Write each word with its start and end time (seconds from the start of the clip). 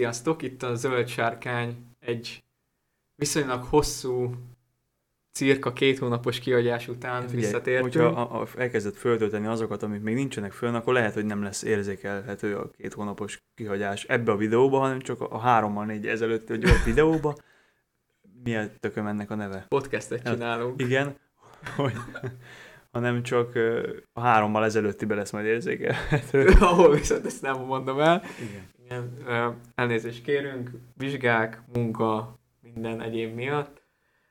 Sziasztok, 0.00 0.42
itt 0.42 0.62
a 0.62 0.74
Zöld 0.74 1.08
Sárkány 1.08 1.76
egy 1.98 2.44
viszonylag 3.14 3.64
hosszú, 3.64 4.34
cirka 5.32 5.72
két 5.72 5.98
hónapos 5.98 6.38
kiadás 6.38 6.88
után 6.88 7.20
Figyelj, 7.20 7.40
visszatértünk. 7.40 7.94
Hogyha 7.94 8.20
a, 8.20 8.40
a, 8.40 8.46
elkezdett 8.56 8.96
föltölteni 8.96 9.46
azokat, 9.46 9.82
amik 9.82 10.00
még 10.00 10.14
nincsenek 10.14 10.52
fönn, 10.52 10.74
akkor 10.74 10.92
lehet, 10.92 11.14
hogy 11.14 11.24
nem 11.24 11.42
lesz 11.42 11.62
érzékelhető 11.62 12.56
a 12.56 12.70
két 12.70 12.92
hónapos 12.92 13.38
kihagyás 13.54 14.04
ebbe 14.04 14.32
a 14.32 14.36
videóba, 14.36 14.78
hanem 14.78 15.00
csak 15.00 15.20
a, 15.20 15.28
a 15.30 15.38
hárommal 15.38 15.84
négy 15.84 16.06
ezelőtt 16.06 16.50
öt 16.50 16.84
videóba. 16.84 17.34
Milyen 18.42 18.70
tököm 18.78 19.06
ennek 19.06 19.30
a 19.30 19.34
neve? 19.34 19.64
Podcastet 19.68 20.22
Hát, 20.22 20.32
csinálunk. 20.32 20.80
Igen, 20.80 21.16
hogy, 21.76 21.94
hanem 22.90 23.22
csak 23.22 23.58
a 24.12 24.20
hárommal 24.20 24.64
ezelőttibe 24.64 25.14
lesz 25.14 25.30
majd 25.30 25.46
érzékelhető. 25.46 26.46
Ahol 26.60 26.90
viszont 26.90 27.26
ezt 27.26 27.42
nem 27.42 27.56
mondom 27.56 28.00
el. 28.00 28.22
Igen. 28.50 28.78
Igen, 28.90 29.60
elnézést 29.74 30.22
kérünk, 30.22 30.70
vizsgák, 30.96 31.62
munka, 31.72 32.38
minden 32.60 33.00
egyéb 33.00 33.34
miatt. 33.34 33.82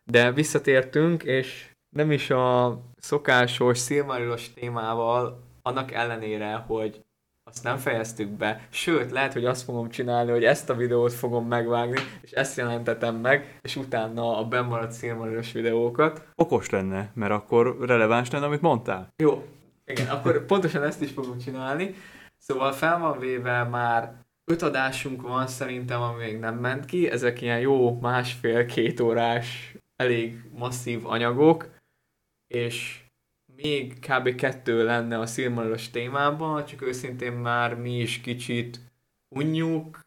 De 0.04 0.32
visszatértünk, 0.32 1.24
és 1.24 1.76
nem 1.90 2.12
is 2.12 2.30
a 2.30 2.80
szokásos 2.98 3.78
szilmarilos 3.78 4.54
témával, 4.54 5.44
annak 5.62 5.92
ellenére, 5.92 6.56
hogy 6.56 7.04
azt 7.44 7.64
nem 7.64 7.78
fejeztük 7.78 8.30
be. 8.30 8.68
Sőt, 8.70 9.12
lehet, 9.12 9.34
hogy 9.34 9.46
azt 9.46 9.64
fogom 9.64 9.90
csinálni, 9.90 10.32
hogy 10.32 10.44
ezt 10.44 10.70
a 10.70 10.76
videót 10.76 11.14
fogom 11.14 11.48
megvágni, 11.48 12.00
és 12.22 12.32
ezt 12.32 12.58
jelentetem 12.58 13.16
meg, 13.16 13.60
és 13.62 13.76
utána 13.76 14.38
a 14.38 14.48
bemaradt 14.48 14.92
szilmarilos 14.92 15.52
videókat. 15.52 16.28
Okos 16.36 16.70
lenne, 16.70 17.12
mert 17.14 17.32
akkor 17.32 17.78
releváns 17.80 18.30
lenne, 18.32 18.46
amit 18.46 18.62
mondtál. 18.62 19.14
Jó, 19.16 19.46
igen, 19.86 20.08
akkor 20.08 20.46
pontosan 20.46 20.84
ezt 20.84 21.02
is 21.02 21.12
fogom 21.12 21.38
csinálni. 21.38 21.96
Szóval 22.38 22.72
fel 22.72 23.00
van 23.00 23.20
véve 23.20 23.64
már 23.64 24.28
öt 24.50 24.62
adásunk 24.62 25.22
van 25.22 25.48
szerintem, 25.48 26.02
ami 26.02 26.24
még 26.24 26.40
nem 26.40 26.58
ment 26.58 26.86
ki. 26.86 27.10
Ezek 27.10 27.42
ilyen 27.42 27.60
jó 27.60 28.00
másfél-két 28.00 29.00
órás, 29.00 29.76
elég 29.96 30.42
masszív 30.52 31.06
anyagok, 31.06 31.70
és 32.48 33.04
még 33.56 34.00
kb. 34.00 34.36
kettő 34.36 34.84
lenne 34.84 35.20
a 35.20 35.26
szilmarilos 35.26 35.90
témában, 35.90 36.66
csak 36.66 36.82
őszintén 36.82 37.34
már 37.34 37.76
mi 37.76 38.00
is 38.00 38.22
kicsit 38.22 38.80
unjuk, 39.36 40.00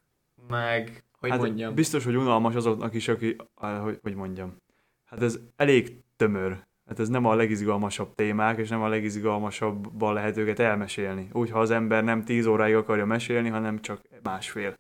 meg, 0.49 1.05
hogy 1.19 1.31
hát 1.31 1.39
mondjam. 1.39 1.75
Biztos, 1.75 2.05
hogy 2.05 2.17
unalmas 2.17 2.55
azoknak 2.55 2.95
is, 2.95 3.09
aki, 3.09 3.37
hogy, 3.55 3.99
hogy 4.03 4.15
mondjam. 4.15 4.57
Hát 5.05 5.23
ez 5.23 5.39
elég 5.57 5.97
tömör. 6.17 6.67
Hát 6.93 7.01
ez 7.01 7.09
nem 7.09 7.27
a 7.27 7.35
legizgalmasabb 7.35 8.15
témák, 8.15 8.59
és 8.59 8.69
nem 8.69 8.83
a 8.83 8.89
legizgalmasabban 8.89 10.15
lehet 10.15 10.37
őket 10.37 10.59
elmesélni. 10.59 11.29
Úgy, 11.33 11.51
ha 11.51 11.61
az 11.61 11.71
ember 11.71 12.05
nem 12.05 12.25
10 12.25 12.47
óráig 12.47 12.75
akarja 12.75 13.07
mesélni, 13.07 13.49
hanem 13.49 13.81
csak 13.81 14.01
másfél. 14.23 14.79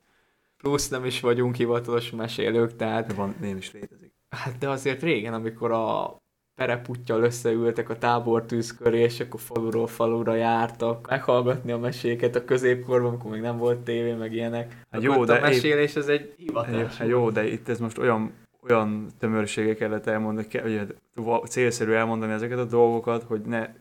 Plusz 0.56 0.88
nem 0.88 1.04
is 1.04 1.20
vagyunk 1.20 1.54
hivatalos 1.54 2.10
mesélők, 2.10 2.76
tehát 2.76 3.12
van, 3.12 3.34
nem 3.40 3.56
is 3.56 3.72
létezik. 3.72 4.12
Hát 4.30 4.58
de 4.58 4.68
azért 4.68 5.02
régen, 5.02 5.34
amikor 5.34 5.70
a 5.70 6.16
pereputtyal 6.54 7.22
összeültek 7.22 7.88
a 7.88 7.98
tábortűz 7.98 8.76
köré, 8.76 9.00
és 9.00 9.20
akkor 9.20 9.40
faluról 9.40 9.86
falura 9.86 10.34
jártak, 10.34 11.08
meghallgatni 11.08 11.72
a 11.72 11.78
meséket 11.78 12.36
a 12.36 12.44
középkorban, 12.44 13.08
amikor 13.08 13.30
még 13.30 13.40
nem 13.40 13.58
volt 13.58 13.78
tévé, 13.78 14.12
meg 14.12 14.32
ilyenek. 14.32 14.84
Hát 14.90 15.02
jó, 15.02 15.24
de 15.24 15.34
a 15.34 15.40
mesélés 15.40 15.96
ez 15.96 16.08
egy 16.08 16.34
hivatás. 16.36 16.96
Hát 16.96 17.08
jó, 17.08 17.30
de 17.30 17.46
itt 17.46 17.68
ez 17.68 17.78
most 17.78 17.98
olyan, 17.98 18.32
olyan 18.68 19.06
tömörsége 19.18 19.74
kellett 19.74 20.06
elmondani, 20.06 20.46
ugye, 20.64 20.86
va- 21.14 21.50
célszerű 21.50 21.92
elmondani 21.92 22.32
ezeket 22.32 22.58
a 22.58 22.64
dolgokat, 22.64 23.22
hogy 23.22 23.40
ne 23.40 23.74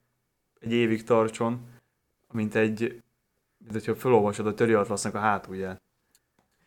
egy 0.59 0.71
évig 0.71 1.03
tartson, 1.03 1.59
mint 2.31 2.55
egy, 2.55 3.01
mint 3.57 3.71
hogyha 3.71 3.95
felolvasod 3.95 4.47
a 4.47 4.53
töri 4.53 4.73
atlasznak 4.73 5.15
a 5.15 5.19
hátulját. 5.19 5.81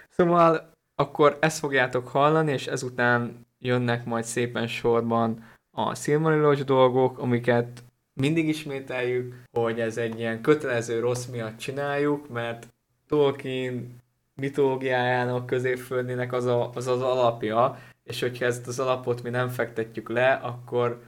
Szóval 0.08 0.70
akkor 0.94 1.38
ezt 1.40 1.58
fogjátok 1.58 2.08
hallani, 2.08 2.52
és 2.52 2.66
ezután 2.66 3.46
jönnek 3.58 4.04
majd 4.04 4.24
szépen 4.24 4.66
sorban 4.66 5.44
a 5.70 5.94
Silmarillos 5.94 6.64
dolgok, 6.64 7.18
amiket 7.18 7.82
mindig 8.12 8.48
ismételjük, 8.48 9.42
hogy 9.52 9.80
ez 9.80 9.96
egy 9.96 10.18
ilyen 10.18 10.40
kötelező 10.40 11.00
rossz 11.00 11.26
miatt 11.26 11.56
csináljuk, 11.56 12.28
mert 12.28 12.68
Tolkien 13.08 13.96
mitológiájának, 14.34 15.46
középföldének 15.46 16.32
az, 16.32 16.44
a, 16.44 16.70
az 16.74 16.86
az 16.86 17.02
alapja, 17.02 17.78
és 18.04 18.20
hogyha 18.20 18.44
ezt 18.44 18.66
az 18.66 18.78
alapot 18.78 19.22
mi 19.22 19.30
nem 19.30 19.48
fektetjük 19.48 20.08
le, 20.08 20.32
akkor 20.32 21.02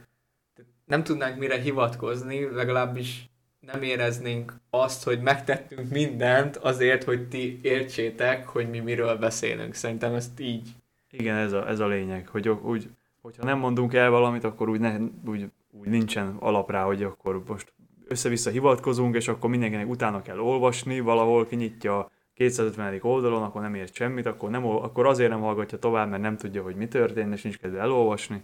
nem 0.85 1.03
tudnánk 1.03 1.39
mire 1.39 1.59
hivatkozni, 1.59 2.49
legalábbis 2.51 3.29
nem 3.59 3.81
éreznénk 3.81 4.53
azt, 4.69 5.03
hogy 5.03 5.21
megtettünk 5.21 5.89
mindent 5.89 6.55
azért, 6.55 7.03
hogy 7.03 7.27
ti 7.27 7.59
értsétek, 7.61 8.47
hogy 8.47 8.69
mi 8.69 8.79
miről 8.79 9.17
beszélünk. 9.17 9.73
Szerintem 9.73 10.13
ezt 10.13 10.39
így. 10.39 10.69
Igen, 11.11 11.35
ez 11.35 11.51
a, 11.53 11.67
ez 11.69 11.79
a 11.79 11.87
lényeg, 11.87 12.27
hogy 12.27 12.49
úgy, 12.49 12.89
hogyha 13.21 13.43
nem 13.43 13.57
mondunk 13.57 13.93
el 13.93 14.09
valamit, 14.09 14.43
akkor 14.43 14.69
úgy, 14.69 14.79
ne, 14.79 14.97
úgy, 15.25 15.45
úgy 15.71 15.87
nincsen 15.87 16.35
alap 16.39 16.71
rá, 16.71 16.83
hogy 16.83 17.03
akkor 17.03 17.43
most 17.47 17.73
össze-vissza 18.07 18.49
hivatkozunk, 18.49 19.15
és 19.15 19.27
akkor 19.27 19.49
mindenkinek 19.49 19.89
utána 19.89 20.21
kell 20.21 20.39
olvasni, 20.39 20.99
valahol 20.99 21.47
kinyitja 21.47 22.11
250. 22.37 22.99
oldalon, 23.01 23.43
akkor 23.43 23.61
nem 23.61 23.75
ért 23.75 23.93
semmit, 23.93 24.25
akkor, 24.25 24.49
nem, 24.49 24.65
akkor 24.65 25.05
azért 25.05 25.29
nem 25.29 25.41
hallgatja 25.41 25.77
tovább, 25.77 26.09
mert 26.09 26.21
nem 26.21 26.37
tudja, 26.37 26.61
hogy 26.61 26.75
mi 26.75 26.87
történt, 26.87 27.33
és 27.33 27.41
nincs 27.41 27.57
kedve 27.57 27.79
elolvasni. 27.79 28.43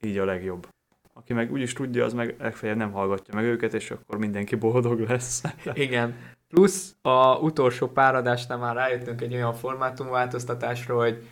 Így 0.00 0.18
a 0.18 0.24
legjobb. 0.24 0.66
Aki 1.12 1.32
meg 1.32 1.52
úgyis 1.52 1.72
tudja, 1.72 2.04
az 2.04 2.12
meg 2.12 2.34
legfeljebb 2.38 2.76
nem 2.76 2.92
hallgatja 2.92 3.34
meg 3.34 3.44
őket, 3.44 3.74
és 3.74 3.90
akkor 3.90 4.18
mindenki 4.18 4.56
boldog 4.56 5.00
lesz. 5.00 5.42
Igen. 5.74 6.16
Plusz 6.48 6.96
a 7.02 7.38
utolsó 7.38 7.86
páradásnál 7.86 8.58
már 8.58 8.74
rájöttünk 8.74 9.20
egy 9.20 9.34
olyan 9.34 9.54
formátumváltoztatásra, 9.54 10.96
hogy 10.96 11.28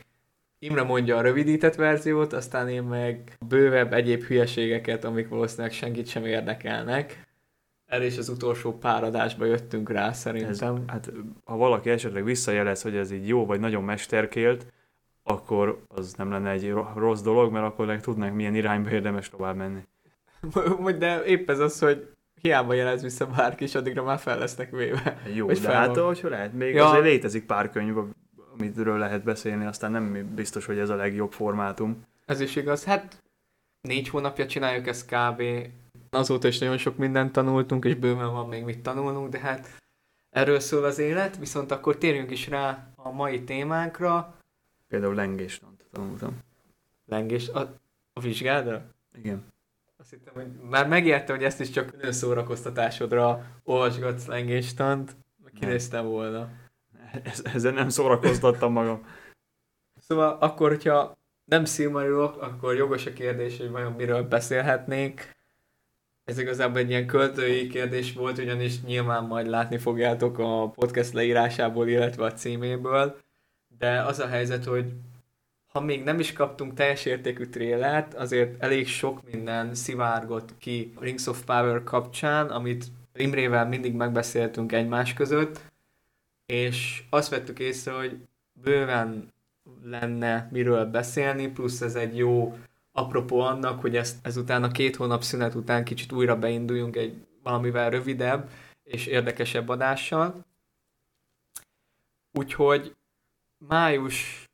Imre 0.59 0.83
mondja 0.83 1.17
a 1.17 1.21
rövidített 1.21 1.75
verziót, 1.75 2.33
aztán 2.33 2.69
én 2.69 2.83
meg 2.83 3.37
bővebb 3.49 3.93
egyéb 3.93 4.23
hülyeségeket, 4.23 5.05
amik 5.05 5.29
valószínűleg 5.29 5.73
senkit 5.73 6.07
sem 6.07 6.25
érdekelnek. 6.25 7.26
Erre 7.87 8.05
is 8.05 8.19
az 8.19 8.29
utolsó 8.29 8.79
páradásba 8.79 9.45
jöttünk 9.45 9.91
rá 9.91 10.09
Ez, 10.09 10.19
szerintem. 10.19 10.83
hát, 10.87 11.13
ha 11.45 11.57
valaki 11.57 11.91
esetleg 11.91 12.25
visszajelez, 12.25 12.83
hogy 12.83 12.97
ez 12.97 13.11
így 13.11 13.29
jó 13.29 13.47
vagy 13.47 13.61
nagyon 13.61 13.85
mesterkélt, 13.85 14.67
akkor 15.23 15.83
az 15.89 16.15
nem 16.15 16.31
lenne 16.31 16.51
egy 16.51 16.71
ro- 16.71 16.97
rossz 16.97 17.21
dolog, 17.21 17.53
mert 17.53 17.65
akkor 17.65 17.87
meg 17.87 18.01
tudnánk, 18.01 18.35
milyen 18.35 18.55
irányba 18.55 18.91
érdemes 18.91 19.29
tovább 19.29 19.57
menni. 19.57 19.81
De 20.99 21.25
épp 21.25 21.51
ez 21.51 21.59
az, 21.59 21.79
hogy 21.79 22.09
hiába 22.41 22.73
jelez 22.75 23.03
vissza 23.03 23.27
bárki, 23.27 23.65
és 23.65 23.75
addigra 23.75 24.03
már 24.03 24.19
fel 24.19 24.39
lesznek 24.39 24.71
véve. 24.71 25.21
Jó, 25.35 25.47
Vagy 25.47 25.55
de 25.55 25.63
fel 25.69 25.75
hát 25.75 25.87
van. 25.89 25.99
ahogy 25.99 26.21
lehet, 26.23 26.53
még 26.53 26.75
ja. 26.75 26.89
azért 26.89 27.05
létezik 27.05 27.47
pár 27.47 27.71
könyv, 27.71 27.97
amitről 28.59 28.99
lehet 28.99 29.25
beszélni, 29.25 29.65
aztán 29.65 29.91
nem 29.91 30.35
biztos, 30.35 30.67
hogy 30.67 30.79
ez 30.79 30.89
a 30.89 30.95
legjobb 30.95 31.33
formátum. 31.33 32.05
Ez 32.27 32.41
is 32.41 32.57
igaz. 32.57 32.85
Hát 32.85 33.23
négy 33.81 34.09
hónapja 34.09 34.47
csináljuk 34.47 34.87
ezt 34.87 35.07
kb. 35.07 35.43
Azóta 36.17 36.49
is 36.49 36.59
nagyon 36.59 36.79
sok 36.79 36.97
mindent 36.97 37.33
tanultunk, 37.33 37.85
és 37.85 37.95
bőven 37.95 38.33
van 38.33 38.49
még 38.49 38.65
mit 38.65 38.83
tanulnunk, 38.83 39.29
de 39.29 39.39
hát 39.39 39.69
erről 40.31 40.61
szól 40.61 40.85
az 40.85 40.99
élet, 40.99 41.39
viszont 41.39 41.71
akkor 41.71 41.97
térjünk 41.97 42.31
is 42.31 42.49
rá 42.49 42.89
a 42.97 43.11
mai 43.11 43.45
témánkra. 43.45 44.35
Például 44.89 45.15
lengéstant 45.15 45.85
tanultam. 45.93 46.39
Lengés, 47.07 47.49
a, 47.49 47.61
a 48.13 48.21
vizsgádra? 48.21 48.83
Igen. 49.15 49.45
Azt 49.97 50.11
hittem, 50.11 50.35
hogy 50.35 50.47
már 50.71 50.89
megértem, 50.89 51.37
hogy 51.37 51.45
ezt 51.45 51.61
is 51.61 51.71
csak 51.71 51.95
önszórakoztatásodra 51.99 53.47
olvasgatsz 53.65 54.27
lengéstant, 54.27 55.17
kinéztem 55.61 56.07
volna. 56.07 56.49
Ez, 57.23 57.43
ezzel 57.45 57.73
nem 57.73 57.89
szórakoztattam 57.89 58.73
magam. 58.73 59.07
Szóval 59.99 60.37
akkor, 60.41 60.69
hogyha 60.69 61.19
nem 61.45 61.65
szilmarilok, 61.65 62.43
akkor 62.43 62.75
jogos 62.75 63.07
a 63.07 63.13
kérdés, 63.13 63.59
hogy 63.59 63.71
vajon 63.71 63.93
miről 63.93 64.23
beszélhetnénk. 64.23 65.36
Ez 66.27 66.39
igazából 66.39 66.79
egy 66.79 66.91
ilyen 66.91 67.07
költői 67.07 67.67
kérdés 67.67 68.13
volt, 68.13 68.39
ugyanis 68.39 68.83
nyilván 68.83 69.25
majd 69.25 69.47
látni 69.47 69.79
fogjátok 69.79 70.39
a 70.39 70.69
podcast 70.69 71.13
leírásából, 71.13 71.89
illetve 71.89 72.25
a 72.25 72.33
címéből. 72.33 73.17
De 73.79 74.01
az 74.01 74.19
a 74.19 74.27
helyzet, 74.27 74.65
hogy 74.65 74.93
ha 75.73 75.81
még 75.81 76.05
nem 76.05 76.19
is 76.19 76.33
kaptunk 76.33 76.75
teljes 76.75 77.05
értékű 77.05 77.45
trélert, 77.47 78.15
azért 78.15 78.63
elég 78.63 78.87
sok 78.87 79.33
minden 79.33 79.75
szivárgott 79.75 80.59
ki 80.59 80.93
Rings 81.01 81.27
of 81.27 81.45
Power 81.45 81.85
kapcsán, 81.85 82.51
amit 82.51 82.85
Imrével 83.15 83.67
mindig 83.67 83.95
megbeszéltünk 83.95 84.73
egymás 84.73 85.15
között, 85.15 85.61
és 86.47 87.03
azt 87.11 87.31
vettük 87.31 87.59
észre, 87.59 87.93
hogy 87.93 88.17
bőven 88.63 89.33
lenne 89.85 90.49
miről 90.53 90.85
beszélni, 90.85 91.49
plusz 91.49 91.81
ez 91.81 91.95
egy 91.95 92.17
jó 92.17 92.57
apropó 92.97 93.41
annak, 93.41 93.81
hogy 93.81 93.97
ezt, 93.97 94.17
ezután 94.23 94.63
a 94.63 94.71
két 94.71 94.97
hónap 94.97 95.23
szünet 95.23 95.55
után 95.55 95.85
kicsit 95.85 96.13
újra 96.13 96.39
beinduljunk 96.39 96.97
egy 96.97 97.27
valamivel 97.43 97.91
rövidebb 97.91 98.51
és 98.85 99.07
érdekesebb 99.07 99.69
adással. 99.69 100.45
Úgyhogy 102.33 102.97
május 103.59 104.45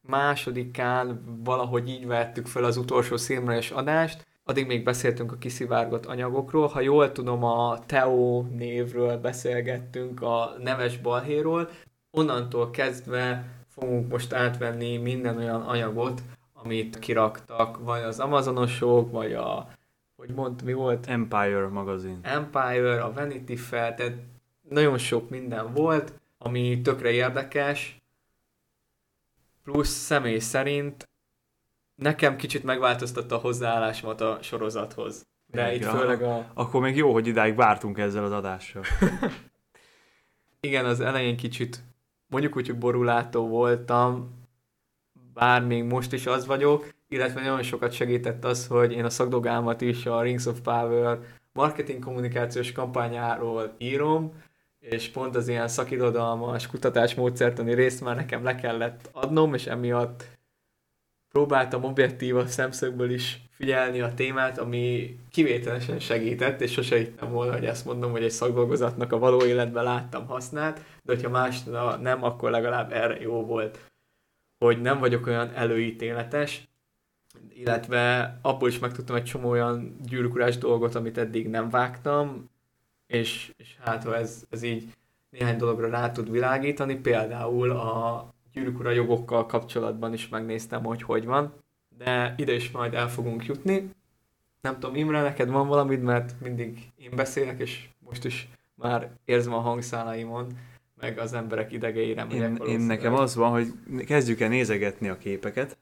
másodikán 0.00 1.22
valahogy 1.44 1.88
így 1.88 2.06
vettük 2.06 2.46
fel 2.46 2.64
az 2.64 2.76
utolsó 2.76 3.16
szilmres 3.16 3.70
adást, 3.70 4.26
addig 4.44 4.66
még 4.66 4.84
beszéltünk 4.84 5.32
a 5.32 5.38
kiszivárgott 5.38 6.06
anyagokról. 6.06 6.66
Ha 6.66 6.80
jól 6.80 7.12
tudom, 7.12 7.44
a 7.44 7.78
Teo 7.86 8.42
névről 8.42 9.16
beszélgettünk, 9.16 10.22
a 10.22 10.54
neves 10.58 10.98
balhéról. 10.98 11.68
Onnantól 12.10 12.70
kezdve 12.70 13.44
fogunk 13.68 14.10
most 14.10 14.32
átvenni 14.32 14.96
minden 14.96 15.36
olyan 15.36 15.60
anyagot, 15.60 16.22
amit 16.62 16.98
kiraktak, 16.98 17.78
vagy 17.78 18.02
az 18.02 18.20
Amazonosok, 18.20 19.10
vagy 19.10 19.32
a, 19.32 19.68
hogy 20.16 20.30
mond, 20.30 20.62
mi 20.62 20.72
volt? 20.72 21.06
Empire 21.06 21.68
magazin. 21.68 22.18
Empire, 22.22 23.02
a 23.02 23.12
Vanity 23.12 23.56
Fair, 23.56 23.94
tehát 23.94 24.16
nagyon 24.68 24.98
sok 24.98 25.30
minden 25.30 25.72
volt, 25.72 26.12
ami 26.38 26.80
tökre 26.80 27.10
érdekes, 27.10 27.96
plusz 29.64 29.88
személy 29.88 30.38
szerint 30.38 31.08
nekem 31.94 32.36
kicsit 32.36 32.64
megváltoztatta 32.64 33.34
a 33.34 33.38
hozzáállásomat 33.38 34.20
a 34.20 34.38
sorozathoz. 34.42 35.26
De 35.46 35.74
itt 35.74 35.82
Ja. 35.82 35.90
főleg 35.90 36.22
a... 36.22 36.50
Akkor 36.54 36.80
még 36.80 36.96
jó, 36.96 37.12
hogy 37.12 37.26
idáig 37.26 37.54
vártunk 37.54 37.98
ezzel 37.98 38.24
az 38.24 38.32
adással. 38.32 38.82
Igen, 40.60 40.84
az 40.84 41.00
elején 41.00 41.36
kicsit 41.36 41.82
mondjuk 42.30 42.56
úgy, 42.56 42.66
hogy 42.66 42.78
borulátó 42.78 43.48
voltam, 43.48 44.38
bár 45.34 45.62
még 45.62 45.84
most 45.84 46.12
is 46.12 46.26
az 46.26 46.46
vagyok, 46.46 46.88
illetve 47.08 47.40
nagyon 47.40 47.62
sokat 47.62 47.92
segített 47.92 48.44
az, 48.44 48.66
hogy 48.66 48.92
én 48.92 49.04
a 49.04 49.10
szakdogámat 49.10 49.80
is 49.80 50.06
a 50.06 50.22
Rings 50.22 50.46
of 50.46 50.60
Power 50.60 51.18
marketing 51.52 52.04
kommunikációs 52.04 52.72
kampányáról 52.72 53.74
írom, 53.78 54.32
és 54.80 55.08
pont 55.08 55.36
az 55.36 55.48
ilyen 55.48 55.68
szakirodalmas 55.68 56.66
kutatásmódszertani 56.66 57.74
részt 57.74 58.00
már 58.00 58.16
nekem 58.16 58.44
le 58.44 58.54
kellett 58.54 59.08
adnom, 59.12 59.54
és 59.54 59.66
emiatt 59.66 60.24
próbáltam 61.28 61.84
objektív 61.84 62.44
szemszögből 62.46 63.10
is 63.10 63.40
figyelni 63.50 64.00
a 64.00 64.14
témát, 64.14 64.58
ami 64.58 65.16
kivételesen 65.30 65.98
segített, 65.98 66.60
és 66.60 66.72
sose 66.72 66.96
hittem 66.96 67.30
volna, 67.30 67.52
hogy 67.52 67.64
ezt 67.64 67.84
mondom, 67.84 68.10
hogy 68.10 68.22
egy 68.22 68.30
szakdolgozatnak 68.30 69.12
a 69.12 69.18
való 69.18 69.44
életben 69.44 69.84
láttam 69.84 70.26
használt, 70.26 70.76
de 71.02 71.14
hogyha 71.14 71.30
másra 71.30 71.96
nem, 71.96 72.24
akkor 72.24 72.50
legalább 72.50 72.92
erre 72.92 73.20
jó 73.20 73.44
volt, 73.44 73.89
hogy 74.64 74.80
nem 74.80 74.98
vagyok 74.98 75.26
olyan 75.26 75.50
előítéletes, 75.54 76.68
illetve 77.48 78.38
abból 78.42 78.68
is 78.68 78.78
megtudtam 78.78 79.16
egy 79.16 79.24
csomó 79.24 79.48
olyan 79.48 79.96
gyűrűkurás 80.02 80.58
dolgot, 80.58 80.94
amit 80.94 81.18
eddig 81.18 81.48
nem 81.48 81.70
vágtam, 81.70 82.50
és, 83.06 83.52
és 83.56 83.76
hát 83.80 84.04
ha 84.04 84.16
ez, 84.16 84.44
ez 84.50 84.62
így 84.62 84.92
néhány 85.30 85.56
dologra 85.56 85.88
rá 85.88 86.12
tud 86.12 86.30
világítani, 86.30 86.96
például 86.96 87.70
a 87.70 88.28
gyűrűkura 88.52 88.90
jogokkal 88.90 89.46
kapcsolatban 89.46 90.12
is 90.12 90.28
megnéztem, 90.28 90.84
hogy 90.84 91.02
hogy 91.02 91.24
van, 91.24 91.54
de 91.96 92.34
ide 92.36 92.52
is 92.52 92.70
majd 92.70 92.94
el 92.94 93.08
fogunk 93.08 93.46
jutni. 93.46 93.90
Nem 94.60 94.78
tudom, 94.78 94.96
Imre, 94.96 95.22
neked 95.22 95.50
van 95.50 95.68
valamit, 95.68 96.02
mert 96.02 96.40
mindig 96.40 96.90
én 96.96 97.10
beszélek, 97.16 97.60
és 97.60 97.88
most 97.98 98.24
is 98.24 98.48
már 98.74 99.10
érzem 99.24 99.54
a 99.54 99.60
hangszálaimon, 99.60 100.46
meg 101.00 101.18
az 101.18 101.32
emberek 101.32 101.72
idegeire 101.72 102.26
Én, 102.30 102.56
én 102.56 102.80
nekem 102.80 103.14
az 103.14 103.34
van, 103.34 103.50
hogy 103.50 103.72
kezdjük 104.04 104.40
el 104.40 104.48
nézegetni 104.48 105.08
a 105.08 105.18
képeket, 105.18 105.76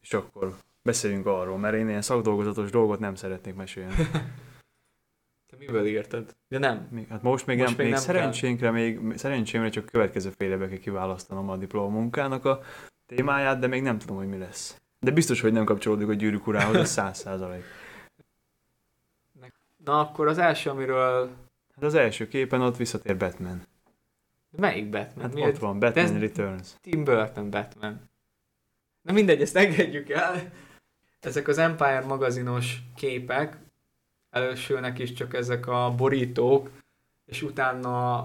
és 0.00 0.12
akkor 0.12 0.56
beszéljünk 0.82 1.26
arról, 1.26 1.58
mert 1.58 1.74
én 1.74 1.88
ilyen 1.88 2.02
szakdolgozatos 2.02 2.70
dolgot 2.70 2.98
nem 2.98 3.14
szeretnék 3.14 3.54
mesélni. 3.54 3.94
Te 5.50 5.56
miből 5.58 5.86
írtad? 5.86 6.36
De 6.48 6.58
nem. 6.58 6.88
Még, 6.90 7.08
hát 7.08 7.22
most 7.22 7.46
még 7.46 7.58
Most 7.58 7.68
nem, 7.68 7.76
még 7.76 7.86
még 7.86 7.94
nem 7.94 8.04
szerencsénkre, 8.04 8.70
még, 8.70 9.00
szerencsémre 9.16 9.68
csak 9.68 9.84
következő 9.84 10.30
fél 10.36 10.50
évbe 10.50 10.68
kell 10.68 10.78
kiválasztanom 10.78 11.50
a 11.50 11.56
diplomunkának 11.56 12.44
a 12.44 12.62
témáját, 13.06 13.58
de 13.58 13.66
még 13.66 13.82
nem 13.82 13.98
tudom, 13.98 14.16
hogy 14.16 14.28
mi 14.28 14.38
lesz. 14.38 14.80
De 15.00 15.10
biztos, 15.10 15.40
hogy 15.40 15.52
nem 15.52 15.64
kapcsolódik 15.64 16.08
a 16.08 16.14
gyűrűk 16.14 16.46
urához, 16.46 16.76
ez 16.76 16.90
száz 16.90 17.18
százalék. 17.18 17.64
Na 19.84 20.00
akkor 20.00 20.26
az 20.28 20.38
első, 20.38 20.70
amiről... 20.70 21.30
Hát 21.74 21.84
az 21.84 21.94
első 21.94 22.28
képen 22.28 22.60
ott 22.60 22.76
visszatér 22.76 23.16
Batman. 23.16 23.62
Melyik 24.56 24.90
Batman? 24.90 25.24
Hát 25.24 25.48
ott 25.48 25.58
van, 25.58 25.78
Batman 25.78 26.04
ez- 26.04 26.18
Returns. 26.20 26.68
Tim 26.80 27.04
Burton 27.04 27.50
Batman. 27.50 28.00
Na 29.02 29.12
mindegy, 29.12 29.40
ezt 29.40 29.56
engedjük 29.56 30.10
el. 30.10 30.52
Ezek 31.20 31.48
az 31.48 31.58
Empire 31.58 32.00
magazinos 32.06 32.82
képek, 32.94 33.56
elősülnek 34.30 34.98
is 34.98 35.12
csak 35.12 35.34
ezek 35.34 35.66
a 35.66 35.94
borítók, 35.96 36.70
és 37.26 37.42
utána, 37.42 38.16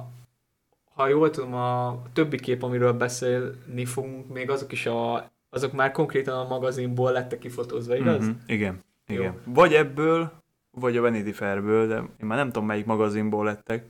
ha 0.93 1.07
jól 1.07 1.29
tudom, 1.29 1.53
a 1.53 2.01
többi 2.13 2.39
kép, 2.39 2.63
amiről 2.63 2.93
beszélni 2.93 3.85
fogunk, 3.85 4.33
még 4.33 4.49
azok 4.49 4.71
is 4.71 4.85
a, 4.85 5.31
azok 5.49 5.71
már 5.73 5.91
konkrétan 5.91 6.39
a 6.39 6.47
magazinból 6.47 7.11
lettek 7.11 7.39
kifotózva, 7.39 7.95
igaz? 7.95 8.25
Mhm, 8.27 8.37
igen, 8.47 8.83
Jó. 9.07 9.15
igen. 9.15 9.35
Vagy 9.45 9.73
ebből, 9.73 10.31
vagy 10.71 10.97
a 10.97 11.01
Vanity 11.01 11.31
Fairből, 11.31 11.87
de 11.87 11.95
én 11.95 12.27
már 12.27 12.37
nem 12.37 12.51
tudom 12.51 12.67
melyik 12.67 12.85
magazinból 12.85 13.45
lettek. 13.45 13.85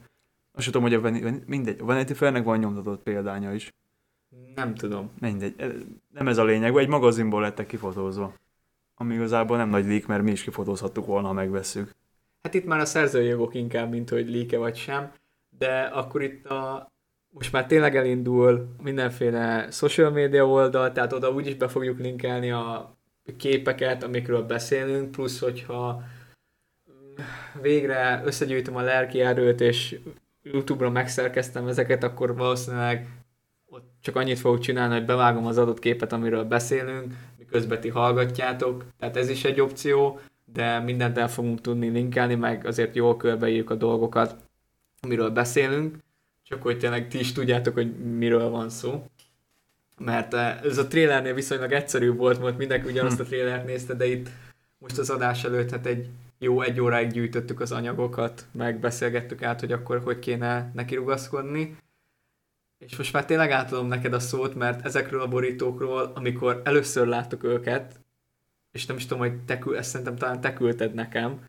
Azt 0.58 0.66
tudom, 0.66 0.82
hogy 0.82 0.94
a 0.94 1.00
Vanity, 1.00 1.22
Van- 1.22 1.42
mindegy, 1.46 1.80
a 1.80 1.84
Vanity 1.84 2.12
Fairnek 2.12 2.44
van 2.44 2.58
nyomtatott 2.58 3.02
példánya 3.02 3.54
is. 3.54 3.74
Nem 4.54 4.74
tudom. 4.74 5.10
Mindegy, 5.20 5.54
e- 5.56 5.72
nem 6.14 6.28
ez 6.28 6.38
a 6.38 6.44
lényeg, 6.44 6.76
egy 6.76 6.88
magazinból 6.88 7.40
lettek 7.40 7.66
kifotózva. 7.66 8.34
Ami 8.94 9.14
igazából 9.14 9.56
nem 9.56 9.68
nagy 9.68 9.86
leak, 9.86 10.06
mert 10.06 10.22
mi 10.22 10.30
is 10.30 10.42
kifotózhattuk 10.42 11.06
volna, 11.06 11.26
ha 11.26 11.32
megvesszük. 11.32 11.94
Hát 12.42 12.54
itt 12.54 12.64
már 12.64 12.80
a 12.80 12.84
szerzői 12.84 13.26
jogok 13.26 13.54
inkább, 13.54 13.90
mint 13.90 14.08
hogy 14.08 14.28
líke 14.28 14.58
vagy 14.58 14.76
sem, 14.76 15.12
de 15.58 15.80
akkor 15.80 16.22
itt 16.22 16.46
a 16.46 16.92
most 17.30 17.52
már 17.52 17.66
tényleg 17.66 17.96
elindul 17.96 18.68
mindenféle 18.82 19.70
social 19.70 20.10
media 20.10 20.46
oldal, 20.46 20.92
tehát 20.92 21.12
oda 21.12 21.30
úgyis 21.30 21.54
be 21.54 21.68
fogjuk 21.68 21.98
linkelni 21.98 22.50
a 22.50 22.96
képeket, 23.36 24.02
amikről 24.02 24.42
beszélünk, 24.42 25.10
plusz 25.10 25.40
hogyha 25.40 26.02
végre 27.62 28.22
összegyűjtöm 28.24 28.76
a 28.76 28.82
lelki 28.82 29.20
erőt, 29.20 29.60
és 29.60 29.98
YouTube-ra 30.52 30.90
megszerkeztem 30.90 31.66
ezeket, 31.66 32.02
akkor 32.02 32.36
valószínűleg 32.36 33.08
ott 33.66 33.90
csak 34.00 34.16
annyit 34.16 34.38
fogok 34.38 34.60
csinálni, 34.60 34.94
hogy 34.94 35.04
bevágom 35.04 35.46
az 35.46 35.58
adott 35.58 35.78
képet, 35.78 36.12
amiről 36.12 36.44
beszélünk, 36.44 37.14
miközben 37.38 37.80
ti 37.80 37.88
hallgatjátok, 37.88 38.84
tehát 38.98 39.16
ez 39.16 39.28
is 39.28 39.44
egy 39.44 39.60
opció, 39.60 40.20
de 40.44 40.78
mindent 40.78 41.18
el 41.18 41.28
fogunk 41.28 41.60
tudni 41.60 41.88
linkelni, 41.88 42.34
meg 42.34 42.66
azért 42.66 42.94
jól 42.94 43.16
körbeírjuk 43.16 43.70
a 43.70 43.74
dolgokat, 43.74 44.36
amiről 45.00 45.30
beszélünk, 45.30 45.96
csak 46.42 46.62
hogy 46.62 46.78
tényleg 46.78 47.08
ti 47.08 47.18
is 47.18 47.32
tudjátok, 47.32 47.74
hogy 47.74 48.16
miről 48.16 48.48
van 48.48 48.68
szó. 48.68 49.04
Mert 49.98 50.34
eh, 50.34 50.60
ez 50.62 50.78
a 50.78 50.86
trailernél 50.86 51.34
viszonylag 51.34 51.72
egyszerű 51.72 52.12
volt, 52.12 52.42
mert 52.42 52.58
mindenki 52.58 52.88
ugyanazt 52.88 53.20
a 53.20 53.24
trailert 53.24 53.66
nézte, 53.66 53.94
de 53.94 54.06
itt 54.06 54.28
most 54.78 54.98
az 54.98 55.10
adás 55.10 55.44
előtt 55.44 55.70
hát 55.70 55.86
egy 55.86 56.08
jó 56.38 56.62
egy 56.62 56.80
óráig 56.80 57.10
gyűjtöttük 57.10 57.60
az 57.60 57.72
anyagokat, 57.72 58.46
meg 58.52 58.78
beszélgettük 58.80 59.42
át, 59.42 59.60
hogy 59.60 59.72
akkor 59.72 60.00
hogy 60.02 60.18
kéne 60.18 60.70
neki 60.74 60.94
rugaszkodni. 60.94 61.76
És 62.78 62.96
most 62.96 63.12
már 63.12 63.24
tényleg 63.24 63.50
átadom 63.50 63.86
neked 63.86 64.12
a 64.12 64.18
szót, 64.18 64.54
mert 64.54 64.84
ezekről 64.84 65.20
a 65.20 65.28
borítókról, 65.28 66.12
amikor 66.14 66.62
először 66.64 67.06
láttuk 67.06 67.44
őket, 67.44 68.00
és 68.72 68.86
nem 68.86 68.96
is 68.96 69.06
tudom, 69.06 69.18
hogy 69.18 69.36
te 69.38 69.58
ezt 69.76 69.90
szerintem 69.90 70.16
talán 70.16 70.40
te 70.40 70.52
küldted 70.52 70.94
nekem. 70.94 71.40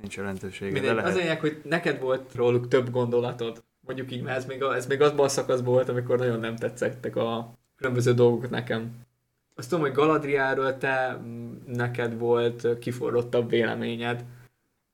Nincs 0.00 0.16
jelentősége, 0.16 0.72
de 0.72 0.78
Mindegy, 0.78 0.94
lehet. 0.96 1.10
az 1.10 1.16
lényeg, 1.16 1.40
hogy 1.40 1.60
neked 1.64 2.00
volt 2.00 2.34
róluk 2.34 2.68
több 2.68 2.90
gondolatod. 2.90 3.62
Mondjuk 3.80 4.12
így, 4.12 4.22
mert 4.22 4.36
ez 4.36 4.46
még, 4.46 4.62
a, 4.62 4.74
ez 4.74 4.86
még 4.86 5.00
azban 5.00 5.24
a 5.24 5.28
szakaszban 5.28 5.72
volt, 5.72 5.88
amikor 5.88 6.18
nagyon 6.18 6.40
nem 6.40 6.56
tetszettek 6.56 7.16
a 7.16 7.54
különböző 7.76 8.14
dolgok 8.14 8.50
nekem. 8.50 8.90
Azt 9.58 9.68
tudom, 9.68 9.84
hogy 9.84 9.94
Galadriáról 9.94 10.76
te, 10.76 11.20
neked 11.66 12.18
volt 12.18 12.78
kiforrottabb 12.78 13.48
véleményed. 13.48 14.24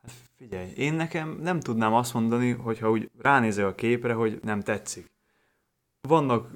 Hát 0.03 0.13
figyelj, 0.37 0.71
én 0.77 0.95
nekem 0.95 1.39
nem 1.43 1.61
tudnám 1.61 1.95
azt 1.95 2.15
mondani, 2.15 2.51
hogyha 2.51 2.91
úgy 2.91 3.11
ránézel 3.21 3.67
a 3.67 3.75
képre, 3.75 4.13
hogy 4.13 4.41
nem 4.43 4.61
tetszik. 4.61 5.11
Vannak 6.01 6.51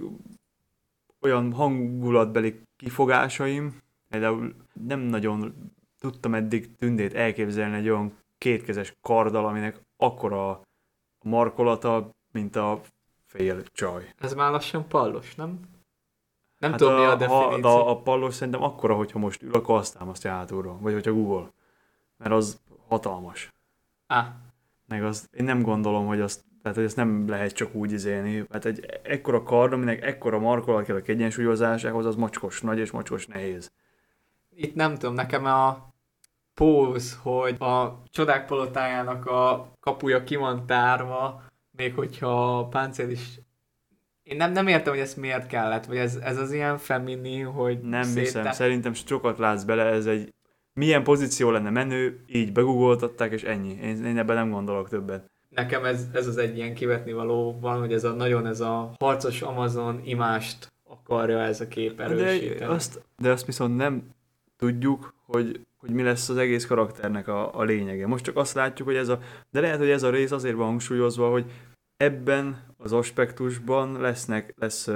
olyan 1.20 1.52
hangulatbeli 1.52 2.60
kifogásaim, 2.76 3.80
például 4.08 4.54
nem 4.86 5.00
nagyon 5.00 5.54
tudtam 6.00 6.34
eddig 6.34 6.76
tündét 6.76 7.14
elképzelni 7.14 7.76
egy 7.76 7.88
olyan 7.88 8.12
kétkezes 8.38 8.94
karddal, 9.00 9.46
aminek 9.46 9.80
akkora 9.96 10.60
markolata, 11.22 12.10
mint 12.32 12.56
a 12.56 12.80
fél 13.26 13.62
csaj. 13.72 14.12
Ez 14.18 14.34
már 14.34 14.50
lassan 14.50 14.88
pallos, 14.88 15.34
nem? 15.34 15.60
Nem 16.70 16.78
hát 16.78 16.80
tudom, 16.80 16.94
a, 16.94 16.98
mi 16.98 17.04
a 17.04 17.16
definíció. 17.16 17.60
de 17.60 17.68
a 17.68 17.96
pallos 17.96 18.34
szerintem 18.34 18.62
akkora, 18.62 18.94
hogyha 18.94 19.18
most 19.18 19.42
ül, 19.42 19.52
akkor 19.52 19.78
azt 19.78 19.98
támasztja 19.98 20.30
hátulról, 20.30 20.78
vagy 20.80 20.92
hogyha 20.92 21.12
Google. 21.12 21.50
Mert 22.16 22.32
az 22.32 22.60
hatalmas. 22.88 23.52
Á, 24.06 24.32
Meg 24.86 25.04
azt 25.04 25.34
én 25.34 25.44
nem 25.44 25.62
gondolom, 25.62 26.06
hogy 26.06 26.20
azt, 26.20 26.44
tehát, 26.62 26.76
hogy 26.76 26.86
ezt 26.86 26.96
nem 26.96 27.28
lehet 27.28 27.52
csak 27.52 27.74
úgy 27.74 27.92
izélni. 27.92 28.46
Hát 28.50 28.64
egy 28.64 28.86
ekkora 29.02 29.42
kard, 29.42 29.72
aminek 29.72 30.04
ekkora 30.04 30.38
markolat 30.38 30.84
kell 30.84 30.96
a 30.96 31.00
kiegyensúlyozásához, 31.00 32.06
az 32.06 32.16
mocskos 32.16 32.60
nagy 32.60 32.78
és 32.78 32.90
mocskos 32.90 33.26
nehéz. 33.26 33.72
itt 34.54 34.74
nem 34.74 34.94
tudom, 34.94 35.14
nekem 35.14 35.44
a 35.44 35.94
póz, 36.54 37.18
hogy 37.22 37.56
a 37.60 38.02
csodák 38.10 38.46
palotájának 38.46 39.26
a 39.26 39.72
kapuja 39.80 40.24
ki 40.24 40.36
van 40.36 40.66
tárva, 40.66 41.42
még 41.70 41.94
hogyha 41.94 42.58
a 42.58 42.66
páncél 42.68 43.10
is... 43.10 43.40
Én 44.26 44.36
nem, 44.36 44.52
nem 44.52 44.66
értem, 44.66 44.92
hogy 44.92 45.02
ez 45.02 45.14
miért 45.14 45.46
kellett, 45.46 45.84
vagy 45.84 45.96
ez, 45.96 46.16
ez 46.16 46.38
az 46.38 46.52
ilyen 46.52 46.78
feminin, 46.78 47.44
hogy 47.46 47.80
Nem 47.80 48.02
szétte- 48.02 48.20
hiszem, 48.20 48.52
szerintem 48.52 48.92
sokat 48.92 49.38
látsz 49.38 49.62
bele, 49.62 49.84
ez 49.84 50.06
egy 50.06 50.34
milyen 50.72 51.02
pozíció 51.02 51.50
lenne 51.50 51.70
menő, 51.70 52.24
így 52.26 52.52
begugoltatták, 52.52 53.32
és 53.32 53.42
ennyi. 53.42 53.78
Én, 53.82 54.04
én 54.04 54.18
ebben 54.18 54.36
nem 54.36 54.50
gondolok 54.50 54.88
többet. 54.88 55.30
Nekem 55.48 55.84
ez, 55.84 56.06
ez 56.12 56.26
az 56.26 56.36
egy 56.36 56.56
ilyen 56.56 56.74
kivetni 56.74 57.12
való 57.12 57.58
van, 57.60 57.78
hogy 57.78 57.92
ez 57.92 58.04
a 58.04 58.12
nagyon 58.12 58.46
ez 58.46 58.60
a 58.60 58.92
harcos 58.98 59.42
Amazon 59.42 60.00
imást 60.04 60.72
akarja 60.88 61.38
ez 61.40 61.60
a 61.60 61.68
kép 61.68 62.00
erősíteni. 62.00 62.58
De 62.58 62.66
azt, 62.66 63.02
de 63.18 63.30
azt 63.30 63.46
viszont 63.46 63.76
nem 63.76 64.02
tudjuk, 64.56 65.14
hogy, 65.26 65.60
hogy 65.76 65.90
mi 65.90 66.02
lesz 66.02 66.28
az 66.28 66.36
egész 66.36 66.66
karakternek 66.66 67.28
a, 67.28 67.58
a 67.58 67.62
lényege. 67.62 68.06
Most 68.06 68.24
csak 68.24 68.36
azt 68.36 68.54
látjuk, 68.54 68.88
hogy 68.88 68.96
ez 68.96 69.08
a... 69.08 69.18
De 69.50 69.60
lehet, 69.60 69.78
hogy 69.78 69.90
ez 69.90 70.02
a 70.02 70.10
rész 70.10 70.30
azért 70.30 70.54
van 70.56 70.66
hangsúlyozva, 70.66 71.30
hogy 71.30 71.44
ebben 71.96 72.64
az 72.76 72.92
aspektusban 72.92 74.00
lesznek, 74.00 74.54
lesz 74.56 74.88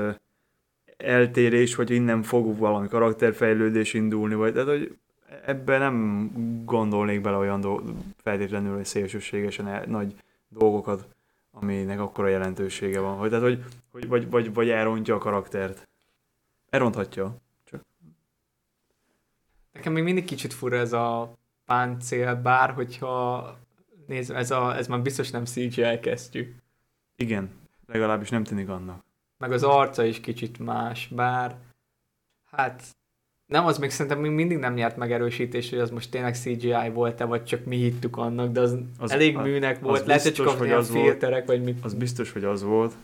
eltérés, 0.96 1.74
vagy 1.74 1.90
innen 1.90 2.22
fog 2.22 2.58
valami 2.58 2.88
karakterfejlődés 2.88 3.94
indulni, 3.94 4.34
vagy 4.34 4.52
tehát, 4.52 4.68
hogy 4.68 4.98
ebben 5.44 5.80
nem 5.80 6.30
gondolnék 6.64 7.20
bele 7.20 7.36
olyan 7.36 7.60
do- 7.60 7.82
feltétlenül, 8.22 8.74
hogy 8.74 8.84
szélsőségesen 8.84 9.68
el, 9.68 9.84
nagy 9.86 10.14
dolgokat, 10.48 11.06
aminek 11.50 12.00
akkora 12.00 12.28
jelentősége 12.28 13.00
van. 13.00 13.16
Hogy, 13.16 13.28
tehát, 13.28 13.44
hogy, 13.44 13.64
hogy 13.90 14.08
vagy, 14.08 14.30
vagy, 14.30 14.54
vagy 14.54 14.68
elrontja 14.68 15.14
a 15.14 15.18
karaktert. 15.18 15.88
Elronthatja. 16.70 17.36
Csak. 17.64 17.84
Nekem 19.72 19.92
még 19.92 20.02
mindig 20.02 20.24
kicsit 20.24 20.52
fura 20.52 20.76
ez 20.76 20.92
a 20.92 21.38
páncél, 21.66 22.34
bár 22.34 22.70
hogyha 22.70 23.58
nézd, 24.06 24.30
ez, 24.30 24.50
a, 24.50 24.76
ez 24.76 24.86
már 24.86 25.00
biztos 25.00 25.30
nem 25.30 25.44
CGI 25.44 25.98
kezdjük. 26.00 26.59
Igen, 27.20 27.50
legalábbis 27.86 28.28
nem 28.28 28.44
tűnik 28.44 28.68
annak. 28.68 29.04
Meg 29.38 29.52
az 29.52 29.62
arca 29.62 30.04
is 30.04 30.20
kicsit 30.20 30.58
más, 30.58 31.08
bár 31.08 31.56
hát 32.50 32.82
nem, 33.46 33.66
az 33.66 33.78
még 33.78 33.90
szerintem 33.90 34.20
még 34.20 34.30
mindig 34.30 34.58
nem 34.58 34.74
nyert 34.74 34.96
megerősítés, 34.96 35.70
hogy 35.70 35.78
az 35.78 35.90
most 35.90 36.10
tényleg 36.10 36.34
CGI 36.34 36.90
volt-e, 36.92 37.24
vagy 37.24 37.44
csak 37.44 37.64
mi 37.64 37.76
hittük 37.76 38.16
annak, 38.16 38.52
de 38.52 38.60
az, 38.60 38.78
az 38.98 39.10
elég 39.10 39.36
az, 39.36 39.44
műnek 39.44 39.80
volt. 39.80 40.06
Lehet, 40.06 40.22
hogy 40.22 40.32
csak 40.32 40.48
hogy 40.48 40.70
az 40.70 40.90
filterek, 40.90 41.46
vagy 41.46 41.62
mit. 41.62 41.84
Az 41.84 41.94
biztos, 41.94 42.32
hogy 42.32 42.44
az 42.44 42.62
volt, 42.62 42.94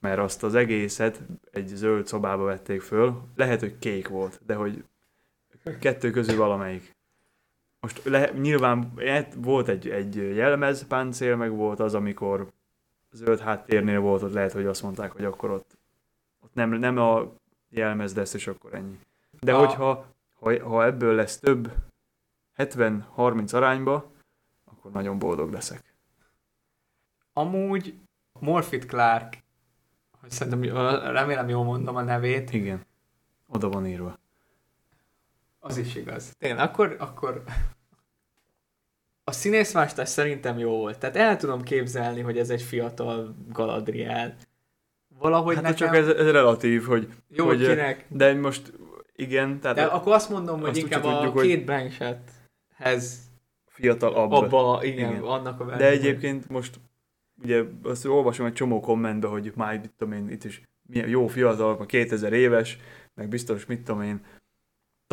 mert 0.00 0.18
azt 0.18 0.42
az 0.42 0.54
egészet 0.54 1.20
egy 1.52 1.66
zöld 1.66 2.06
szobába 2.06 2.44
vették 2.44 2.80
föl. 2.80 3.22
Lehet, 3.36 3.60
hogy 3.60 3.78
kék 3.78 4.08
volt, 4.08 4.40
de 4.46 4.54
hogy 4.54 4.84
kettő 5.80 6.10
közül 6.10 6.36
valamelyik. 6.36 6.96
Most 7.80 8.04
le, 8.04 8.30
nyilván 8.40 8.92
volt 9.36 9.68
egy, 9.68 9.88
egy 9.88 10.16
jelmez, 10.16 10.86
páncél, 10.86 11.36
meg 11.36 11.50
volt 11.50 11.80
az, 11.80 11.94
amikor 11.94 12.52
zöld 13.14 13.40
háttérnél 13.40 14.00
volt, 14.00 14.22
ott 14.22 14.32
lehet, 14.32 14.52
hogy 14.52 14.66
azt 14.66 14.82
mondták, 14.82 15.12
hogy 15.12 15.24
akkor 15.24 15.50
ott, 15.50 15.78
ott 16.40 16.54
nem, 16.54 16.70
nem 16.70 16.98
a 16.98 17.32
jelmez 17.68 18.14
lesz, 18.14 18.34
és 18.34 18.46
akkor 18.46 18.74
ennyi. 18.74 18.98
De 19.40 19.54
a... 19.54 19.58
hogyha 19.58 20.06
ha, 20.40 20.68
ha 20.68 20.84
ebből 20.84 21.14
lesz 21.14 21.38
több 21.38 21.72
70-30 22.56 23.54
arányba, 23.54 24.12
akkor 24.64 24.90
nagyon 24.90 25.18
boldog 25.18 25.52
leszek. 25.52 25.94
Amúgy 27.32 27.94
Morfit 28.40 28.86
Clark, 28.86 29.38
hogy 30.20 30.30
szerintem 30.30 30.62
remélem 31.12 31.48
jól 31.48 31.64
mondom 31.64 31.96
a 31.96 32.02
nevét. 32.02 32.52
Igen, 32.52 32.86
oda 33.48 33.68
van 33.68 33.86
írva. 33.86 34.18
Az 35.58 35.76
is 35.76 35.94
igaz. 35.94 36.34
Tényleg, 36.38 36.68
akkor, 36.68 36.96
akkor 36.98 37.42
a 39.24 39.32
színészvástás 39.32 40.08
szerintem 40.08 40.58
jó 40.58 40.70
volt. 40.70 40.98
Tehát 40.98 41.16
el 41.16 41.36
tudom 41.36 41.62
képzelni, 41.62 42.20
hogy 42.20 42.38
ez 42.38 42.50
egy 42.50 42.62
fiatal 42.62 43.34
Galadriel. 43.52 44.36
Valahogy 45.18 45.54
hát 45.54 45.62
nekem... 45.62 45.76
csak 45.76 45.96
ez, 45.96 46.08
ez 46.08 46.30
relatív, 46.30 46.84
hogy... 46.84 47.08
Jó, 47.28 47.46
hogy, 47.46 47.66
kinek? 47.66 48.06
De 48.08 48.34
most 48.34 48.72
igen, 49.16 49.60
tehát... 49.60 49.76
De 49.76 49.84
akkor 49.84 50.12
azt 50.12 50.30
mondom, 50.30 50.60
hogy 50.60 50.68
azt 50.68 50.78
inkább 50.78 51.04
a 51.04 51.20
tudjuk, 51.22 51.42
két 51.42 51.64
Blanchetthez 51.64 53.18
fiatal 53.66 54.14
abba. 54.14 54.36
Abba, 54.36 54.84
igen, 54.84 55.10
igen. 55.10 55.22
annak 55.22 55.60
a 55.60 55.76
De 55.76 55.88
egyébként 55.88 56.48
most 56.48 56.80
ugye 57.42 57.62
azt 57.82 58.04
olvasom 58.06 58.46
egy 58.46 58.52
csomó 58.52 58.80
kommentbe, 58.80 59.28
hogy 59.28 59.52
már 59.54 59.78
mit 59.78 59.92
tudom 59.96 60.14
én, 60.14 60.30
itt 60.30 60.44
is 60.44 60.62
milyen 60.82 61.08
jó 61.08 61.26
fiatal, 61.26 61.86
2000 61.86 62.32
éves, 62.32 62.78
meg 63.14 63.28
biztos 63.28 63.66
mit 63.66 63.84
tudom 63.84 64.02
én, 64.02 64.24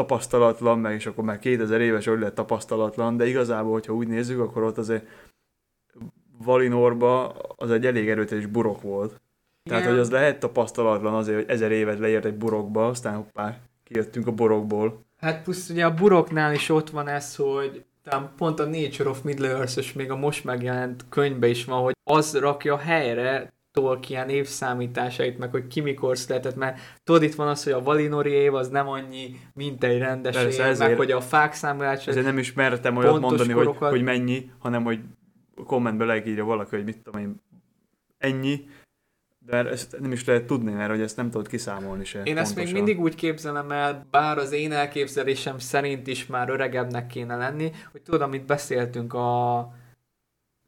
tapasztalatlan, 0.01 0.79
meg 0.79 0.93
és 0.93 1.05
akkor 1.05 1.23
már 1.23 1.39
2000 1.39 1.81
éves, 1.81 2.05
hogy 2.05 2.19
lett 2.19 2.35
tapasztalatlan, 2.35 3.17
de 3.17 3.27
igazából, 3.27 3.71
hogyha 3.71 3.93
úgy 3.93 4.07
nézzük, 4.07 4.39
akkor 4.39 4.63
ott 4.63 4.77
azért 4.77 5.05
Valinorba 6.43 7.29
az 7.55 7.71
egy 7.71 7.85
elég 7.85 8.09
erőteljes 8.09 8.45
burok 8.45 8.81
volt. 8.81 9.21
Tehát, 9.63 9.85
hogy 9.85 9.97
az 9.97 10.11
lehet 10.11 10.39
tapasztalatlan 10.39 11.13
azért, 11.13 11.37
hogy 11.37 11.49
ezer 11.49 11.71
évet 11.71 11.99
leért 11.99 12.25
egy 12.25 12.37
burokba, 12.37 12.87
aztán 12.87 13.15
hoppá, 13.15 13.57
kijöttünk 13.83 14.27
a 14.27 14.31
borokból. 14.31 15.05
Hát 15.17 15.43
plusz 15.43 15.69
ugye 15.69 15.85
a 15.85 15.93
buroknál 15.93 16.53
is 16.53 16.69
ott 16.69 16.89
van 16.89 17.07
ez, 17.07 17.35
hogy 17.35 17.83
talán 18.03 18.31
pont 18.37 18.59
a 18.59 18.65
Nature 18.65 19.09
of 19.09 19.21
Middle-earth 19.21 19.77
és 19.77 19.93
még 19.93 20.11
a 20.11 20.15
most 20.15 20.43
megjelent 20.43 21.05
könyvben 21.09 21.49
is 21.49 21.65
van, 21.65 21.81
hogy 21.81 21.95
az 22.03 22.37
rakja 22.37 22.77
helyre 22.77 23.53
Tolkien 23.71 24.29
évszámításait, 24.29 25.37
meg 25.37 25.51
hogy 25.51 25.67
ki 25.67 25.79
mikor 25.81 26.17
született, 26.17 26.55
mert 26.55 26.79
tudod, 27.03 27.23
itt 27.23 27.35
van 27.35 27.47
az, 27.47 27.63
hogy 27.63 27.73
a 27.73 27.83
Valinori 27.83 28.31
év 28.31 28.53
az 28.53 28.69
nem 28.69 28.87
annyi, 28.87 29.39
mint 29.53 29.83
egy 29.83 29.97
rendes 29.97 30.35
Persze, 30.35 30.63
év, 30.63 30.69
ezért, 30.69 30.89
meg 30.89 30.97
hogy 30.97 31.11
a 31.11 31.21
fák 31.21 31.53
számolás... 31.53 32.07
Ezért 32.07 32.25
nem 32.25 32.37
is 32.37 32.53
mertem 32.53 32.97
olyat 32.97 33.19
mondani, 33.19 33.53
korokat... 33.53 33.77
hogy, 33.77 33.89
hogy 33.89 34.03
mennyi, 34.03 34.51
hanem 34.59 34.83
hogy 34.83 34.99
kommentbe 35.65 36.05
leírja 36.05 36.43
valaki, 36.43 36.75
hogy 36.75 36.85
mit 36.85 36.97
tudom 36.97 37.21
én, 37.21 37.41
ennyi, 38.17 38.65
de 39.45 39.69
ezt 39.69 39.99
nem 39.99 40.11
is 40.11 40.25
lehet 40.25 40.45
tudni, 40.45 40.71
mert 40.71 40.89
hogy 40.89 41.01
ezt 41.01 41.17
nem 41.17 41.29
tudod 41.29 41.47
kiszámolni 41.47 42.05
se. 42.05 42.17
Én 42.17 42.23
pontosan. 42.23 42.47
ezt 42.47 42.55
még 42.55 42.73
mindig 42.73 42.99
úgy 42.99 43.15
képzelem 43.15 43.71
el, 43.71 44.07
bár 44.11 44.37
az 44.37 44.51
én 44.51 44.71
elképzelésem 44.71 45.57
szerint 45.57 46.07
is 46.07 46.25
már 46.25 46.49
öregebbnek 46.49 47.07
kéne 47.07 47.35
lenni, 47.35 47.71
hogy 47.91 48.01
tudod, 48.01 48.21
amit 48.21 48.45
beszéltünk 48.45 49.13
a... 49.13 49.59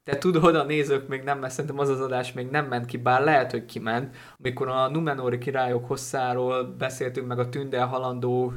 Te 0.04 0.18
tudod, 0.18 0.56
a 0.56 0.64
nézők 0.64 1.08
még 1.08 1.24
nem, 1.24 1.40
mert 1.40 1.54
szerintem 1.54 1.80
az 1.80 1.90
az 1.90 2.02
adás 2.02 2.34
még 2.34 2.50
nem 2.50 2.66
ment 2.66 2.86
ki, 2.86 2.98
bár 2.98 3.24
lehet, 3.24 3.52
hogy 3.52 3.66
kiment, 3.66 4.16
amikor 4.38 4.68
a 4.68 4.90
Numenori 4.90 5.38
királyok 5.38 5.88
hosszáról 5.88 6.64
beszéltünk, 6.64 7.28
meg 7.28 7.40
a 7.40 7.50
tündel 7.50 7.88
halandó 7.88 8.54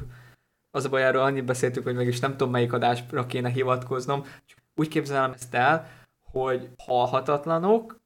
az 0.71 0.85
a 0.85 0.88
baj, 0.88 1.05
erről 1.05 1.23
annyit 1.23 1.45
beszéltük, 1.45 1.85
hogy 1.85 1.95
meg 1.95 2.07
is 2.07 2.21
nem 2.21 2.31
tudom, 2.31 2.50
melyik 2.50 2.73
adásra 2.73 3.26
kéne 3.26 3.49
hivatkoznom. 3.49 4.25
Csak 4.45 4.59
úgy 4.75 4.88
képzelem 4.88 5.33
ezt 5.33 5.55
el, 5.55 5.88
hogy 6.33 6.71
halhatatlanok, 6.79 8.00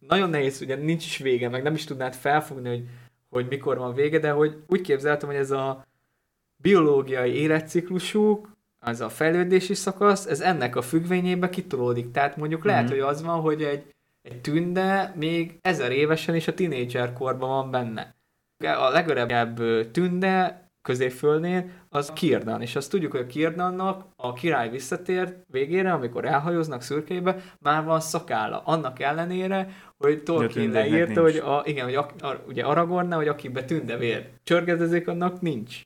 nagyon 0.00 0.30
nehéz, 0.30 0.60
ugye 0.60 0.76
nincs 0.76 1.04
is 1.04 1.18
vége, 1.18 1.48
meg 1.48 1.62
nem 1.62 1.74
is 1.74 1.84
tudnád 1.84 2.14
felfogni, 2.14 2.68
hogy, 2.68 2.88
hogy 3.28 3.46
mikor 3.48 3.78
van 3.78 3.94
vége, 3.94 4.18
de 4.18 4.30
hogy 4.30 4.62
úgy 4.66 4.80
képzeltem, 4.80 5.28
hogy 5.28 5.38
ez 5.38 5.50
a 5.50 5.86
biológiai 6.56 7.32
életciklusuk, 7.32 8.56
az 8.80 9.00
a 9.00 9.08
fejlődési 9.08 9.74
szakasz, 9.74 10.26
ez 10.26 10.40
ennek 10.40 10.76
a 10.76 10.82
függvényébe 10.82 11.48
kitolódik. 11.48 12.10
Tehát 12.10 12.36
mondjuk 12.36 12.64
lehet, 12.64 12.82
mm-hmm. 12.82 12.92
hogy 12.92 13.00
az 13.00 13.22
van, 13.22 13.40
hogy 13.40 13.62
egy, 13.62 13.94
egy 14.22 14.40
tünde 14.40 15.12
még 15.16 15.58
ezer 15.60 15.92
évesen 15.92 16.34
is 16.34 16.48
a 16.48 16.54
tinédzser 16.54 17.12
korban 17.12 17.48
van 17.48 17.70
benne. 17.70 18.16
A 18.64 18.88
legörebb 18.88 19.60
tünde 19.90 20.62
középföldnél 20.82 21.64
az 21.88 22.12
Kirdan, 22.12 22.62
és 22.62 22.76
azt 22.76 22.90
tudjuk, 22.90 23.12
hogy 23.12 23.20
a 23.20 23.26
Kirdannak 23.26 24.04
a 24.16 24.32
király 24.32 24.70
visszatért 24.70 25.36
végére, 25.50 25.92
amikor 25.92 26.24
elhajóznak 26.24 26.82
szürkébe, 26.82 27.36
már 27.58 27.84
van 27.84 28.00
szakálla. 28.00 28.62
Annak 28.64 29.00
ellenére, 29.00 29.68
hogy 29.96 30.22
Tolkien 30.22 30.70
leírta, 30.70 31.22
hogy, 31.22 31.36
a, 31.36 31.62
igen, 31.64 31.84
hogy 31.84 31.94
a, 31.94 32.10
a, 32.20 32.42
ugye 32.46 32.64
Aragorn, 32.64 33.12
hogy 33.12 33.28
akibe 33.28 33.64
tündevér 33.64 34.28
csörgedezik, 34.44 35.08
annak 35.08 35.40
nincs. 35.40 35.82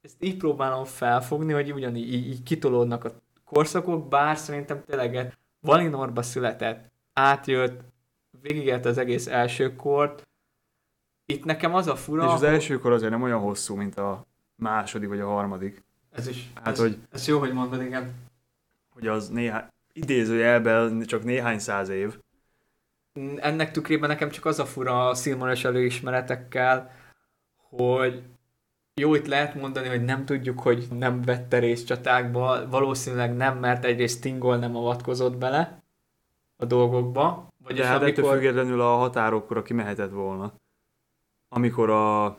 Ezt 0.00 0.16
így 0.18 0.36
próbálom 0.36 0.84
felfogni, 0.84 1.52
hogy 1.52 1.72
ugyanígy 1.72 2.12
így, 2.12 2.26
így 2.26 2.42
kitolódnak 2.42 3.04
a 3.04 3.12
korszakok, 3.44 4.08
bár 4.08 4.36
szerintem 4.36 4.84
tényleg 4.84 5.36
Valinorba 5.60 6.22
született, 6.22 6.90
átjött, 7.12 7.80
végigelt 8.40 8.84
az 8.84 8.98
egész 8.98 9.26
első 9.26 9.76
kort, 9.76 10.28
itt 11.26 11.44
nekem 11.44 11.74
az 11.74 11.86
a 11.86 11.96
fura... 11.96 12.24
És 12.24 12.32
az 12.32 12.42
első 12.42 12.78
kor 12.78 12.92
azért 12.92 13.10
nem 13.10 13.22
olyan 13.22 13.40
hosszú, 13.40 13.74
mint 13.74 13.98
a 13.98 14.26
második 14.54 15.08
vagy 15.08 15.20
a 15.20 15.26
harmadik. 15.26 15.82
Ez 16.10 16.28
is. 16.28 16.50
Hát, 16.54 16.66
ez, 16.66 16.78
hogy, 16.78 16.98
ez 17.10 17.26
jó, 17.26 17.38
hogy 17.38 17.52
mondod, 17.52 17.82
igen. 17.82 18.14
Hogy 18.88 19.06
az 19.06 19.28
néhány, 19.28 19.64
idézőjelben 19.92 21.02
csak 21.02 21.24
néhány 21.24 21.58
száz 21.58 21.88
év. 21.88 22.18
Ennek 23.36 23.70
tükrében 23.70 24.08
nekem 24.08 24.30
csak 24.30 24.44
az 24.44 24.58
a 24.58 24.66
fura 24.66 25.08
a 25.08 25.14
szilmaros 25.14 25.64
előismeretekkel, 25.64 26.90
hogy 27.68 28.22
jó, 28.98 29.14
itt 29.14 29.26
lehet 29.26 29.54
mondani, 29.54 29.88
hogy 29.88 30.04
nem 30.04 30.24
tudjuk, 30.24 30.60
hogy 30.60 30.86
nem 30.98 31.22
vette 31.22 31.58
részt 31.58 31.86
csatákba, 31.86 32.68
valószínűleg 32.68 33.36
nem, 33.36 33.58
mert 33.58 33.84
egyrészt 33.84 34.20
Tingol 34.20 34.56
nem 34.56 34.76
avatkozott 34.76 35.36
bele 35.36 35.82
a 36.56 36.64
dolgokba. 36.64 37.48
Vagyis 37.64 37.80
De 37.80 37.86
hát 37.86 38.02
amikor... 38.02 38.24
ettől 38.24 38.32
függetlenül 38.32 38.80
a 38.80 38.96
határokra 38.96 39.62
kimehetett 39.62 40.10
volna 40.10 40.52
amikor 41.48 41.90
a... 41.90 42.38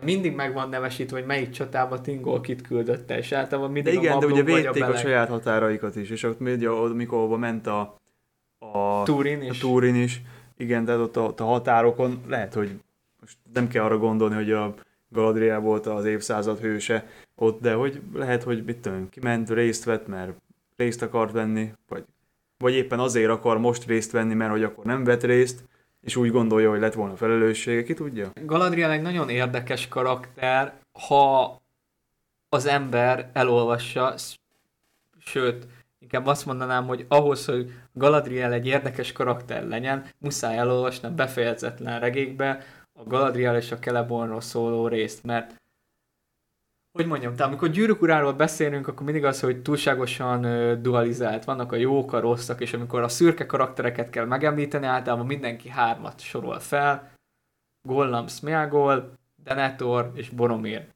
Mindig 0.00 0.34
meg 0.34 0.52
van 0.52 0.68
nevesítve, 0.68 1.18
hogy 1.18 1.26
melyik 1.26 1.50
csatába 1.50 2.00
Tingol 2.00 2.40
kit 2.40 2.62
küldötte, 2.62 3.18
és 3.18 3.32
általában 3.32 3.70
mindig 3.70 3.94
de 3.94 4.00
igen, 4.00 4.16
a 4.16 4.20
de 4.20 4.26
ugye 4.26 4.42
védték 4.42 4.82
a, 4.82 4.88
a 4.88 4.96
saját 4.96 5.28
határaikat 5.28 5.96
is, 5.96 6.10
és 6.10 6.22
ott 6.22 6.40
ugye, 6.40 6.68
amikor 6.68 7.38
ment 7.38 7.66
a, 7.66 7.98
a 8.58 9.02
Turin 9.02 9.42
is. 9.42 9.62
A 9.62 9.66
Turin 9.66 9.94
is. 9.94 10.22
Igen, 10.56 10.84
tehát 10.84 11.00
ott 11.00 11.16
a, 11.16 11.20
ott 11.20 11.40
a 11.40 11.44
határokon 11.44 12.22
lehet, 12.26 12.54
hogy 12.54 12.80
most 13.28 13.38
nem 13.52 13.68
kell 13.68 13.84
arra 13.84 13.98
gondolni, 13.98 14.34
hogy 14.34 14.52
a 14.52 14.74
Galadriel 15.08 15.60
volt 15.60 15.86
az 15.86 16.04
évszázad 16.04 16.58
hőse 16.58 17.06
ott, 17.34 17.60
de 17.60 17.74
hogy 17.74 18.00
lehet, 18.14 18.42
hogy 18.42 18.64
mit 18.64 18.78
tudom, 18.78 19.08
kiment, 19.08 19.50
részt 19.50 19.84
vett, 19.84 20.06
mert 20.06 20.32
részt 20.76 21.02
akart 21.02 21.32
venni, 21.32 21.72
vagy, 21.88 22.04
vagy 22.58 22.74
éppen 22.74 22.98
azért 22.98 23.30
akar 23.30 23.58
most 23.58 23.86
részt 23.86 24.10
venni, 24.10 24.34
mert 24.34 24.50
hogy 24.50 24.62
akkor 24.62 24.84
nem 24.84 25.04
vett 25.04 25.22
részt, 25.22 25.64
és 26.00 26.16
úgy 26.16 26.30
gondolja, 26.30 26.70
hogy 26.70 26.80
lett 26.80 26.94
volna 26.94 27.16
felelőssége, 27.16 27.82
ki 27.82 27.94
tudja? 27.94 28.30
Galadriel 28.44 28.90
egy 28.90 29.02
nagyon 29.02 29.28
érdekes 29.28 29.88
karakter, 29.88 30.74
ha 30.92 31.60
az 32.48 32.66
ember 32.66 33.30
elolvassa, 33.32 34.14
sőt, 35.18 35.66
inkább 35.98 36.26
azt 36.26 36.46
mondanám, 36.46 36.86
hogy 36.86 37.04
ahhoz, 37.08 37.44
hogy 37.44 37.72
Galadriel 37.92 38.52
egy 38.52 38.66
érdekes 38.66 39.12
karakter 39.12 39.66
legyen, 39.66 40.04
muszáj 40.18 40.56
elolvasni 40.56 41.08
a 41.08 41.14
befejezetlen 41.14 42.00
regékbe 42.00 42.64
a 42.98 43.04
Galadriel 43.04 43.56
és 43.56 43.72
a 43.72 43.78
Celebornról 43.78 44.40
szóló 44.40 44.88
részt, 44.88 45.24
mert 45.24 45.56
hogy 46.92 47.06
mondjam, 47.06 47.34
tehát 47.34 47.48
amikor 47.48 47.68
gyűrűk 47.68 48.02
uráról 48.02 48.32
beszélünk, 48.32 48.88
akkor 48.88 49.04
mindig 49.04 49.24
az, 49.24 49.40
hogy 49.40 49.62
túlságosan 49.62 50.42
dualizált. 50.82 51.44
Vannak 51.44 51.72
a 51.72 51.76
jók, 51.76 52.12
a 52.12 52.20
rosszak, 52.20 52.60
és 52.60 52.72
amikor 52.72 53.02
a 53.02 53.08
szürke 53.08 53.46
karaktereket 53.46 54.10
kell 54.10 54.24
megemlíteni, 54.24 54.86
általában 54.86 55.26
mindenki 55.26 55.68
hármat 55.68 56.20
sorol 56.20 56.58
fel. 56.58 57.10
Gollum, 57.82 58.26
Smeagol, 58.26 59.12
Denethor 59.44 60.10
és 60.14 60.28
Boromir. 60.28 60.86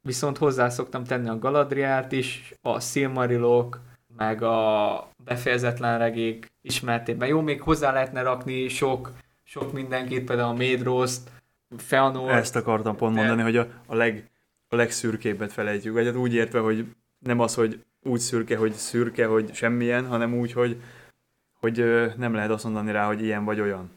Viszont 0.00 0.38
hozzá 0.38 0.68
szoktam 0.68 1.04
tenni 1.04 1.28
a 1.28 1.38
Galadrielt 1.38 2.12
is, 2.12 2.54
a 2.62 2.80
Silmarilok, 2.80 3.80
meg 4.16 4.42
a 4.42 5.08
befejezetlen 5.24 5.98
regék 5.98 6.46
ismertében. 6.62 7.28
Jó, 7.28 7.40
még 7.40 7.62
hozzá 7.62 7.92
lehetne 7.92 8.22
rakni 8.22 8.68
sok, 8.68 9.10
sok 9.48 9.72
mindenkit, 9.72 10.24
például 10.24 10.48
a 10.48 10.56
Médroszt, 10.56 11.30
Feanor. 11.76 12.30
Ezt 12.30 12.56
akartam 12.56 12.96
pont 12.96 13.14
de... 13.14 13.20
mondani, 13.20 13.42
hogy 13.42 13.56
a, 13.56 13.66
a, 13.86 13.94
leg, 13.94 14.30
a 14.68 14.76
legszürkébbet 14.76 15.52
felejtjük. 15.52 15.94
Vagy 15.94 16.06
hát 16.06 16.14
úgy 16.14 16.34
értve, 16.34 16.58
hogy 16.58 16.86
nem 17.18 17.40
az, 17.40 17.54
hogy 17.54 17.84
úgy 18.02 18.20
szürke, 18.20 18.56
hogy 18.56 18.72
szürke, 18.72 19.26
hogy 19.26 19.54
semmilyen, 19.54 20.06
hanem 20.06 20.34
úgy, 20.34 20.52
hogy, 20.52 20.82
hogy 21.60 21.76
nem 22.16 22.34
lehet 22.34 22.50
azt 22.50 22.64
mondani 22.64 22.92
rá, 22.92 23.06
hogy 23.06 23.22
ilyen 23.22 23.44
vagy 23.44 23.60
olyan. 23.60 23.90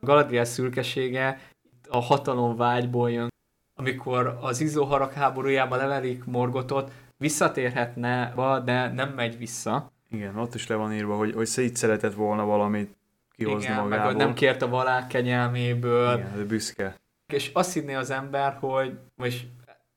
A 0.00 0.06
Galadriel 0.06 0.44
szürkesége 0.44 1.40
a 1.88 2.00
hatalom 2.00 2.56
vágyból 2.56 3.10
jön. 3.10 3.32
Amikor 3.74 4.38
az 4.40 4.60
Izzóharak 4.60 5.12
háborújában 5.12 5.78
levelik 5.78 6.24
Morgotot, 6.24 6.92
visszatérhetne, 7.16 8.32
de 8.64 8.92
nem 8.92 9.08
megy 9.08 9.38
vissza. 9.38 9.90
Igen, 10.10 10.36
ott 10.36 10.54
is 10.54 10.66
le 10.66 10.74
van 10.74 10.92
írva, 10.92 11.16
hogy, 11.16 11.34
hogy 11.34 11.46
szét 11.46 11.76
szeretett 11.76 12.14
volna 12.14 12.44
valamit 12.44 12.96
kihozni 13.38 13.64
Igen, 13.64 13.82
magából. 13.82 14.06
meg 14.06 14.16
nem 14.16 14.34
kért 14.34 14.62
a 14.62 14.68
valák 14.68 15.06
kenyelméből. 15.06 16.18
Igen, 16.18 16.36
de 16.36 16.44
büszke. 16.44 16.94
És 17.32 17.50
azt 17.52 17.72
hinné 17.72 17.94
az 17.94 18.10
ember, 18.10 18.56
hogy, 18.60 18.98
most 19.14 19.46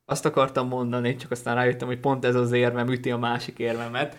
azt 0.06 0.26
akartam 0.26 0.68
mondani, 0.68 1.16
csak 1.16 1.32
aztán 1.32 1.56
rájöttem, 1.56 1.88
hogy 1.88 2.00
pont 2.00 2.26
ez 2.26 2.36
az 2.36 2.52
érvem 2.52 2.88
üti 2.88 3.12
a 3.12 3.18
másik 3.18 3.60
érvemet, 3.60 4.18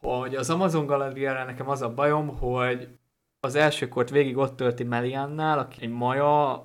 hogy 0.00 0.34
az 0.34 0.50
Amazon 0.50 0.86
Galeriára 0.86 1.44
nekem 1.44 1.68
az 1.68 1.82
a 1.82 1.94
bajom, 1.94 2.38
hogy 2.38 2.88
az 3.40 3.54
első 3.54 3.88
kort 3.88 4.10
végig 4.10 4.36
ott 4.36 4.56
tölti 4.56 4.84
Meliannál, 4.84 5.58
aki 5.58 5.78
egy 5.82 5.90
maja, 5.90 6.62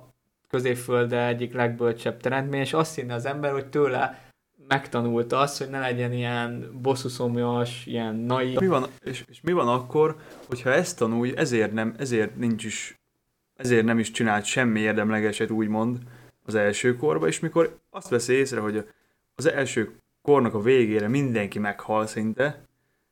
középfölde 0.48 1.26
egyik 1.26 1.54
legbölcsebb 1.54 2.20
teremtmény, 2.20 2.60
és 2.60 2.72
azt 2.72 2.94
hinne 2.94 3.14
az 3.14 3.26
ember, 3.26 3.52
hogy 3.52 3.66
tőle 3.66 4.29
megtanulta 4.70 5.38
azt, 5.38 5.58
hogy 5.58 5.68
ne 5.68 5.78
legyen 5.78 6.12
ilyen 6.12 6.70
bosszuszomjas, 6.82 7.86
ilyen 7.86 8.14
naiv. 8.14 8.58
Mi 8.58 8.66
van, 8.66 8.86
és, 9.00 9.24
és, 9.28 9.40
mi 9.40 9.52
van 9.52 9.68
akkor, 9.68 10.16
hogyha 10.46 10.70
ezt 10.70 10.98
tanulj, 10.98 11.32
ezért 11.36 11.72
nem, 11.72 11.94
ezért 11.98 12.36
nincs 12.36 12.64
is, 12.64 13.00
ezért 13.56 13.84
nem 13.84 13.98
is 13.98 14.10
csinált 14.10 14.44
semmi 14.44 14.80
érdemlegeset, 14.80 15.50
úgymond, 15.50 15.98
az 16.44 16.54
első 16.54 16.96
korba, 16.96 17.26
és 17.26 17.40
mikor 17.40 17.78
azt 17.90 18.08
veszi 18.08 18.32
észre, 18.32 18.60
hogy 18.60 18.88
az 19.34 19.50
első 19.50 19.90
kornak 20.22 20.54
a 20.54 20.60
végére 20.60 21.08
mindenki 21.08 21.58
meghal 21.58 22.06
szinte, 22.06 22.64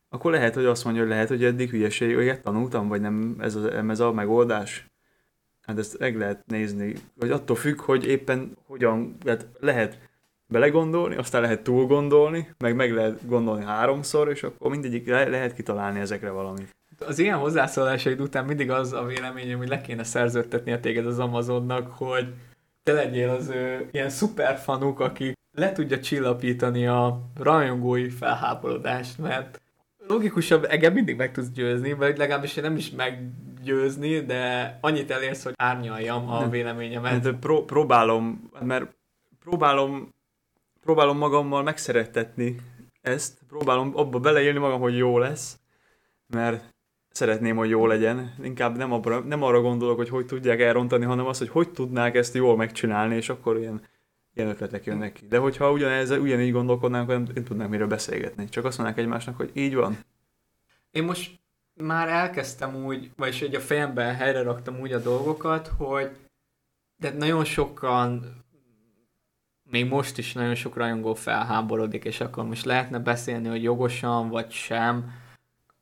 akkor 0.09 0.33
lehet, 0.33 0.55
hogy 0.55 0.65
azt 0.65 0.85
mondja, 0.85 1.03
hogy 1.03 1.11
lehet, 1.11 1.29
hogy 1.29 1.45
eddig 1.45 1.71
hülyeséget 1.71 2.43
tanultam, 2.43 2.89
vagy 2.89 3.01
nem 3.01 3.37
ez 3.39 3.55
a, 3.55 3.91
ez 3.91 4.01
a 4.01 4.13
megoldás. 4.13 4.87
Hát 5.63 5.79
ezt 5.79 5.99
meg 5.99 6.17
lehet 6.17 6.47
nézni, 6.47 6.95
hogy 7.19 7.31
attól 7.31 7.57
függ, 7.57 7.81
hogy 7.81 8.07
éppen 8.07 8.57
hogyan, 8.67 9.17
hát 9.27 9.47
lehet 9.61 10.08
belegondolni, 10.49 11.17
aztán 11.17 11.41
lehet 11.43 11.63
túl 11.63 11.87
gondolni, 11.87 12.55
meg 12.59 12.75
meg 12.77 12.93
lehet 12.93 13.27
gondolni 13.27 13.65
háromszor, 13.65 14.31
és 14.31 14.43
akkor 14.43 14.71
mindegyik 14.71 15.09
le- 15.09 15.29
lehet 15.29 15.55
kitalálni 15.55 16.01
ezekre 16.01 16.31
valamit. 16.31 16.77
Az 17.07 17.19
ilyen 17.19 17.39
hozzászólásaid 17.39 18.21
után 18.21 18.45
mindig 18.45 18.71
az 18.71 18.93
a 18.93 19.05
véleményem, 19.05 19.59
hogy 19.59 19.69
le 19.69 19.81
kéne 19.81 20.03
szerződtetni 20.03 20.73
a 20.73 20.81
téged 20.81 21.07
az 21.07 21.19
Amazonnak, 21.19 21.93
hogy 21.93 22.27
te 22.83 22.93
legyél 22.93 23.29
az 23.29 23.49
ő 23.49 23.89
ilyen 23.91 24.09
szuperfanuk, 24.09 25.01
aki 25.01 25.33
le 25.57 25.73
tudja 25.73 26.01
csillapítani 26.01 26.87
a 26.87 27.21
rajongói 27.37 28.09
felháborodást, 28.09 29.19
mert 29.19 29.61
logikusabb, 30.07 30.65
engem 30.69 30.93
mindig 30.93 31.17
meg 31.17 31.33
tudsz 31.33 31.51
győzni, 31.51 31.93
vagy 31.93 32.17
legalábbis 32.19 32.57
én 32.57 32.65
nem 32.65 32.77
is 32.77 32.91
meggyőzni, 32.91 34.21
de 34.21 34.79
annyit 34.81 35.11
elérsz, 35.11 35.45
hogy 35.45 35.53
árnyaljam 35.57 36.31
a 36.31 36.49
véleményemet. 36.49 37.21
De 37.21 37.33
pró- 37.33 37.65
próbálom, 37.65 38.51
mert 38.61 38.97
próbálom 39.45 40.09
próbálom 40.89 41.19
magammal 41.19 41.63
megszerettetni 41.63 42.57
ezt, 43.01 43.39
próbálom 43.49 43.93
abba 43.95 44.19
beleélni 44.19 44.59
magam, 44.59 44.81
hogy 44.81 44.97
jó 44.97 45.19
lesz, 45.19 45.59
mert 46.27 46.75
szeretném, 47.11 47.57
hogy 47.57 47.69
jó 47.69 47.87
legyen. 47.87 48.35
Inkább 48.43 48.77
nem, 48.77 48.93
abra, 48.93 49.21
nem 49.21 49.43
arra 49.43 49.61
gondolok, 49.61 49.97
hogy 49.97 50.09
hogy 50.09 50.27
tudják 50.27 50.61
elrontani, 50.61 51.05
hanem 51.05 51.27
az, 51.27 51.39
hogy 51.39 51.49
hogy 51.49 51.71
tudnák 51.71 52.15
ezt 52.15 52.35
jól 52.35 52.57
megcsinálni, 52.57 53.15
és 53.15 53.29
akkor 53.29 53.59
ilyen, 53.59 53.83
ilyen 54.35 54.49
ötletek 54.49 54.85
jönnek 54.85 55.13
ki. 55.13 55.27
De 55.27 55.39
hogyha 55.39 55.73
ugyanez, 55.73 56.11
ugyanígy 56.11 56.53
gondolkodnánk, 56.53 57.09
nem, 57.09 57.27
nem 57.35 57.45
tudnánk 57.45 57.71
miről 57.71 57.87
beszélgetni. 57.87 58.49
Csak 58.49 58.65
azt 58.65 58.79
mondják 58.79 58.99
egymásnak, 58.99 59.37
hogy 59.37 59.51
így 59.55 59.75
van. 59.75 59.99
Én 60.91 61.05
most 61.05 61.41
már 61.75 62.09
elkezdtem 62.09 62.85
úgy, 62.85 63.11
vagyis 63.17 63.43
egy 63.43 63.55
a 63.55 63.61
fejemben 63.61 64.15
helyre 64.15 64.43
raktam 64.43 64.81
úgy 64.81 64.93
a 64.93 64.99
dolgokat, 64.99 65.71
hogy 65.77 66.11
de 66.97 67.11
nagyon 67.11 67.45
sokan 67.45 68.37
még 69.71 69.89
most 69.89 70.19
is 70.19 70.33
nagyon 70.33 70.55
sok 70.55 70.77
rajongó 70.77 71.15
felháborodik, 71.15 72.05
és 72.05 72.21
akkor 72.21 72.45
most 72.45 72.65
lehetne 72.65 72.99
beszélni, 72.99 73.49
hogy 73.49 73.63
jogosan 73.63 74.29
vagy 74.29 74.51
sem. 74.51 75.13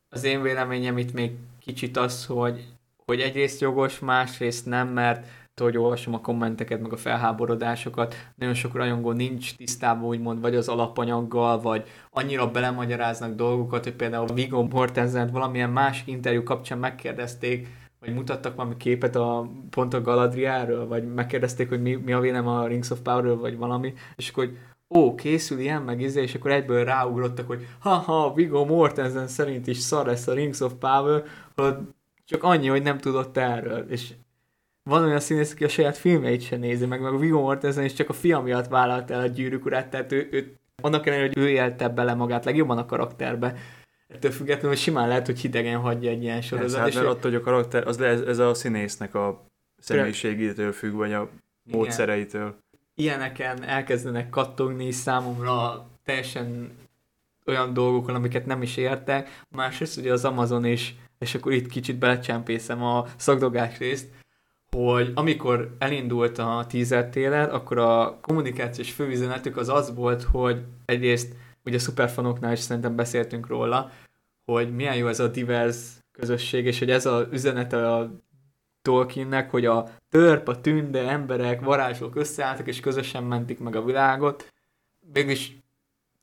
Az 0.08 0.24
én 0.24 0.42
véleményem 0.42 0.98
itt 0.98 1.12
még 1.12 1.30
kicsit 1.60 1.96
az, 1.96 2.26
hogy, 2.26 2.64
hogy 3.04 3.20
egyrészt 3.20 3.60
jogos, 3.60 3.98
másrészt 3.98 4.66
nem, 4.66 4.88
mert 4.88 5.26
hogy 5.60 5.76
olvasom 5.76 6.14
a 6.14 6.20
kommenteket, 6.20 6.80
meg 6.80 6.92
a 6.92 6.96
felháborodásokat, 6.96 8.14
nagyon 8.34 8.54
sok 8.54 8.74
rajongó 8.74 9.12
nincs 9.12 9.56
tisztában 9.56 10.08
úgymond, 10.08 10.40
vagy 10.40 10.54
az 10.54 10.68
alapanyaggal, 10.68 11.60
vagy 11.60 11.88
annyira 12.10 12.50
belemagyaráznak 12.50 13.34
dolgokat, 13.34 13.84
hogy 13.84 13.94
például 13.94 14.26
Viggo 14.34 14.62
Mortensen 14.62 15.30
valamilyen 15.30 15.70
másik 15.70 16.06
interjú 16.06 16.42
kapcsán 16.42 16.78
megkérdezték, 16.78 17.68
vagy 18.00 18.14
mutattak 18.14 18.56
valami 18.56 18.76
képet 18.76 19.16
a 19.16 19.50
pont 19.70 19.94
a 19.94 20.00
Galadriáról, 20.00 20.86
vagy 20.86 21.14
megkérdezték, 21.14 21.68
hogy 21.68 21.82
mi, 21.82 21.94
mi 21.94 22.12
a 22.12 22.20
vélem 22.20 22.46
a 22.46 22.66
Rings 22.66 22.90
of 22.90 23.00
Power-ről, 23.00 23.38
vagy 23.38 23.56
valami, 23.56 23.94
és 24.16 24.30
akkor 24.30 24.44
hogy 24.44 24.56
ó, 24.88 25.14
készül 25.14 25.58
ilyen, 25.58 25.82
meg 25.82 26.00
izé, 26.00 26.22
és 26.22 26.34
akkor 26.34 26.50
egyből 26.50 26.84
ráugrottak, 26.84 27.46
hogy 27.46 27.66
ha-ha, 27.78 28.32
Viggo 28.34 28.64
Mortensen 28.64 29.28
szerint 29.28 29.66
is 29.66 29.78
szar 29.78 30.06
lesz 30.06 30.26
a 30.26 30.34
Rings 30.34 30.60
of 30.60 30.72
Power, 30.78 31.24
hogy 31.54 31.74
csak 32.24 32.42
annyi, 32.42 32.68
hogy 32.68 32.82
nem 32.82 32.98
tudott 32.98 33.36
erről, 33.36 33.90
és 33.90 34.12
van 34.82 35.04
olyan 35.04 35.20
színész, 35.20 35.52
aki 35.52 35.64
a 35.64 35.68
saját 35.68 35.96
filmeit 35.96 36.40
sem 36.40 36.60
nézi 36.60 36.86
meg, 36.86 37.00
meg 37.00 37.18
Viggo 37.18 37.40
Mortensen 37.40 37.84
is 37.84 37.92
csak 37.92 38.08
a 38.08 38.12
fia 38.12 38.40
miatt 38.40 38.68
vállalt 38.68 39.10
el 39.10 39.20
a 39.20 39.26
gyűrűk 39.26 39.64
urát, 39.64 39.90
tehát 39.90 40.12
ő, 40.12 40.28
ő 40.30 40.56
annak 40.82 41.06
ellenére, 41.06 41.28
hogy 41.28 41.38
ő 41.38 41.48
élte 41.48 41.88
bele 41.88 42.14
magát 42.14 42.44
legjobban 42.44 42.78
a 42.78 42.86
karakterbe, 42.86 43.54
ettől 44.16 44.30
függetlenül 44.30 44.76
simán 44.76 45.08
lehet, 45.08 45.26
hogy 45.26 45.40
hidegen 45.40 45.80
hagyja 45.80 46.10
egy 46.10 46.22
ilyen 46.22 46.40
sorozat. 46.40 46.78
Hát, 46.78 46.88
és 46.88 46.94
mert 46.94 47.06
attól, 47.06 47.30
hogy 47.30 47.34
a 47.34 47.40
karakter, 47.40 47.86
az 47.86 47.98
le, 47.98 48.06
ez 48.06 48.38
a 48.38 48.54
színésznek 48.54 49.14
a 49.14 49.44
személyiségétől 49.78 50.72
függ, 50.72 50.92
vagy 50.92 51.12
a 51.12 51.28
módszereitől. 51.62 52.56
Ilyeneken 52.94 53.62
elkezdenek 53.62 54.30
kattogni 54.30 54.90
számomra 54.90 55.86
teljesen 56.04 56.70
olyan 57.46 57.72
dolgokon, 57.72 58.14
amiket 58.14 58.46
nem 58.46 58.62
is 58.62 58.76
értek. 58.76 59.40
Másrészt 59.48 59.96
ugye 59.96 60.12
az 60.12 60.24
Amazon 60.24 60.64
is, 60.64 60.94
és 61.18 61.34
akkor 61.34 61.52
itt 61.52 61.68
kicsit 61.68 61.98
belecsempészem 61.98 62.82
a 62.82 63.06
szakdogás 63.16 63.78
részt, 63.78 64.06
hogy 64.70 65.12
amikor 65.14 65.76
elindult 65.78 66.38
a 66.38 66.66
teaser 66.68 67.08
trailer, 67.08 67.54
akkor 67.54 67.78
a 67.78 68.18
kommunikációs 68.20 68.90
főüzenetük 68.90 69.56
az 69.56 69.68
az 69.68 69.94
volt, 69.94 70.22
hogy 70.22 70.62
egyrészt 70.84 71.34
ugye 71.64 71.76
a 71.76 71.80
szuperfanoknál 71.80 72.52
is 72.52 72.58
szerintem 72.58 72.96
beszéltünk 72.96 73.46
róla, 73.46 73.90
hogy 74.46 74.74
milyen 74.74 74.96
jó 74.96 75.06
ez 75.06 75.20
a 75.20 75.28
divers 75.28 75.76
közösség, 76.12 76.66
és 76.66 76.78
hogy 76.78 76.90
ez 76.90 77.06
az 77.06 77.26
üzenete 77.30 77.92
a 77.92 78.10
Tolkiennek, 78.82 79.50
hogy 79.50 79.66
a 79.66 79.88
törp, 80.10 80.48
a 80.48 80.60
tünde, 80.60 81.08
emberek, 81.08 81.60
varázslók 81.60 82.16
összeálltak, 82.16 82.66
és 82.66 82.80
közösen 82.80 83.22
mentik 83.22 83.58
meg 83.58 83.76
a 83.76 83.84
világot. 83.84 84.52
Mégis 85.12 85.56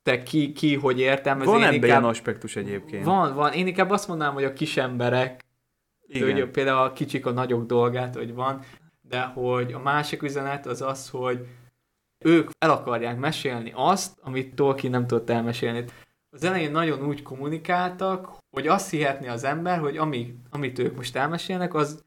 te 0.04 0.24
ki, 0.24 0.52
ki 0.52 0.76
hogy 0.76 1.00
értem. 1.00 1.40
Van 1.40 1.64
ebben 1.64 1.84
ilyen 1.84 2.04
aspektus 2.04 2.56
egyébként. 2.56 3.06
Van, 3.06 3.36
van. 3.36 3.52
Én 3.52 3.68
inkább 3.68 3.90
azt 3.90 4.08
mondanám, 4.08 4.34
hogy 4.34 4.44
a 4.44 4.54
kis 4.54 4.78
emberek, 4.78 5.46
Igen. 6.08 6.34
Hogy 6.34 6.50
például 6.50 6.84
a 6.84 6.94
kicsik 6.94 7.26
a 7.26 7.32
nagyok 7.32 7.66
dolgát, 7.66 8.16
hogy 8.16 8.34
van, 8.34 8.60
de 9.02 9.22
hogy 9.22 9.74
a 9.74 9.80
másik 9.80 10.22
üzenet 10.22 10.66
az 10.66 10.82
az, 10.82 11.10
hogy 11.10 11.48
ők 12.20 12.50
el 12.60 12.70
akarják 12.70 13.18
mesélni 13.18 13.72
azt, 13.76 14.18
amit 14.22 14.56
Tolkien 14.56 14.92
nem 14.92 15.08
tudott 15.08 15.30
elmesélni. 15.30 15.86
Az 16.34 16.44
elején 16.44 16.72
nagyon 16.72 17.06
úgy 17.06 17.22
kommunikáltak, 17.22 18.38
hogy 18.52 18.68
azt 18.68 18.90
hihetni 18.90 19.28
az 19.28 19.44
ember, 19.44 19.80
hogy 19.80 19.98
ami, 19.98 20.36
amit 20.50 20.80
ők 20.80 20.96
most 20.96 21.16
elmesélnek, 21.16 21.74
az 21.74 22.04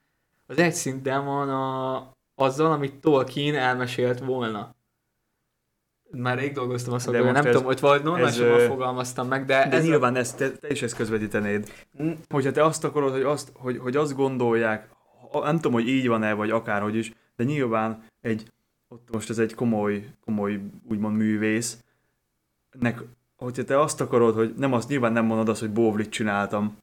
az 0.47 0.59
egy 0.59 0.73
szinten 0.73 1.25
van 1.25 1.49
a, 1.49 2.11
azzal, 2.35 2.73
amit 2.73 2.95
Tolkien 2.95 3.55
elmesélt 3.55 4.19
volna. 4.19 4.75
Már 6.11 6.39
rég 6.39 6.53
dolgoztam 6.53 6.95
a 6.95 6.99
szakmában, 6.99 7.33
nem 7.33 7.47
ez, 7.47 7.51
tudom, 7.51 7.67
hogy 7.67 7.81
valahogy 7.81 8.05
normálisan 8.05 8.59
fogalmaztam 8.59 9.29
meg, 9.29 9.45
de... 9.45 9.69
De 9.69 9.77
ez 9.77 9.85
nyilván 9.85 10.15
a... 10.15 10.19
ezt, 10.19 10.37
te, 10.37 10.53
te, 10.53 10.69
is 10.69 10.83
ezt 10.83 10.97
közvetítenéd. 10.97 11.73
Mm. 12.03 12.13
Hogyha 12.29 12.51
te 12.51 12.65
azt 12.65 12.85
akarod, 12.85 13.13
hogy 13.13 13.23
azt, 13.23 13.53
hogy, 13.55 13.79
hogy 13.79 13.97
azt 13.97 14.15
gondolják, 14.15 14.91
nem 15.33 15.57
tudom, 15.57 15.73
hogy 15.73 15.89
így 15.89 16.09
van-e, 16.09 16.33
vagy 16.33 16.51
akárhogy 16.51 16.95
is, 16.95 17.13
de 17.37 17.45
nyilván 17.45 18.05
egy, 18.21 18.53
ott 18.89 19.09
most 19.13 19.31
ez 19.31 19.39
egy 19.39 19.55
komoly, 19.55 20.11
komoly 20.25 20.61
úgymond 20.89 21.17
művész, 21.17 21.85
nek, 22.79 23.03
hogyha 23.37 23.65
te 23.65 23.81
azt 23.81 24.01
akarod, 24.01 24.35
hogy 24.35 24.55
nem 24.57 24.73
azt, 24.73 24.89
nyilván 24.89 25.13
nem 25.13 25.25
mondod 25.25 25.49
azt, 25.49 25.61
hogy 25.61 25.71
bóvlit 25.71 26.11
csináltam, 26.11 26.77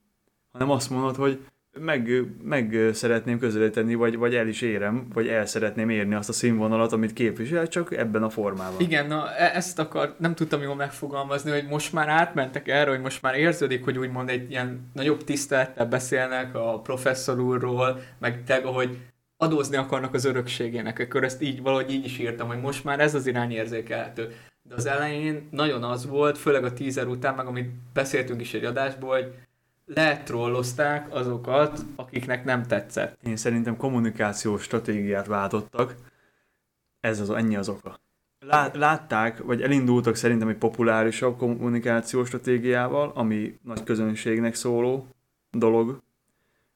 hanem 0.51 0.69
azt 0.69 0.89
mondod, 0.89 1.15
hogy 1.15 1.39
meg, 1.79 2.09
meg 2.43 2.89
szeretném 2.93 3.39
közelíteni, 3.39 3.95
vagy, 3.95 4.17
vagy 4.17 4.35
el 4.35 4.47
is 4.47 4.61
érem, 4.61 5.07
vagy 5.13 5.27
el 5.27 5.45
szeretném 5.45 5.89
érni 5.89 6.15
azt 6.15 6.29
a 6.29 6.33
színvonalat, 6.33 6.91
amit 6.91 7.13
képvisel, 7.13 7.67
csak 7.67 7.97
ebben 7.97 8.23
a 8.23 8.29
formában. 8.29 8.79
Igen, 8.79 9.07
na 9.07 9.35
e- 9.35 9.55
ezt 9.55 9.79
akar, 9.79 10.15
nem 10.19 10.35
tudtam 10.35 10.61
jól 10.61 10.75
megfogalmazni, 10.75 11.51
hogy 11.51 11.67
most 11.69 11.93
már 11.93 12.09
átmentek 12.09 12.67
erre, 12.67 12.89
hogy 12.89 13.01
most 13.01 13.21
már 13.21 13.35
érződik, 13.35 13.83
hogy 13.83 13.97
úgymond 13.97 14.29
egy 14.29 14.49
ilyen 14.49 14.89
nagyobb 14.93 15.23
tisztelettel 15.23 15.85
beszélnek 15.85 16.55
a 16.55 16.79
professzor 16.79 17.39
úrról, 17.39 18.01
meg 18.19 18.43
te, 18.43 18.61
hogy 18.61 18.97
adózni 19.37 19.77
akarnak 19.77 20.13
az 20.13 20.25
örökségének, 20.25 20.99
akkor 20.99 21.23
ezt 21.23 21.41
így 21.41 21.61
valahogy 21.61 21.91
így 21.91 22.05
is 22.05 22.19
írtam, 22.19 22.47
hogy 22.47 22.61
most 22.61 22.83
már 22.83 22.99
ez 22.99 23.15
az 23.15 23.27
irány 23.27 23.51
érzékelhető. 23.51 24.33
De 24.63 24.75
az 24.75 24.85
elején 24.85 25.47
nagyon 25.51 25.83
az 25.83 26.05
volt, 26.05 26.37
főleg 26.37 26.63
a 26.63 26.73
tízer 26.73 27.07
után, 27.07 27.35
meg 27.35 27.45
amit 27.45 27.71
beszéltünk 27.93 28.41
is 28.41 28.53
egy 28.53 28.65
adásból, 28.65 29.15
hogy 29.15 29.33
letrollozták 29.85 31.13
azokat, 31.13 31.79
akiknek 31.95 32.45
nem 32.45 32.63
tetszett. 32.63 33.17
Én 33.23 33.35
szerintem 33.35 33.77
kommunikációs 33.77 34.63
stratégiát 34.63 35.27
váltottak, 35.27 35.95
ez 36.99 37.19
az 37.19 37.29
ennyi 37.29 37.55
az 37.55 37.69
oka. 37.69 37.99
Látták, 38.73 39.37
vagy 39.37 39.61
elindultak 39.61 40.15
szerintem 40.15 40.47
egy 40.47 40.57
populárisabb 40.57 41.37
kommunikációs 41.37 42.27
stratégiával, 42.27 43.11
ami 43.15 43.59
nagy 43.63 43.83
közönségnek 43.83 44.55
szóló 44.55 45.07
dolog. 45.51 46.01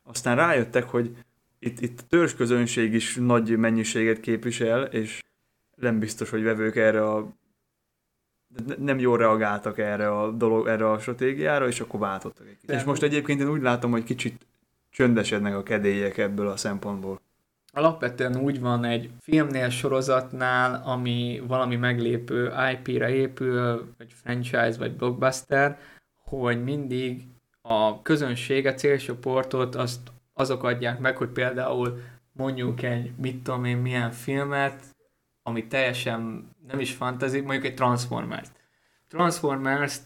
Aztán 0.03 0.35
rájöttek, 0.35 0.83
hogy 0.83 1.15
itt, 1.59 1.81
itt 1.81 1.99
a 1.99 2.03
törzs 2.09 2.33
közönség 2.33 2.93
is 2.93 3.15
nagy 3.15 3.57
mennyiséget 3.57 4.19
képvisel, 4.19 4.83
és 4.83 5.23
nem 5.75 5.99
biztos, 5.99 6.29
hogy 6.29 6.43
vevők 6.43 6.75
erre 6.75 7.03
a 7.03 7.27
nem 8.77 8.99
jól 8.99 9.17
reagáltak 9.17 9.77
erre 9.77 10.19
a 10.19 10.31
dolog, 10.31 10.67
erre 10.67 10.91
a 10.91 10.99
stratégiára, 10.99 11.67
és 11.67 11.79
akkor 11.79 11.99
váltottak 11.99 12.47
egy 12.47 12.57
kicsit. 12.59 12.75
És 12.75 12.83
most 12.83 13.03
egyébként 13.03 13.39
én 13.39 13.49
úgy 13.49 13.61
látom, 13.61 13.91
hogy 13.91 14.03
kicsit 14.03 14.47
csöndesednek 14.89 15.55
a 15.55 15.63
kedélyek 15.63 16.17
ebből 16.17 16.47
a 16.47 16.57
szempontból. 16.57 17.21
Alapvetően 17.73 18.37
úgy 18.37 18.59
van 18.59 18.83
egy 18.83 19.09
filmnél, 19.19 19.69
sorozatnál, 19.69 20.81
ami 20.85 21.43
valami 21.47 21.75
meglépő 21.75 22.53
IP-re 22.71 23.09
épül, 23.09 23.93
vagy 23.97 24.13
franchise, 24.13 24.75
vagy 24.77 24.95
blockbuster, 24.95 25.77
hogy 26.23 26.63
mindig 26.63 27.23
a 27.61 28.01
közönség, 28.01 28.65
a 28.65 28.73
célcsoportot 28.73 29.75
azt 29.75 30.11
azok 30.33 30.63
adják 30.63 30.99
meg, 30.99 31.17
hogy 31.17 31.29
például 31.29 32.01
mondjuk 32.31 32.81
egy, 32.81 33.11
mit 33.17 33.43
tudom 33.43 33.65
én, 33.65 33.77
milyen 33.77 34.11
filmet, 34.11 34.83
ami 35.43 35.67
teljesen 35.67 36.49
nem 36.67 36.79
is 36.79 36.91
fantasy, 36.91 37.39
mondjuk 37.39 37.65
egy 37.65 37.75
Transformers. 37.75 38.47
Transformers 39.09 39.97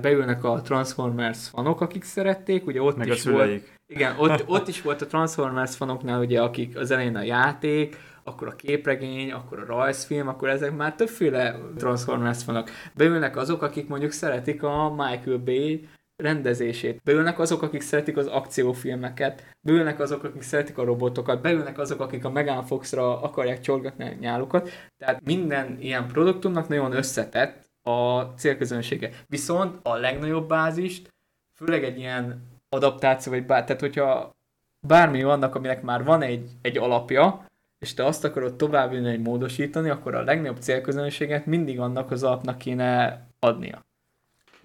beülnek 0.00 0.44
a 0.44 0.60
Transformers 0.60 1.48
fanok, 1.48 1.80
akik 1.80 2.04
szerették, 2.04 2.66
ugye 2.66 2.82
ott 2.82 2.96
Meg 2.96 3.08
is 3.08 3.24
volt, 3.24 3.62
igen, 3.86 4.18
ott, 4.18 4.44
ott 4.56 4.68
is 4.68 4.82
volt 4.82 5.02
a 5.02 5.06
Transformers 5.06 5.76
fanoknál, 5.76 6.20
ugye, 6.20 6.42
akik 6.42 6.76
az 6.76 6.90
elején 6.90 7.16
a 7.16 7.22
játék, 7.22 7.96
akkor 8.24 8.48
a 8.48 8.56
képregény, 8.56 9.32
akkor 9.32 9.58
a 9.58 9.66
rajzfilm, 9.66 10.28
akkor 10.28 10.48
ezek 10.48 10.76
már 10.76 10.94
többféle 10.94 11.58
Transformers 11.76 12.42
fanok. 12.42 12.70
Beülnek 12.94 13.36
azok, 13.36 13.62
akik 13.62 13.88
mondjuk 13.88 14.12
szeretik 14.12 14.62
a 14.62 14.94
Michael 14.96 15.38
Bay 15.38 15.88
rendezését. 16.16 17.00
Beülnek 17.04 17.38
azok, 17.38 17.62
akik 17.62 17.80
szeretik 17.80 18.16
az 18.16 18.26
akciófilmeket, 18.26 19.56
beülnek 19.60 20.00
azok, 20.00 20.24
akik 20.24 20.42
szeretik 20.42 20.78
a 20.78 20.84
robotokat, 20.84 21.40
beülnek 21.40 21.78
azok, 21.78 22.00
akik 22.00 22.24
a 22.24 22.30
Megan 22.30 22.64
Fox-ra 22.64 23.22
akarják 23.22 23.60
csorgatni 23.60 24.04
a 24.04 24.12
nyálukat. 24.20 24.70
Tehát 24.98 25.24
minden 25.24 25.76
ilyen 25.80 26.06
produktumnak 26.06 26.68
nagyon 26.68 26.92
összetett 26.92 27.70
a 27.82 28.20
célközönsége. 28.20 29.10
Viszont 29.26 29.78
a 29.82 29.96
legnagyobb 29.96 30.48
bázist, 30.48 31.14
főleg 31.54 31.84
egy 31.84 31.98
ilyen 31.98 32.42
adaptáció, 32.68 33.32
vagy 33.32 33.46
bár, 33.46 33.64
tehát 33.64 33.80
hogyha 33.80 34.36
bármi 34.80 35.22
vannak, 35.22 35.54
aminek 35.54 35.82
már 35.82 36.04
van 36.04 36.22
egy, 36.22 36.50
egy 36.62 36.78
alapja, 36.78 37.46
és 37.78 37.94
te 37.94 38.04
azt 38.04 38.24
akarod 38.24 38.54
továbbvinni, 38.54 39.10
egy 39.10 39.20
módosítani, 39.20 39.88
akkor 39.88 40.14
a 40.14 40.22
legnagyobb 40.22 40.60
célközönséget 40.60 41.46
mindig 41.46 41.80
annak 41.80 42.10
az 42.10 42.22
alapnak 42.22 42.58
kéne 42.58 43.22
adnia 43.38 43.84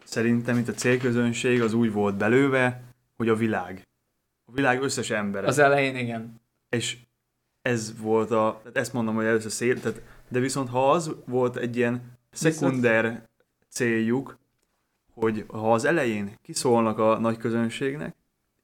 szerintem 0.10 0.58
itt 0.58 0.68
a 0.68 0.74
célközönség 0.74 1.62
az 1.62 1.74
úgy 1.74 1.92
volt 1.92 2.16
belőve, 2.16 2.82
hogy 3.18 3.30
a 3.30 3.36
világ. 3.36 3.88
A 4.46 4.52
világ 4.52 4.82
összes 4.82 5.10
ember. 5.10 5.46
Az 5.46 5.58
elején 5.58 5.96
igen. 5.96 6.42
És 6.70 6.98
ez 7.62 7.94
volt 8.02 8.32
a, 8.32 8.60
tehát 8.60 8.78
ezt 8.78 8.94
mondom, 8.94 9.16
hogy 9.16 9.26
először 9.26 9.52
szél, 9.52 9.80
tehát, 9.80 10.02
de 10.28 10.40
viszont 10.40 10.70
ha 10.70 10.92
az 10.92 11.16
volt 11.26 11.56
egy 11.56 11.78
ilyen 11.78 12.02
szekunder 12.32 13.28
céljuk, 13.70 14.38
hogy 15.14 15.46
ha 15.48 15.74
az 15.74 15.86
elején 15.86 16.38
kiszólnak 16.42 17.00
a 17.00 17.20
nagy 17.20 17.38
közönségnek, 17.38 18.16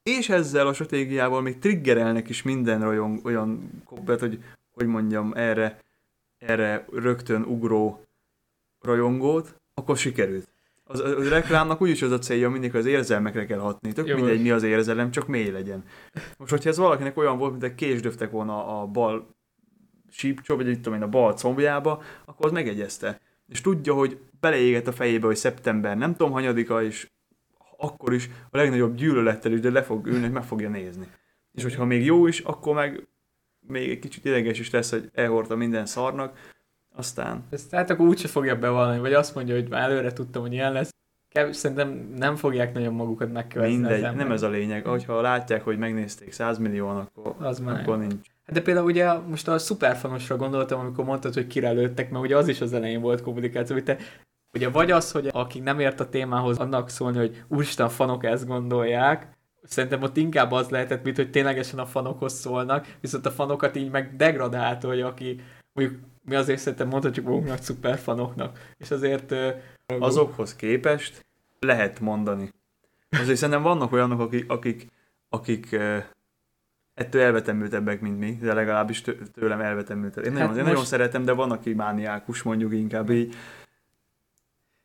és 0.03 0.29
ezzel 0.29 0.67
a 0.67 0.73
stratégiával 0.73 1.41
még 1.41 1.60
triggerelnek 1.60 2.29
is 2.29 2.43
minden 2.43 2.81
rajong, 2.81 3.25
olyan 3.25 3.81
koppet, 3.86 4.19
hogy 4.19 4.43
hogy 4.75 4.88
mondjam, 4.88 5.34
erre, 5.36 5.79
erre 6.38 6.86
rögtön 6.91 7.41
ugró 7.41 8.05
rajongót, 8.81 9.55
akkor 9.73 9.97
sikerült. 9.97 10.47
Az, 10.87 10.99
az 10.99 11.29
reklámnak 11.29 11.81
úgyis 11.81 12.01
az 12.01 12.11
a 12.11 12.19
célja, 12.19 12.49
mindig 12.49 12.75
az 12.75 12.85
érzelmekre 12.85 13.45
kell 13.45 13.59
hatni. 13.59 13.93
Tök 13.93 14.07
Jó, 14.07 14.15
mindegy, 14.15 14.41
mi 14.41 14.51
az 14.51 14.63
érzelem, 14.63 15.11
csak 15.11 15.27
mély 15.27 15.51
legyen. 15.51 15.83
Most, 16.37 16.51
hogyha 16.51 16.69
ez 16.69 16.77
valakinek 16.77 17.17
olyan 17.17 17.37
volt, 17.37 17.51
mint 17.51 17.63
egy 17.63 17.75
késdöftek 17.75 18.31
volna 18.31 18.81
a 18.81 18.85
bal 18.85 19.35
sípcsó, 20.09 20.55
vagy 20.55 20.67
itt 20.67 20.81
tudom 20.81 20.93
én, 20.93 21.01
a 21.01 21.07
bal 21.07 21.33
combjába, 21.33 22.01
akkor 22.25 22.45
az 22.45 22.51
megegyezte. 22.51 23.19
És 23.47 23.61
tudja, 23.61 23.93
hogy 23.93 24.19
beleégett 24.39 24.87
a 24.87 24.91
fejébe, 24.91 25.25
hogy 25.25 25.35
szeptember 25.35 25.97
nem 25.97 26.15
tudom 26.15 26.31
hanyadika, 26.31 26.83
és 26.83 27.09
akkor 27.77 28.13
is 28.13 28.29
a 28.49 28.57
legnagyobb 28.57 28.95
gyűlölettel 28.95 29.51
is, 29.51 29.59
de 29.59 29.71
le 29.71 29.83
fog 29.83 30.05
ülni, 30.05 30.21
hogy 30.21 30.31
meg 30.31 30.43
fogja 30.43 30.69
nézni. 30.69 31.07
És 31.51 31.63
hogyha 31.63 31.85
még 31.85 32.05
jó 32.05 32.27
is, 32.27 32.39
akkor 32.39 32.75
meg 32.75 33.07
még 33.59 33.89
egy 33.89 33.99
kicsit 33.99 34.25
ideges 34.25 34.59
is 34.59 34.69
lesz, 34.69 34.91
hogy 34.91 35.09
elhordta 35.13 35.55
minden 35.55 35.85
szarnak, 35.85 36.37
aztán... 36.95 37.43
Ezt 37.49 37.69
tehát 37.69 37.89
akkor 37.89 38.08
úgyse 38.08 38.27
fogja 38.27 38.55
bevallani, 38.55 38.99
vagy 38.99 39.13
azt 39.13 39.36
mondja, 39.36 39.55
hogy 39.55 39.69
már 39.69 39.81
előre 39.81 40.13
tudtam, 40.13 40.41
hogy 40.41 40.53
ilyen 40.53 40.71
lesz. 40.71 40.93
Kevés, 41.29 41.55
szerintem 41.55 42.13
nem 42.17 42.36
fogják 42.36 42.73
nagyon 42.73 42.93
magukat 42.93 43.31
megkövetni. 43.31 43.75
Mindegy, 43.75 44.15
nem 44.15 44.31
ez 44.31 44.41
a 44.41 44.49
lényeg. 44.49 44.86
Hogyha 44.86 45.21
látják, 45.21 45.63
hogy 45.63 45.77
megnézték 45.77 46.31
100 46.31 46.58
millióan, 46.58 46.97
akkor, 46.97 47.36
az 47.39 47.60
már 47.60 47.79
akkor 47.79 47.97
nincs. 47.97 48.27
Hát 48.45 48.55
de 48.55 48.62
például 48.62 48.86
ugye 48.86 49.13
most 49.13 49.47
a 49.47 49.58
szuperfanosra 49.58 50.36
gondoltam, 50.36 50.79
amikor 50.79 51.05
mondtad, 51.05 51.34
hogy 51.34 51.47
kire 51.47 51.71
lőttek, 51.71 52.10
mert 52.10 52.23
ugye 52.23 52.38
az 52.38 52.47
is 52.47 52.62
az 52.62 52.73
elején 52.73 53.01
volt 53.01 53.21
kommunikáció, 53.21 53.75
hogy 53.75 53.86
te 53.86 53.97
Ugye 54.55 54.69
vagy 54.69 54.91
az, 54.91 55.12
hogy 55.12 55.29
akik 55.31 55.63
nem 55.63 55.79
ért 55.79 55.99
a 55.99 56.10
témához, 56.10 56.58
annak 56.58 56.89
szólni, 56.89 57.17
hogy 57.17 57.43
úristen, 57.47 57.86
a 57.86 57.89
fanok 57.89 58.23
ezt 58.23 58.47
gondolják, 58.47 59.27
szerintem 59.63 60.01
ott 60.01 60.17
inkább 60.17 60.51
az 60.51 60.69
lehetett, 60.69 61.03
mint 61.03 61.15
hogy 61.15 61.29
ténylegesen 61.29 61.79
a 61.79 61.86
fanokhoz 61.86 62.34
szólnak, 62.34 62.95
viszont 63.01 63.25
a 63.25 63.31
fanokat 63.31 63.75
így 63.75 63.91
meg 63.91 64.15
degradáltolja, 64.15 65.08
aki 65.08 65.41
mondjuk 65.73 65.99
mi 66.25 66.35
azért 66.35 66.59
szerintem 66.59 66.88
mondhatjuk 66.88 67.25
magunknak 67.25 67.61
szuperfanoknak, 67.61 68.73
és 68.77 68.91
azért... 68.91 69.31
Uh, 69.31 69.53
Azokhoz 69.99 70.55
képest 70.55 71.25
lehet 71.59 71.99
mondani. 71.99 72.49
Azért 73.09 73.38
szerintem 73.38 73.63
vannak 73.63 73.91
olyanok, 73.91 74.19
akik, 74.19 74.51
akik, 74.51 74.88
akik 75.29 75.69
uh, 75.71 76.03
ettől 76.93 77.21
elvetemültebbek, 77.21 78.01
mint 78.01 78.19
mi, 78.19 78.38
de 78.41 78.53
legalábbis 78.53 79.03
tőlem 79.33 79.61
elvetemültebbek. 79.61 80.31
Én, 80.31 80.38
hát 80.38 80.47
nagyon, 80.47 80.57
én 80.57 80.69
nagyon 80.69 80.85
szeretem, 80.85 81.25
de 81.25 81.31
van, 81.31 81.51
aki 81.51 81.73
mániákus, 81.73 82.41
mondjuk 82.41 82.73
inkább 82.73 83.09
így. 83.09 83.35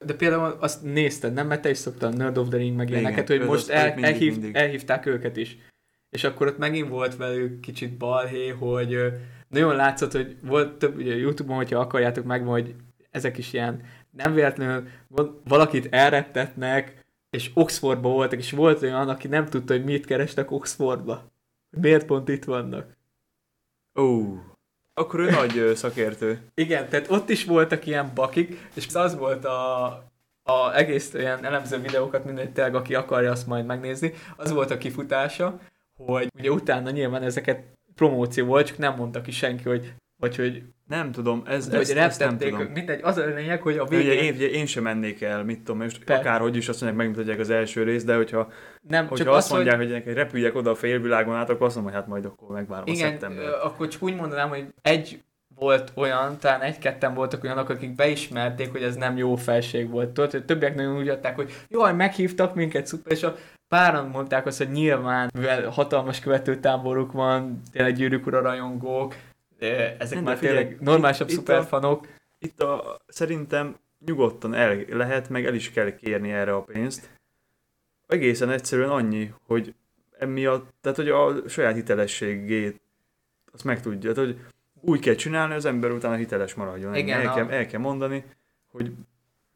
De 0.05 0.15
például 0.15 0.57
azt 0.61 0.83
nézted, 0.83 1.33
nem? 1.33 1.47
Mert 1.47 1.63
te 1.63 1.71
is 1.71 1.79
szoktál 1.79 2.11
Nerd 2.11 2.39
of 2.39 2.49
the 2.49 2.57
Ring 2.57 2.77
meg 2.77 2.91
ilyeneket, 2.91 3.29
hogy 3.29 3.45
most 3.45 3.69
el, 3.69 3.87
mindig, 3.87 4.05
elhív, 4.05 4.33
mindig. 4.33 4.55
elhívták 4.55 5.07
őket 5.07 5.37
is. 5.37 5.59
És 6.11 6.25
akkor 6.25 6.47
ott 6.47 6.59
megint 6.59 6.89
volt 6.89 7.17
velük 7.17 7.61
kicsit 7.61 7.97
balhé, 7.97 8.49
hogy 8.49 9.13
nagyon 9.51 9.77
látszott, 9.77 10.13
hogy 10.13 10.37
volt 10.43 10.79
több, 10.79 10.97
ugye 10.97 11.15
Youtube-on, 11.17 11.57
hogyha 11.57 11.79
akarjátok 11.79 12.25
meg, 12.25 12.45
hogy 12.45 12.75
ezek 13.11 13.39
is 13.39 13.53
ilyen 13.53 13.83
nem 14.11 14.35
véletlenül 14.35 14.89
valakit 15.45 15.89
elrettetnek, 15.91 17.05
és 17.31 17.51
Oxfordba 17.55 18.09
voltak, 18.09 18.39
és 18.39 18.51
volt 18.51 18.83
olyan, 18.83 19.09
aki 19.09 19.29
nem 19.29 19.47
tudta, 19.47 19.73
hogy 19.73 19.85
mit 19.85 20.07
kerestek 20.07 20.51
Oxfordba. 20.51 21.31
Miért 21.71 22.07
pont 22.07 22.29
itt 22.29 22.45
vannak? 22.45 22.97
Ó, 23.95 24.03
uh, 24.03 24.39
akkor 24.95 25.21
ő 25.21 25.31
nagy 25.31 25.77
szakértő. 25.77 26.41
Igen, 26.55 26.89
tehát 26.89 27.11
ott 27.11 27.29
is 27.29 27.45
voltak 27.45 27.87
ilyen 27.87 28.11
bakik, 28.15 28.69
és 28.75 28.87
az 28.95 29.17
volt 29.17 29.45
a, 29.45 29.85
a 30.43 30.75
egész 30.75 31.15
ilyen 31.15 31.45
elemző 31.45 31.79
videókat, 31.79 32.25
mindegy 32.25 32.59
aki 32.59 32.95
akarja 32.95 33.31
azt 33.31 33.47
majd 33.47 33.67
megnézni, 33.67 34.13
az 34.37 34.51
volt 34.51 34.71
a 34.71 34.79
kifutása, 34.79 35.61
hogy 35.97 36.31
ugye 36.39 36.51
utána 36.51 36.91
nyilván 36.91 37.23
ezeket 37.23 37.63
promóció 38.01 38.47
volt, 38.47 38.67
csak 38.67 38.79
nem 38.79 38.95
mondta 38.97 39.21
ki 39.21 39.31
senki, 39.31 39.69
hogy 39.69 39.93
vagy 40.21 40.37
hogy, 40.37 40.63
Nem 40.89 41.13
tudom, 41.13 41.43
ez, 41.47 41.69
hogy 41.71 41.81
ezt, 41.81 41.97
ezt 41.97 42.21
nem 42.21 42.39
tudom. 42.39 42.63
mindegy, 42.63 43.01
az 43.03 43.17
a 43.17 43.25
lényeg, 43.25 43.63
hogy 43.63 43.79
a 43.79 43.83
Ugye 43.83 43.97
végén 43.97 44.19
én, 44.19 44.35
ugye 44.35 44.51
én 44.51 44.67
sem 44.67 44.83
mennék 44.83 45.23
el, 45.23 45.45
mit 45.45 45.59
tudom, 45.59 45.81
most 45.81 46.05
Per- 46.05 46.21
akárhogy 46.21 46.57
is 46.57 46.69
azt 46.69 46.81
mondják, 46.81 47.03
megmutatják 47.03 47.39
az 47.39 47.51
első 47.51 47.83
részt, 47.83 48.07
de 48.07 48.17
hogyha, 48.17 48.53
nem, 48.89 49.07
hogyha 49.07 49.25
csak 49.25 49.35
azt 49.35 49.47
az, 49.47 49.53
mondják, 49.53 49.77
hogy 49.77 50.03
hogy, 50.05 50.15
repüljek 50.15 50.55
oda 50.55 50.71
a 50.71 50.75
félvilágon 50.75 51.35
át, 51.35 51.51
akkor 51.51 51.67
azt 51.67 51.75
mondom, 51.75 51.93
hogy 51.93 52.03
hát 52.03 52.11
majd 52.11 52.25
akkor 52.25 52.57
megvárom 52.57 52.85
a 52.89 52.91
igen, 52.91 53.11
szeptember. 53.11 53.45
ö, 53.45 53.51
akkor 53.63 53.89
csak 53.89 54.03
úgy 54.03 54.15
mondanám, 54.15 54.49
hogy 54.49 54.67
egy 54.83 55.23
volt 55.55 55.93
olyan, 55.95 56.39
talán 56.39 56.61
egy-ketten 56.61 57.15
voltak 57.15 57.45
olyanok, 57.45 57.69
akik 57.69 57.95
beismerték, 57.95 58.71
hogy 58.71 58.83
ez 58.83 58.97
nem 58.97 59.17
jó 59.17 59.37
felség 59.37 59.91
volt. 59.91 60.11
Tudod, 60.11 60.31
hogy 60.31 60.45
többiek 60.45 60.75
nagyon 60.75 60.97
úgy 60.97 61.09
adták, 61.09 61.35
hogy 61.35 61.53
jaj, 61.69 61.95
meghívtak 61.95 62.55
minket, 62.55 62.87
szuper, 62.87 63.13
és 63.13 63.23
a 63.23 63.37
páran 63.71 64.09
mondták 64.09 64.47
azt, 64.47 64.59
hogy 64.59 64.71
nyilván, 64.71 65.31
mivel 65.35 65.69
hatalmas 65.69 66.21
követőtáboruk 66.21 67.13
van, 67.13 67.61
tényleg 67.73 67.95
gyűrűk 67.95 68.27
ura 68.27 68.41
rajongók, 68.41 69.15
ezek 69.99 70.15
Nem, 70.15 70.23
már 70.25 70.35
de 70.35 70.41
figyelj, 70.41 70.59
tényleg 70.59 70.81
normálisabb 70.81 71.29
itt- 71.29 71.33
itt 71.33 71.39
szuperfanok. 71.39 72.07
Itt 72.39 72.61
a, 72.61 73.01
szerintem 73.09 73.77
nyugodtan 74.07 74.55
el 74.55 74.77
lehet, 74.89 75.29
meg 75.29 75.47
el 75.47 75.55
is 75.55 75.71
kell 75.71 75.91
kérni 75.95 76.33
erre 76.33 76.55
a 76.55 76.63
pénzt. 76.63 77.11
Egészen 78.07 78.51
egyszerűen 78.51 78.91
annyi, 78.91 79.33
hogy 79.47 79.75
emiatt, 80.19 80.71
tehát 80.81 80.97
hogy 80.99 81.09
a 81.09 81.49
saját 81.49 81.75
hitelességét 81.75 82.81
azt 83.53 83.65
meg 83.65 83.81
tudja, 83.81 84.13
tehát 84.13 84.31
hogy 84.31 84.41
úgy 84.81 85.01
kell 85.01 85.15
csinálni, 85.15 85.55
az 85.55 85.65
ember 85.65 85.91
utána 85.91 86.15
hiteles 86.15 86.55
maradjon. 86.55 86.95
Igen, 86.95 87.21
el, 87.21 87.27
a- 87.27 87.35
kell, 87.35 87.49
el 87.51 87.67
kell 87.67 87.81
mondani, 87.81 88.25
hogy 88.71 88.93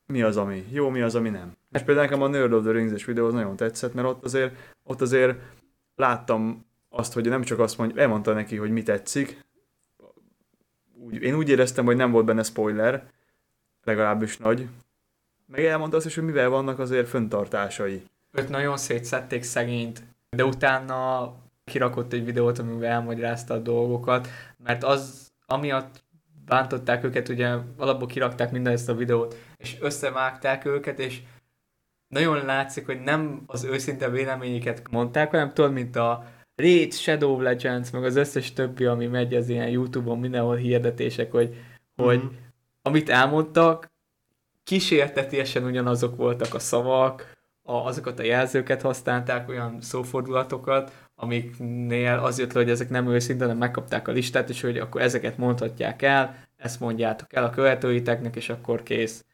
mi 0.07 0.22
az, 0.22 0.37
ami 0.37 0.64
jó, 0.70 0.88
mi 0.88 1.00
az, 1.00 1.14
ami 1.14 1.29
nem. 1.29 1.57
És 1.75 1.83
például 1.83 2.07
nekem 2.07 2.23
a 2.23 2.29
Nerd 2.29 2.53
of 2.53 2.63
the 2.63 2.73
Rings-es 2.73 3.05
videó 3.05 3.27
az 3.27 3.33
nagyon 3.33 3.57
tetszett, 3.57 3.95
mert 3.95 4.09
ott 4.09 4.25
azért, 4.25 4.73
ott 4.83 5.01
azért 5.01 5.39
láttam 5.97 6.67
azt, 6.89 7.13
hogy 7.13 7.29
nem 7.29 7.43
csak 7.43 7.59
azt 7.59 7.79
mondja, 7.79 8.03
elmondta 8.03 8.33
neki, 8.33 8.57
hogy 8.57 8.71
mi 8.71 8.83
tetszik. 8.83 9.45
Úgy, 10.99 11.23
én 11.23 11.35
úgy 11.35 11.49
éreztem, 11.49 11.85
hogy 11.85 11.97
nem 11.97 12.11
volt 12.11 12.25
benne 12.25 12.43
spoiler, 12.43 13.11
legalábbis 13.83 14.37
nagy. 14.37 14.69
Meg 15.47 15.65
elmondta 15.65 15.97
azt 15.97 16.07
is, 16.07 16.15
hogy 16.15 16.25
mivel 16.25 16.49
vannak 16.49 16.79
azért 16.79 17.09
föntartásai. 17.09 18.03
Őt 18.31 18.49
nagyon 18.49 18.77
szétszették 18.77 19.43
szegényt, 19.43 20.03
de 20.31 20.45
utána 20.45 21.33
kirakott 21.65 22.13
egy 22.13 22.25
videót, 22.25 22.59
amiben 22.59 22.91
elmagyarázta 22.91 23.55
a 23.55 23.59
dolgokat, 23.59 24.29
mert 24.65 24.85
az, 24.85 25.33
amiatt 25.47 26.03
bántották 26.45 27.05
őket, 27.05 27.29
ugye 27.29 27.55
alapból 27.77 28.09
kirakták 28.09 28.51
minden 28.51 28.73
ezt 28.73 28.89
a 28.89 28.95
videót, 28.95 29.37
és 29.57 29.77
összevágták 29.81 30.65
őket, 30.65 30.99
és 30.99 31.23
nagyon 32.09 32.45
látszik, 32.45 32.87
hogy 32.87 33.01
nem 33.01 33.43
az 33.47 33.64
őszinte 33.64 34.09
véleményüket 34.11 34.83
mondták, 34.90 35.31
hanem 35.31 35.55
tudod, 35.55 35.73
mint 35.73 35.97
a 35.97 36.25
Raid, 36.57 36.93
Shadow 36.93 37.40
Legends, 37.40 37.90
meg 37.90 38.05
az 38.05 38.17
összes 38.17 38.53
többi, 38.53 38.85
ami 38.85 39.07
megy 39.07 39.35
az 39.35 39.49
ilyen 39.49 39.69
Youtube-on, 39.69 40.19
mindenhol 40.19 40.57
hirdetések, 40.57 41.31
hogy, 41.31 41.57
hogy 41.97 42.19
Mhm. 42.19 42.27
amit 42.83 43.09
elmondtak, 43.09 43.93
kísértetiesen 44.64 45.64
ugyanazok 45.64 46.17
voltak 46.17 46.55
a 46.55 46.59
szavak, 46.59 47.33
a, 47.62 47.73
azokat 47.73 48.19
a 48.19 48.23
jelzőket 48.23 48.83
használták, 48.83 49.49
olyan 49.49 49.81
szófordulatokat, 49.81 50.93
amiknél 51.14 52.19
az 52.19 52.38
jött 52.38 52.53
le, 52.53 52.61
hogy 52.61 52.71
ezek 52.71 52.90
nem 52.90 53.09
őszinte, 53.09 53.45
hanem 53.45 53.59
megkapták 53.59 54.09
a 54.09 54.12
listát, 54.12 54.49
és 54.49 54.61
hogy 54.61 54.79
akkor 54.79 55.01
ezeket 55.01 55.37
mondhatják 55.37 56.03
el, 56.03 56.37
ezt 56.57 56.81
mondjátok 56.81 57.33
el 57.33 57.45
a 57.45 57.51
követőiteknek, 57.51 58.37
és 58.37 58.49
akkor 58.49 58.83
kész. 58.83 59.25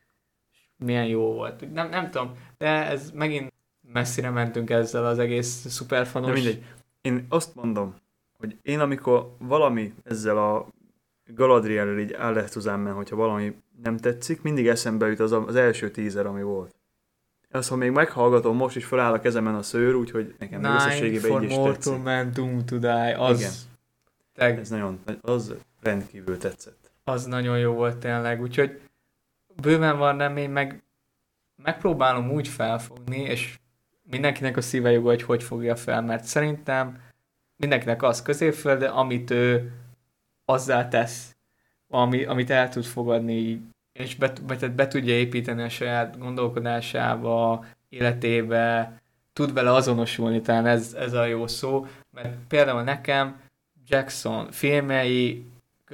És 0.53 0.59
milyen 0.77 1.07
jó 1.07 1.33
volt. 1.33 1.73
Nem, 1.73 1.89
nem 1.89 2.11
tudom, 2.11 2.33
de 2.61 2.87
ez 2.87 3.11
megint 3.11 3.53
messzire 3.93 4.31
mentünk 4.31 4.71
ezzel 4.71 5.07
az 5.07 5.19
egész 5.19 5.67
szuperfanos. 5.69 6.29
De 6.29 6.35
mindegy. 6.35 6.65
Én 7.01 7.27
azt 7.29 7.55
mondom, 7.55 7.95
hogy 8.39 8.57
én 8.63 8.81
amikor 8.81 9.35
valami 9.39 9.95
ezzel 10.05 10.39
a 10.39 10.67
Galadrielről 11.35 11.99
így 12.01 12.17
hozzám, 12.53 12.87
hogyha 12.95 13.17
valami 13.17 13.57
nem 13.83 13.97
tetszik, 13.97 14.43
mindig 14.43 14.67
eszembe 14.69 15.07
jut 15.07 15.21
az, 15.21 15.33
a- 15.33 15.47
az 15.47 15.55
első 15.57 15.91
tízer, 15.91 16.27
ami 16.27 16.43
volt. 16.43 16.75
Azt, 17.51 17.69
ha 17.69 17.77
még 17.77 17.91
meghallgatom, 17.91 18.57
most 18.57 18.77
is 18.77 18.85
feláll 18.85 19.13
a 19.13 19.21
kezemen 19.21 19.55
a 19.55 19.63
szőr, 19.63 19.95
úgyhogy 19.95 20.35
nekem 20.39 20.61
Nine 20.61 20.75
összességében 20.75 21.31
for 21.31 21.43
így 21.43 21.51
is 21.51 21.57
Mortal 21.57 21.73
tetszik. 21.75 22.03
Man 22.03 22.31
Doom 22.33 22.65
to 22.65 22.77
Die, 22.79 23.17
az, 23.19 23.39
Igen. 23.39 23.53
teg, 24.35 24.59
Ez 24.59 24.69
nagyon, 24.69 24.99
az 25.21 25.55
rendkívül 25.83 26.39
tetszett. 26.39 26.91
az 27.05 27.25
nagyon 27.25 27.59
jó 27.59 27.73
volt 27.73 27.97
tényleg, 27.97 28.41
úgyhogy 28.41 28.81
bőven 29.61 29.99
van 29.99 30.19
remény, 30.19 30.51
meg 30.51 30.83
megpróbálom 31.63 32.31
úgy 32.31 32.49
felfogni, 32.49 33.19
és 33.19 33.59
mindenkinek 34.11 34.57
a 34.57 34.61
szíve 34.61 34.91
joga, 34.91 35.09
hogy 35.09 35.23
hogy 35.23 35.43
fogja 35.43 35.77
fel, 35.77 36.03
mert 36.03 36.25
szerintem 36.25 37.03
mindenkinek 37.57 38.03
az 38.03 38.23
középfölde, 38.23 38.89
amit 38.89 39.31
ő 39.31 39.73
azzá 40.45 40.89
tesz, 40.89 41.37
ami, 41.89 42.25
amit 42.25 42.51
el 42.51 42.69
tud 42.69 42.85
fogadni, 42.85 43.63
és 43.93 44.17
be, 44.17 44.33
be, 44.47 44.69
be 44.69 44.89
tudja 44.89 45.15
építeni 45.15 45.63
a 45.63 45.69
saját 45.69 46.19
gondolkodásába, 46.19 47.65
életébe, 47.89 49.01
tud 49.33 49.53
vele 49.53 49.73
azonosulni, 49.73 50.41
talán 50.41 50.67
ez, 50.67 50.95
ez 50.95 51.13
a 51.13 51.25
jó 51.25 51.47
szó, 51.47 51.87
mert 52.11 52.37
például 52.49 52.83
nekem 52.83 53.41
Jackson 53.87 54.51
filmjei 54.51 55.45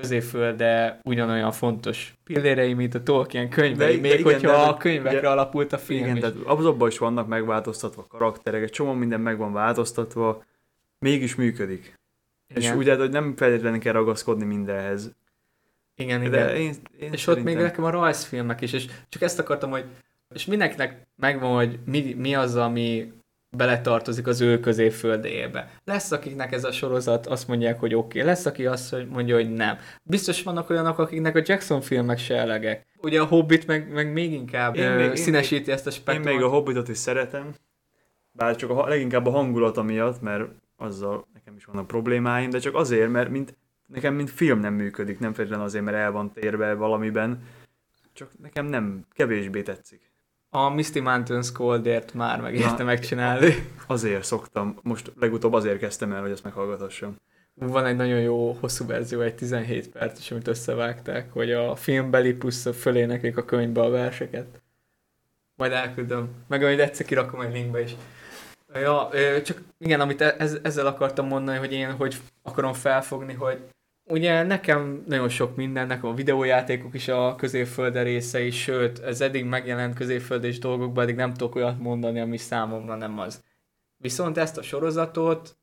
középfölde 0.01 1.01
ugyanolyan 1.05 1.53
fontos 1.53 2.15
pillérei, 2.25 2.75
mint 2.75 2.95
a 2.95 3.03
Tolkien 3.03 3.49
könyvei, 3.49 3.97
De- 3.97 4.01
de 4.03 4.09
még 4.09 4.21
igen, 4.21 4.33
hogyha 4.33 4.51
de- 4.51 4.57
a 4.57 4.77
könyvekre 4.77 5.19
ugye- 5.19 5.29
alapult 5.29 5.73
a 5.73 5.79
film 5.79 5.99
Igen, 6.05 6.15
is. 6.17 6.21
tehát 6.23 6.37
abban 6.45 6.89
is 6.89 6.99
vannak 6.99 7.27
megváltoztatva 7.29 8.07
karakterek, 8.09 8.63
egy 8.63 8.71
csomó 8.71 8.93
minden 8.93 9.21
meg 9.21 9.39
van 9.39 9.53
változtatva, 9.53 10.45
mégis 10.99 11.35
működik. 11.35 11.95
És 12.55 12.65
Igen. 12.65 12.77
ugye, 12.77 12.97
hogy 12.97 13.11
nem 13.11 13.37
feltétlenül 13.37 13.79
kell 13.79 13.93
ragaszkodni 13.93 14.45
mindenhez. 14.45 15.15
igen, 15.95 16.21
igen. 16.21 16.31
De 16.31 16.57
én, 16.59 16.75
én 17.01 17.13
és 17.13 17.27
ott 17.27 17.35
még 17.37 17.45
szerintem- 17.45 17.63
nekem 17.63 17.85
a 17.85 17.91
rajzfilmek 17.91 18.61
is, 18.61 18.73
és 18.73 18.87
csak 19.09 19.23
ezt 19.23 19.39
akartam, 19.39 19.71
hogy 19.71 19.85
és 20.35 20.45
mindenkinek 20.45 21.07
megvan, 21.17 21.55
hogy 21.55 21.79
mi, 21.85 22.15
mi 22.19 22.35
az, 22.35 22.57
ami 22.57 23.13
beletartozik 23.57 24.27
az 24.27 24.41
ő 24.41 24.61
középföldébe. 24.61 25.71
Lesz, 25.85 26.11
akiknek 26.13 26.53
ez 26.53 26.65
a 26.65 26.73
sorozat 26.73 27.27
azt 27.27 27.49
mondják, 27.49 27.81
hogy 27.81 27.95
oké, 27.95 28.19
okay. 28.19 28.31
lesz, 28.31 28.47
aki 28.47 28.67
azt 28.67 28.97
mondja, 29.11 29.35
hogy 29.35 29.53
nem. 29.53 29.79
Biztos 30.03 30.43
vannak 30.43 30.71
olyanok, 30.71 30.99
akiknek 30.99 31.37
a 31.37 31.43
Jackson 31.45 31.81
filmek 31.81 32.19
se 32.19 32.37
elegek. 32.37 32.87
Ugye 33.03 33.21
a 33.21 33.25
Hobbit 33.25 33.67
meg, 33.67 33.93
meg 33.93 34.13
még 34.13 34.33
inkább 34.33 34.77
Én 34.77 34.83
én 34.83 34.91
még- 34.91 34.99
még, 34.99 35.09
én 35.09 35.17
színesíti 35.17 35.73
ezt 35.73 35.87
a 35.87 35.91
Én 35.91 35.97
spektrumot. 35.97 36.33
még 36.33 36.43
a 36.43 36.49
Hobbitot 36.49 36.89
is 36.89 36.99
szeretem, 36.99 37.55
bár 38.33 38.57
csak 38.57 38.71
a, 38.71 38.89
leginkább 38.89 39.27
a 39.27 39.31
hangulata 39.31 39.83
miatt, 39.83 40.21
mert 40.21 40.45
azzal 40.77 41.27
nekem 41.35 41.57
is 41.57 41.65
vannak 41.65 41.87
problémáim, 41.87 42.51
de 42.51 42.59
csak 42.59 42.75
azért, 42.75 43.11
mert 43.11 43.31
mint, 43.31 43.57
nekem 43.87 44.15
mint 44.15 44.31
film 44.31 44.59
nem 44.59 44.75
működik, 44.75 45.19
nem 45.19 45.33
feltétlenül 45.33 45.67
azért, 45.67 45.85
mert 45.85 45.97
el 45.97 46.13
van 46.13 46.33
térve 46.33 46.75
valamiben, 46.75 47.43
csak 48.13 48.31
nekem 48.43 48.67
nem, 48.67 49.05
kevésbé 49.13 49.63
tetszik. 49.63 50.11
A 50.51 50.69
Misty 50.69 50.99
Mountains 51.01 51.53
Coldért 51.53 52.15
már 52.15 52.41
megérte 52.41 52.77
Na. 52.79 52.85
megcsinálni. 52.85 53.69
Azért 53.87 54.25
szoktam, 54.25 54.79
most 54.83 55.13
legutóbb 55.19 55.53
azért 55.53 55.79
kezdtem 55.79 56.13
el, 56.13 56.21
hogy 56.21 56.31
ezt 56.31 56.45
meghallgathassam. 56.45 57.17
Van 57.55 57.85
egy 57.85 57.97
nagyon 57.97 58.21
jó 58.21 58.53
hosszú 58.53 58.87
verzió, 58.87 59.21
egy 59.21 59.35
17 59.35 59.89
perces, 59.89 60.31
amit 60.31 60.49
összevágták, 60.49 61.33
hogy 61.33 61.53
a 61.53 61.77
filmbeli 61.77 62.33
plusz 62.33 62.67
a 62.67 62.73
fölé 62.73 63.05
nekik 63.05 63.37
a 63.37 63.45
könyvbe 63.45 63.81
a 63.81 63.91
verseket. 63.91 64.63
Majd 65.55 65.73
elküldöm. 65.73 66.29
Meg 66.49 66.61
majd 66.61 66.81
egyszer 66.81 67.07
kirakom 67.07 67.41
egy 67.41 67.53
linkbe 67.53 67.83
is. 67.83 67.97
Ja, 68.75 69.09
csak 69.45 69.63
igen, 69.79 70.01
amit 70.01 70.21
e- 70.21 70.35
ez, 70.39 70.59
ezzel 70.63 70.87
akartam 70.87 71.27
mondani, 71.27 71.59
hogy 71.59 71.73
én 71.73 71.93
hogy 71.93 72.17
akarom 72.43 72.73
felfogni, 72.73 73.33
hogy 73.33 73.59
ugye 74.09 74.43
nekem 74.43 75.03
nagyon 75.07 75.29
sok 75.29 75.57
minden, 75.57 75.87
nekem 75.87 76.11
a 76.11 76.15
videójátékok 76.15 76.95
is 76.95 77.09
a 77.09 77.35
középfölde 77.35 78.03
részei, 78.03 78.51
sőt, 78.51 78.99
ez 78.99 79.21
eddig 79.21 79.45
megjelent 79.45 79.95
középföldés 79.95 80.59
dolgokban, 80.59 81.05
eddig 81.05 81.15
nem 81.15 81.35
tudok 81.35 81.55
olyat 81.55 81.79
mondani, 81.79 82.21
ami 82.21 82.37
számomra 82.37 82.95
nem 82.95 83.19
az. 83.19 83.43
Viszont 83.97 84.39
ezt 84.39 84.59
a 84.59 84.63
sorozatot, 84.63 85.57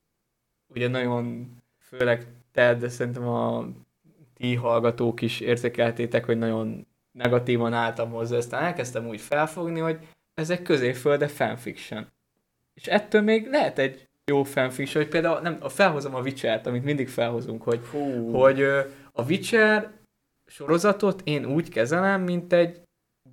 ugye 0.68 0.88
nagyon 0.88 1.56
főleg 1.80 2.28
te, 2.52 2.76
de 2.76 2.90
szerintem 2.90 3.28
a 3.28 3.68
ti 4.34 4.56
hallgatók 4.56 5.22
is 5.22 5.40
érzékeltétek, 5.40 6.26
hogy 6.26 6.38
nagyon 6.38 6.88
negatívan 7.12 7.74
álltam 7.74 8.12
hozzá, 8.12 8.38
aztán 8.38 8.64
elkezdtem 8.64 9.08
úgy 9.08 9.22
felfogni, 9.22 9.80
hogy 9.80 9.98
ez 10.34 10.50
egy 10.50 10.62
középfölde 10.62 11.28
fanfiction. 11.28 12.08
És 12.74 12.88
ettől 12.88 13.22
még 13.22 13.48
lehet 13.48 13.80
egy 13.80 14.08
jó 14.26 14.44
fanfiction, 14.44 15.04
hogy 15.04 15.12
például 15.12 15.40
nem, 15.40 15.60
felhozom 15.60 16.16
a 16.16 16.22
Witcher-t, 16.22 16.66
amit 16.66 16.84
mindig 16.84 17.10
felhozunk, 17.10 17.64
hogy, 17.64 17.80
Fú. 17.80 18.32
hogy 18.32 18.62
a 19.12 19.24
Witcher 19.28 19.92
sorozatot 20.46 21.22
én 21.24 21.46
úgy 21.46 21.70
kezelem, 21.70 22.22
mint 22.22 22.54
egy 22.54 22.82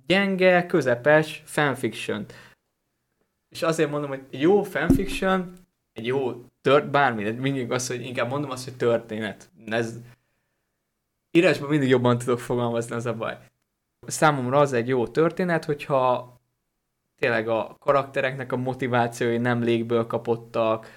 gyenge, 0.05 0.65
közepes 0.65 1.43
fanfiction. 1.45 2.25
És 3.49 3.61
azért 3.61 3.89
mondom, 3.89 4.09
hogy 4.09 4.25
jó 4.29 4.63
fanfiction, 4.63 5.53
egy 5.93 6.05
jó 6.05 6.45
tört, 6.61 6.89
bármi, 6.89 7.23
de 7.23 7.31
mindig 7.31 7.71
az, 7.71 7.87
hogy 7.87 8.01
inkább 8.01 8.29
mondom 8.29 8.49
azt, 8.49 8.63
hogy 8.63 8.75
történet. 8.77 9.49
Ez 9.65 9.99
írásban 11.31 11.69
mindig 11.69 11.89
jobban 11.89 12.17
tudok 12.17 12.39
fogalmazni, 12.39 12.95
az 12.95 13.05
a 13.05 13.13
baj. 13.13 13.37
Számomra 14.07 14.59
az 14.59 14.73
egy 14.73 14.87
jó 14.87 15.07
történet, 15.07 15.65
hogyha 15.65 16.40
tényleg 17.21 17.47
a 17.47 17.75
karaktereknek 17.79 18.51
a 18.51 18.57
motivációi 18.57 19.37
nem 19.37 19.63
légből 19.63 20.07
kapottak, 20.07 20.87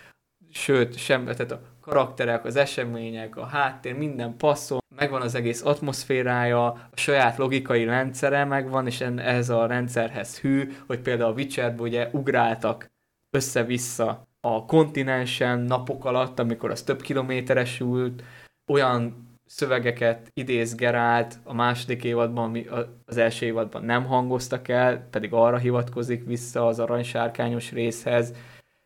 sőt, 0.51 0.97
sem, 0.97 1.25
tehát 1.25 1.51
a 1.51 1.61
karakterek, 1.81 2.45
az 2.45 2.57
események, 2.57 3.37
a 3.37 3.45
háttér, 3.45 3.97
minden 3.97 4.37
passzol, 4.37 4.79
megvan 4.97 5.23
az 5.23 5.35
egész 5.35 5.65
atmoszférája, 5.65 6.67
a 6.67 6.81
saját 6.95 7.37
logikai 7.37 7.85
rendszere 7.85 8.45
megvan, 8.45 8.87
és 8.87 9.01
ez 9.17 9.49
a 9.49 9.67
rendszerhez 9.67 10.39
hű, 10.39 10.73
hogy 10.87 11.01
például 11.01 11.31
a 11.31 11.35
witcher 11.35 11.75
ugye 11.79 12.09
ugráltak 12.13 12.87
össze-vissza 13.31 14.27
a 14.41 14.65
kontinensen 14.65 15.59
napok 15.59 16.05
alatt, 16.05 16.39
amikor 16.39 16.71
az 16.71 16.83
több 16.83 17.01
kilométeres 17.01 17.81
ült, 17.81 18.23
olyan 18.67 19.24
szövegeket 19.55 20.31
idéz 20.33 20.75
Gerált 20.75 21.39
a 21.45 21.55
második 21.55 22.05
évadban, 22.05 22.45
ami 22.45 22.67
az 23.07 23.17
első 23.17 23.47
évadban 23.47 23.85
nem 23.85 24.05
hangoztak 24.05 24.69
el, 24.69 25.07
pedig 25.11 25.33
arra 25.33 25.57
hivatkozik 25.57 26.25
vissza 26.25 26.67
az 26.67 26.79
aranysárkányos 26.79 27.73
részhez. 27.73 28.35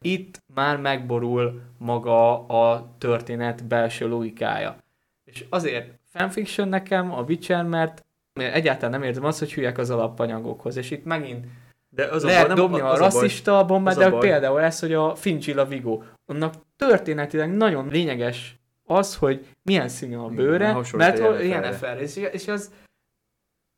Itt 0.00 0.42
már 0.54 0.76
megborul 0.76 1.60
maga 1.78 2.46
a 2.46 2.94
történet 2.98 3.64
belső 3.64 4.08
logikája. 4.08 4.76
És 5.24 5.44
azért 5.48 5.90
fanfiction 6.12 6.68
nekem 6.68 7.12
a 7.12 7.22
Witcher, 7.22 7.64
mert 7.64 8.04
egyáltalán 8.32 8.90
nem 8.90 9.02
érzem 9.02 9.24
azt, 9.24 9.38
hogy 9.38 9.52
hülyek 9.52 9.78
az 9.78 9.90
alapanyagokhoz, 9.90 10.76
és 10.76 10.90
itt 10.90 11.04
megint 11.04 11.46
de 11.90 12.04
az 12.04 12.22
lehet 12.24 12.44
a 12.44 12.46
baj, 12.46 12.56
dobni 12.56 12.76
nem, 12.76 12.86
a, 12.86 12.92
a 12.92 12.96
rasszista 12.96 13.64
bombát, 13.64 13.96
de 13.96 14.06
a 14.06 14.18
például 14.18 14.60
ez, 14.60 14.80
hogy 14.80 14.92
a 14.92 15.14
Finchilla 15.14 15.64
Vigo, 15.64 16.02
annak 16.26 16.54
történetileg 16.76 17.56
nagyon 17.56 17.88
lényeges 17.88 18.57
az, 18.88 19.16
hogy 19.16 19.46
milyen 19.62 19.88
színű 19.88 20.16
a 20.16 20.28
bőre, 20.28 20.68
igen, 20.68 20.84
mert 20.92 21.42
ilyen 21.42 21.72
FR, 21.72 21.98
és, 22.00 22.16
és 22.16 22.48
az, 22.48 22.72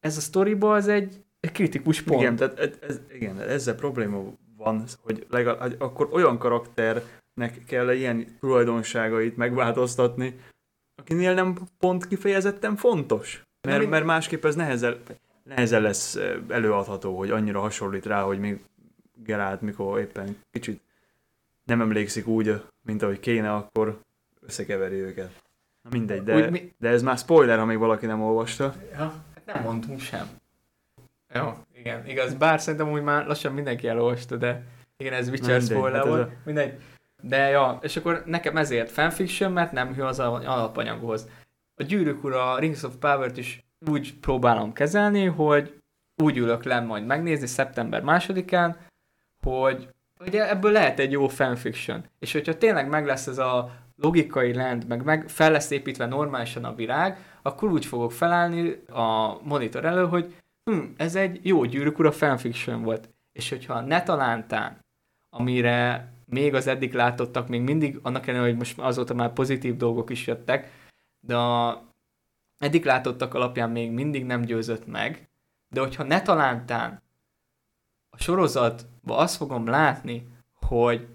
ez 0.01 0.17
a 0.17 0.21
sztoriba 0.21 0.75
az 0.75 0.89
egy, 0.89 1.25
egy 1.41 1.53
kritikus 1.53 2.03
pont. 2.03 2.21
Igen, 2.21 2.37
tehát 2.37 2.59
ez, 2.59 2.71
ez, 2.81 3.01
igen, 3.13 3.41
ezzel 3.41 3.75
probléma 3.75 4.23
van, 4.57 4.85
hogy 5.03 5.27
legalább, 5.31 5.75
akkor 5.79 6.09
olyan 6.13 6.39
karakternek 6.39 7.65
kell 7.67 7.93
ilyen 7.93 8.37
tulajdonságait 8.41 9.37
megváltoztatni, 9.37 10.41
akinél 10.95 11.35
nem 11.35 11.57
pont 11.79 12.09
kifejezetten 12.09 12.77
fontos. 12.77 13.43
Mert, 13.61 13.89
mert 13.89 14.05
másképp 14.05 14.45
ez 14.45 14.55
nehezen, 14.55 15.01
nehezen 15.43 15.83
lesz 15.83 16.19
előadható, 16.49 17.19
hogy 17.19 17.31
annyira 17.31 17.61
hasonlít 17.61 18.07
rá, 18.07 18.23
hogy 18.23 18.39
még 18.39 18.61
Gerált, 19.25 19.61
mikor 19.61 19.99
éppen 19.99 20.37
kicsit 20.51 20.81
nem 21.65 21.81
emlékszik 21.81 22.27
úgy, 22.27 22.63
mint 22.83 23.03
ahogy 23.03 23.21
kéne, 23.21 23.55
akkor 23.55 24.01
összekeveri 24.51 24.95
őket. 24.95 25.31
Na 25.83 25.91
mindegy, 25.93 26.23
de, 26.23 26.37
Úgy, 26.37 26.51
mi... 26.51 26.73
de 26.79 26.89
ez 26.89 27.03
már 27.03 27.19
spoiler, 27.19 27.59
ha 27.59 27.65
még 27.65 27.79
valaki 27.79 28.07
nem 28.07 28.23
olvasta. 28.23 28.75
Ja, 28.93 28.99
hát 28.99 29.45
nem 29.45 29.63
mondtunk 29.63 30.01
sem. 30.01 30.29
Jó, 31.35 31.53
igen, 31.75 32.07
igaz, 32.07 32.35
bár 32.35 32.61
szerintem 32.61 32.91
úgy 32.91 33.03
már 33.03 33.27
lassan 33.27 33.53
mindenki 33.53 33.89
elolvasta, 33.89 34.37
de 34.37 34.63
igen, 34.97 35.13
ez 35.13 35.29
Witcher 35.29 35.61
spoiler 35.61 35.99
hát 35.99 36.07
volt, 36.07 36.29
a... 36.29 36.33
mindegy. 36.45 36.81
De 37.23 37.49
ja, 37.49 37.79
és 37.83 37.97
akkor 37.97 38.23
nekem 38.27 38.57
ezért 38.57 38.91
fanfiction, 38.91 39.53
mert 39.53 39.73
nem 39.73 39.95
hű 39.95 40.03
az 40.03 40.19
alapanyaghoz. 40.19 41.29
A 41.75 41.83
gyűrűk 41.83 42.25
ura, 42.25 42.59
Rings 42.59 42.83
of 42.83 42.95
Power-t 42.99 43.37
is 43.37 43.65
úgy 43.87 44.15
próbálom 44.15 44.73
kezelni, 44.73 45.25
hogy 45.25 45.81
úgy 46.17 46.37
ülök 46.37 46.65
le 46.65 46.81
majd 46.81 47.07
megnézni 47.07 47.47
szeptember 47.47 48.03
másodikán, 48.03 48.77
hogy 49.43 49.89
ugye 50.21 50.49
ebből 50.49 50.73
lehet 50.73 50.99
egy 50.99 51.13
jó 51.13 51.29
fanfiction. 51.29 52.05
És 52.19 52.33
hogyha 52.33 52.59
tényleg 52.59 52.89
meg 52.89 53.07
lesz 53.07 53.27
ez 53.27 53.39
a 53.39 53.73
logikai 54.01 54.55
lent, 54.55 54.89
meg, 54.89 55.05
meg 55.05 55.29
fel 55.29 55.51
lesz 55.51 55.71
építve 55.71 56.07
normálisan 56.07 56.65
a 56.65 56.75
virág, 56.75 57.39
akkor 57.43 57.73
úgy 57.73 57.87
fogok 57.87 58.13
felállni 58.13 58.83
a 58.89 59.39
monitor 59.43 59.85
elő, 59.85 60.07
hogy 60.07 60.35
hm, 60.65 60.81
ez 60.97 61.15
egy 61.15 61.41
jó 61.43 61.65
gyűrűk 61.65 61.99
ura 61.99 62.13
fanfiction 62.13 62.83
volt. 62.83 63.09
És 63.33 63.49
hogyha 63.49 63.81
ne 63.81 64.03
talántán, 64.03 64.79
amire 65.31 66.13
még 66.27 66.55
az 66.55 66.67
eddig 66.67 66.93
látottak, 66.93 67.49
még 67.49 67.61
mindig, 67.61 67.99
annak 68.03 68.27
ellenére, 68.27 68.49
hogy 68.49 68.59
most 68.59 68.79
azóta 68.79 69.15
már 69.15 69.33
pozitív 69.33 69.77
dolgok 69.77 70.11
is 70.11 70.27
jöttek, 70.27 70.71
de 71.21 71.37
a 71.37 71.83
eddig 72.59 72.85
látottak 72.85 73.35
alapján 73.35 73.71
még 73.71 73.91
mindig 73.91 74.25
nem 74.25 74.41
győzött 74.41 74.87
meg, 74.87 75.29
de 75.69 75.81
hogyha 75.81 76.03
ne 76.03 76.23
talántán 76.23 77.03
a 78.11 78.23
sorozatban 78.23 79.19
azt 79.19 79.37
fogom 79.37 79.67
látni, 79.67 80.27
hogy 80.55 81.09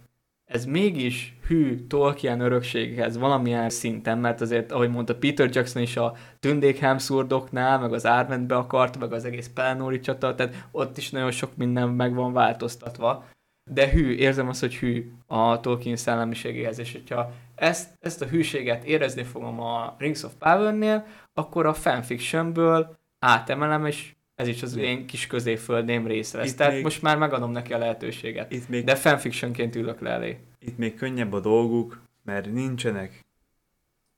ez 0.45 0.65
mégis 0.65 1.34
hű 1.47 1.87
Tolkien 1.87 2.39
örökséghez 2.39 3.17
valamilyen 3.17 3.69
szinten, 3.69 4.17
mert 4.17 4.41
azért, 4.41 4.71
ahogy 4.71 4.89
mondta 4.89 5.15
Peter 5.15 5.49
Jackson 5.51 5.81
is 5.81 5.97
a 5.97 6.15
tündék 6.39 6.77
Hemsworthoknál, 6.77 7.79
meg 7.79 7.93
az 7.93 8.05
Ármentbe 8.05 8.55
akart, 8.55 8.99
meg 8.99 9.13
az 9.13 9.25
egész 9.25 9.49
Pelennori 9.53 9.99
csata, 9.99 10.35
tehát 10.35 10.67
ott 10.71 10.97
is 10.97 11.09
nagyon 11.09 11.31
sok 11.31 11.55
minden 11.55 11.89
meg 11.89 12.13
van 12.13 12.33
változtatva. 12.33 13.25
De 13.71 13.89
hű, 13.89 14.15
érzem 14.15 14.47
azt, 14.47 14.59
hogy 14.59 14.75
hű 14.75 15.11
a 15.27 15.59
Tolkien 15.59 15.95
szellemiségéhez, 15.95 16.79
és 16.79 16.91
hogyha 16.91 17.31
ezt, 17.55 17.97
ezt 17.99 18.21
a 18.21 18.25
hűséget 18.25 18.83
érezni 18.83 19.23
fogom 19.23 19.59
a 19.61 19.95
Rings 19.97 20.23
of 20.23 20.33
Power-nél, 20.39 21.05
akkor 21.33 21.65
a 21.65 21.73
fanfictionből 21.73 22.97
átemelem, 23.19 23.85
és 23.85 24.15
ez 24.35 24.47
is 24.47 24.63
az 24.63 24.75
én 24.75 25.05
kis 25.05 25.27
középföldém 25.27 26.07
része 26.07 26.37
lesz. 26.37 26.51
Itt 26.51 26.57
Tehát 26.57 26.73
még... 26.73 26.83
most 26.83 27.01
már 27.01 27.17
megadom 27.17 27.51
neki 27.51 27.73
a 27.73 27.77
lehetőséget. 27.77 28.51
Itt 28.51 28.69
még... 28.69 28.83
De 28.83 28.95
fanfictionként 28.95 29.75
ülök 29.75 29.99
le 29.99 30.09
elé. 30.09 30.37
Itt 30.59 30.77
még 30.77 30.95
könnyebb 30.95 31.33
a 31.33 31.39
dolguk, 31.39 32.01
mert 32.23 32.51
nincsenek, 32.51 33.25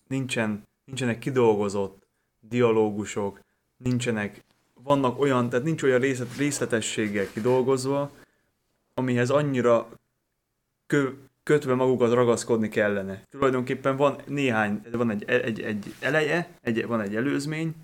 nincsen, 0.08 0.64
nincsenek 0.86 1.20
kidolgozott 1.20 2.08
dialógusok, 2.40 3.40
nincsenek, 3.78 4.44
vannak 4.84 5.20
olyan, 5.20 5.50
tehát 5.50 5.66
nincs 5.66 5.84
olyan 5.84 6.00
részlet, 6.00 6.38
részletességgel 6.38 7.32
kidolgozva, 7.32 8.12
amihez 8.94 9.30
annyira 9.30 9.90
kö, 10.88 11.10
kötve 11.44 11.74
magukat 11.74 12.14
ragaszkodni 12.14 12.70
kellene. 12.70 13.24
Tulajdonképpen 13.30 13.96
van 13.96 14.22
néhány, 14.26 14.82
van 14.92 15.10
egy, 15.10 15.24
egy, 15.24 15.62
egy 15.62 15.96
eleje, 16.00 16.50
egy, 16.62 16.86
van 16.86 17.02
egy 17.02 17.16
előzmény, 17.16 17.76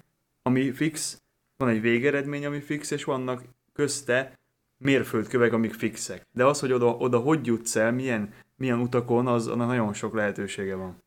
ami 0.42 0.72
fix, 0.72 1.22
van 1.58 1.70
egy 1.70 1.82
végeredmény, 1.82 2.46
ami 2.46 2.60
fix, 2.60 2.92
és 2.92 3.04
vannak 3.04 3.44
közte 3.74 4.40
mérföldkövek, 4.78 5.54
amik 5.54 5.74
fixek. 5.74 6.22
De 6.32 6.46
az, 6.46 6.60
hogy 6.60 6.72
oda, 6.72 6.86
oda 6.86 7.20
hogy 7.20 7.46
jutsz 7.46 7.76
el, 7.76 7.92
milyen, 7.92 8.34
milyen 8.64 8.80
utakon, 8.80 9.28
az 9.28 9.48
annak 9.48 9.68
nagyon 9.68 9.94
sok 9.94 10.14
lehetősége 10.14 10.76
van. 10.76 10.98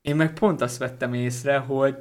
Én 0.00 0.16
meg 0.16 0.32
pont 0.32 0.60
azt 0.60 0.78
vettem 0.78 1.14
észre, 1.14 1.58
hogy 1.58 1.96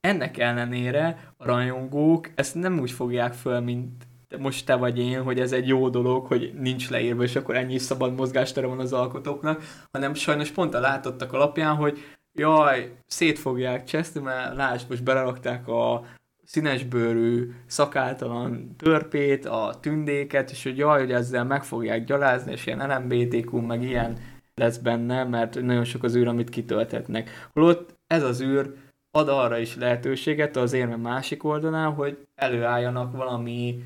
ennek 0.00 0.38
ellenére 0.38 1.32
a 1.36 1.44
rajongók 1.44 2.30
ezt 2.34 2.54
nem 2.54 2.78
úgy 2.78 2.90
fogják 2.90 3.32
föl, 3.32 3.60
mint 3.60 4.06
most 4.38 4.66
te 4.66 4.74
vagy 4.74 4.98
én, 4.98 5.22
hogy 5.22 5.40
ez 5.40 5.52
egy 5.52 5.68
jó 5.68 5.88
dolog, 5.88 6.26
hogy 6.26 6.52
nincs 6.54 6.90
leírva, 6.90 7.22
és 7.22 7.36
akkor 7.36 7.56
ennyi 7.56 7.78
szabad 7.78 8.14
mozgástere 8.14 8.66
van 8.66 8.78
az 8.78 8.92
alkotóknak, 8.92 9.62
hanem 9.92 10.14
sajnos 10.14 10.50
pont 10.50 10.74
a 10.74 10.80
látottak 10.80 11.32
alapján, 11.32 11.76
hogy 11.76 11.98
jaj, 12.38 12.96
szét 13.06 13.38
fogják 13.38 13.84
cseszni, 13.84 14.20
mert 14.20 14.56
lásd, 14.56 14.88
most 14.88 15.04
belerakták 15.04 15.68
a 15.68 16.04
színesbőrű, 16.48 17.50
szakáltalan 17.66 18.74
törpét, 18.76 19.46
a 19.46 19.74
tündéket, 19.80 20.50
és 20.50 20.62
hogy 20.62 20.78
jaj, 20.78 21.00
hogy 21.00 21.12
ezzel 21.12 21.44
meg 21.44 21.64
fogják 21.64 22.04
gyalázni, 22.04 22.52
és 22.52 22.66
ilyen 22.66 22.90
LMBTQ, 22.90 23.56
meg 23.56 23.82
ilyen 23.82 24.16
lesz 24.54 24.76
benne, 24.76 25.24
mert 25.24 25.60
nagyon 25.60 25.84
sok 25.84 26.02
az 26.02 26.16
űr, 26.16 26.28
amit 26.28 26.48
kitöltetnek. 26.48 27.48
Holott 27.52 27.96
ez 28.06 28.22
az 28.22 28.40
űr 28.40 28.74
ad 29.10 29.28
arra 29.28 29.58
is 29.58 29.76
lehetőséget 29.76 30.56
az 30.56 30.72
érme 30.72 30.96
másik 30.96 31.44
oldalán, 31.44 31.92
hogy 31.92 32.26
előálljanak 32.34 33.16
valami 33.16 33.82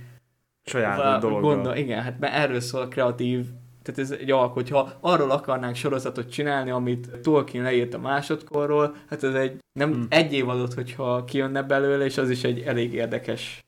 saját 0.64 1.20
dologgal. 1.20 1.76
igen, 1.76 2.02
hát 2.02 2.18
mert 2.18 2.34
erről 2.34 2.60
szól 2.60 2.80
a 2.80 2.88
kreatív 2.88 3.46
tehát 3.82 4.00
ez 4.00 4.10
egy 4.10 4.30
alkot, 4.30 4.68
ha 4.68 4.92
arról 5.00 5.30
akarnánk 5.30 5.74
sorozatot 5.74 6.30
csinálni, 6.30 6.70
amit 6.70 7.08
Tolkien 7.22 7.64
leírt 7.64 7.94
a 7.94 7.98
másodkorról, 7.98 8.96
hát 9.08 9.22
ez 9.22 9.34
egy, 9.34 9.58
nem 9.72 9.92
hmm. 9.92 10.06
egy 10.08 10.32
év 10.32 10.48
adott, 10.48 10.74
hogyha 10.74 11.24
kijönne 11.24 11.62
belőle, 11.62 12.04
és 12.04 12.18
az 12.18 12.30
is 12.30 12.44
egy 12.44 12.60
elég 12.60 12.92
érdekes, 12.92 13.64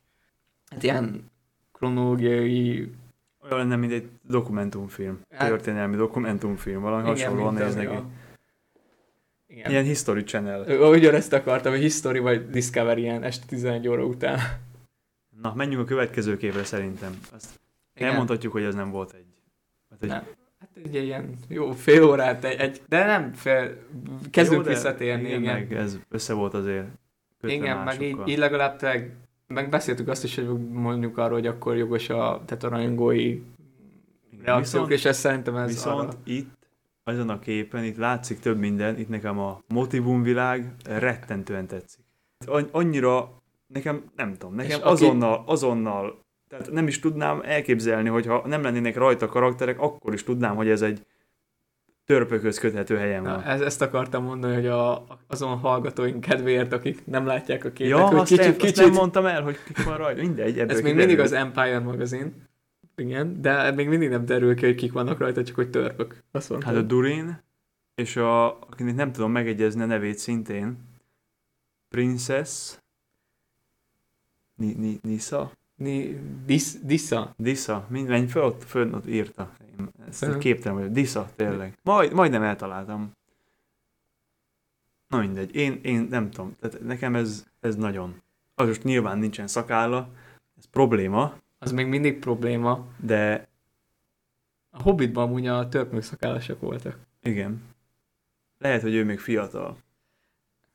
hát 0.70 0.82
ilyen 0.82 1.30
kronológiai 1.72 2.90
olyan 3.44 3.58
lenne, 3.58 3.76
mint 3.76 3.92
egy 3.92 4.08
dokumentumfilm. 4.22 5.20
Hát, 5.30 5.48
történelmi 5.48 5.96
dokumentumfilm, 5.96 6.80
valami 6.80 7.02
hasonlóan 7.02 7.54
néz 7.54 7.74
neki. 7.74 7.96
Igen. 9.46 9.70
Ilyen 9.70 9.84
History 9.84 10.22
Channel. 10.22 10.88
Ugyanezt 10.90 11.32
akartam, 11.32 11.72
hogy 11.72 11.80
History 11.80 12.18
vagy 12.18 12.50
Discovery 12.50 13.00
ilyen 13.00 13.22
este 13.22 13.46
11 13.46 13.88
óra 13.88 14.04
után. 14.04 14.38
Na, 15.42 15.54
menjünk 15.54 15.82
a 15.82 15.84
következő 15.84 16.36
képre 16.36 16.64
szerintem. 16.64 17.18
Azt 17.32 17.60
Igen. 17.94 18.08
elmondhatjuk, 18.08 18.52
hogy 18.52 18.62
ez 18.62 18.74
nem 18.74 18.90
volt 18.90 19.12
egy 19.12 19.34
Hát 19.95 20.03
egy... 20.03 20.09
Nem. 20.09 20.22
Hát 20.61 20.70
egy 20.84 20.95
ilyen 20.95 21.34
jó 21.49 21.72
fél 21.72 22.03
órát, 22.03 22.45
egy, 22.45 22.61
egy 22.61 22.82
de 22.88 23.07
nem 23.07 23.32
fél, 23.32 23.76
kezdünk 24.30 24.64
jó, 24.64 24.68
visszatérni. 24.68 25.28
Igen, 25.28 25.40
igen. 25.40 25.55
Meg 25.55 25.72
ez 25.72 25.99
össze 26.09 26.32
volt 26.32 26.55
azért 26.55 26.86
Igen, 27.42 27.76
másokkal. 27.76 27.84
meg 27.84 28.03
így, 28.03 28.32
így 28.32 28.38
legalább 28.38 28.76
te, 28.76 29.09
meg 29.47 29.68
beszéltük 29.68 30.09
azt 30.09 30.24
is, 30.24 30.34
hogy 30.34 30.68
mondjuk 30.70 31.18
arról, 31.18 31.38
hogy 31.38 31.47
akkor 31.47 31.76
jogos 31.76 32.09
a, 32.09 32.42
tehát 32.47 32.64
a 32.64 32.68
rajongói 32.68 33.42
reakciók, 34.42 34.90
és 34.90 35.05
ez 35.05 35.18
szerintem 35.18 35.57
ez 35.57 35.68
Viszont 35.68 36.09
arra... 36.09 36.18
itt, 36.24 36.53
ezen 37.05 37.28
a 37.28 37.38
képen, 37.38 37.84
itt 37.84 37.97
látszik 37.97 38.38
több 38.38 38.59
minden, 38.59 38.99
itt 38.99 39.09
nekem 39.09 39.38
a 39.38 39.61
motivum 39.68 40.22
világ 40.22 40.74
rettentően 40.84 41.66
tetszik. 41.66 42.05
Annyira, 42.70 43.42
nekem, 43.66 44.05
nem 44.16 44.32
tudom, 44.32 44.55
nekem 44.55 44.80
azonnal, 44.82 45.42
azonnal 45.47 46.24
tehát 46.59 46.72
nem 46.72 46.86
is 46.86 47.00
tudnám 47.00 47.40
elképzelni, 47.44 48.09
hogy 48.09 48.26
ha 48.26 48.46
nem 48.46 48.62
lennének 48.62 48.96
rajta 48.96 49.26
karakterek, 49.26 49.80
akkor 49.80 50.12
is 50.12 50.22
tudnám, 50.22 50.57
hogy 50.57 50.68
ez 50.68 50.82
egy 50.82 51.07
törpökhöz 52.05 52.59
köthető 52.59 52.96
helyen 52.96 53.22
Na, 53.22 53.30
van. 53.30 53.42
ez, 53.42 53.61
ezt 53.61 53.82
akartam 53.82 54.24
mondani, 54.24 54.55
hogy 54.55 54.66
a, 54.66 55.07
azon 55.26 55.59
hallgatóink 55.59 56.20
kedvéért, 56.20 56.72
akik 56.72 57.07
nem 57.07 57.26
látják 57.26 57.64
a 57.64 57.70
képet, 57.70 57.98
Ja, 57.98 58.07
hogy 58.07 58.16
azt, 58.16 58.28
kicsit, 58.28 58.44
nem, 58.44 58.57
kicsit, 58.57 58.76
nem 58.76 58.92
mondtam 58.92 59.26
el, 59.26 59.42
hogy 59.42 59.57
kik 59.64 59.84
van 59.84 59.96
rajta. 59.96 60.20
Mindegy, 60.20 60.59
ebből 60.59 60.76
ez 60.76 60.82
még 60.82 60.94
mindig 60.94 61.18
az 61.20 61.32
Empire 61.32 61.78
magazin, 61.78 62.32
igen, 62.96 63.40
de 63.40 63.70
még 63.70 63.88
mindig 63.88 64.09
nem 64.09 64.24
derül 64.24 64.55
ki, 64.55 64.64
hogy 64.64 64.74
kik 64.74 64.92
vannak 64.92 65.18
rajta, 65.18 65.44
csak 65.44 65.55
hogy 65.55 65.70
törpök. 65.70 66.22
Azt 66.30 66.50
mondtam. 66.50 66.74
Hát 66.74 66.82
a 66.82 66.86
Durin, 66.86 67.42
és 67.94 68.16
a, 68.16 68.61
akinek 68.61 68.94
nem 68.94 69.12
tudom 69.12 69.30
megegyezni 69.30 69.82
a 69.82 69.86
nevét 69.86 70.18
szintén, 70.18 70.78
Princess, 71.88 72.76
Ni, 74.55 74.72
Ni, 74.72 74.98
Nisa? 75.02 75.50
Dis, 76.47 76.72
Dissa. 76.82 77.35
Disa, 77.37 77.87
mind, 77.89 78.09
menj 78.09 78.26
föl, 78.26 78.43
ott, 78.43 78.64
föl, 78.64 78.95
ott 78.95 79.07
írta. 79.07 79.51
Én 79.78 79.89
ezt 80.09 80.24
Föl. 80.24 80.39
képtelen 80.39 80.78
vagyok. 80.78 80.93
Disa, 80.93 81.30
tényleg. 81.37 81.78
Majd, 81.82 82.12
majdnem 82.12 82.43
eltaláltam. 82.43 83.12
Na 85.09 85.18
mindegy, 85.18 85.55
én, 85.55 85.80
én 85.82 86.07
nem 86.11 86.30
tudom, 86.30 86.57
tehát 86.61 86.80
nekem 86.82 87.14
ez, 87.14 87.47
ez 87.61 87.76
nagyon. 87.76 88.20
Az 88.55 88.66
most 88.66 88.82
nyilván 88.85 89.18
nincsen 89.18 89.47
szakálla, 89.47 90.09
ez 90.59 90.64
probléma, 90.70 91.39
Az 91.59 91.72
még 91.72 91.87
mindig 91.87 92.18
probléma. 92.18 92.87
de 93.01 93.49
A 94.70 94.82
Hobbitban 94.82 95.24
amúgy 95.28 95.47
a 95.47 95.68
törpök 95.68 96.03
szakállasok 96.03 96.61
voltak. 96.61 96.99
igen. 97.22 97.62
Lehet, 98.59 98.82
hogy 98.82 98.95
ő 98.95 99.05
még 99.05 99.18
fiatal. 99.18 99.76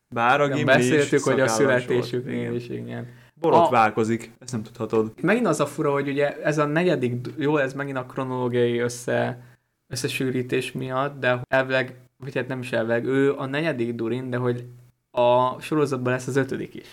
Bár 0.09 0.41
a 0.41 0.47
Gimli 0.47 0.63
beszéltük, 0.63 1.23
hogy 1.23 1.39
a 1.39 1.47
születésüknél 1.47 2.55
is, 2.55 2.69
igen. 2.69 3.07
Borotválkozik, 3.39 4.31
ezt 4.39 4.51
nem 4.51 4.63
tudhatod. 4.63 5.13
Megint 5.21 5.47
az 5.47 5.59
a 5.59 5.65
fura, 5.65 5.91
hogy 5.91 6.07
ugye 6.07 6.41
ez 6.41 6.57
a 6.57 6.65
negyedik, 6.65 7.27
jó, 7.37 7.57
ez 7.57 7.73
megint 7.73 7.97
a 7.97 8.05
kronológiai 8.05 8.77
össze, 8.77 9.43
összesűrítés 9.87 10.71
miatt, 10.71 11.19
de 11.19 11.41
elvileg, 11.47 11.95
vagy 12.17 12.35
hát 12.35 12.47
nem 12.47 12.59
is 12.59 12.71
elvileg, 12.71 13.05
ő 13.05 13.35
a 13.35 13.45
negyedik 13.45 13.95
Durin, 13.95 14.29
de 14.29 14.37
hogy 14.37 14.65
a 15.11 15.59
sorozatban 15.61 16.13
lesz 16.13 16.27
az 16.27 16.35
ötödik 16.35 16.75
is. 16.75 16.87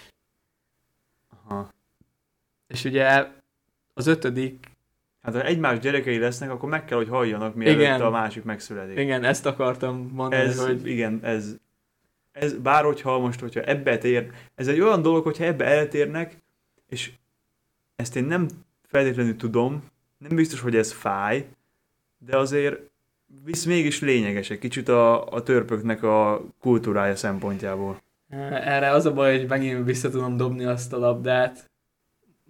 Aha. 1.47 1.69
És 2.67 2.85
ugye 2.85 3.27
az 3.95 4.07
ötödik, 4.07 4.75
Hát 5.23 5.35
ha 5.35 5.43
egymás 5.43 5.79
gyerekei 5.79 6.19
lesznek, 6.19 6.51
akkor 6.51 6.69
meg 6.69 6.85
kell, 6.85 6.97
hogy 6.97 7.09
halljanak, 7.09 7.55
mielőtt 7.55 7.81
Igen. 7.81 8.01
a 8.01 8.11
másik 8.11 8.45
megszületik. 8.45 8.99
igen, 8.99 9.25
ezt 9.25 9.47
akartam 9.47 10.11
mondani, 10.13 10.43
Ez, 10.43 10.67
hogy 10.67 10.87
igen, 10.87 11.21
ez, 11.23 11.57
ez 12.41 12.53
bár 12.53 12.85
hogyha 12.85 13.19
most, 13.19 13.41
hogyha 13.41 13.61
ebbe 13.61 13.99
tér, 13.99 14.31
ez 14.55 14.69
egy 14.69 14.81
olyan 14.81 15.03
dolog, 15.03 15.25
hogyha 15.25 15.45
ebbe 15.45 15.65
eltérnek, 15.65 16.43
és 16.89 17.13
ezt 17.97 18.17
én 18.17 18.25
nem 18.25 18.49
feltétlenül 18.83 19.37
tudom, 19.37 19.83
nem 20.19 20.37
biztos, 20.37 20.61
hogy 20.61 20.77
ez 20.77 20.93
fáj, 20.93 21.47
de 22.19 22.37
azért 22.37 22.81
visz 23.45 23.65
mégis 23.65 24.01
lényeges 24.01 24.51
egy 24.51 24.59
kicsit 24.59 24.89
a, 24.89 25.29
a 25.29 25.43
törpöknek 25.43 26.03
a 26.03 26.45
kultúrája 26.61 27.17
szempontjából. 27.17 28.03
erre 28.51 28.91
az 28.91 29.07
a 29.07 29.13
baj, 29.13 29.39
hogy 29.39 29.49
megint 29.49 29.85
vissza 29.85 30.11
tudom 30.11 30.37
dobni 30.37 30.65
azt 30.65 30.93
a 30.93 30.99
labdát, 30.99 31.71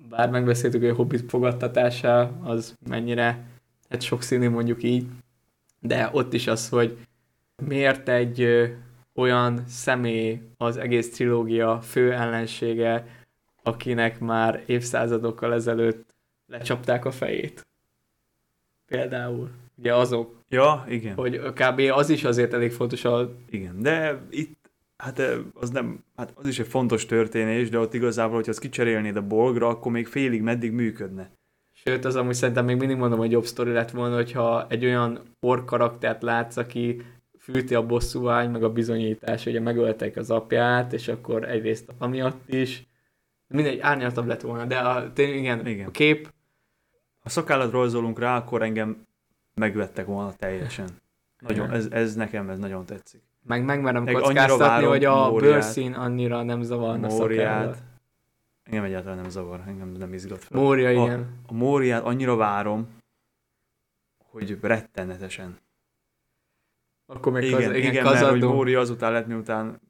bár 0.08 0.30
megbeszéltük, 0.30 0.80
hogy 0.80 0.90
a 0.90 0.94
Hobbit 0.94 1.30
fogadtatása 1.30 2.20
az 2.42 2.74
mennyire, 2.88 3.44
hát 3.88 4.02
sokszínű 4.02 4.48
mondjuk 4.48 4.82
így, 4.82 5.06
de 5.80 6.08
ott 6.12 6.32
is 6.32 6.46
az, 6.46 6.68
hogy 6.68 6.98
miért 7.62 8.08
egy 8.08 8.40
olyan 9.16 9.62
személy 9.66 10.40
az 10.56 10.76
egész 10.76 11.14
trilógia 11.14 11.80
fő 11.80 12.12
ellensége, 12.12 13.06
akinek 13.62 14.20
már 14.20 14.62
évszázadokkal 14.66 15.52
ezelőtt 15.52 16.14
lecsapták 16.46 17.04
a 17.04 17.10
fejét. 17.10 17.66
Például. 18.86 19.50
Ugye 19.78 19.94
azok, 19.94 20.36
Ja, 20.48 20.84
igen. 20.88 21.14
hogy 21.14 21.40
kb. 21.40 21.80
az 21.92 22.10
is 22.10 22.24
azért 22.24 22.52
elég 22.52 22.72
fontos 22.72 23.04
a 23.04 23.32
Igen, 23.50 23.82
de 23.82 24.20
itt, 24.30 24.56
hát 24.96 25.18
eh, 25.18 25.38
az 25.54 25.70
nem, 25.70 26.04
hát 26.16 26.32
az 26.34 26.46
is 26.46 26.58
egy 26.58 26.66
fontos 26.66 27.06
történés, 27.06 27.68
de 27.68 27.78
ott 27.78 27.94
igazából, 27.94 28.34
hogyha 28.34 28.50
azt 28.50 28.60
kicserélnéd 28.60 29.16
a 29.16 29.26
bolgra, 29.26 29.68
akkor 29.68 29.92
még 29.92 30.06
félig 30.06 30.42
meddig 30.42 30.72
működne. 30.72 31.30
Sőt, 31.72 32.04
az 32.04 32.16
amúgy 32.16 32.34
szerintem 32.34 32.64
még 32.64 32.76
mindig 32.76 32.96
mondom, 32.96 33.18
hogy 33.18 33.30
jobb 33.30 33.44
sztori 33.44 33.72
lett 33.72 33.90
volna, 33.90 34.14
hogyha 34.14 34.66
egy 34.68 34.84
olyan 34.84 35.20
ork 35.40 35.64
karaktert 35.64 36.22
látsz, 36.22 36.56
aki 36.56 37.02
fűti 37.52 37.74
a 37.74 37.86
bosszúvány, 37.86 38.50
meg 38.50 38.62
a 38.64 38.72
bizonyítás, 38.72 39.46
ugye 39.46 39.60
megöltek 39.60 40.16
az 40.16 40.30
apját, 40.30 40.92
és 40.92 41.08
akkor 41.08 41.48
egyrészt 41.48 41.92
amiatt 41.98 42.48
is. 42.52 42.86
Mindegy, 43.48 43.78
árnyaltabb 43.78 44.26
lett 44.26 44.40
volna, 44.40 44.64
de 44.64 44.78
a, 44.78 45.12
tényleg, 45.12 45.38
igen, 45.38 45.66
Igen. 45.66 45.86
a 45.86 45.90
kép, 45.90 46.32
Ha 47.22 47.28
szakállat 47.28 47.72
rajzolunk 47.72 48.18
rá, 48.18 48.36
akkor 48.36 48.62
engem 48.62 49.06
megvettek 49.54 50.06
volna 50.06 50.32
teljesen. 50.36 50.88
Nagyon, 51.38 51.70
ez, 51.70 51.86
ez 51.90 52.14
nekem 52.14 52.50
ez 52.50 52.58
nagyon 52.58 52.86
tetszik. 52.86 53.22
meg 53.42 53.64
megmerem 53.64 54.02
Meg 54.02 54.14
kockáztatni, 54.14 54.84
hogy 54.86 55.04
a 55.04 55.28
Móriát. 55.30 55.52
bőrszín 55.52 55.92
annyira 55.92 56.42
nem 56.42 56.62
zavarna. 56.62 57.08
Móriát, 57.08 57.82
engem 58.62 58.84
egyáltalán 58.84 59.16
nem 59.16 59.28
zavar, 59.28 59.60
engem 59.66 59.88
nem 59.88 60.12
izgat 60.12 60.44
fel. 60.44 60.60
Mória, 60.60 60.88
A- 60.88 61.04
igen. 61.04 61.26
A 61.46 61.52
Móriát 61.52 62.02
annyira 62.04 62.36
várom, 62.36 62.88
hogy 64.30 64.58
rettenetesen. 64.60 65.58
Akkor 67.06 67.32
még 67.32 67.42
Igen, 67.42 67.60
igen, 67.60 67.74
igen, 67.74 67.80
igen, 67.80 67.92
igen 67.92 68.04
mert 68.04 68.18
hogy 68.18 68.28
kazadó. 68.28 68.52
Móri 68.52 68.74
azután 68.74 69.12
lett, 69.12 69.26
miután 69.26 69.80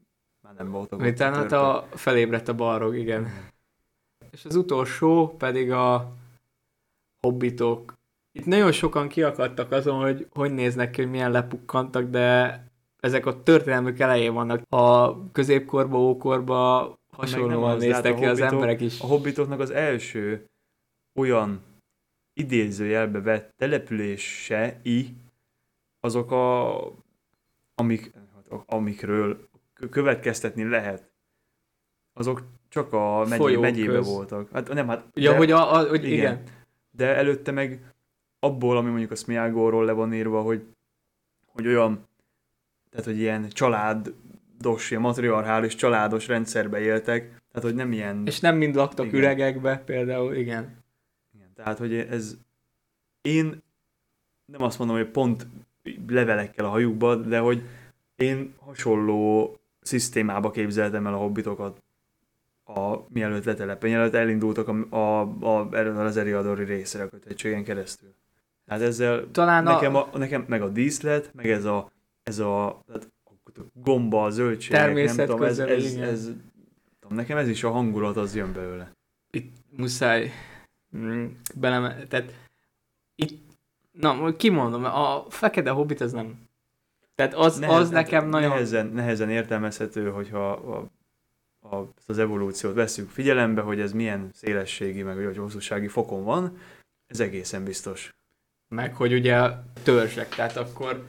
már 0.40 0.54
nem 0.54 0.70
voltak 0.70 0.98
ott 0.98 1.04
Miután 1.04 1.34
hát 1.34 1.52
a, 1.52 1.88
felébredt 1.90 2.48
a 2.48 2.54
balrog, 2.54 2.96
igen. 2.96 3.52
És 4.30 4.44
az 4.44 4.56
utolsó 4.56 5.34
pedig 5.38 5.70
a 5.70 6.12
hobbitok. 7.20 7.94
Itt 8.32 8.46
nagyon 8.46 8.72
sokan 8.72 9.08
kiakadtak 9.08 9.72
azon, 9.72 10.00
hogy 10.00 10.26
hogy 10.30 10.52
néznek 10.52 10.90
ki, 10.90 11.00
hogy 11.00 11.10
milyen 11.10 11.30
lepukkantak, 11.30 12.04
de 12.04 12.60
ezek 13.00 13.26
a 13.26 13.42
történelmük 13.42 13.98
elején 13.98 14.34
vannak. 14.34 14.62
A 14.68 15.16
középkorba, 15.32 15.98
ókorba 15.98 16.94
hasonlóan 17.12 17.74
az, 17.74 17.82
néztek 17.82 18.14
a 18.14 18.18
ki 18.18 18.24
az 18.26 18.40
emberek 18.40 18.80
is. 18.80 19.00
A 19.00 19.06
hobbitoknak 19.06 19.60
az 19.60 19.70
első 19.70 20.46
olyan 21.18 21.60
idézőjelbe 22.32 23.20
vett 23.20 23.54
települései, 23.56 25.14
azok 26.00 26.30
a, 26.30 26.76
amik, 27.76 28.12
amikről 28.66 29.48
kö- 29.74 29.90
következtetni 29.90 30.64
lehet, 30.68 31.10
azok 32.12 32.42
csak 32.68 32.92
a 32.92 33.24
megyé, 33.28 33.36
Folyók 33.42 33.62
megyébe 33.62 33.92
köz. 33.92 34.06
voltak. 34.06 34.50
Hát 34.52 34.72
nem, 34.72 34.88
hát 34.88 35.04
Ja, 35.14 35.30
de, 35.30 35.36
hogy, 35.36 35.50
a, 35.50 35.74
a, 35.74 35.88
hogy 35.88 36.04
igen. 36.04 36.12
igen. 36.18 36.32
igen. 36.32 36.44
de 36.90 37.14
előtte 37.16 37.50
meg 37.50 37.94
abból, 38.38 38.76
ami 38.76 38.88
mondjuk 38.88 39.10
a 39.10 39.14
Smiagóról 39.14 39.84
le 39.84 39.92
van 39.92 40.14
írva, 40.14 40.42
hogy, 40.42 40.66
hogy 41.46 41.66
olyan, 41.66 42.06
tehát 42.90 43.06
hogy 43.06 43.18
ilyen 43.18 43.48
családos, 43.48 44.90
ilyen 44.90 45.02
matriarchális 45.02 45.74
családos 45.74 46.26
rendszerbe 46.26 46.80
éltek, 46.80 47.22
tehát 47.28 47.68
hogy 47.68 47.74
nem 47.74 47.92
ilyen 47.92 48.22
És 48.26 48.40
nem 48.40 48.56
mind 48.56 48.74
laktak 48.74 49.06
Igen. 49.06 49.18
üregekbe, 49.18 49.78
például, 49.78 50.34
igen. 50.34 50.84
Igen, 51.34 51.52
tehát, 51.54 51.78
hogy 51.78 51.94
ez... 51.94 52.36
Én 53.22 53.62
nem 54.44 54.62
azt 54.62 54.78
mondom, 54.78 54.96
hogy 54.96 55.08
pont 55.10 55.46
levelekkel 56.08 56.64
a 56.64 56.68
hajukba, 56.68 57.14
de 57.14 57.38
hogy 57.38 57.62
én 58.16 58.54
hasonló 58.58 59.56
szisztémába 59.80 60.50
képzeltem 60.50 61.06
el 61.06 61.14
a 61.14 61.16
hobbitokat 61.16 61.82
a, 62.64 63.06
mielőtt 63.08 63.44
letelepen, 63.44 63.90
mielőtt 63.90 64.14
elindultak 64.14 64.68
a, 64.68 64.96
a, 64.96 65.20
a, 65.40 65.68
erről 65.72 66.06
az 66.06 66.16
Eriadori 66.16 66.64
részre 66.64 67.02
a 67.02 67.08
kötöttségen 67.08 67.64
keresztül. 67.64 68.14
Tehát 68.66 68.82
ezzel 68.82 69.30
Talán 69.30 69.62
nekem, 69.62 69.96
a, 69.96 70.08
a, 70.12 70.18
nekem 70.18 70.44
meg 70.48 70.62
a 70.62 70.68
díszlet, 70.68 71.30
meg 71.34 71.50
ez 71.50 71.64
a, 71.64 71.90
ez 72.22 72.38
a, 72.38 72.82
tehát 72.86 73.10
a 73.24 73.60
gomba, 73.72 74.24
a 74.24 74.30
zöldségek, 74.30 74.78
nem 74.78 74.86
Természet 74.86 75.26
tudom, 75.26 75.42
ez, 75.42 75.58
ez, 75.58 75.92
igen. 75.92 76.08
ez, 76.08 76.30
tudom, 77.00 77.16
nekem 77.16 77.36
ez 77.36 77.48
is 77.48 77.64
a 77.64 77.70
hangulat, 77.70 78.16
az 78.16 78.34
jön 78.34 78.52
belőle. 78.52 78.92
itt 79.30 79.54
muszáj 79.76 80.30
mm, 80.96 81.26
belem, 81.54 82.06
tehát 82.08 82.45
na, 84.00 84.36
kimondom, 84.36 84.84
a 84.84 85.24
fekete 85.28 85.70
hobbit 85.70 86.00
az 86.00 86.12
nem. 86.12 86.44
Tehát 87.14 87.34
az, 87.34 87.58
Nehez- 87.58 87.78
az 87.78 87.90
nekem 87.90 88.28
nagyon... 88.28 88.48
Nehezen, 88.48 88.86
nehezen 88.86 89.30
értelmezhető, 89.30 90.10
hogyha 90.10 90.50
a, 90.50 90.88
a, 91.76 91.92
az 92.06 92.18
evolúciót 92.18 92.74
veszük 92.74 93.10
figyelembe, 93.10 93.60
hogy 93.60 93.80
ez 93.80 93.92
milyen 93.92 94.30
szélességi, 94.32 95.02
meg 95.02 95.24
vagy 95.24 95.36
hosszúsági 95.36 95.88
fokon 95.88 96.24
van, 96.24 96.58
ez 97.06 97.20
egészen 97.20 97.64
biztos. 97.64 98.14
Meg 98.68 98.94
hogy 98.94 99.12
ugye 99.12 99.50
törzsek, 99.82 100.28
tehát 100.28 100.56
akkor 100.56 101.04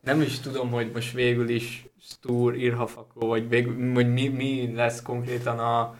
nem 0.00 0.20
is 0.20 0.40
tudom, 0.40 0.70
hogy 0.70 0.90
most 0.92 1.12
végül 1.12 1.48
is 1.48 1.86
Stúr, 2.00 2.54
Irhafakó, 2.54 3.26
vagy 3.26 3.48
végül, 3.48 3.92
hogy 3.92 4.12
mi, 4.12 4.28
mi 4.28 4.74
lesz 4.74 5.02
konkrétan 5.02 5.58
a 5.58 5.98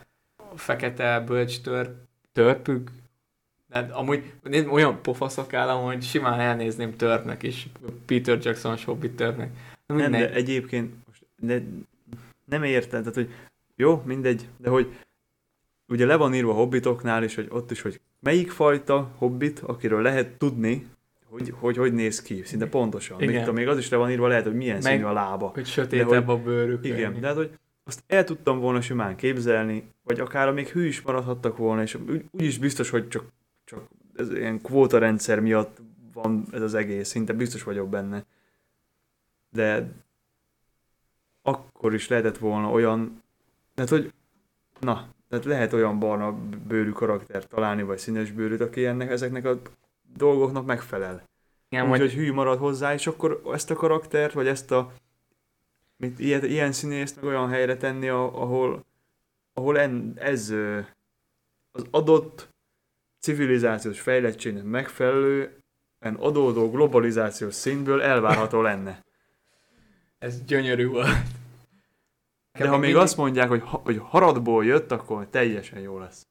fekete 0.55 1.19
bölcs 1.19 1.61
törp, 1.61 1.95
törpük. 2.31 2.91
De 3.81 3.93
amúgy 3.93 4.33
olyan 4.69 5.01
pofaszok 5.01 5.53
állam, 5.53 5.83
hogy 5.83 6.03
simán 6.03 6.39
elnézném 6.39 6.95
törpnek 6.95 7.43
is, 7.43 7.69
Peter 8.05 8.37
Jackson 8.41 8.77
Hobbit 8.85 9.15
törpnek. 9.15 9.49
Nem, 9.85 9.97
mindegy. 9.97 10.21
de 10.21 10.33
egyébként 10.33 10.93
most 11.07 11.25
ne, 11.35 11.57
nem 12.45 12.63
érted, 12.63 12.99
tehát 12.99 13.13
hogy 13.13 13.29
jó, 13.75 14.01
mindegy, 14.05 14.47
de 14.57 14.69
hogy 14.69 14.95
ugye 15.87 16.05
le 16.05 16.15
van 16.15 16.33
írva 16.33 16.51
a 16.51 16.55
hobbitoknál 16.55 17.23
is, 17.23 17.35
hogy 17.35 17.47
ott 17.49 17.71
is, 17.71 17.81
hogy 17.81 17.99
melyik 18.19 18.51
fajta 18.51 19.11
hobbit, 19.17 19.59
akiről 19.59 20.01
lehet 20.01 20.37
tudni, 20.37 20.87
hogy 21.29 21.53
hogy 21.59 21.77
hogy, 21.77 21.93
néz 21.93 22.21
ki, 22.21 22.43
szinte 22.43 22.67
pontosan. 22.67 23.17
Még, 23.17 23.29
Igen. 23.29 23.39
tudom, 23.39 23.55
még 23.55 23.67
az 23.67 23.77
is 23.77 23.89
le 23.89 23.97
van 23.97 24.11
írva, 24.11 24.27
lehet, 24.27 24.43
hogy 24.43 24.55
milyen 24.55 24.79
Meg- 24.83 24.93
színű 24.93 25.03
a 25.03 25.13
lába. 25.13 25.51
Hogy 25.53 25.65
sötétebb 25.65 26.27
a 26.27 26.37
bőrük. 26.37 26.85
Igen, 26.85 27.19
de 27.19 27.27
hát, 27.27 27.35
hogy 27.35 27.57
azt 27.83 28.03
el 28.07 28.23
tudtam 28.23 28.59
volna 28.59 28.81
simán 28.81 29.15
képzelni, 29.15 29.83
vagy 30.03 30.19
akár 30.19 30.51
még 30.51 30.67
hű 30.67 30.85
is 30.87 31.01
maradhattak 31.01 31.57
volna, 31.57 31.81
és 31.81 31.95
úgy, 32.09 32.25
úgy 32.31 32.43
is 32.43 32.57
biztos, 32.57 32.89
hogy 32.89 33.07
csak, 33.07 33.23
csak 33.65 33.87
ez 34.15 34.31
ilyen 34.31 34.61
kvóta 34.61 34.97
rendszer 34.97 35.39
miatt 35.39 35.77
van 36.13 36.47
ez 36.51 36.61
az 36.61 36.73
egész, 36.73 37.09
szinte 37.09 37.33
biztos 37.33 37.63
vagyok 37.63 37.89
benne. 37.89 38.25
De 39.49 39.91
akkor 41.41 41.93
is 41.93 42.07
lehetett 42.07 42.37
volna 42.37 42.71
olyan, 42.71 43.23
tehát 43.73 43.91
hogy, 43.91 44.13
na, 44.79 45.13
tehát 45.29 45.45
lehet 45.45 45.73
olyan 45.73 45.99
barna 45.99 46.33
bőrű 46.67 46.91
karakter 46.91 47.47
találni, 47.47 47.83
vagy 47.83 47.97
színes 47.97 48.31
bőrűt, 48.31 48.61
aki 48.61 48.85
ennek, 48.85 49.09
ezeknek 49.09 49.45
a 49.45 49.61
dolgoknak 50.17 50.65
megfelel. 50.65 51.23
Igen, 51.69 51.89
Úgyhogy 51.89 51.99
hogy 51.99 52.13
hű 52.13 52.33
marad 52.33 52.57
hozzá, 52.57 52.93
és 52.93 53.07
akkor 53.07 53.41
ezt 53.53 53.71
a 53.71 53.75
karaktert, 53.75 54.33
vagy 54.33 54.47
ezt 54.47 54.71
a 54.71 54.91
mit, 55.97 56.19
ilyet, 56.19 56.43
ilyen 56.43 56.71
színészt 56.71 57.15
meg 57.15 57.25
olyan 57.25 57.49
helyre 57.49 57.77
tenni, 57.77 58.07
ahol, 58.07 58.85
ahol 59.53 59.79
en, 59.79 60.13
ez 60.15 60.53
az 61.71 61.85
adott 61.91 62.54
civilizációs 63.25 63.99
fejlettségnek 63.99 64.63
megfelelően 64.63 65.51
adódó 66.17 66.69
globalizációs 66.71 67.53
szintből 67.53 68.01
elvárható 68.01 68.61
lenne. 68.61 69.03
ez 70.19 70.41
gyönyörű 70.43 70.87
volt. 70.87 71.07
De 72.59 72.67
ha 72.67 72.77
még 72.77 72.95
azt 72.95 73.17
mondják, 73.17 73.47
hogy, 73.47 73.61
ha, 73.61 73.81
hogy 73.83 73.97
haradból 74.03 74.65
jött, 74.65 74.91
akkor 74.91 75.27
teljesen 75.29 75.79
jó 75.79 75.99
lesz. 75.99 76.27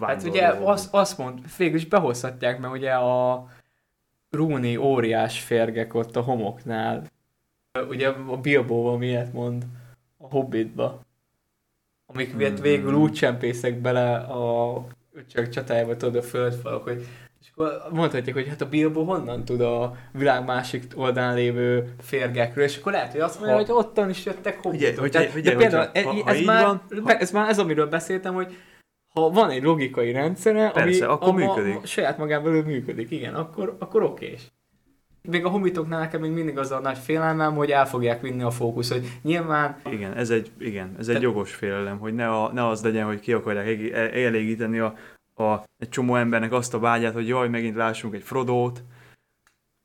Hát 0.00 0.22
ugye 0.22 0.46
azt, 0.48 0.94
azt 0.94 1.18
mond, 1.18 1.56
végül 1.56 1.76
is 1.76 1.86
behozhatják, 1.86 2.60
mert 2.60 2.74
ugye 2.74 2.92
a 2.92 3.46
Rúni 4.30 4.76
óriás 4.76 5.40
férgek 5.40 5.94
ott 5.94 6.16
a 6.16 6.20
homoknál, 6.20 7.06
ugye 7.88 8.08
a 8.08 8.36
Bilbóban 8.36 8.98
miért 8.98 9.32
mond 9.32 9.64
a 10.18 10.26
Hobbitba, 10.28 11.00
amik 12.06 12.34
Mhm. 12.34 12.54
végül 12.60 12.94
úgy 12.94 13.12
csempészek 13.12 13.80
bele 13.80 14.16
a 14.16 14.84
öcsök 15.14 15.48
csatájába, 15.48 15.96
tudod, 15.96 16.16
a 16.16 16.22
földfalak, 16.22 16.82
hogy 16.82 17.06
és 17.40 17.48
akkor 17.54 17.82
mondhatják, 17.92 18.34
hogy 18.36 18.48
hát 18.48 18.60
a 18.60 18.68
Bilbo 18.68 19.04
honnan 19.04 19.44
tud 19.44 19.60
a 19.60 19.96
világ 20.12 20.44
másik 20.44 20.84
oldalán 20.94 21.34
lévő 21.34 21.94
férgekről, 22.00 22.64
és 22.64 22.76
akkor 22.78 22.92
lehet, 22.92 23.12
hogy 23.12 23.20
azt 23.20 23.38
mondja, 23.40 23.56
Ha- 23.56 23.64
hogy 23.64 23.74
ottan 23.84 24.10
is 24.10 24.24
jöttek 24.24 24.62
hobbitok. 24.62 24.98
hogy- 24.98 25.14
hogy- 25.16 25.42
de 25.42 25.50
hogy- 25.50 25.56
például 25.56 25.90
ez, 25.92 26.04
ha- 26.04 26.42
már, 26.44 26.64
van, 26.64 26.82
ha- 27.04 27.16
ez 27.18 27.30
már 27.30 27.48
ez, 27.48 27.58
amiről 27.58 27.86
beszéltem, 27.86 28.34
hogy 28.34 28.56
ha 29.08 29.30
van 29.30 29.50
egy 29.50 29.62
logikai 29.62 30.12
rendszere, 30.12 30.70
Persze, 30.70 31.04
ami 31.04 31.12
akkor 31.14 31.28
abba 31.28 31.38
működik. 31.54 31.86
saját 31.86 32.18
magán 32.18 32.42
belül 32.42 32.62
működik, 32.64 33.10
igen, 33.10 33.34
akkor, 33.34 33.76
akkor 33.78 34.02
okés. 34.02 34.52
Még 35.28 35.44
a 35.44 35.48
hobbitoknál 35.48 36.00
nekem 36.00 36.20
még 36.20 36.30
mindig 36.30 36.58
az 36.58 36.70
a 36.70 36.80
nagy 36.80 36.98
félelmem, 36.98 37.54
hogy 37.54 37.70
el 37.70 37.86
fogják 37.86 38.20
vinni 38.20 38.42
a 38.42 38.50
fókusz, 38.50 38.90
hogy 38.90 39.18
nyilván 39.22 39.80
Igen, 39.90 40.12
ez 40.12 40.30
egy, 40.30 40.50
igen, 40.58 40.94
ez 40.98 41.08
egy 41.08 41.14
Te- 41.14 41.20
jogos 41.20 41.54
félelem, 41.54 41.98
hogy 41.98 42.14
ne, 42.14 42.28
a, 42.28 42.52
ne 42.52 42.66
az 42.66 42.82
legyen, 42.82 43.06
hogy 43.06 43.20
ki 43.20 43.32
akarják 43.32 43.92
e- 43.92 44.20
elégíteni 44.24 44.78
a, 44.78 44.96
a, 45.34 45.64
egy 45.78 45.88
csomó 45.88 46.16
embernek 46.16 46.52
azt 46.52 46.74
a 46.74 46.78
vágyát, 46.78 47.12
hogy 47.12 47.28
jaj, 47.28 47.48
megint 47.48 47.76
lássunk 47.76 48.14
egy 48.14 48.22
Frodót, 48.22 48.82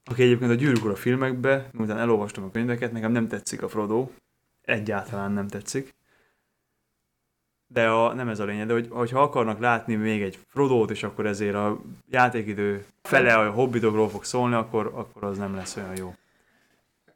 aki 0.10 0.24
egyébként 0.24 0.52
a 0.52 0.56
Gyűrűk 0.56 0.86
Ura 0.86 0.96
filmekben, 0.96 1.66
miután 1.72 1.98
elolvastam 1.98 2.44
a 2.44 2.52
könyveket, 2.52 2.92
nekem 2.92 3.12
nem 3.12 3.28
tetszik 3.28 3.62
a 3.62 3.68
Frodo, 3.68 4.10
egyáltalán 4.62 5.32
nem 5.32 5.48
tetszik. 5.48 5.96
De 7.68 7.88
a, 7.88 8.14
nem 8.14 8.30
ez 8.30 8.40
a 8.40 8.46
lényeg, 8.46 8.68
de 8.68 8.74
hogy, 8.74 8.88
hogyha 8.90 9.22
akarnak 9.22 9.60
látni 9.60 9.96
még 9.96 10.22
egy 10.22 10.38
Frodót, 10.48 10.92
és 10.92 11.04
akkor 11.04 11.26
ezért 11.26 11.56
a 11.56 11.82
játékidő 12.10 12.86
fele 13.02 13.38
a 13.38 13.52
hobbitokról 13.52 14.10
fog 14.10 14.24
szólni, 14.24 14.56
akkor, 14.56 14.92
akkor 14.96 15.24
az 15.24 15.38
nem 15.38 15.56
lesz 15.56 15.76
olyan 15.76 15.96
jó. 15.98 16.14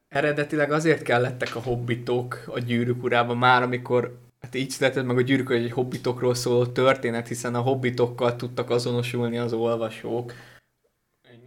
eredetileg 0.08 0.72
azért 0.72 1.04
kellettek 1.04 1.56
a 1.56 1.60
hobbitok 1.60 2.44
a 2.46 2.60
gyűrűk 2.60 3.04
urában 3.04 3.38
már, 3.38 3.64
amikor 3.64 4.18
hát 4.42 4.56
így 4.56 4.70
született 4.70 5.06
meg 5.06 5.18
a 5.18 5.22
gyűrűk, 5.22 5.48
hogy 5.48 5.64
egy 5.64 5.72
hobbitokról 5.72 6.36
szóló 6.36 6.66
történet, 6.66 7.28
hiszen 7.28 7.56
a 7.56 7.60
hobbitokkal 7.60 8.36
tudtak 8.36 8.70
azonosulni 8.70 9.38
az 9.38 9.54
olvasók. 9.54 10.34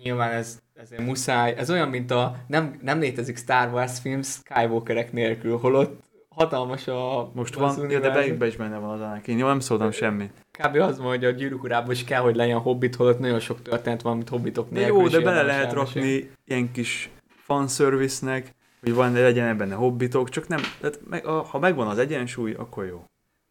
Nyilván 0.02 0.32
ez, 0.32 0.58
ezért 0.74 1.02
muszáj. 1.02 1.54
Ez 1.56 1.70
olyan, 1.70 1.88
mint 1.88 2.10
a 2.10 2.36
nem, 2.46 2.78
nem 2.82 2.98
létezik 2.98 3.36
Star 3.36 3.72
Wars 3.72 3.98
film 3.98 4.22
Skywalkerek 4.22 5.12
nélkül, 5.12 5.58
holott 5.58 6.03
hatalmas 6.34 6.88
a 6.88 7.30
Most 7.34 7.54
van, 7.54 7.90
ja, 7.90 8.00
de 8.00 8.00
be, 8.00 8.06
univerzum. 8.06 8.38
be 8.38 8.46
is 8.46 8.56
benne 8.56 8.78
van 8.78 8.90
az 8.90 9.00
Anakin. 9.00 9.38
Jó, 9.38 9.46
nem 9.46 9.60
szóltam 9.60 9.90
semmit. 9.90 10.32
Kb. 10.50 10.76
az 10.76 10.98
van, 10.98 11.06
hogy 11.06 11.24
a 11.24 11.30
gyűrűk 11.30 11.62
urában 11.62 11.90
is 11.90 12.04
kell, 12.04 12.20
hogy 12.20 12.36
legyen 12.36 12.58
hobbit, 12.58 12.94
holott 12.94 13.18
nagyon 13.18 13.40
sok 13.40 13.62
történet 13.62 14.02
van, 14.02 14.12
amit 14.12 14.28
hobbitok 14.28 14.68
De 14.70 14.78
nélkül 14.78 14.98
jó, 14.98 15.06
is 15.06 15.12
de 15.12 15.20
bele 15.20 15.42
lehet 15.42 15.72
rakni 15.72 16.30
ilyen 16.44 16.72
kis 16.72 17.10
fanservice-nek, 17.26 18.54
hogy 18.80 18.94
van, 18.94 19.12
legyen 19.12 19.56
benne 19.56 19.74
hobbitok, 19.74 20.28
csak 20.28 20.48
nem, 20.48 20.60
tehát 20.80 21.00
meg, 21.08 21.26
a, 21.26 21.42
ha 21.42 21.58
megvan 21.58 21.86
az 21.86 21.98
egyensúly, 21.98 22.52
akkor 22.52 22.84
jó. 22.86 23.04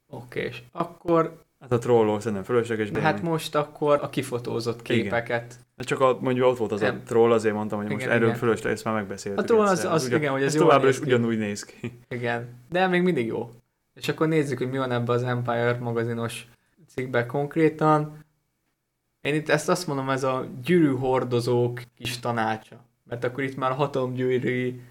Oké, 0.09 0.41
és 0.41 0.61
akkor, 0.71 1.41
Hát 1.59 1.71
a 1.71 1.77
trollról 1.77 2.19
szerintem 2.19 2.43
fölösleges 2.43 2.89
hát 2.89 3.01
hát 3.01 3.21
most 3.21 3.55
akkor 3.55 3.99
a 4.01 4.09
kifotózott 4.09 4.81
képeket. 4.81 5.55
Csak 5.85 5.99
a, 5.99 6.17
mondjuk 6.21 6.47
ott 6.47 6.57
volt 6.57 6.71
az 6.71 6.81
Nem. 6.81 6.99
a 7.03 7.07
troll, 7.07 7.31
azért 7.31 7.53
mondtam, 7.55 7.79
hogy 7.79 7.87
most 7.87 7.99
Igen, 8.01 8.13
erről 8.15 8.27
igen. 8.27 8.39
fölösleges, 8.39 8.77
ezt 8.77 8.85
már 8.85 8.93
megbeszéltük. 8.93 9.41
A 9.41 9.45
troll 9.45 9.65
az, 9.67 9.85
az 9.85 10.05
Ugyan- 10.05 10.19
igen, 10.19 10.31
hogy 10.31 10.41
ez 10.41 10.47
ez 10.47 10.55
jól 10.55 10.63
továbbra 10.65 10.89
is 10.89 10.99
ugyanúgy 10.99 11.37
néz 11.37 11.63
ki. 11.63 11.99
Igen, 12.09 12.49
de 12.69 12.87
még 12.87 13.01
mindig 13.01 13.25
jó. 13.25 13.49
És 13.93 14.07
akkor 14.09 14.27
nézzük, 14.27 14.57
hogy 14.57 14.69
mi 14.69 14.77
van 14.77 14.91
ebbe 14.91 15.11
az 15.13 15.23
Empire 15.23 15.77
magazinos 15.81 16.47
cikkbe 16.87 17.25
konkrétan. 17.25 18.17
Én 19.21 19.35
itt 19.35 19.49
ezt 19.49 19.69
azt 19.69 19.87
mondom, 19.87 20.09
ez 20.09 20.23
a 20.23 20.45
gyűrű 20.65 20.95
hordozók 20.95 21.81
kis 21.97 22.19
tanácsa. 22.19 22.75
Mert 23.09 23.23
akkor 23.23 23.43
itt 23.43 23.55
már 23.57 23.71
a 23.71 23.73
hatalomgyűrű, 23.73 24.81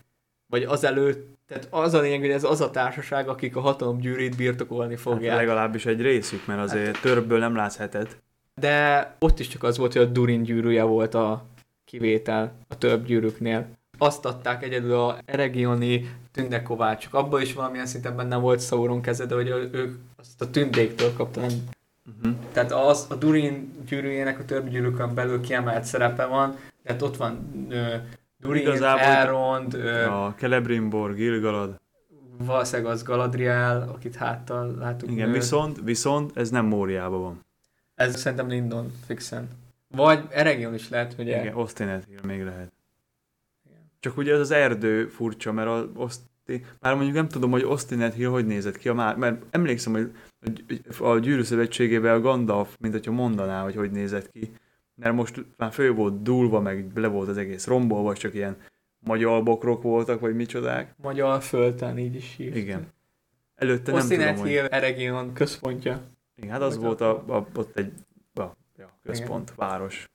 vagy 0.46 0.62
azelőtt, 0.62 1.38
tehát 1.46 1.66
az 1.70 1.94
a 1.94 2.00
lényeg, 2.00 2.20
hogy 2.20 2.30
ez 2.30 2.44
az 2.44 2.60
a 2.60 2.70
társaság, 2.70 3.28
akik 3.28 3.56
a 3.56 3.60
hatalomgyűrűt 3.60 4.36
birtokolni 4.36 4.92
Hát 4.92 5.00
fogják. 5.02 5.36
legalábbis 5.36 5.86
egy 5.86 6.00
részük, 6.00 6.46
mert 6.46 6.60
azért 6.60 7.00
törből 7.00 7.38
nem 7.38 7.54
látsz 7.54 7.76
hetet. 7.76 8.22
De 8.60 9.14
ott 9.18 9.38
is 9.38 9.48
csak 9.48 9.62
az 9.62 9.78
volt, 9.78 9.92
hogy 9.92 10.02
a 10.02 10.06
Durin 10.06 10.42
gyűrűje 10.42 10.82
volt 10.82 11.14
a 11.14 11.44
kivétel 11.84 12.52
a 12.68 12.78
több 12.78 13.04
gyűrűknél. 13.06 13.66
Azt 13.98 14.24
adták 14.24 14.62
egyedül 14.62 14.94
a 14.94 15.18
Eregioni 15.24 16.10
tündekovácsok. 16.32 17.14
Abban 17.14 17.40
is 17.40 17.52
valamilyen 17.52 17.86
szinten 17.86 18.16
benne 18.16 18.36
volt 18.36 18.60
Sauron 18.62 19.00
keze, 19.00 19.26
de 19.26 19.34
hogy 19.34 19.48
ők 19.72 19.98
azt 20.16 20.40
a 20.40 20.50
tündéktől 20.50 21.12
kapta, 21.16 21.40
nem 21.40 21.50
Uh-huh. 22.18 22.34
Tehát 22.52 22.72
az, 22.72 23.06
a 23.10 23.14
Durin 23.14 23.72
gyűrűjének 23.86 24.38
a 24.38 24.44
több 24.44 24.68
gyűrűkön 24.68 25.14
belül 25.14 25.40
kiemelt 25.40 25.84
szerepe 25.84 26.24
van, 26.26 26.56
tehát 26.84 27.02
ott 27.02 27.16
van 27.16 27.38
ö, 27.68 27.94
Durin, 28.40 28.62
Igazából- 28.62 29.00
Elrond, 29.00 29.74
ö, 29.74 30.04
A 30.06 30.34
Celebrimbor, 30.38 31.14
Gilgalad. 31.14 31.80
valószínűleg 32.38 32.92
az 32.92 33.02
Galadriel, 33.02 33.88
akit 33.94 34.16
háttal 34.16 34.74
látunk. 34.78 35.12
Igen, 35.12 35.26
nőt. 35.28 35.36
viszont, 35.36 35.80
viszont 35.84 36.36
ez 36.36 36.50
nem 36.50 36.64
Móriában 36.66 37.20
van. 37.20 37.40
Ez 37.94 38.20
szerintem 38.20 38.48
Lindon 38.48 38.92
fixen. 39.06 39.48
Vagy 39.88 40.24
Eregion 40.30 40.74
is 40.74 40.88
lehet, 40.88 41.14
ugye? 41.18 41.40
Igen, 41.40 41.54
Ostinet 41.54 42.04
Hill 42.04 42.20
még 42.22 42.42
lehet. 42.42 42.72
Igen. 43.68 43.90
Csak 44.00 44.16
ugye 44.16 44.32
ez 44.32 44.40
az 44.40 44.50
erdő 44.50 45.06
furcsa, 45.06 45.52
mert 45.52 45.68
a 45.68 45.88
Osti... 45.94 46.64
Már 46.80 46.94
mondjuk 46.94 47.14
nem 47.14 47.28
tudom, 47.28 47.50
hogy 47.50 47.64
Ostinet 47.64 48.14
Hill 48.14 48.28
hogy 48.28 48.46
nézett 48.46 48.78
ki, 48.78 48.88
a 48.88 48.94
már, 48.94 49.16
mert 49.16 49.42
emlékszem, 49.50 49.92
hogy 49.92 50.12
a- 50.98 51.18
Gyűrű 51.18 51.42
Szövetségében 51.42 52.14
a 52.14 52.20
Gandalf, 52.20 52.76
mint 52.80 52.92
hogyha 52.92 53.12
mondaná, 53.12 53.62
hogy 53.62 53.74
hogy 53.74 53.90
nézett 53.90 54.30
ki. 54.30 54.52
Mert 54.94 55.14
most 55.14 55.44
már 55.56 55.72
fő 55.72 55.92
volt 55.92 56.22
dúlva, 56.22 56.60
meg 56.60 56.90
le 56.94 57.06
volt 57.06 57.28
az 57.28 57.36
egész 57.36 57.66
rombolva, 57.66 58.04
vagy 58.04 58.16
csak 58.16 58.34
ilyen 58.34 58.56
magyar 58.98 59.42
bokrok 59.42 59.82
voltak, 59.82 60.20
vagy 60.20 60.34
micsodák. 60.34 60.94
Magyar 61.02 61.42
földtán 61.42 61.98
így 61.98 62.14
is 62.14 62.34
hívták. 62.36 62.56
Igen. 62.62 62.86
Előtte 63.54 63.92
nem 63.92 64.00
tudom, 64.00 64.18
Ostinet 64.18 64.38
hogy... 64.38 64.48
Hill 64.48 64.64
Eregion 64.64 65.32
központja. 65.32 66.02
Igen, 66.42 66.54
hát 66.54 66.62
az 66.62 66.78
volt 66.78 67.00
a, 67.00 67.24
a, 67.26 67.46
ott 67.54 67.76
egy 67.76 67.92
a, 68.34 68.42
ja, 68.76 68.98
központ, 69.02 69.52
város. 69.56 70.10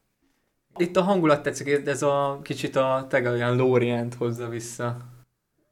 Itt 0.78 0.96
a 0.96 1.02
hangulat 1.02 1.44
tetszik, 1.44 1.88
ez 1.88 2.02
a 2.02 2.40
kicsit 2.44 2.76
a 2.76 3.06
tényleg 3.10 3.32
olyan 3.32 3.56
Lorient 3.56 4.14
hozza 4.14 4.50
vissza. 4.50 4.98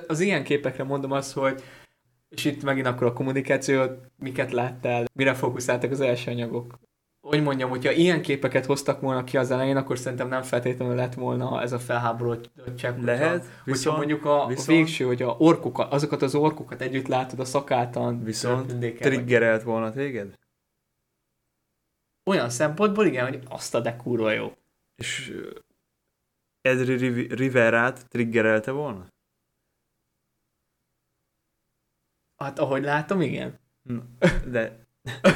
Az 0.07 0.19
ilyen 0.19 0.43
képekre 0.43 0.83
mondom 0.83 1.11
azt, 1.11 1.33
hogy 1.33 1.63
és 2.29 2.45
itt 2.45 2.63
megint 2.63 2.85
akkor 2.85 3.07
a 3.07 3.13
kommunikáció, 3.13 3.83
miket 4.17 4.51
láttál, 4.51 5.05
mire 5.13 5.33
fókuszáltak 5.33 5.91
az 5.91 5.99
első 5.99 6.31
anyagok. 6.31 6.79
Hogy 7.21 7.43
mondjam, 7.43 7.69
hogyha 7.69 7.91
ilyen 7.91 8.21
képeket 8.21 8.65
hoztak 8.65 9.01
volna 9.01 9.23
ki 9.23 9.37
az 9.37 9.51
elején, 9.51 9.77
akkor 9.77 9.97
szerintem 9.97 10.27
nem 10.27 10.41
feltétlenül 10.41 10.95
lett 10.95 11.13
volna 11.13 11.61
ez 11.61 11.71
a 11.71 11.79
felháborodottság. 11.79 13.03
Lehet, 13.03 13.31
Hogyha 13.31 13.51
viszont, 13.63 13.97
mondjuk 13.97 14.25
a, 14.25 14.45
viszont- 14.47 14.69
a 14.69 14.71
végső, 14.71 15.05
hogy 15.05 15.21
a 15.21 15.35
orkokat, 15.37 15.93
azokat 15.93 16.21
az 16.21 16.35
orkokat 16.35 16.81
együtt 16.81 17.07
látod 17.07 17.39
a 17.39 17.45
szakáltan, 17.45 18.23
Viszont 18.23 18.75
triggerelt 18.99 19.63
volna 19.63 19.91
téged? 19.91 20.33
Olyan 22.25 22.49
szempontból 22.49 23.05
igen, 23.05 23.27
hogy 23.27 23.43
azt 23.49 23.75
a 23.75 23.79
de 23.79 23.95
kurva 23.95 24.31
jó. 24.31 24.57
És 24.95 25.33
Edri 26.61 26.95
Riv- 26.95 27.33
Riverát 27.33 28.07
triggerelte 28.09 28.71
volna? 28.71 29.07
Hát 32.35 32.59
ahogy 32.59 32.83
látom, 32.83 33.21
igen. 33.21 33.59
De 34.47 34.85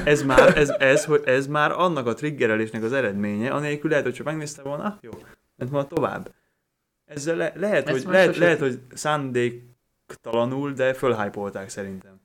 ez 0.05 0.23
már, 0.23 0.57
ez, 0.57 0.69
ez, 0.69 1.05
hogy 1.05 1.21
ez 1.25 1.47
már 1.47 1.71
annak 1.71 2.07
a 2.07 2.13
triggerelésnek 2.13 2.83
az 2.83 2.93
eredménye, 2.93 3.51
anélkül 3.51 3.89
lehet, 3.89 4.05
hogy 4.05 4.13
csak 4.13 4.25
megnézte 4.25 4.61
volna, 4.61 4.83
ah, 4.83 4.97
jó, 5.01 5.11
Ment 5.55 5.71
volna 5.71 5.87
tovább. 5.87 6.33
Ezzel 7.05 7.35
le, 7.35 7.51
lehet, 7.55 7.87
Ezt 7.87 8.03
hogy, 8.03 8.13
lehet, 8.13 8.35
lehet, 8.35 8.59
hogy 8.59 8.81
szándéktalanul, 8.93 10.71
de 10.71 10.93
fölhájpolták 10.93 11.69
szerintem. 11.69 12.21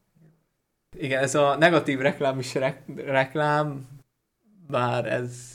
Igen, 0.96 1.22
ez 1.22 1.34
a 1.34 1.56
negatív 1.56 1.98
reklám 1.98 2.38
is 2.38 2.54
rek- 2.54 3.00
reklám, 3.04 3.88
bár 4.68 5.06
ez 5.12 5.52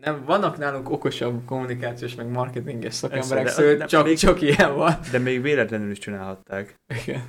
nem, 0.00 0.24
vannak 0.24 0.58
nálunk 0.58 0.90
okosabb 0.90 1.44
kommunikációs 1.44 2.14
meg 2.14 2.28
marketinges 2.28 2.94
szakemberek, 2.94 3.48
szóval 3.48 3.86
csak, 3.86 4.04
még- 4.04 4.16
csak 4.16 4.40
ilyen 4.40 4.74
van. 4.74 4.98
De 5.10 5.18
még 5.18 5.42
véletlenül 5.42 5.90
is 5.90 5.98
csinálhatták. 5.98 6.74
Igen. 7.04 7.22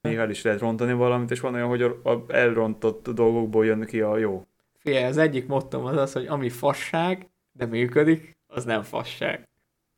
Még 0.00 0.16
el 0.16 0.30
is 0.30 0.42
lehet 0.42 0.60
rontani 0.60 0.92
valamit, 0.92 1.30
és 1.30 1.40
van 1.40 1.54
olyan, 1.54 1.68
hogy 1.68 1.82
a, 1.82 2.00
a 2.02 2.24
elrontott 2.28 3.08
dolgokból 3.08 3.64
jön 3.66 3.84
ki 3.84 4.00
a 4.00 4.16
jó. 4.16 4.46
Figyelj, 4.78 5.04
az 5.04 5.16
egyik 5.16 5.46
mottom 5.46 5.84
az 5.84 5.96
az, 5.96 6.12
hogy 6.12 6.26
ami 6.26 6.48
fasság, 6.48 7.28
de 7.52 7.66
működik, 7.66 8.36
az 8.46 8.64
nem 8.64 8.82
fasság. 8.82 9.48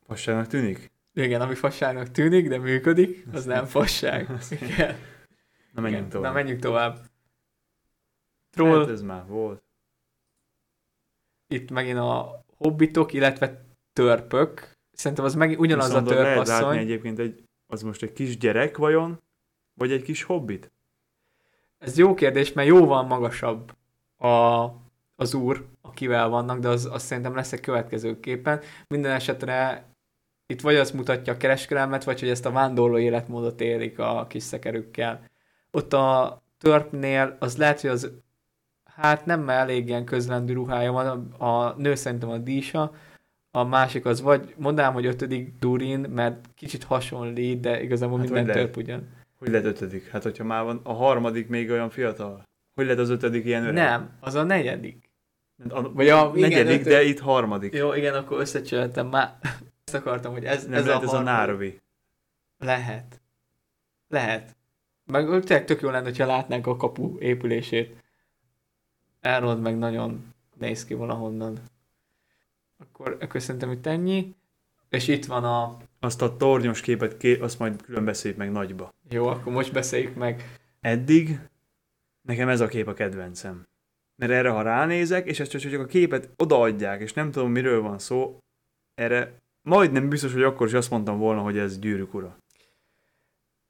Fasságnak 0.07 0.47
tűnik? 0.47 0.91
Igen, 1.15 1.41
ami 1.41 1.55
fasságnak 1.55 2.11
tűnik, 2.11 2.49
de 2.49 2.59
működik, 2.59 3.25
az 3.29 3.35
Azt 3.37 3.47
nem 3.47 3.65
fasság. 3.77 4.29
Igen. 4.51 4.97
Na 5.73 5.81
menjünk 5.81 6.01
Igen. 6.07 6.09
tovább. 6.09 6.33
Na 6.33 6.39
menjünk 6.39 6.61
tovább. 6.61 6.95
Hát 6.97 7.09
Troll, 8.51 8.91
ez 8.91 9.03
már 9.03 9.27
volt. 9.27 9.63
Itt 11.49 11.71
megint 11.71 11.99
a 11.99 12.45
hobbitok, 12.57 13.13
illetve 13.13 13.65
törpök. 13.93 14.75
Szerintem 14.93 15.25
az 15.25 15.35
meg 15.35 15.61
ugyanaz 15.61 15.87
Viszont 15.87 16.07
a 16.07 16.11
ott 16.11 16.17
lehet 16.17 16.35
törpasszony. 16.35 16.79
egyébként, 16.79 17.19
egy, 17.19 17.43
az 17.67 17.83
most 17.83 18.03
egy 18.03 18.13
kis 18.13 18.39
gyerek 18.39 18.77
vajon, 18.77 19.21
vagy 19.75 19.93
egy 19.93 20.03
kis 20.03 20.23
hobbit? 20.23 20.71
Ez 21.79 21.99
jó 21.99 22.15
kérdés, 22.15 22.53
mert 22.53 22.69
jóval 22.69 23.03
magasabb 23.03 23.75
a, 24.17 24.65
az 25.17 25.35
úr, 25.35 25.67
akivel 25.81 26.29
vannak, 26.29 26.59
de 26.59 26.69
az, 26.69 26.89
az 26.93 27.03
szerintem 27.03 27.35
lesz 27.35 27.53
egy 27.53 27.61
következő 27.61 28.21
képen. 28.21 28.61
Minden 28.89 29.13
esetre 29.13 29.87
itt 30.47 30.61
vagy 30.61 30.77
azt 30.77 30.95
mutatja 30.95 31.33
a 31.33 31.37
kereskedelmet, 31.37 32.05
vagy 32.05 32.21
hogy 32.21 32.29
ezt 32.29 32.47
a 32.47 32.51
vándorló 32.51 32.99
életmódot 32.99 33.61
élik 33.61 33.99
a 33.99 34.27
kis 34.29 34.43
szekerükkel. 34.43 35.31
Ott 35.71 35.93
a 35.93 36.43
törpnél 36.59 37.37
az 37.39 37.57
lehet, 37.57 37.81
hogy 37.81 37.91
az 37.91 38.13
hát 38.97 39.27
nem 39.27 39.41
mert 39.41 39.61
elég 39.61 39.89
ilyen 39.89 40.05
közlendű 40.05 40.53
ruhája 40.53 40.93
van, 40.93 41.33
a, 41.39 41.47
a 41.47 41.75
nő 41.77 41.95
szerintem 41.95 42.29
a 42.29 42.39
dísa, 42.39 42.93
a 43.51 43.65
másik 43.65 44.05
az 44.05 44.21
vagy, 44.21 44.55
mondanám, 44.57 44.93
hogy 44.93 45.07
ötödik 45.07 45.59
Durin, 45.59 46.01
mert 46.01 46.49
kicsit 46.55 46.85
hasonlít, 46.85 47.61
de 47.61 47.83
igazából 47.83 48.19
Hát, 48.19 48.31
minden 48.31 48.55
törp 48.55 48.77
ugyan. 48.77 49.09
Hogy 49.39 49.49
lehet 49.49 49.67
ötödik? 49.67 50.09
Hát 50.09 50.23
hogyha 50.23 50.45
már 50.45 50.65
van, 50.65 50.81
a 50.83 50.93
harmadik 50.93 51.49
még 51.49 51.71
olyan 51.71 51.91
fiatal. 51.91 52.43
Hogy 52.75 52.85
lehet 52.85 53.01
az 53.01 53.11
ötödik 53.11 53.45
ilyen 53.45 53.63
öreg? 53.63 53.75
Nem, 53.75 54.11
az 54.21 54.35
a 54.35 54.43
negyedik. 54.43 55.11
A, 55.69 55.93
Vagy 55.93 56.09
a- 56.09 56.33
igen, 56.35 56.49
negyedik, 56.49 56.81
ötödik. 56.81 56.93
de 56.93 57.03
itt 57.03 57.19
harmadik. 57.19 57.75
Jó, 57.75 57.95
igen, 57.95 58.15
akkor 58.15 58.41
összecsöltem 58.41 59.07
már. 59.07 59.37
Ezt 59.85 59.95
akartam, 59.97 60.33
hogy 60.33 60.45
ez, 60.45 60.65
Nem 60.65 60.73
ez 60.75 60.87
lehet 60.87 61.01
a 61.03 61.05
ez 61.05 61.13
a. 61.13 61.21
Nárvi. 61.23 61.81
Lehet. 62.59 63.21
Lehet. 64.09 64.57
Meg 65.05 65.27
tényleg 65.27 65.65
tök 65.65 65.81
jó 65.81 65.91
lenne, 65.91 66.05
hogyha 66.05 66.27
látnánk 66.27 66.67
a 66.67 66.77
kapu 66.77 67.19
épülését. 67.19 68.05
Elrond 69.27 69.63
meg 69.63 69.79
nagyon 69.79 70.35
néz 70.59 70.85
ki 70.85 70.95
valahonnan. 70.95 71.59
Akkor, 72.79 73.17
akkor 73.21 73.43
szerintem 73.43 73.71
itt 73.71 73.87
ennyi. 73.87 74.35
És 74.89 75.09
itt 75.09 75.25
van 75.25 75.45
a... 75.45 75.77
Azt 76.01 76.23
a 76.23 76.37
tornyos 76.37 76.81
képet, 76.81 77.17
ké, 77.17 77.39
azt 77.39 77.59
majd 77.59 77.83
külön 77.83 78.05
beszéljük 78.05 78.39
meg 78.39 78.53
nagyba. 78.53 78.93
Jó, 79.09 79.27
akkor 79.27 79.53
most 79.53 79.73
beszéljük 79.73 80.15
meg. 80.15 80.59
Eddig 80.81 81.39
nekem 82.23 82.49
ez 82.49 82.61
a 82.61 82.67
kép 82.67 82.89
a 82.89 82.95
kedvencem. 82.95 83.67
Mert 84.17 84.33
erre, 84.33 84.51
ha 84.51 84.63
ránézek, 84.63 85.27
és 85.27 85.41
ezt 85.41 85.51
csak, 85.51 85.61
csak 85.61 85.81
a 85.81 85.87
képet 85.87 86.31
odaadják, 86.37 87.01
és 87.01 87.13
nem 87.13 87.31
tudom, 87.31 87.51
miről 87.51 87.83
van 87.83 87.99
szó, 87.99 88.39
erre 88.95 89.41
majdnem 89.63 90.09
biztos, 90.09 90.33
hogy 90.33 90.43
akkor 90.43 90.67
is 90.67 90.73
azt 90.73 90.91
mondtam 90.91 91.19
volna, 91.19 91.41
hogy 91.41 91.59
ez 91.59 91.79
gyűrűk 91.79 92.15
ura. 92.15 92.37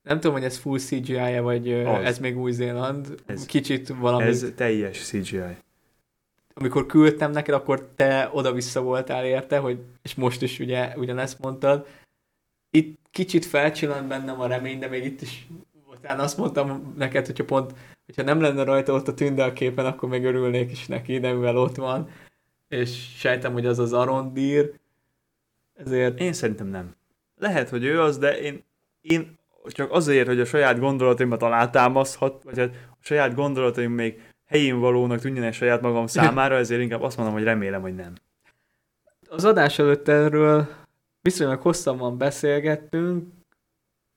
Nem 0.06 0.20
tudom, 0.20 0.36
hogy 0.36 0.44
ez 0.44 0.56
full 0.56 0.78
CGI-ja, 0.78 1.42
vagy 1.42 1.72
Az. 1.72 2.04
ez 2.04 2.18
még 2.18 2.38
Új-Zéland. 2.38 3.14
Ez. 3.26 3.46
Kicsit 3.46 3.88
valami... 3.88 4.24
Ez 4.24 4.52
teljes 4.56 5.04
CGI. 5.04 5.56
amikor 6.54 6.86
küldtem 6.86 7.30
neked, 7.30 7.54
akkor 7.54 7.88
te 7.96 8.30
oda-vissza 8.32 8.82
voltál 8.82 9.24
érte, 9.24 9.58
hogy, 9.58 9.78
és 10.02 10.14
most 10.14 10.42
is 10.42 10.58
ugye 10.58 10.92
ugyanezt 10.96 11.38
mondtad. 11.38 11.86
Itt 12.70 12.98
kicsit 13.10 13.44
felcsillant 13.44 14.08
bennem 14.08 14.40
a 14.40 14.46
remény, 14.46 14.78
de 14.78 14.88
még 14.88 15.04
itt 15.04 15.20
is 15.20 15.46
utána 15.90 16.22
azt 16.22 16.38
mondtam 16.38 16.94
neked, 16.96 17.26
hogyha 17.26 17.44
pont, 17.44 17.74
hogyha 18.04 18.22
nem 18.22 18.40
lenne 18.40 18.62
rajta 18.62 18.92
ott 18.92 19.08
a 19.08 19.14
tünde 19.14 19.44
a 19.44 19.52
képen, 19.52 19.86
akkor 19.86 20.08
még 20.08 20.24
örülnék 20.24 20.70
is 20.70 20.86
neki, 20.86 21.18
de 21.18 21.32
mivel 21.32 21.56
ott 21.56 21.76
van, 21.76 22.08
és 22.68 23.18
sejtem, 23.18 23.52
hogy 23.52 23.66
az 23.66 23.78
az 23.78 23.92
Arondir, 23.92 24.72
ezért 25.74 26.20
Én 26.20 26.32
szerintem 26.32 26.66
nem. 26.66 26.94
Lehet, 27.38 27.68
hogy 27.68 27.84
ő 27.84 28.00
az, 28.00 28.18
de 28.18 28.38
én, 28.38 28.62
én 29.00 29.35
csak 29.68 29.92
azért, 29.92 30.26
hogy 30.26 30.40
a 30.40 30.44
saját 30.44 30.78
gondolataimat 30.78 31.42
alátámaszhat, 31.42 32.42
vagy 32.42 32.58
hát 32.58 32.70
a 32.90 32.96
saját 33.00 33.34
gondolataim 33.34 33.92
még 33.92 34.20
helyén 34.46 34.78
valónak 34.78 35.20
tűnjenek 35.20 35.52
saját 35.52 35.80
magam 35.80 36.06
számára, 36.06 36.56
ezért 36.56 36.80
inkább 36.80 37.02
azt 37.02 37.16
mondom, 37.16 37.34
hogy 37.34 37.44
remélem, 37.44 37.80
hogy 37.80 37.94
nem. 37.94 38.12
az 39.28 39.44
adás 39.44 39.78
előtt 39.78 40.08
erről 40.08 40.68
viszonylag 41.22 41.60
hosszabban 41.60 42.18
beszélgettünk, 42.18 43.34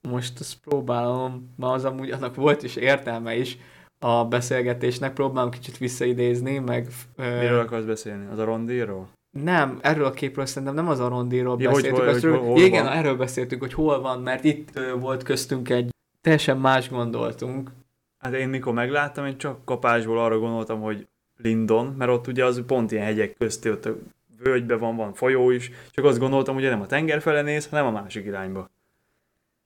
most 0.10 0.40
azt 0.40 0.60
próbálom, 0.60 1.54
ma 1.56 1.72
az 1.72 1.86
amúgy 1.86 2.12
annak 2.12 2.36
volt 2.36 2.64
is 2.64 2.76
értelme 2.76 3.36
is 3.36 3.58
a 4.00 4.26
beszélgetésnek, 4.26 5.14
próbálom 5.14 5.52
kicsit 5.52 5.78
visszaidézni, 5.78 6.60
meg... 6.60 6.88
ö, 7.16 7.40
Miről 7.40 7.60
akarsz 7.60 7.86
beszélni? 7.86 8.26
Az 8.32 8.38
a 8.38 8.44
rondíról? 8.44 9.10
Nem, 9.30 9.80
erről 9.82 10.06
a 10.06 10.12
képről 10.12 10.46
szerintem 10.46 10.74
nem 10.76 10.88
az 10.88 11.00
Arondiról 11.00 11.62
Ja, 11.62 11.70
hogy 11.72 11.82
beszéltünk. 11.82 11.98
hol- 12.04 12.16
azt 12.16 12.24
hogy 12.24 12.32
ről- 12.32 12.42
hol 12.42 12.60
igen, 12.60 12.84
van. 12.84 12.94
erről 12.94 13.16
beszéltünk, 13.16 13.62
hogy 13.62 13.74
hol 13.74 14.02
van, 14.02 14.22
mert 14.22 14.44
itt 14.44 14.70
ö, 14.76 14.94
volt 14.94 15.24
köztünk 15.24 15.70
egy 15.70 15.90
teljesen 16.22 16.58
más 16.58 16.90
gondoltunk. 16.90 17.72
Hát 18.18 18.34
én 18.34 18.50
mikor 18.50 18.74
megláttam, 18.74 19.26
én 19.26 19.38
csak 19.38 19.66
kapásból 19.66 20.20
arra 20.20 20.40
gondoltam, 20.40 20.82
hogy 20.82 21.08
Lindon, 21.38 21.86
mert 21.98 22.12
ott 22.12 22.28
ugye 22.28 22.46
az 22.46 22.64
pont 22.68 22.92
ilyen 22.92 23.06
hegyek 23.06 23.38
közti, 23.38 23.70
ott 23.72 23.86
a 23.86 23.96
völgyben 24.44 24.80
van, 24.80 24.96
van 24.96 25.14
folyó 25.14 25.50
is, 25.52 25.72
csak 25.92 26.06
azt 26.06 26.20
gondoltam, 26.20 26.54
hogy 26.54 26.64
nem 26.64 26.82
a 26.82 26.86
tenger 26.86 27.22
fele 27.22 27.42
néz, 27.42 27.68
hanem 27.68 27.86
a 27.86 27.92
másik 27.92 28.26
irányba. 28.26 28.70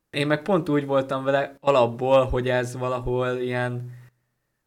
Én 0.09 0.27
meg 0.27 0.41
pont 0.41 0.69
úgy 0.69 0.85
voltam 0.85 1.23
vele 1.23 1.57
alapból, 1.59 2.25
hogy 2.25 2.49
ez 2.49 2.77
valahol 2.77 3.27
ilyen 3.37 3.91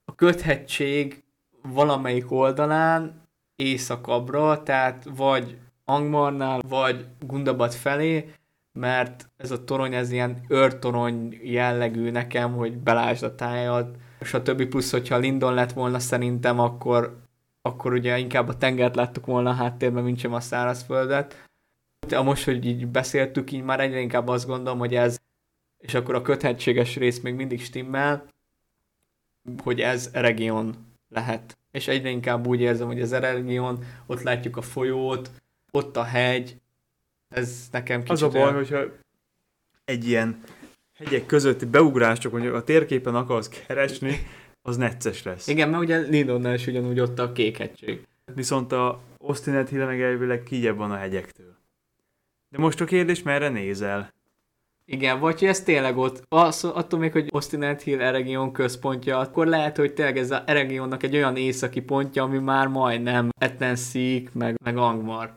a 0.04 0.14
köthegység 0.14 1.22
valamelyik 1.62 2.30
oldalán 2.32 3.25
északabbra, 3.56 4.62
tehát 4.62 5.06
vagy 5.16 5.58
Angmarnál, 5.84 6.60
vagy 6.68 7.06
Gundabat 7.20 7.74
felé, 7.74 8.32
mert 8.72 9.28
ez 9.36 9.50
a 9.50 9.64
torony, 9.64 9.94
ez 9.94 10.10
ilyen 10.10 10.44
őrtorony 10.48 11.38
jellegű 11.42 12.10
nekem, 12.10 12.52
hogy 12.54 12.78
belásd 12.78 13.22
a 13.22 13.34
tájat, 13.34 13.96
stb. 14.20 14.64
Plusz, 14.64 14.90
hogyha 14.90 15.16
Lindon 15.16 15.54
lett 15.54 15.72
volna 15.72 15.98
szerintem, 15.98 16.60
akkor, 16.60 17.20
akkor 17.62 17.92
ugye 17.92 18.18
inkább 18.18 18.48
a 18.48 18.56
tengert 18.56 18.96
láttuk 18.96 19.26
volna 19.26 19.50
a 19.50 19.54
háttérben, 19.54 20.04
mint 20.04 20.18
sem 20.18 20.32
a 20.32 20.40
szárazföldet. 20.40 21.44
De 22.08 22.20
most, 22.20 22.44
hogy 22.44 22.66
így 22.66 22.86
beszéltük, 22.86 23.52
így 23.52 23.62
már 23.62 23.80
egyre 23.80 24.00
inkább 24.00 24.28
azt 24.28 24.46
gondolom, 24.46 24.78
hogy 24.78 24.94
ez, 24.94 25.18
és 25.78 25.94
akkor 25.94 26.14
a 26.14 26.22
köthetséges 26.22 26.96
rész 26.96 27.20
még 27.20 27.34
mindig 27.34 27.60
stimmel, 27.60 28.24
hogy 29.62 29.80
ez 29.80 30.10
Eregion 30.12 30.85
lehet. 31.08 31.58
És 31.70 31.88
egyre 31.88 32.08
inkább 32.08 32.46
úgy 32.46 32.60
érzem, 32.60 32.86
hogy 32.86 33.00
az 33.00 33.12
Eregion, 33.12 33.84
ott 34.06 34.22
látjuk 34.22 34.56
a 34.56 34.62
folyót, 34.62 35.30
ott 35.70 35.96
a 35.96 36.02
hegy, 36.02 36.56
ez 37.28 37.68
nekem 37.70 37.98
kicsit 38.00 38.12
Az 38.12 38.22
a 38.22 38.28
baj, 38.28 38.40
olyan- 38.40 38.54
hogyha 38.54 38.82
egy 39.84 40.08
ilyen 40.08 40.40
hegyek 40.94 41.26
közötti 41.26 41.64
beugrás, 41.64 42.18
csak 42.18 42.32
hogy 42.32 42.46
a 42.46 42.64
térképen 42.64 43.14
akarsz 43.14 43.48
keresni, 43.48 44.26
az 44.62 44.76
necces 44.76 45.22
lesz. 45.22 45.46
Igen, 45.46 45.68
mert 45.68 45.82
ugye 45.82 45.98
Lindonnál 45.98 46.54
is 46.54 46.66
ugyanúgy 46.66 47.00
ott 47.00 47.18
a 47.18 47.32
kék 47.32 47.56
hegység. 47.56 48.06
Viszont 48.34 48.72
a 48.72 49.00
Ostinet 49.18 49.68
Hill 49.68 49.84
meg 49.86 50.00
elvileg 50.02 50.42
kigyebb 50.42 50.76
van 50.76 50.90
a 50.90 50.96
hegyektől. 50.96 51.56
De 52.48 52.58
most 52.58 52.80
a 52.80 52.84
kérdés, 52.84 53.22
merre 53.22 53.48
nézel? 53.48 54.12
Igen, 54.88 55.20
vagy 55.20 55.38
hogy 55.38 55.48
ez 55.48 55.62
tényleg 55.62 55.96
ott, 55.96 56.22
az, 56.28 56.64
attól 56.64 56.98
még, 56.98 57.12
hogy 57.12 57.28
Ostinet 57.30 57.82
Hill 57.82 58.00
Eregion 58.00 58.52
központja, 58.52 59.18
akkor 59.18 59.46
lehet, 59.46 59.76
hogy 59.76 59.92
tényleg 59.94 60.18
ez 60.18 60.30
a 60.30 60.42
Eregionnak 60.46 61.02
egy 61.02 61.14
olyan 61.14 61.36
északi 61.36 61.80
pontja, 61.80 62.22
ami 62.22 62.38
már 62.38 62.66
majdnem 62.68 63.28
Ettenseek, 63.38 64.32
meg, 64.32 64.56
meg 64.64 64.76
Angmar. 64.76 65.34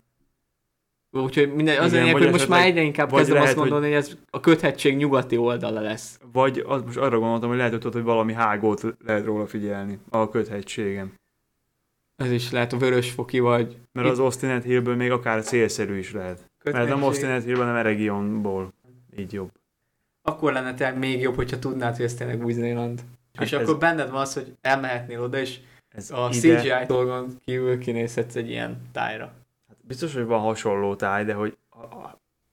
Úgyhogy 1.11 1.53
minden, 1.53 1.77
az 1.79 1.91
Igen, 1.91 2.03
lényeg, 2.03 2.21
hogy 2.21 2.31
most 2.31 2.47
már 2.47 2.65
egyre 2.65 2.81
inkább 2.81 3.11
kezdem 3.11 3.35
azt 3.35 3.43
lehet, 3.43 3.57
hogy- 3.59 3.69
mondani, 3.69 3.93
hogy... 3.93 4.01
ez 4.01 4.17
a 4.29 4.39
köthetség 4.39 4.97
nyugati 4.97 5.37
oldala 5.37 5.79
lesz. 5.81 6.19
Vagy 6.31 6.63
az, 6.67 6.81
most 6.83 6.97
arra 6.97 7.19
gondoltam, 7.19 7.49
hogy 7.49 7.57
lehet, 7.57 7.73
hogy, 7.73 7.85
ott, 7.85 7.93
hogy 7.93 8.03
valami 8.03 8.33
hágót 8.33 8.81
lehet 9.05 9.25
róla 9.25 9.47
figyelni 9.47 9.99
a 10.09 10.29
köthegységen. 10.29 11.13
Ez 12.15 12.31
is 12.31 12.51
lehet 12.51 12.73
a 12.73 12.77
vörösfoki, 12.77 13.39
vagy 13.39 13.77
Mert 13.91 14.07
Itt- 14.07 14.13
az 14.13 14.19
Ostinet 14.19 14.63
Hillből 14.63 14.95
még 14.95 15.11
akár 15.11 15.43
célszerű 15.43 15.97
is 15.97 16.13
lehet. 16.13 16.49
Mert 16.63 16.89
nem 16.89 17.03
Ostinet 17.03 17.43
Hillből, 17.43 17.63
hanem 17.63 17.79
Eregionból. 17.79 18.73
Így 19.17 19.33
jobb. 19.33 19.51
Akkor 20.21 20.53
lenne 20.53 20.73
tényleg 20.73 20.97
még 20.97 21.21
jobb, 21.21 21.35
hogyha 21.35 21.59
tudnád, 21.59 21.95
hogy 21.95 22.05
ez 22.05 22.13
tényleg 22.13 22.43
Új-Zéland. 22.43 23.01
Hát 23.33 23.45
és 23.45 23.51
ez- 23.51 23.61
akkor 23.61 23.77
benned 23.79 24.09
van 24.09 24.21
az, 24.21 24.33
hogy 24.33 24.55
elmehetnél 24.61 25.21
oda, 25.21 25.37
és 25.37 25.59
Ez 25.89 26.11
a 26.11 26.29
ide, 26.31 26.59
CGI 26.59 26.85
dolgon 26.87 27.37
kívül 27.45 27.77
kinézhetsz 27.77 28.35
egy 28.35 28.49
ilyen 28.49 28.81
tájra. 28.91 29.33
Hát 29.67 29.77
biztos, 29.81 30.13
hogy 30.13 30.25
van 30.25 30.39
hasonló 30.39 30.95
táj, 30.95 31.25
de 31.25 31.33
hogy 31.33 31.57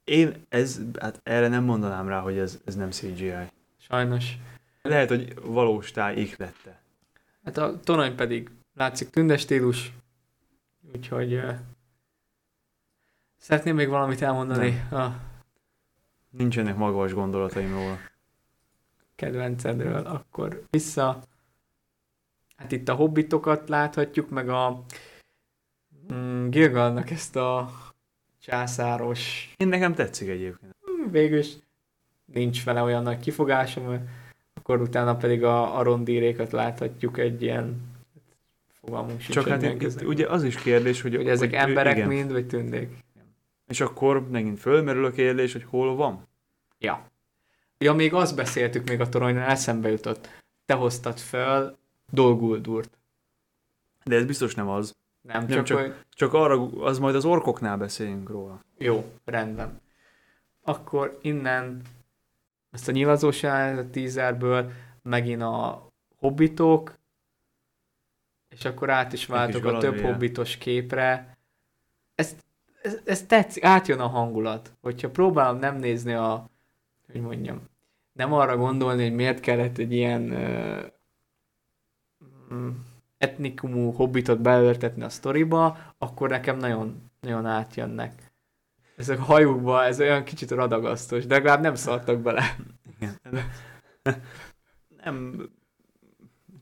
Én 0.05 0.45
ez, 0.49 0.81
hát 1.01 1.21
erre 1.23 1.49
nem 1.49 1.65
mondanám 1.65 2.09
rá, 2.09 2.21
hogy 2.21 2.39
ez, 2.39 2.59
ez 2.65 2.75
nem 2.75 2.91
CGI. 2.91 3.33
Sajnos. 3.79 4.39
Lehet, 4.83 5.09
hogy 5.09 5.35
valós 5.45 5.91
táj 5.91 6.17
iklette. 6.17 6.81
Hát 7.45 7.57
a 7.57 7.81
torony 7.81 8.15
pedig 8.15 8.51
látszik 8.75 9.11
tünde 9.11 9.37
stílus, 9.37 9.93
úgyhogy 10.95 11.35
uh, 11.35 11.55
szeretném 13.37 13.75
még 13.75 13.89
valamit 13.89 14.23
elmondani 14.23 14.83
a 14.91 15.07
Nincsenek 16.31 16.77
magas 16.77 17.13
gondolataim 17.13 17.73
róla. 17.73 17.99
kedvencedről, 19.15 20.07
akkor 20.07 20.63
vissza. 20.71 21.23
Hát 22.57 22.73
itt 22.73 22.89
a 22.89 22.95
hobbitokat 22.95 23.69
láthatjuk, 23.69 24.31
meg 24.31 24.49
a 24.49 24.85
mm, 26.13 26.49
Gilgalnak 26.49 27.11
ezt 27.11 27.37
a 27.37 27.71
császáros, 28.43 29.53
Én 29.57 29.69
nekem 29.69 29.95
tetszik 29.95 30.29
egyébként. 30.29 30.77
mm, 30.91 31.11
végül 31.11 31.39
is 31.39 31.53
nincs 32.25 32.65
vele 32.65 32.83
olyan 32.83 33.03
nagy 33.03 33.19
kifogásom, 33.21 34.09
akkor 34.55 34.81
utána 34.81 35.17
pedig 35.17 35.45
a, 35.45 35.79
a 35.79 35.83
rondírékat 35.83 36.53
láthatjuk 36.53 37.19
egy 37.19 37.43
ilyen 37.43 37.95
fogalmunk 38.81 39.21
sincs, 39.21 39.35
Csak 39.35 39.49
hát 39.49 39.63
itt, 39.63 40.03
ugye 40.03 40.29
az 40.29 40.45
is 40.45 40.57
kérdés, 40.57 41.01
hogy, 41.01 41.17
hogy 41.17 41.29
ezek 41.29 41.51
hogy, 41.51 41.59
emberek 41.59 41.97
igen. 41.97 42.09
mind, 42.09 42.33
vagy 42.33 42.47
tündék? 42.47 43.05
És 43.67 43.81
akkor 43.81 44.29
megint 44.29 44.61
fölmerül 44.61 45.05
a 45.05 45.11
kérdés, 45.11 45.53
hogy 45.53 45.65
hol 45.65 45.97
van. 45.97 46.27
Ja. 46.79 47.11
Ja, 47.79 47.93
még 47.93 48.15
azt 48.15 48.37
beszéltük 48.37 48.89
még 48.89 49.01
a 49.01 49.09
toronynál, 49.09 49.51
eszembe 49.51 49.91
jutott. 49.91 50.29
Te 50.67 50.75
hoztad 50.75 51.19
fel 51.19 51.79
Dolguldurt. 52.11 52.99
De 54.05 54.17
ez 54.17 54.25
biztos 54.25 54.55
nem 54.55 54.69
az. 54.69 54.97
Nem, 55.21 55.39
Nem, 55.39 55.49
csak, 55.49 55.65
csak- 55.65 55.81
hogy... 55.81 55.95
Csak 56.11 56.33
arra, 56.33 56.69
az 56.81 56.99
majd 56.99 57.15
az 57.15 57.25
orkoknál 57.25 57.77
beszéljünk 57.77 58.29
róla. 58.29 58.65
Jó, 58.79 59.13
rendben. 59.25 59.81
Akkor 60.63 61.19
innen 61.23 61.83
ezt 62.71 62.89
a 62.89 62.93
nyilazós 62.93 63.43
jelenet 63.43 63.85
a 63.87 63.91
teaserből 63.91 64.73
megint 65.03 65.43
a 65.43 65.89
hobbitok, 66.17 66.99
és 68.49 68.65
akkor 68.65 68.91
át 68.91 69.13
is 69.13 69.27
váltok 69.27 69.65
a 69.65 69.79
több 69.79 70.01
hobbitos 70.01 70.57
képre. 70.57 71.37
Ez, 72.15 72.37
ez, 72.87 73.01
ez 73.05 73.23
tetszik, 73.23 73.65
átjön 73.65 74.01
a 74.01 74.07
hangulat. 74.07 74.73
Hogyha 74.81 75.11
próbálom 75.11 75.59
nem 75.59 75.77
nézni 75.77 76.13
a, 76.13 76.51
hogy 77.13 77.21
mondjam, 77.21 77.61
nem 78.13 78.33
arra 78.33 78.57
gondolni, 78.57 79.03
hogy 79.03 79.15
miért 79.15 79.41
kellett 79.41 79.79
egy 79.79 79.93
ilyen 79.93 80.31
uh, 80.31 80.85
etnikumú 83.19 83.93
hobbitot 83.93 84.41
beöltetni 84.41 85.03
a 85.03 85.09
sztoriba, 85.09 85.79
akkor 85.99 86.29
nekem 86.29 86.57
nagyon, 86.57 87.11
nagyon 87.21 87.47
átjönnek. 87.47 88.33
Ezek 88.97 89.19
a 89.19 89.23
hajókba, 89.23 89.85
ez 89.85 90.01
olyan 90.01 90.25
kicsit 90.25 90.51
radagasztos, 90.51 91.27
de 91.27 91.35
legalább 91.35 91.61
nem 91.61 91.75
szartak 91.75 92.21
bele. 92.21 92.57
Igen. 92.97 93.21
Nem, 95.05 95.49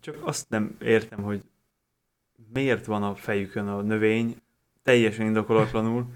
csak 0.00 0.26
azt 0.26 0.48
nem 0.48 0.76
értem, 0.80 1.22
hogy 1.22 1.42
miért 2.52 2.86
van 2.86 3.02
a 3.02 3.14
fejükön 3.14 3.68
a 3.68 3.80
növény, 3.80 4.42
teljesen 4.84 5.26
indokolatlanul, 5.26 6.06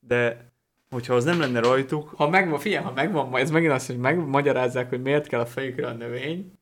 de 0.00 0.52
hogyha 0.90 1.14
az 1.14 1.24
nem 1.24 1.40
lenne 1.40 1.60
rajtuk, 1.60 2.12
Ha 2.16 2.28
megvan, 2.28 2.58
figyelj, 2.58 2.84
ha 2.84 2.92
megvan, 2.92 3.36
ez 3.36 3.50
megint 3.50 3.72
azt, 3.72 3.86
hogy 3.86 3.98
megmagyarázzák, 3.98 4.88
hogy 4.88 5.02
miért 5.02 5.26
kell 5.26 5.40
a 5.40 5.46
fejükre 5.46 5.86
a 5.86 5.92
növény. 5.92 6.52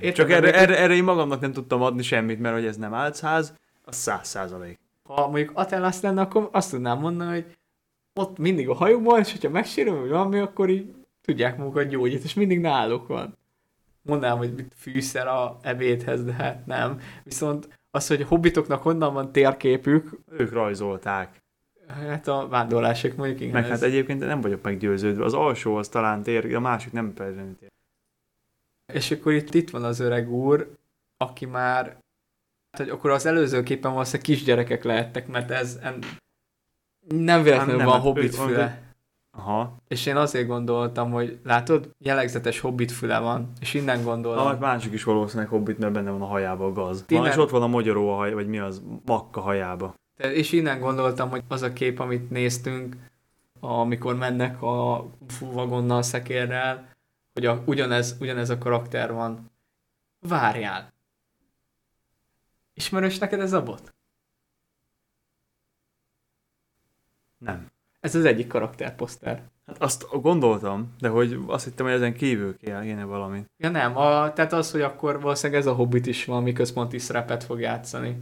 Érted? 0.00 0.14
csak 0.14 0.30
erre, 0.30 0.54
erre, 0.54 0.78
erre 0.78 0.94
én 0.94 1.04
magamnak 1.04 1.40
nem 1.40 1.52
tudtam 1.52 1.82
adni 1.82 2.02
semmit, 2.02 2.40
mert 2.40 2.54
hogy 2.54 2.66
ez 2.66 2.76
nem 2.76 2.94
álcház, 2.94 3.54
az 3.84 3.96
száz 3.96 4.28
százalék. 4.28 4.78
Ha 5.02 5.28
mondjuk 5.28 5.50
Atelas 5.54 6.00
lenne, 6.00 6.20
akkor 6.20 6.48
azt 6.52 6.70
tudnám 6.70 6.98
mondani, 6.98 7.30
hogy 7.30 7.56
ott 8.14 8.38
mindig 8.38 8.68
a 8.68 8.74
hajóban, 8.74 9.18
és 9.18 9.30
hogyha 9.32 9.50
megsérül, 9.50 10.00
vagy 10.00 10.08
valami, 10.08 10.38
akkor 10.38 10.68
így 10.68 10.94
tudják 11.22 11.56
magukat 11.56 11.88
gyógyítani, 11.88 12.24
és 12.24 12.34
mindig 12.34 12.60
náluk 12.60 13.06
van. 13.06 13.36
Mondanám, 14.02 14.38
hogy 14.38 14.54
mit 14.54 14.72
fűszer 14.76 15.26
a 15.26 15.58
ebédhez, 15.62 16.24
de 16.24 16.32
hát 16.32 16.66
nem. 16.66 17.00
Viszont 17.24 17.77
az, 17.90 18.06
hogy 18.06 18.22
a 18.22 18.26
hobbitoknak 18.26 18.82
honnan 18.82 19.12
van 19.14 19.32
térképük, 19.32 20.10
Ők 20.30 20.52
rajzolták. 20.52 21.42
hát 21.88 22.28
a 22.28 22.48
vándorlások 22.48 23.16
mondjuk 23.16 23.40
igen. 23.40 23.52
Meg 23.52 23.62
ez- 23.64 23.70
hát 23.70 23.82
egyébként 23.82 24.20
nem 24.20 24.40
vagyok 24.40 24.62
meggyőződve. 24.62 25.24
Az 25.24 25.34
alsó 25.34 25.76
az 25.76 25.88
talán 25.88 26.22
tér, 26.22 26.54
a 26.54 26.60
másik 26.60 26.92
nem 26.92 27.12
feltétlenül 27.14 27.56
tér. 27.58 27.70
És 28.92 29.10
akkor 29.10 29.32
itt, 29.32 29.54
itt 29.54 29.70
van 29.70 29.84
az 29.84 30.00
öreg 30.00 30.30
úr, 30.32 30.76
aki 31.16 31.46
már, 31.46 31.84
hát, 31.84 32.80
hogy 32.80 32.88
akkor 32.88 33.10
az 33.10 33.26
előző 33.26 33.62
képen 33.62 33.92
valószínűleg 33.92 34.26
kisgyerekek 34.26 34.84
lehettek, 34.84 35.26
mert 35.28 35.50
ez 35.50 35.78
en, 35.82 35.98
nem 37.08 37.42
véletlenül 37.42 37.76
nem, 37.76 37.84
van 37.86 37.94
hát 37.94 38.02
hobbit 38.02 38.22
ő- 38.24 38.28
füle. 38.36 38.82
Aha. 39.38 39.76
És 39.88 40.06
én 40.06 40.16
azért 40.16 40.46
gondoltam, 40.46 41.10
hogy 41.10 41.38
látod, 41.44 41.90
jellegzetes 41.98 42.60
hobbit 42.60 42.92
füle 42.92 43.18
van, 43.18 43.52
és 43.60 43.74
innen 43.74 44.02
gondolom. 44.02 44.46
A 44.46 44.56
másik 44.58 44.92
is 44.92 45.04
valószínűleg 45.04 45.48
hobbit, 45.50 45.78
mert 45.78 45.92
benne 45.92 46.10
van 46.10 46.22
a 46.22 46.26
hajába 46.26 46.66
a 46.66 46.72
gaz. 46.72 47.04
Tényleg? 47.06 47.26
Van, 47.28 47.36
és 47.36 47.44
ott 47.44 47.50
van 47.50 47.62
a 47.62 47.66
magyaró 47.66 48.12
a 48.12 48.16
haj, 48.16 48.32
vagy 48.32 48.46
mi 48.48 48.58
az, 48.58 48.82
makka 49.04 49.40
hajába. 49.40 49.94
Te- 50.16 50.32
És 50.32 50.52
innen 50.52 50.80
gondoltam, 50.80 51.30
hogy 51.30 51.42
az 51.48 51.62
a 51.62 51.72
kép, 51.72 51.98
amit 51.98 52.30
néztünk, 52.30 52.96
amikor 53.60 54.16
mennek 54.16 54.62
a 54.62 55.06
vagonnal, 55.40 56.02
szekérrel, 56.02 56.88
hogy 57.32 57.46
a, 57.46 57.62
ugyanez, 57.66 58.16
ugyanez 58.20 58.50
a 58.50 58.58
karakter 58.58 59.12
van. 59.12 59.50
Várjál. 60.20 60.92
Ismerős 62.74 63.18
neked 63.18 63.40
ez 63.40 63.52
a 63.52 63.62
bot? 63.62 63.94
Nem. 67.38 67.70
Ez 68.08 68.14
az 68.14 68.24
egyik 68.24 68.46
karakterposzter. 68.46 69.42
Hát 69.66 69.82
azt 69.82 70.06
gondoltam, 70.20 70.94
de 70.98 71.08
hogy 71.08 71.38
azt 71.46 71.64
hittem, 71.64 71.86
hogy 71.86 71.94
ezen 71.94 72.14
kívül 72.14 72.56
kéne 72.56 73.04
valami. 73.04 73.44
Ja 73.56 73.68
nem, 73.68 73.96
a, 73.96 74.32
tehát 74.32 74.52
az, 74.52 74.70
hogy 74.70 74.80
akkor 74.80 75.20
valószínűleg 75.20 75.60
ez 75.60 75.66
a 75.66 75.74
Hobbit 75.74 76.06
is 76.06 76.24
valami 76.24 76.52
központi 76.52 76.98
szerepet 76.98 77.44
fog 77.44 77.60
játszani. 77.60 78.16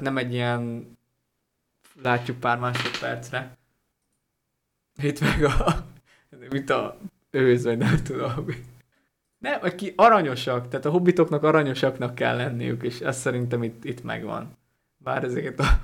Nem 0.00 0.16
egy 0.16 0.32
ilyen 0.32 0.90
látjuk 2.02 2.40
pár 2.40 2.58
másodpercre. 2.58 3.56
Itt 5.02 5.20
meg 5.20 5.44
a 5.44 5.84
mint 6.50 6.70
a 6.70 6.98
őz, 7.30 7.64
vagy 7.64 7.78
nem 7.78 8.02
tudom. 8.02 8.46
Nem, 9.38 9.58
aki 9.62 9.92
aranyosak, 9.96 10.68
tehát 10.68 10.84
a 10.84 10.90
hobbitoknak 10.90 11.42
aranyosaknak 11.42 12.14
kell 12.14 12.36
lenniük, 12.36 12.82
és 12.82 13.00
ez 13.00 13.18
szerintem 13.18 13.62
itt, 13.62 13.84
itt 13.84 14.02
megvan. 14.02 14.56
Bár 14.96 15.24
ezeket 15.24 15.60
a 15.60 15.80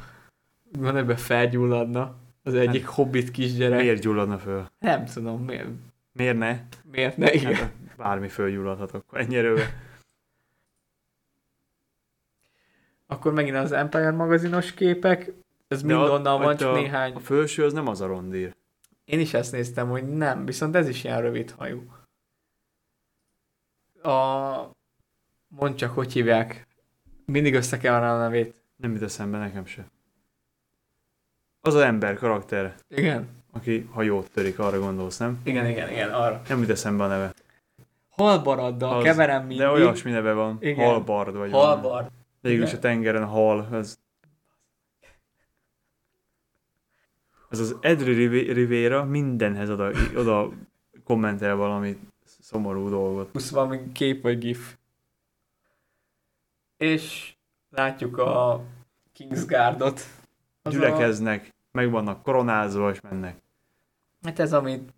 van 0.72 0.97
ebben 0.97 1.16
felgyulladna 1.16 2.26
az 2.49 2.55
egyik 2.55 2.86
hobbit 2.86 3.30
kisgyerek. 3.30 3.80
Miért 3.80 4.01
gyulladna 4.01 4.38
föl? 4.38 4.70
Nem 4.78 5.05
tudom, 5.05 5.44
miért, 5.44 5.68
Miért 6.12 6.38
ne? 6.38 6.61
miért 6.90 7.16
ne, 7.16 7.32
igen. 7.32 7.55
Hát, 7.55 7.72
bármi 7.96 8.28
fölgyulladhat 8.28 8.92
akkor 8.92 9.20
ennyi 9.20 9.36
erővel. 9.36 9.66
Akkor 13.11 13.32
megint 13.32 13.57
az 13.57 13.72
Empire 13.72 14.11
magazinos 14.11 14.72
képek, 14.74 15.32
ez 15.68 15.82
mind 15.82 15.99
a- 15.99 16.11
onnan 16.12 16.42
van, 16.42 16.57
csak 16.57 16.68
a, 16.70 16.74
néhány. 16.74 17.12
A 17.14 17.18
felső 17.18 17.64
az 17.64 17.72
nem 17.72 17.86
az 17.88 18.01
a 18.01 18.07
rondír. 18.07 18.55
Én 19.05 19.20
is 19.20 19.34
ezt 19.34 19.53
néztem, 19.53 19.88
hogy 19.88 20.09
nem, 20.09 20.44
viszont 20.44 20.76
ez 20.76 20.88
is 20.88 21.05
ilyen 21.05 21.20
rövid 21.20 21.51
hajú. 21.51 21.82
A... 24.03 24.70
Mondd 25.49 25.74
csak, 25.74 25.90
hogy 25.94 26.12
hívják. 26.12 26.66
Mindig 27.24 27.55
össze 27.55 27.78
kell 27.78 28.03
a 28.03 28.18
nevét. 28.18 28.62
Nem 28.76 28.92
jut 28.92 29.03
eszembe 29.03 29.38
nekem 29.38 29.66
se. 29.66 29.90
Az 31.61 31.74
az 31.74 31.80
ember 31.80 32.14
karakter, 32.14 32.74
Igen? 32.88 33.28
aki 33.52 33.88
hajót 33.92 34.30
törik, 34.30 34.59
arra 34.59 34.78
gondolsz, 34.78 35.18
nem? 35.18 35.40
Igen, 35.44 35.66
igen, 35.66 35.90
igen, 35.90 36.11
arra. 36.11 36.42
Nem 36.48 36.61
jut 36.61 36.70
eszembe 36.70 37.04
a 37.04 37.06
neve. 37.06 37.34
Halbaraddal 38.09 38.96
Az, 38.96 39.04
keverem 39.04 39.40
mindig. 39.40 39.59
De 39.59 39.68
olyasmi 39.70 40.11
neve 40.11 40.32
van. 40.32 40.56
Igen. 40.61 40.86
Halbard 40.86 41.36
vagy. 41.36 41.50
Halbard. 41.50 42.11
Végül 42.40 42.62
is 42.62 42.68
Igen. 42.68 42.80
a 42.80 42.82
tengeren 42.82 43.24
hal. 43.24 43.68
Ez, 43.72 43.98
ez 47.50 47.59
az 47.59 47.76
Edri 47.80 48.26
Rivera 48.52 49.04
mindenhez 49.04 49.70
oda, 49.70 49.90
oda 50.16 50.50
kommentel 51.04 51.56
valami 51.56 51.98
szomorú 52.40 52.88
dolgot. 52.88 53.30
Plusz 53.30 53.50
valami 53.50 53.92
kép 53.92 54.22
vagy 54.22 54.38
gif. 54.38 54.76
És 56.76 57.34
látjuk 57.70 58.18
a 58.18 58.64
Kingsguardot. 59.12 60.00
Az 60.68 60.74
a- 60.74 60.76
Gyülekeznek, 60.78 61.54
meg 61.72 61.90
vannak 61.90 62.22
koronázva, 62.22 62.90
és 62.90 63.00
mennek. 63.00 63.36
Hát 64.22 64.38
ez, 64.38 64.52
amit 64.52 64.92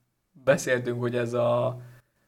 beszéltünk, 0.44 1.00
hogy 1.00 1.16
ez 1.16 1.32
a 1.32 1.80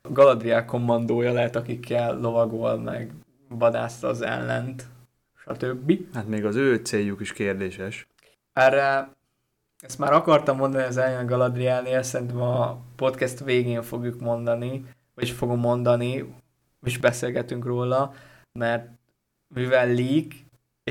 Galadriel 0.03 0.65
kommandója 0.65 1.33
lehet, 1.33 1.57
akikkel 1.57 2.21
lovagol, 2.21 2.77
meg 2.79 3.13
vadászta 3.49 4.09
az 4.09 4.21
ellent, 4.21 4.87
stb. 5.47 5.93
Hát 6.15 6.29
még 6.29 6.45
az 6.45 6.57
ő 6.57 6.77
céljuk 6.77 7.21
is 7.21 7.33
kérdéses. 7.33 8.07
Erre 8.53 9.09
ezt 9.79 9.99
már 9.99 10.13
akartam 10.13 10.57
mondani 10.57 10.85
az 10.85 10.97
a 10.97 11.25
Galadrielnél, 11.25 12.03
szerintem 12.03 12.41
a 12.41 12.79
podcast 12.97 13.45
végén 13.45 13.83
fogjuk 13.83 14.21
mondani, 14.21 14.85
vagyis 15.15 15.33
fogom 15.33 15.59
mondani, 15.59 16.35
és 16.83 16.99
beszélgetünk 16.99 17.65
róla, 17.65 18.15
mert 18.53 18.89
mivel 19.55 19.87
leak, 19.87 20.33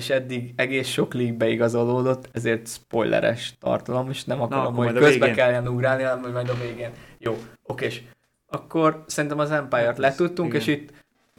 és 0.01 0.09
eddig 0.09 0.53
egész 0.55 0.87
sok 0.87 1.13
league 1.13 1.37
beigazolódott, 1.37 2.29
ezért 2.31 2.67
spoileres 2.67 3.57
tartalom, 3.59 4.09
és 4.09 4.23
nem 4.23 4.41
akarom, 4.41 4.73
akkor 4.73 4.85
hogy 4.85 4.93
közbe 4.93 5.25
végén. 5.25 5.33
kelljen 5.35 5.67
ugrálni, 5.67 6.03
hanem 6.03 6.21
hogy 6.21 6.31
majd 6.31 6.49
a 6.49 6.53
végén. 6.53 6.91
Jó, 7.17 7.37
okés. 7.63 8.03
Akkor 8.47 9.03
szerintem 9.07 9.39
az 9.39 9.51
Empire-t 9.51 9.85
Hát 9.85 9.97
letudtunk, 9.97 10.53
és 10.53 10.67
itt 10.67 10.93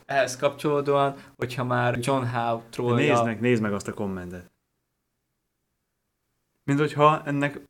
ehhez 0.06 0.36
kapcsolódóan, 0.36 1.14
hogyha 1.36 1.64
már 1.64 1.98
John 2.00 2.24
Howe 2.24 2.62
trollja... 2.70 3.12
Nézd 3.12 3.24
meg, 3.24 3.40
nézd 3.40 3.62
meg 3.62 3.72
azt 3.72 3.88
a 3.88 3.92
kommentet. 3.92 4.50
Mint 6.64 6.78
hogyha 6.78 7.22
ennek 7.24 7.60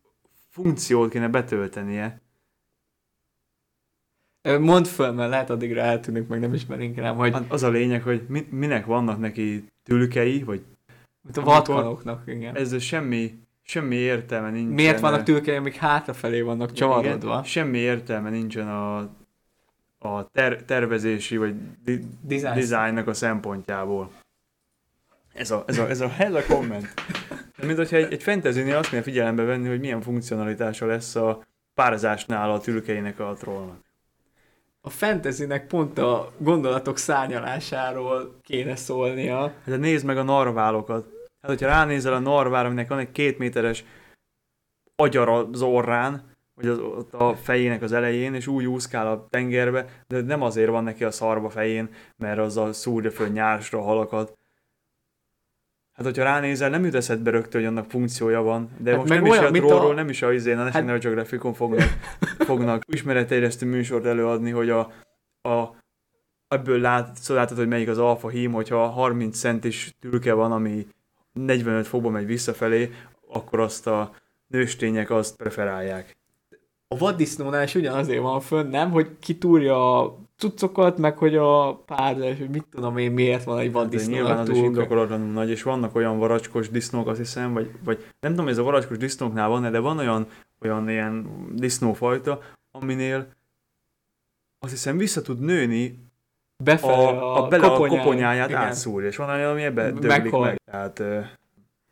funkciót 0.50 1.10
kéne 1.10 1.28
betöltenie. 1.28 2.20
Mondd 4.60 4.84
föl, 4.84 5.12
mert 5.12 5.30
lehet 5.30 5.50
addigra 5.50 5.80
eltűnik, 5.80 6.28
meg 6.28 6.40
nem 6.40 6.54
ismerünk 6.54 6.96
rám, 6.96 7.16
hogy 7.16 7.36
Az 7.48 7.62
a 7.62 7.68
lényeg, 7.68 8.02
hogy 8.02 8.24
mi, 8.28 8.46
minek 8.50 8.86
vannak 8.86 9.18
neki 9.18 9.64
tülkei, 9.82 10.42
vagy 10.42 10.64
mint 11.22 11.36
a 11.36 11.42
vatkanoknak, 11.42 12.22
igen. 12.26 12.56
ez 12.56 12.82
semmi, 12.82 13.38
semmi 13.62 13.94
értelme 13.94 14.50
nincsen. 14.50 14.72
Miért 14.72 15.00
vannak 15.00 15.22
tülkei, 15.22 15.56
amik 15.56 15.76
hátrafelé 15.76 16.40
vannak 16.40 16.72
csavarodva? 16.72 17.30
Igen, 17.30 17.44
semmi 17.44 17.78
értelme 17.78 18.30
nincsen 18.30 18.68
a, 18.68 18.96
a 19.98 20.30
ter, 20.32 20.62
tervezési 20.62 21.36
vagy 21.36 21.54
di, 21.84 22.00
Design. 22.20 22.54
designnak 22.54 23.06
a 23.06 23.14
szempontjából. 23.14 24.10
Ez 25.32 25.50
a, 25.50 25.64
ez 25.66 25.78
a, 25.78 25.88
ez 25.88 26.00
a, 26.00 26.12
ez 26.18 26.34
a 26.34 26.42
komment. 26.48 26.94
Mint 27.62 27.76
hogyha 27.76 27.96
egy, 27.96 28.12
egy 28.12 28.22
fantasynél 28.22 28.76
azt 28.76 28.88
kéne 28.88 29.02
figyelembe 29.02 29.42
venni, 29.42 29.68
hogy 29.68 29.80
milyen 29.80 30.00
funkcionalitása 30.00 30.86
lesz 30.86 31.14
a 31.14 31.42
párzásnál 31.74 32.50
a 32.50 32.60
tülkeinek 32.60 33.20
a 33.20 33.34
trollnak. 33.38 33.80
A 34.84 34.90
fantasynek 34.90 35.66
pont 35.66 35.98
a 35.98 36.32
gondolatok 36.38 36.96
szárnyalásáról 36.96 38.38
kéne 38.40 38.76
szólnia. 38.76 39.40
Hát 39.40 39.64
de 39.64 39.76
nézd 39.76 40.04
meg 40.04 40.16
a 40.16 40.22
narválokat. 40.22 41.06
Hát, 41.40 41.50
hogyha 41.50 41.66
ránézel 41.66 42.12
a 42.12 42.18
narvára, 42.18 42.66
aminek 42.66 42.88
van 42.88 42.98
egy 42.98 43.12
két 43.12 43.38
méteres 43.38 43.84
agyar 44.96 45.28
az 45.28 45.62
orrán, 45.62 46.30
vagy 46.54 46.66
az, 46.66 46.78
ott 46.78 47.12
a 47.12 47.36
fejének 47.36 47.82
az 47.82 47.92
elején, 47.92 48.34
és 48.34 48.46
úgy 48.46 48.64
úszkál 48.64 49.06
a 49.06 49.26
tengerbe, 49.30 50.04
de 50.06 50.20
nem 50.20 50.42
azért 50.42 50.70
van 50.70 50.84
neki 50.84 51.04
a 51.04 51.10
szarba 51.10 51.50
fején, 51.50 51.88
mert 52.16 52.38
az 52.38 52.56
a 52.56 52.72
szúrja 52.72 53.10
föl 53.10 53.28
nyársra 53.28 53.78
a 53.78 53.82
halakat. 53.82 54.32
Hát, 56.04 56.14
hogyha 56.14 56.30
ránézel, 56.30 56.70
nem 56.70 56.84
jut 56.84 56.94
eszedbe 56.94 57.30
rögtön, 57.30 57.60
hogy 57.60 57.70
annak 57.70 57.90
funkciója 57.90 58.42
van, 58.42 58.70
de 58.78 58.90
Hát 58.90 58.98
most 58.98 59.08
meg 59.08 59.22
nem 59.22 59.32
is 59.32 59.38
olyan, 59.38 59.54
a 59.54 59.56
trollról, 59.58 59.90
a- 59.90 59.94
nem 59.94 60.08
is 60.08 60.22
a 60.22 60.32
izén, 60.32 60.58
a 60.58 60.62
National 60.62 60.98
Geographicon 60.98 61.54
fognak, 61.54 61.88
fognak 62.38 62.82
ismeretterjesztő 62.86 63.66
műsort 63.66 64.04
előadni, 64.04 64.50
hogy 64.50 64.70
a, 64.70 64.80
a 65.48 65.74
ebből 66.48 66.80
lát, 66.80 67.16
szóval 67.16 67.42
látod, 67.42 67.58
hogy 67.58 67.68
melyik 67.68 67.88
az 67.88 67.98
alfa 67.98 68.28
hím, 68.28 68.52
hogyha 68.52 68.86
30 68.86 69.38
centis 69.38 69.94
tülke 70.00 70.32
van, 70.32 70.52
ami 70.52 70.86
45 71.32 71.86
fokba 71.86 72.10
megy 72.10 72.26
visszafelé, 72.26 72.90
akkor 73.28 73.60
azt 73.60 73.86
a 73.86 74.14
nőstények 74.46 75.10
azt 75.10 75.36
preferálják. 75.36 76.16
A 76.88 76.96
vaddisznónál 76.98 77.62
is 77.62 77.74
ugyanazért 77.74 78.22
van 78.22 78.40
fönn, 78.40 78.70
nem? 78.70 78.90
Hogy 78.90 79.10
kitúrja 79.20 80.00
a 80.00 80.18
cuccokat, 80.42 80.98
meg 80.98 81.18
hogy 81.18 81.36
a 81.36 81.74
párzás, 81.74 82.38
hogy 82.38 82.50
mit 82.50 82.64
tudom 82.70 82.96
én, 82.96 83.12
miért 83.12 83.44
van 83.44 83.58
egy 83.58 83.70
De 83.70 83.78
nyilván 83.78 83.86
vaddisznónak 83.86 84.38
az 84.38 84.48
is 84.48 84.62
indokolatlanul 84.62 85.32
nagy, 85.32 85.50
és 85.50 85.62
vannak 85.62 85.94
olyan 85.94 86.18
varacskos 86.18 86.70
disznók, 86.70 87.06
azt 87.06 87.18
hiszem, 87.18 87.52
vagy, 87.52 87.70
vagy 87.84 88.04
nem 88.20 88.30
tudom, 88.30 88.48
ez 88.48 88.58
a 88.58 88.62
varacskos 88.62 88.96
disznóknál 88.96 89.48
van 89.48 89.70
de 89.70 89.78
van 89.78 89.98
olyan, 89.98 90.26
olyan 90.60 90.88
ilyen 90.88 91.26
disznófajta, 91.54 92.40
aminél 92.70 93.26
azt 94.58 94.72
hiszem 94.72 94.96
vissza 94.96 95.22
tud 95.22 95.40
nőni 95.40 95.98
Befelé 96.64 96.92
a, 96.92 97.44
a, 97.44 97.48
bele 97.48 97.68
koponyáját. 97.68 97.92
a 97.92 98.02
koponyáját 98.02 98.48
Igen. 98.48 98.60
átszúrja, 98.60 99.08
és 99.08 99.16
van 99.16 99.28
olyan, 99.28 99.50
ami 99.50 99.62
ebbe 99.62 99.82
Meghal. 99.82 100.00
döglik 100.00 100.32
meg. 100.32 100.60
Tehát 100.64 100.98
uh, 100.98 101.24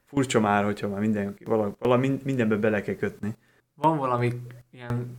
furcsa 0.05 0.41
már, 0.41 0.65
hogyha 0.65 0.89
már 0.89 1.01
minden, 1.01 1.37
vala, 1.45 1.77
vala, 1.79 1.97
mindenbe 2.25 2.57
bele 2.57 2.83
kell 2.83 2.95
kötni. 2.95 3.35
Van 3.75 3.99
valami 3.99 4.33
ilyen 4.71 5.19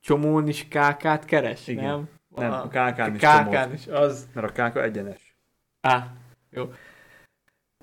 csomón 0.00 0.48
is 0.48 0.68
kákát 0.68 1.24
keres, 1.24 1.68
Igen. 1.68 1.84
nem? 1.84 2.08
Nem, 2.40 2.52
a 2.52 2.68
kákán 2.68 3.14
is 3.14 3.20
kákán 3.20 3.72
is, 3.72 3.86
az. 3.86 4.28
Mert 4.34 4.48
a 4.48 4.52
káka 4.52 4.82
egyenes. 4.82 5.36
Á, 5.80 6.12
jó. 6.50 6.72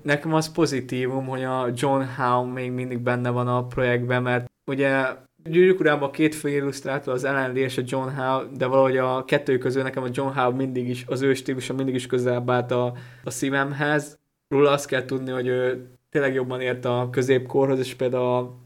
Nekem 0.02 0.34
az 0.34 0.52
pozitívum, 0.52 1.26
hogy 1.26 1.44
a 1.44 1.68
John 1.74 2.02
Howe 2.16 2.52
még 2.52 2.72
mindig 2.72 2.98
benne 2.98 3.30
van 3.30 3.48
a 3.48 3.66
projektben, 3.66 4.22
mert 4.22 4.50
ugye 4.66 5.06
Gyűrűk 5.44 5.80
urában 5.80 6.08
a 6.08 6.12
két 6.12 6.34
fő 6.34 6.48
illusztrátor, 6.48 7.14
az 7.14 7.24
Ellen 7.24 7.52
Lee 7.52 7.62
és 7.62 7.78
a 7.78 7.82
John 7.84 8.08
Howe, 8.08 8.44
de 8.56 8.66
valahogy 8.66 8.96
a 8.96 9.24
kettő 9.24 9.58
közül 9.58 9.82
nekem 9.82 10.02
a 10.02 10.08
John 10.12 10.38
Howe 10.38 10.54
mindig 10.54 10.88
is, 10.88 11.04
az 11.06 11.22
ő 11.22 11.34
stílusa 11.34 11.74
mindig 11.74 11.94
is 11.94 12.06
közelebb 12.06 12.50
állt 12.50 12.70
a, 12.70 12.92
a 13.24 13.30
szívemhez. 13.30 14.18
Róla 14.48 14.70
azt 14.70 14.86
kell 14.86 15.04
tudni, 15.04 15.30
hogy 15.30 15.46
ő 15.46 15.90
tényleg 16.10 16.34
jobban 16.34 16.60
ért 16.60 16.84
a 16.84 17.08
középkorhoz, 17.10 17.78
és 17.78 17.94
például 17.94 18.24
a 18.24 18.58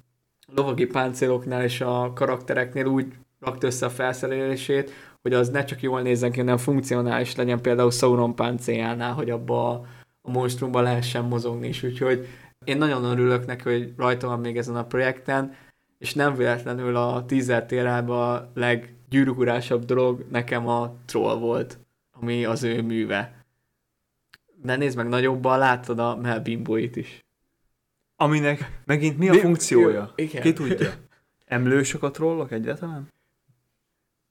lovagi 0.55 0.87
páncéloknál 0.87 1.63
és 1.63 1.81
a 1.81 2.13
karaktereknél 2.15 2.87
úgy 2.87 3.07
rakta 3.41 3.67
össze 3.67 3.87
a 3.87 3.91
felszerelését, 3.91 4.91
hogy 5.23 5.33
az 5.33 5.49
ne 5.49 5.65
csak 5.65 5.83
jól 5.83 6.03
nézzen 6.03 6.33
ki, 6.33 6.39
hanem 6.39 6.57
funkcionális 6.57 7.37
legyen 7.37 7.61
például 7.61 7.91
Sauron 7.91 8.35
páncéljánál, 8.35 9.13
hogy 9.13 9.31
abba 9.31 9.71
a, 9.71 9.87
a 10.23 10.31
monstrumban 10.31 10.83
lehessen 10.83 11.25
mozogni 11.25 11.69
is, 11.69 11.83
úgyhogy 11.83 12.27
én 12.65 12.77
nagyon 12.77 13.05
örülök 13.05 13.47
neki, 13.47 13.63
hogy 13.63 13.93
rajta 13.97 14.27
van 14.27 14.41
még 14.41 14.57
ezen 14.57 14.77
a 14.77 14.87
projekten, 14.87 15.55
és 15.99 16.15
nem 16.15 16.35
véletlenül 16.35 16.97
a 16.97 17.25
teaser 17.27 17.67
térában 17.67 18.37
a 18.37 18.51
leggyűrűkurásabb 18.55 19.85
dolog 19.85 20.27
nekem 20.31 20.69
a 20.69 20.95
troll 21.05 21.37
volt, 21.39 21.79
ami 22.13 22.45
az 22.45 22.63
ő 22.63 22.83
műve. 22.83 23.45
De 24.63 24.77
nézd 24.77 24.97
meg, 24.97 25.09
nagyobban 25.09 25.59
láttad 25.59 25.99
a 25.99 26.17
Melbimboit 26.17 26.97
is. 26.97 27.25
Aminek 28.17 28.81
megint 28.85 29.19
mi 29.19 29.29
a 29.29 29.33
Mi- 29.33 29.39
funkciója? 29.39 30.13
Igen. 30.17 30.43
Ki 30.43 30.53
tudja? 30.53 30.91
Emlősök 31.45 32.03
a 32.03 32.11
trollok 32.11 32.53
egyáltalán? 32.53 33.09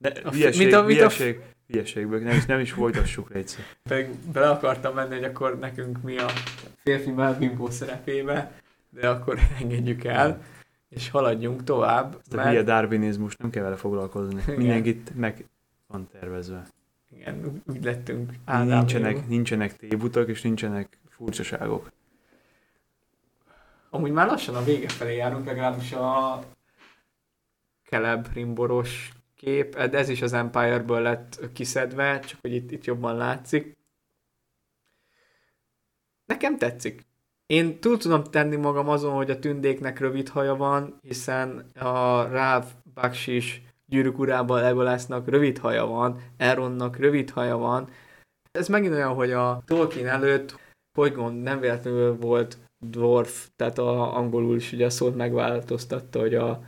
De 0.02 0.14
A 0.24 0.32
hülyeség, 0.32 0.62
mint 0.62 0.74
a- 0.74 0.84
mint 0.84 0.92
a 1.00 1.10
hülyeség, 1.10 1.40
hülyeségből, 1.68 2.20
nem 2.20 2.36
is, 2.38 2.46
nem 2.46 2.60
is 2.60 2.72
folytassuk 2.72 3.36
egyszer. 3.36 3.64
Pedig 3.84 4.10
bele 4.34 4.50
akartam 4.50 4.94
menni, 4.94 5.14
hogy 5.16 5.24
akkor 5.24 5.60
nekünk 5.60 6.02
mi 6.02 6.18
a 6.18 6.28
férfi 6.76 7.12
Melbimbo 7.12 7.72
szerepébe, 7.72 8.52
de 8.90 9.10
akkor 9.10 9.40
engedjük 9.62 10.04
el, 10.04 10.42
és 10.90 11.10
haladjunk 11.10 11.64
tovább, 11.64 12.18
Ezt 12.20 12.34
a 12.34 12.48
hülye 12.48 12.64
darwinizmus 12.64 13.36
nem 13.36 13.50
kell 13.50 13.64
vele 13.64 13.76
foglalkozni. 13.76 14.42
Igen. 14.42 14.56
Mindenkit 14.58 15.16
meg 15.16 15.46
van 15.88 16.08
tervezve. 16.12 16.68
igen, 17.16 17.62
úgy- 17.68 17.84
lettünk 17.84 18.32
Nincsenek, 18.64 19.28
nincsenek 19.28 19.76
tévutak 19.78 20.30
és 20.30 20.42
nincsenek 20.42 20.98
furcsaságok. 21.10 21.92
Amúgy 23.90 24.12
már 24.12 24.28
lassan 24.28 24.56
a 24.56 24.64
vége 24.64 24.90
felé 24.90 25.16
járunk, 25.16 25.46
legalábbis 25.46 25.92
a 25.92 26.40
Keleb 27.84 28.28
rimboros 28.34 29.12
kép, 29.42 29.76
de 29.76 29.98
ez 29.98 30.10
is 30.10 30.22
az 30.22 30.34
Empire-ből 30.34 31.02
lett 31.02 31.40
kiszedve, 31.54 32.20
csak 32.20 32.40
hogy 32.42 32.54
itt, 32.54 32.72
itt 32.72 32.86
jobban 32.86 33.16
látszik. 33.16 33.78
Nekem 36.26 36.58
tetszik. 36.58 37.06
Én 37.46 37.80
túl 37.80 37.98
tudom 37.98 38.24
tenni 38.24 38.56
magam 38.56 38.90
azon, 38.90 39.14
hogy 39.14 39.30
a 39.30 39.40
tündéknek 39.40 40.00
rövid 40.00 40.30
haja 40.30 40.56
van, 40.56 41.00
hiszen 41.02 41.66
a 41.76 42.22
Ráv 42.22 42.66
Baksis 42.94 43.62
gyűrűk 43.86 44.20
urában 44.20 44.62
Legolasnak 44.62 45.28
rövid 45.28 45.58
haja 45.58 45.86
van, 45.86 46.22
Elrondnak 46.38 46.98
rövid 46.98 47.30
haja 47.30 47.58
van. 47.58 47.90
Ez 48.52 48.68
megint 48.68 48.94
olyan, 48.94 49.14
hogy 49.14 49.32
a 49.32 49.62
Tolkien 49.66 50.08
előtt, 50.08 50.60
hogy 50.98 51.14
gond, 51.14 51.42
nem 51.42 51.60
véletlenül 51.60 52.16
volt 52.18 52.58
dwarf, 52.80 53.50
tehát 53.56 53.78
a 53.78 54.18
angolul 54.18 54.56
is 54.56 54.72
ugye 54.72 54.90
szót 54.90 55.16
megváltoztatta, 55.16 56.20
hogy 56.20 56.36
a 56.36 56.62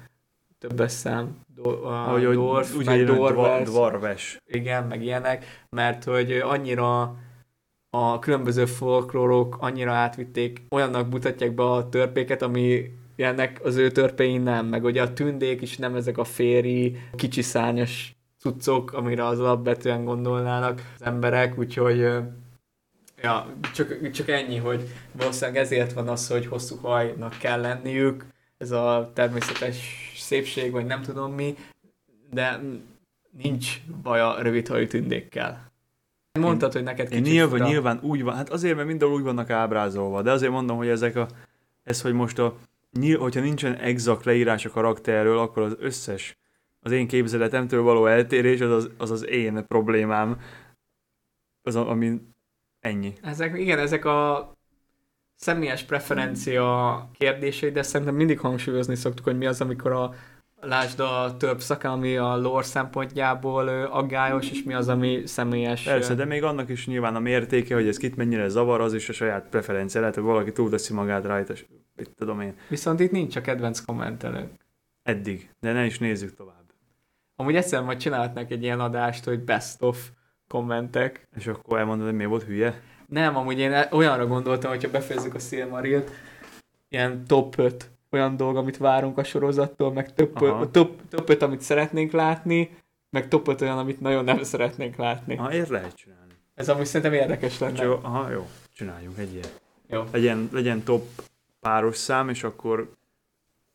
többes 0.68 0.92
szám, 0.92 1.40
do, 1.56 1.70
a 1.70 2.08
Ahogy, 2.08 2.26
hogy 2.26 2.36
dwarf, 2.36 2.76
úgy 2.76 2.86
meg 2.86 3.06
dwarves, 3.06 3.70
dvarves. 3.70 4.42
igen, 4.48 4.84
meg 4.84 5.04
ilyenek, 5.04 5.66
mert 5.70 6.04
hogy 6.04 6.32
annyira 6.32 7.16
a 7.90 8.20
különböző 8.20 8.66
folklórok 8.66 9.58
annyira 9.60 9.92
átvitték, 9.92 10.62
olyannak 10.70 11.10
mutatják 11.10 11.56
be 11.56 11.64
a 11.64 11.90
törpéket, 11.90 12.42
ami 12.42 12.92
ilyenek 13.16 13.60
az 13.64 13.76
ő 13.76 13.92
törpéin 13.92 14.42
nem, 14.42 14.66
meg 14.66 14.84
ugye 14.84 15.02
a 15.02 15.14
tündék 15.14 15.62
is 15.62 15.78
nem 15.78 15.96
ezek 15.96 16.18
a 16.18 16.24
féri, 16.24 16.98
kicsi 17.16 17.42
szárnyas 17.42 18.16
cuccok, 18.40 18.94
amire 18.94 19.26
az 19.26 19.40
alapvetően 19.40 20.06
gondolnának 20.06 20.82
az 21.00 21.06
emberek, 21.06 21.58
úgyhogy 21.58 21.98
ja, 23.22 23.54
csak, 23.74 24.12
csak 24.12 24.30
ennyi, 24.30 24.58
hogy 24.58 24.84
valószínűleg 25.12 25.62
ezért 25.62 25.94
van 25.94 26.08
az, 26.08 26.28
hogy 26.28 26.46
hosszú 26.46 26.76
hajnak 26.82 27.38
kell 27.40 27.62
lenniük, 27.62 28.26
ez 28.58 28.72
a 28.72 29.12
természetes 29.14 30.03
szépség, 30.24 30.72
vagy 30.72 30.86
nem 30.86 31.02
tudom 31.02 31.34
mi, 31.34 31.56
de 32.32 32.60
nincs 33.32 33.82
baj 34.04 34.22
a 34.22 34.42
rövidhajú 34.42 34.88
tündékkel. 34.88 35.72
Mondtad, 36.40 36.74
hogy 36.74 36.84
neked 36.84 37.12
Én 37.12 37.18
kicsit 37.18 37.34
nyilván, 37.34 37.58
fura. 37.58 37.70
nyilván 37.70 38.00
úgy 38.02 38.24
van, 38.24 38.36
hát 38.36 38.50
azért, 38.50 38.76
mert 38.76 38.88
mindenhol 38.88 39.18
úgy 39.18 39.24
vannak 39.24 39.50
ábrázolva, 39.50 40.22
de 40.22 40.32
azért 40.32 40.52
mondom, 40.52 40.78
hogy 40.78 40.88
ezek 40.88 41.16
a, 41.16 41.28
ez, 41.84 42.02
hogy 42.02 42.14
most 42.14 42.40
a, 42.40 42.56
nyil, 42.92 43.20
hogyha 43.20 43.42
nincsen 43.42 43.76
exakt 43.76 44.26
leírás 44.26 44.66
a 44.66 44.70
karakterről, 44.70 45.38
akkor 45.38 45.64
az 45.64 45.76
összes, 45.80 46.38
az 46.80 46.92
én 46.92 47.08
képzeletemtől 47.08 47.82
való 47.82 48.06
eltérés, 48.06 48.62
az 48.62 48.72
az, 48.72 48.90
az, 48.98 49.12
az 49.12 49.28
én 49.28 49.66
problémám, 49.68 50.42
az, 51.62 51.76
a, 51.76 51.90
ami 51.90 52.22
ennyi. 52.80 53.14
Ezek, 53.22 53.60
igen, 53.60 53.80
ezek 53.80 54.06
a 54.06 54.52
személyes 55.44 55.84
preferencia 55.84 57.10
kérdései, 57.18 57.72
de 57.72 57.82
szerintem 57.84 58.16
mindig 58.16 58.40
hangsúlyozni 58.40 58.96
szoktuk, 58.96 59.26
hogy 59.26 59.38
mi 59.38 59.46
az, 59.46 59.62
amikor 59.62 59.92
a 59.92 60.14
lásd 60.62 61.00
a 61.00 61.36
több 61.38 61.62
szak, 61.62 61.84
ami 61.84 62.18
a 62.18 62.38
lore 62.38 62.64
szempontjából 62.64 63.68
aggályos, 63.86 64.52
és 64.52 64.64
mi 64.64 64.74
az, 64.74 64.88
ami 64.90 65.22
személyes. 65.26 65.84
Persze, 65.84 66.16
de 66.16 66.26
még 66.26 66.44
annak 66.44 66.70
is 66.70 66.88
nyilván 66.88 67.16
a 67.16 67.20
mértéke, 67.20 67.76
hogy 67.76 67.88
ez 67.88 67.98
kit 67.98 68.16
mennyire 68.16 68.48
zavar, 68.48 68.82
az 68.82 68.94
is 68.94 69.10
a 69.10 69.14
saját 69.14 69.50
preferencia. 69.50 70.00
Lehet, 70.00 70.16
hogy 70.16 70.24
valaki 70.24 70.52
túlteszi 70.52 70.94
magát 70.94 71.26
rajta, 71.26 71.54
és 71.54 71.66
mit 71.96 72.10
tudom 72.16 72.42
én, 72.42 72.56
Viszont 72.70 73.00
itt 73.00 73.12
nincs 73.12 73.36
a 73.36 73.42
kedvenc 73.42 73.80
kommentelőnk. 73.80 74.52
eddig. 75.04 75.50
De 75.60 75.72
ne 75.72 75.86
is 75.86 76.00
nézzük 76.00 76.36
tovább. 76.36 76.64
Amúgy 77.36 77.56
egyszer 77.56 77.84
majd 77.84 77.98
csinálhatnak 77.98 78.52
egy 78.52 78.64
ilyen 78.64 78.80
adást, 78.80 79.24
hogy 79.24 79.40
best 79.40 79.82
of 79.82 80.10
kommentek. 80.48 81.28
És 81.36 81.48
akkor 81.48 81.80
elmondod, 81.80 82.06
hogy 82.06 82.16
mi 82.16 82.26
volt 82.26 82.44
hülye? 82.44 82.82
Nem, 83.14 83.36
amúgy 83.36 83.60
én 83.60 83.86
olyanra 83.92 84.28
gondoltam, 84.28 84.70
hogyha 84.70 84.90
befejezzük 84.90 85.34
a 85.34 85.40
Silmarilt, 85.40 86.12
ilyen 86.90 87.26
top 87.28 87.58
5 87.58 87.90
olyan 88.10 88.38
dolog, 88.38 88.56
amit 88.56 88.78
várunk 88.78 89.18
a 89.18 89.24
sorozattól, 89.24 89.94
meg 89.94 90.14
top, 90.14 90.42
Aha. 90.42 90.72
top, 90.72 91.02
top 91.10 91.30
5, 91.30 91.42
amit 91.42 91.62
szeretnénk 91.62 92.12
látni, 92.12 92.78
meg 93.10 93.28
top 93.28 93.48
5 93.48 93.62
olyan, 93.62 93.78
amit 93.78 94.02
nagyon 94.02 94.24
nem 94.24 94.44
szeretnénk 94.44 94.96
látni. 94.96 95.36
Ha 95.36 95.54
ért 95.54 95.70
lehet 95.70 95.96
csinálni. 95.96 96.34
Ez 96.56 96.70
amúgy 96.70 96.86
szerintem 96.86 97.14
érdekes 97.14 97.60
lenne. 97.60 97.84
Jó, 97.84 98.00
aha, 98.02 98.30
jó. 98.30 98.48
Csináljunk 98.76 99.18
egy 99.18 99.34
ilyet. 99.34 99.62
Jó. 99.88 100.04
Legyen, 100.12 100.50
legyen 100.52 100.84
top 100.84 101.06
páros 101.60 101.98
szám, 101.98 102.30
és 102.30 102.44
akkor 102.44 102.96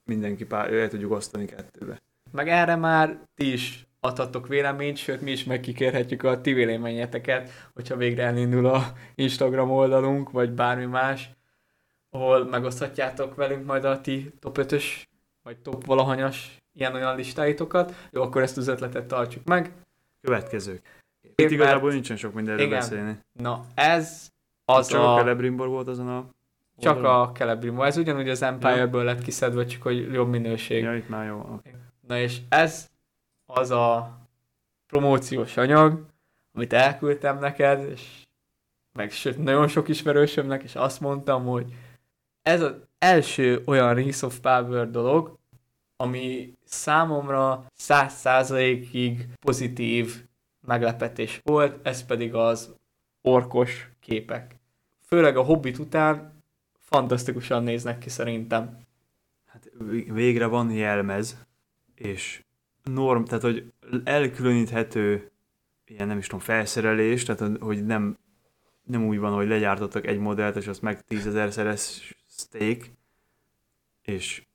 mindenki 0.05 0.45
pár, 0.45 0.73
el 0.73 0.89
tudjuk 0.89 1.13
osztani 1.13 1.45
kettőbe. 1.45 2.01
Meg 2.33 2.49
erre 2.49 2.77
már 2.77 3.19
ti 3.35 3.53
is 3.53 3.87
adhatok 4.01 4.49
véleményt, 4.49 4.97
sőt 4.97 5.21
mi 5.21 5.31
is 5.31 5.45
megkikérhetjük 5.45 6.23
a 6.23 6.41
ti 6.41 6.53
véleményeteket, 6.53 7.51
hogyha 7.75 7.97
végre 7.97 8.23
elindul 8.23 8.67
a 8.67 8.93
Instagram 9.15 9.71
oldalunk, 9.71 10.31
vagy 10.31 10.51
bármi 10.51 10.85
más, 10.85 11.31
ahol 12.11 12.45
megoszthatjátok 12.45 13.35
velünk 13.35 13.67
majd 13.67 13.85
a 13.85 14.01
ti 14.01 14.33
top 14.41 14.59
5-ös, 14.61 14.85
vagy 15.43 15.57
top 15.59 15.85
valahanyas 15.85 16.57
ilyen-olyan 16.73 17.17
listáitokat. 17.17 17.95
Jó, 18.11 18.23
akkor 18.23 18.43
ezt 18.43 18.57
az 18.57 18.69
ötletet 18.69 19.07
tartsuk 19.07 19.45
meg. 19.45 19.73
Következők. 20.21 20.81
Itt 21.23 21.33
Mert- 21.37 21.51
igazából 21.53 21.91
nincsen 21.93 22.17
sok 22.17 22.35
mindenről 22.35 22.67
Igen. 22.67 22.79
beszélni. 22.79 23.19
Na, 23.33 23.65
ez 23.75 24.29
az 24.65 24.89
Csak 24.89 25.01
a... 25.01 25.15
a 25.15 25.19
Celebrimbor 25.19 25.69
volt 25.69 25.89
azon 25.89 26.09
a 26.09 26.25
Csak 26.79 26.97
oldalon? 26.97 27.29
a 27.29 27.33
Celebrimo. 27.33 27.83
Ez 27.83 27.97
ugyanúgy 27.97 28.29
az 28.29 28.43
Empire-ből 28.43 29.05
lett 29.05 29.23
kiszedve, 29.23 29.65
csak 29.65 29.83
hogy 29.83 30.13
jobb 30.13 30.29
minőség. 30.29 30.83
Ja, 30.83 30.95
itt 30.97 31.09
már 31.09 31.27
jó. 31.27 31.39
oké. 31.53 31.75
Na 32.07 32.19
és 32.19 32.39
ez 32.49 32.89
az 33.51 33.71
a 33.71 34.19
promóciós 34.87 35.57
anyag, 35.57 36.07
amit 36.55 36.73
elküldtem 36.73 37.39
neked, 37.39 37.91
és 37.91 38.27
meg 38.93 39.11
sőt, 39.11 39.39
nagyon 39.39 39.69
sok 39.69 39.89
ismerősömnek, 39.89 40.63
és 40.63 40.75
azt 40.75 41.01
mondtam, 41.01 41.45
hogy 41.45 41.75
ez 42.43 42.63
az 42.63 42.75
első 42.99 43.63
olyan 43.67 43.95
Rings 43.95 44.23
of 44.23 44.39
Power 44.39 44.91
dolog, 44.91 45.39
ami 45.97 46.55
számomra 46.65 47.67
száz 47.75 48.15
százalékig 48.15 49.29
pozitív 49.41 50.25
meglepetés 50.67 51.41
volt, 51.45 51.87
ez 51.87 52.07
pedig 52.07 52.35
az 52.35 52.75
orkos 53.23 53.91
képek. 54.01 54.57
Főleg 55.07 55.37
a 55.37 55.43
Hobbit 55.43 55.79
után 55.79 56.43
fantasztikusan 56.79 57.63
néznek 57.63 57.99
ki 57.99 58.09
szerintem. 58.09 58.79
Hát 59.47 59.71
vég- 59.79 60.13
végre 60.13 60.47
van 60.47 60.71
jelmez, 60.71 61.47
és 61.95 62.43
norm, 62.93 63.25
tehát 63.25 63.43
hogy 63.43 63.73
elkülöníthető 64.05 65.31
ilyen 65.85 66.07
nem 66.07 66.19
is 66.19 66.27
tudom, 66.27 66.41
felszerelés, 66.41 67.23
tehát 67.25 67.57
hogy 67.61 67.87
nem, 67.87 68.19
nem 68.83 69.07
úgy 69.07 69.19
van, 69.19 69.33
hogy 69.33 69.49
legyártottak 69.49 70.07
egy 70.07 70.19
modellt, 70.19 70.57
és 70.57 70.67
azt 70.67 70.83
meg 70.83 71.03
tízezer 71.03 71.53
szerezték, 71.53 72.93
és 74.03 74.47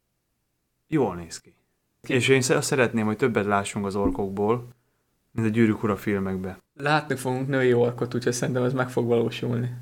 jól 0.87 1.15
néz 1.15 1.39
ki. 1.39 1.53
Ki- 2.01 2.13
És 2.13 2.27
én 2.27 2.37
azt 2.37 2.61
szeretném, 2.61 3.05
hogy 3.05 3.17
többet 3.17 3.45
lássunk 3.45 3.85
az 3.85 3.95
orkokból, 3.95 4.67
mint 5.31 5.47
a 5.47 5.51
Gyűrűk 5.51 5.83
Ura 5.83 5.95
filmekbe. 5.97 6.57
Látni 6.73 7.15
fogunk 7.15 7.47
női 7.47 7.73
orkot, 7.73 8.15
úgyhogy 8.15 8.33
szerintem 8.33 8.63
ez 8.63 8.73
meg 8.73 8.89
fog 8.89 9.07
valósulni. 9.07 9.75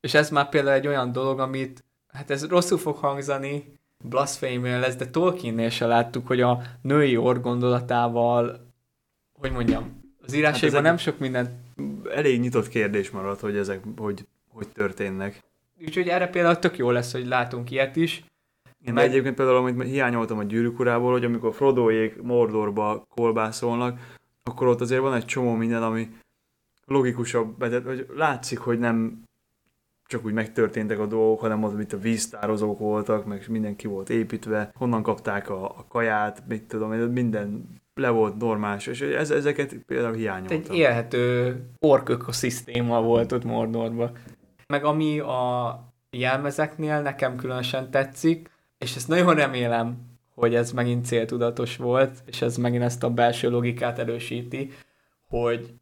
És 0.00 0.14
ez 0.14 0.30
már 0.30 0.48
például 0.48 0.76
egy 0.76 0.86
olyan 0.86 1.12
dolog, 1.12 1.38
amit, 1.40 1.84
hát 2.06 2.30
ez 2.30 2.46
rosszul 2.46 2.78
fog 2.78 2.96
hangzani, 2.96 3.75
blasphemy 4.04 4.68
lesz, 4.70 4.96
de 4.96 5.06
Tolkiennél 5.10 5.68
se 5.70 5.86
láttuk, 5.86 6.26
hogy 6.26 6.40
a 6.40 6.62
női 6.82 7.16
ork 7.16 7.42
gondolatával, 7.42 8.66
hogy 9.38 9.52
mondjam, 9.52 10.02
az 10.26 10.32
írásaiban 10.32 10.68
ezek- 10.78 10.82
nem 10.82 10.96
sok 10.96 11.18
mindent, 11.18 11.50
Elég 12.14 12.40
nyitott 12.40 12.68
kérdés 12.68 13.10
maradt, 13.10 13.40
hogy 13.40 13.56
ezek 13.56 13.80
hogy, 13.96 14.26
hogy 14.48 14.68
történnek. 14.68 15.42
úgyhogy 15.80 16.08
erre 16.08 16.26
például 16.28 16.58
tök 16.58 16.76
jó 16.76 16.90
lesz, 16.90 17.12
hogy 17.12 17.26
látunk 17.26 17.70
ilyet 17.70 17.96
is. 17.96 18.24
Én 18.86 18.92
Meg- 18.92 19.04
egyébként 19.08 19.34
például, 19.34 19.56
amit 19.56 19.82
hiányoltam 19.82 20.38
a 20.38 20.42
gyűrűk 20.42 20.78
urából, 20.78 21.12
hogy 21.12 21.24
amikor 21.24 21.54
Frodoék 21.54 22.22
Mordorba 22.22 23.04
kolbászolnak, 23.14 24.16
akkor 24.42 24.66
ott 24.66 24.80
azért 24.80 25.00
van 25.00 25.14
egy 25.14 25.24
csomó 25.24 25.54
minden, 25.54 25.82
ami 25.82 26.08
logikusabb, 26.84 27.62
hogy 27.84 28.06
látszik, 28.16 28.58
hogy 28.58 28.78
nem 28.78 29.22
csak 30.06 30.24
úgy 30.24 30.32
megtörténtek 30.32 30.98
a 30.98 31.06
dolgok, 31.06 31.40
hanem 31.40 31.64
az, 31.64 31.74
mint 31.74 31.92
a 31.92 31.98
víztározók 31.98 32.78
voltak, 32.78 33.24
meg 33.26 33.44
mindenki 33.48 33.86
volt 33.86 34.10
építve, 34.10 34.70
honnan 34.74 35.02
kapták 35.02 35.50
a, 35.50 35.64
a 35.64 35.84
kaját, 35.88 36.42
mit 36.48 36.62
tudom, 36.62 36.90
minden 36.90 37.68
le 37.94 38.08
volt 38.08 38.36
normális, 38.36 38.86
és 38.86 39.00
ez, 39.00 39.30
ezeket 39.30 39.74
például 39.86 40.14
hiányoltam. 40.14 40.56
Egy 40.56 40.74
élhető 40.74 41.56
ork 41.78 42.08
ökoszisztéma 42.08 43.02
volt 43.02 43.32
ott 43.32 43.44
Mordorban. 43.44 44.12
Meg 44.66 44.84
ami 44.84 45.18
a 45.18 45.78
jelmezeknél 46.10 47.00
nekem 47.00 47.36
különösen 47.36 47.90
tetszik, 47.90 48.50
és 48.78 48.96
ezt 48.96 49.08
nagyon 49.08 49.34
remélem, 49.34 49.96
hogy 50.34 50.54
ez 50.54 50.72
megint 50.72 51.06
céltudatos 51.06 51.76
volt, 51.76 52.22
és 52.26 52.42
ez 52.42 52.56
megint 52.56 52.82
ezt 52.82 53.02
a 53.02 53.10
belső 53.10 53.50
logikát 53.50 53.98
erősíti, 53.98 54.72
hogy 55.28 55.74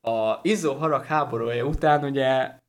a 0.00 0.38
Izzó 0.42 0.72
harag 0.72 1.04
háborúja 1.04 1.64
után 1.64 2.04
ugye 2.04 2.60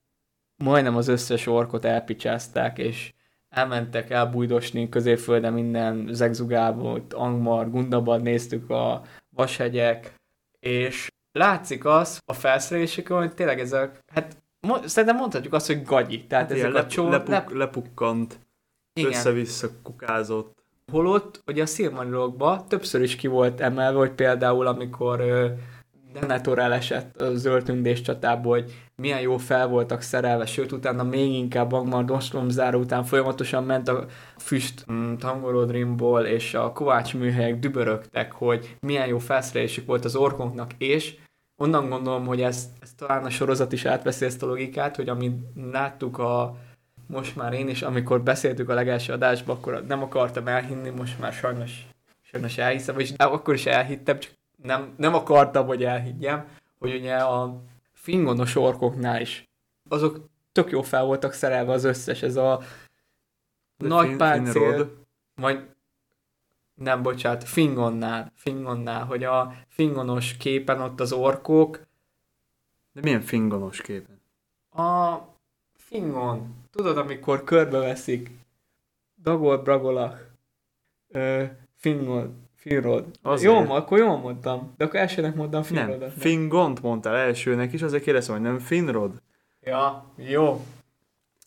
majdnem 0.63 0.95
az 0.95 1.07
összes 1.07 1.47
orkot 1.47 1.85
elpicsázták, 1.85 2.77
és 2.77 3.13
elmentek 3.49 4.09
elbújdosni 4.09 4.89
középföldön 4.89 5.53
minden 5.53 6.07
zegzugából, 6.11 6.91
ott 6.91 7.13
Angmar, 7.13 7.69
Gundabad 7.69 8.21
néztük 8.21 8.69
a 8.69 9.01
vashegyek, 9.29 10.13
és 10.59 11.11
látszik 11.31 11.85
az 11.85 12.19
a 12.25 12.33
felszerelésükön, 12.33 13.17
hogy 13.17 13.33
tényleg 13.33 13.59
ezek, 13.59 13.99
hát 14.13 14.37
szerintem 14.85 15.17
mondhatjuk 15.17 15.53
azt, 15.53 15.67
hogy 15.67 15.83
gagyi. 15.83 16.25
Tehát 16.25 16.49
Hát 16.49 16.57
ezek 16.57 16.69
ilyen 16.69 16.83
a 16.83 16.87
csó... 16.87 17.09
lepuk, 17.09 17.27
lep- 17.27 17.49
lepuk, 17.49 17.57
lepukkant, 17.57 18.39
igen. 18.93 19.11
össze-vissza 19.11 19.67
kukázott. 19.83 20.63
Holott, 20.91 21.43
ugye 21.47 21.61
a 21.61 21.65
Silmarilokban 21.65 22.67
többször 22.67 23.01
is 23.01 23.15
ki 23.15 23.27
volt 23.27 23.61
emelve, 23.61 23.97
hogy 23.97 24.11
például 24.11 24.67
amikor 24.67 25.21
ö, 26.13 26.19
Denethor 26.19 26.59
elesett 26.59 27.21
a 27.21 27.35
zöldtündés 27.35 28.01
csatából, 28.01 28.59
hogy 28.59 28.73
milyen 28.95 29.21
jó 29.21 29.37
fel 29.37 29.67
voltak 29.67 30.01
szerelve, 30.01 30.45
sőt 30.45 30.71
utána 30.71 31.03
még 31.03 31.33
inkább 31.33 31.71
Angmar 31.71 32.05
Dostromzára 32.05 32.77
után 32.77 33.03
folyamatosan 33.03 33.63
ment 33.63 33.87
a 33.87 34.05
füst 34.37 34.85
mm, 34.91 35.15
Tangorodrimból, 35.15 36.21
és 36.21 36.53
a 36.53 36.71
kovács 36.71 37.13
műhelyek 37.13 37.59
dübörögtek, 37.59 38.31
hogy 38.31 38.75
milyen 38.79 39.07
jó 39.07 39.17
felszerelésük 39.17 39.85
volt 39.85 40.05
az 40.05 40.15
orkoknak, 40.15 40.71
és 40.77 41.15
onnan 41.61 41.89
gondolom, 41.89 42.25
hogy 42.25 42.41
ez, 42.41 42.69
ez 42.81 42.93
talán 42.97 43.23
a 43.23 43.29
sorozat 43.29 43.71
is 43.71 43.85
átveszi 43.85 44.25
ezt 44.25 44.43
a 44.43 44.45
logikát, 44.45 44.95
hogy 44.95 45.09
amit 45.09 45.37
láttuk 45.71 46.17
a 46.17 46.57
most 47.07 47.35
már 47.35 47.53
én 47.53 47.67
is, 47.69 47.81
amikor 47.81 48.23
beszéltük 48.23 48.69
a 48.69 48.73
legelső 48.73 49.13
adásban, 49.13 49.55
akkor 49.55 49.83
nem 49.87 50.03
akartam 50.03 50.47
elhinni, 50.47 50.89
most 50.89 51.19
már 51.19 51.33
sajnos, 51.33 51.87
sajnos 52.21 52.57
elhiszem, 52.57 52.99
és 52.99 53.13
akkor 53.17 53.53
is 53.53 53.65
elhittem, 53.65 54.19
csak 54.19 54.31
nem, 54.63 54.93
nem 54.97 55.13
akartam, 55.13 55.65
hogy 55.65 55.83
elhiggyem, 55.83 56.47
hogy 56.79 56.93
ugye 56.95 57.15
a 57.17 57.61
fingonos 57.93 58.55
orkoknál 58.55 59.21
is 59.21 59.47
azok 59.89 60.29
tök 60.51 60.71
jó 60.71 60.81
fel 60.81 61.05
voltak 61.05 61.33
szerelve 61.33 61.71
az 61.71 61.83
összes, 61.83 62.21
ez 62.21 62.35
a 62.35 62.61
De 63.77 63.87
nagy 63.87 64.07
Fin- 64.07 64.47
Finrod, 64.49 64.97
vagy 65.35 65.69
nem, 66.75 67.01
bocsánat, 67.01 67.43
Fingonnál, 67.43 68.31
Fingonnál, 68.35 69.05
hogy 69.05 69.23
a 69.23 69.53
Fingonos 69.67 70.37
képen 70.37 70.81
ott 70.81 70.99
az 70.99 71.11
orkok, 71.11 71.81
De 72.91 73.01
milyen 73.01 73.21
fingonos 73.21 73.81
képen? 73.81 74.21
A 74.71 75.17
Fingon. 75.75 76.55
Tudod, 76.71 76.97
amikor 76.97 77.43
körbeveszik 77.43 78.31
Dagol 79.21 79.57
Bragolach, 79.57 80.19
ö, 81.07 81.43
Fingon, 81.75 82.42
Finrod. 82.63 83.05
Azért. 83.21 83.67
Jó, 83.67 83.73
akkor 83.73 83.97
jól 83.97 84.17
mondtam. 84.17 84.73
De 84.77 84.85
akkor 84.85 84.99
elsőnek 84.99 85.35
mondtam 85.35 85.63
Nem, 85.69 85.85
Finrodot. 85.85 86.13
Fingont 86.17 86.81
mondtál 86.81 87.15
elsőnek 87.15 87.73
is, 87.73 87.81
azért 87.81 88.03
kérdeztem, 88.03 88.35
hogy 88.35 88.43
nem 88.43 88.59
Finrod? 88.59 89.11
Ja, 89.61 90.05
jó. 90.15 90.65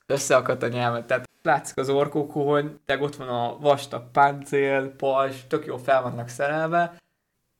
Összeakadt 0.07 0.63
a 0.63 0.69
nyelvet. 0.69 1.07
Tehát 1.07 1.29
látszik 1.43 1.77
az 1.77 1.89
orkokon, 1.89 2.45
hogy 2.47 2.79
teg 2.85 3.03
ott 3.03 3.17
van 3.17 3.29
a 3.29 3.59
vastag 3.59 4.11
páncél, 4.13 4.91
pajzs, 4.97 5.37
tök 5.49 5.67
jó 5.67 5.77
fel 5.77 6.03
vannak 6.03 6.29
szerelve. 6.29 6.97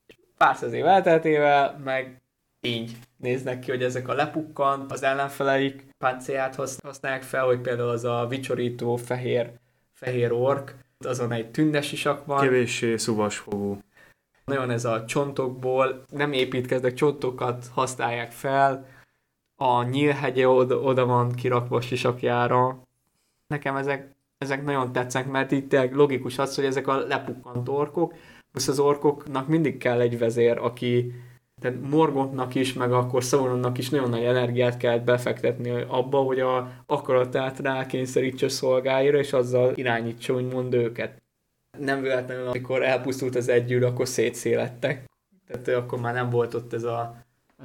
És 0.05 0.15
pár 0.37 0.55
száz 0.55 0.73
év 0.73 0.85
elteltével, 0.85 1.79
meg 1.83 2.21
így 2.61 2.97
néznek 3.17 3.59
ki, 3.59 3.69
hogy 3.69 3.83
ezek 3.83 4.07
a 4.07 4.13
lepukkant, 4.13 4.91
az 4.91 5.03
ellenfeleik 5.03 5.85
páncélját 5.97 6.55
használják 6.83 7.23
fel, 7.23 7.45
hogy 7.45 7.59
például 7.59 7.89
az 7.89 8.03
a 8.03 8.25
vicsorító 8.29 8.95
fehér, 8.95 9.51
fehér 9.93 10.31
ork, 10.31 10.75
azon 11.05 11.31
egy 11.31 11.51
tündes 11.51 11.91
isak 11.91 12.25
van. 12.25 12.41
Kevéssé 12.41 12.97
szuvasfogú. 12.97 13.79
Nagyon 14.45 14.69
ez 14.69 14.85
a 14.85 15.05
csontokból, 15.05 16.03
nem 16.09 16.31
építkeznek, 16.31 16.93
csontokat 16.93 17.67
használják 17.73 18.31
fel, 18.31 18.87
a 19.55 19.83
nyílhegye 19.83 20.47
oda, 20.47 20.79
oda 20.79 21.05
van 21.05 21.31
kirakva 21.31 21.81
sisakjára. 21.81 22.81
Nekem 23.47 23.75
ezek, 23.75 24.15
ezek 24.37 24.63
nagyon 24.63 24.91
tetszenek, 24.91 25.31
mert 25.31 25.51
itt 25.51 25.93
logikus 25.93 26.37
az, 26.37 26.55
hogy 26.55 26.65
ezek 26.65 26.87
a 26.87 26.97
lepukkant 26.97 27.69
orkok, 27.69 28.13
plusz 28.51 28.67
az 28.67 28.79
orkoknak 28.79 29.47
mindig 29.47 29.77
kell 29.77 29.99
egy 29.99 30.17
vezér, 30.17 30.57
aki 30.57 31.13
tehát 31.61 31.77
Morgontnak 31.89 32.55
is, 32.55 32.73
meg 32.73 32.91
akkor 32.91 33.23
Sauronnak 33.23 33.77
is 33.77 33.89
nagyon 33.89 34.09
nagy 34.09 34.23
energiát 34.23 34.77
kellett 34.77 35.03
befektetni 35.03 35.69
abba, 35.69 36.17
hogy 36.17 36.39
a 36.39 36.71
akaratát 36.85 37.59
rákényszerítse 37.59 38.49
szolgáira, 38.49 39.17
és 39.17 39.33
azzal 39.33 39.71
irányítsa 39.75 40.33
úgymond 40.33 40.73
őket. 40.73 41.21
Nem 41.77 42.01
véletlenül, 42.01 42.47
amikor 42.47 42.83
elpusztult 42.83 43.35
az 43.35 43.49
együtt, 43.49 43.83
akkor 43.83 44.07
szétszélettek. 44.07 45.05
Tehát 45.47 45.67
akkor 45.67 45.99
már 45.99 46.13
nem 46.13 46.29
volt 46.29 46.53
ott 46.53 46.73
ez 46.73 46.83
a, 46.83 47.15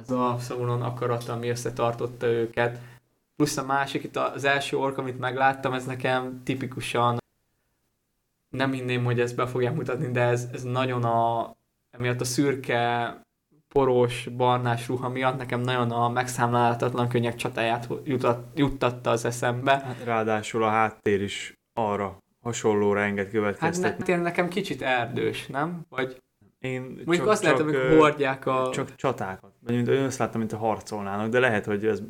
ez 0.01 0.11
a 0.11 0.37
Sauron 0.39 0.81
akarat, 0.81 1.29
ami 1.29 1.49
összetartotta 1.49 2.27
őket. 2.27 2.79
Plusz 3.35 3.57
a 3.57 3.65
másik, 3.65 4.03
itt 4.03 4.17
az 4.17 4.43
első 4.43 4.77
ork, 4.77 4.97
amit 4.97 5.19
megláttam, 5.19 5.73
ez 5.73 5.85
nekem 5.85 6.41
tipikusan 6.43 7.17
nem 8.49 8.71
hinném, 8.71 9.03
hogy 9.03 9.19
ezt 9.19 9.35
be 9.35 9.45
fogják 9.45 9.75
mutatni, 9.75 10.11
de 10.11 10.21
ez, 10.21 10.47
ez 10.53 10.63
nagyon 10.63 11.03
a, 11.03 11.55
emiatt 11.91 12.21
a 12.21 12.25
szürke 12.25 13.17
poros, 13.73 14.27
barnás 14.37 14.87
ruha 14.87 15.09
miatt 15.09 15.37
nekem 15.37 15.61
nagyon 15.61 15.91
a 15.91 16.09
megszámlálhatatlan 16.09 17.07
könnyek 17.07 17.35
csatáját 17.35 17.87
jutat, 18.03 18.45
juttatta 18.55 19.09
az 19.09 19.25
eszembe. 19.25 19.71
Hát 19.71 20.03
ráadásul 20.03 20.63
a 20.63 20.69
háttér 20.69 21.21
is 21.21 21.53
arra 21.73 22.17
hasonlóra 22.41 23.01
enged 23.01 23.29
következtetni. 23.29 24.11
Hát 24.11 24.17
ne, 24.17 24.23
nekem 24.23 24.47
kicsit 24.47 24.81
erdős, 24.81 25.47
nem? 25.47 25.85
Vagy 25.89 26.21
én 26.59 26.81
Mondjuk 26.81 27.15
csak, 27.15 27.27
azt 27.27 27.43
látom, 27.43 27.65
hogy 27.65 27.97
hordják 27.97 28.45
a... 28.45 28.69
Csak 28.73 28.95
csatákat. 28.95 29.53
Mint, 29.59 29.87
én 29.87 30.03
azt 30.03 30.17
láttam, 30.17 30.39
mint 30.39 30.53
a 30.53 30.57
harcolnának, 30.57 31.29
de 31.29 31.39
lehet, 31.39 31.65
hogy 31.65 31.85
ez, 31.85 32.01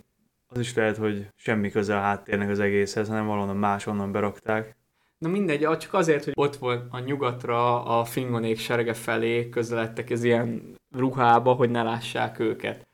az 0.47 0.59
is 0.59 0.73
lehet, 0.73 0.97
hogy 0.97 1.27
semmi 1.35 1.71
köze 1.71 1.97
a 1.97 1.99
háttérnek 1.99 2.49
az 2.49 2.59
egészhez, 2.59 3.07
hanem 3.07 3.25
valahonnan 3.25 3.57
máshonnan 3.57 4.11
berakták. 4.11 4.75
Na 5.23 5.29
mindegy, 5.29 5.77
csak 5.77 5.93
azért, 5.93 6.23
hogy 6.23 6.33
ott 6.35 6.55
volt 6.55 6.85
a 6.89 6.99
nyugatra 6.99 7.85
a 7.85 8.05
fingonék 8.05 8.57
serege 8.57 8.93
felé 8.93 9.49
közeledtek 9.49 10.09
ez 10.09 10.23
ilyen 10.23 10.75
ruhába, 10.95 11.53
hogy 11.53 11.69
ne 11.69 11.83
lássák 11.83 12.39
őket. 12.39 12.87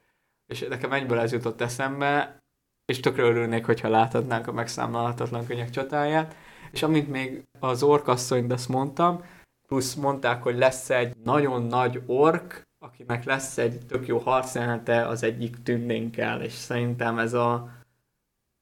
És 0.48 0.66
nekem 0.70 0.92
egyből 0.92 1.20
ez 1.20 1.32
jutott 1.32 1.62
eszembe, 1.62 2.38
és 2.86 3.00
tökre 3.00 3.24
örülnék, 3.24 3.66
hogyha 3.66 3.90
láthatnánk 3.90 4.48
a 4.48 4.52
megszámolhatatlan 4.52 5.46
könnyek 5.46 5.70
csatáját. 5.70 6.36
És 6.72 6.84
amint 6.84 7.10
még 7.10 7.44
az 7.60 7.84
orkasszonyt 7.84 8.52
azt 8.52 8.70
mondtam, 8.70 9.24
plusz 9.68 9.94
mondták, 9.96 10.44
hogy 10.44 10.58
lesz 10.58 10.90
egy 10.90 11.18
nagyon 11.24 11.64
nagy 11.64 12.02
ork, 12.06 12.68
akinek 12.80 13.24
lesz 13.24 13.58
egy 13.58 13.86
tök 13.86 14.08
jó 14.08 14.18
harcjelente 14.18 15.08
az 15.08 15.24
egyik 15.24 15.64
tündénkkel, 15.64 16.42
és 16.42 16.54
szerintem 16.54 17.20
ez 17.20 17.34
a 17.34 17.70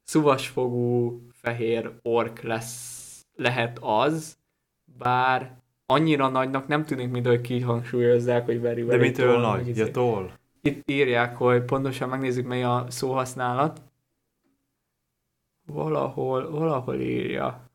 szuvasfogú 0.04 1.20
fehér 1.32 1.92
ork 2.02 2.40
lesz 2.42 2.97
lehet 3.38 3.78
az, 3.80 4.38
bár 4.84 5.60
annyira 5.86 6.28
nagynak 6.28 6.66
nem 6.66 6.84
tűnik, 6.84 7.10
mint 7.10 7.26
hogy 7.26 7.40
kihangsúlyozzák, 7.40 8.44
hogy 8.44 8.60
very, 8.60 8.82
very 8.82 8.98
De 8.98 9.06
mitől 9.06 9.40
nagy? 9.40 9.76
Ja, 9.76 9.90
toll. 9.90 10.30
Itt 10.60 10.90
írják, 10.90 11.36
hogy 11.36 11.62
pontosan 11.62 12.08
megnézzük, 12.08 12.46
mely 12.46 12.64
a 12.64 12.86
szóhasználat. 12.88 13.82
Valahol, 15.66 16.50
valahol 16.50 17.00
írja. 17.00 17.70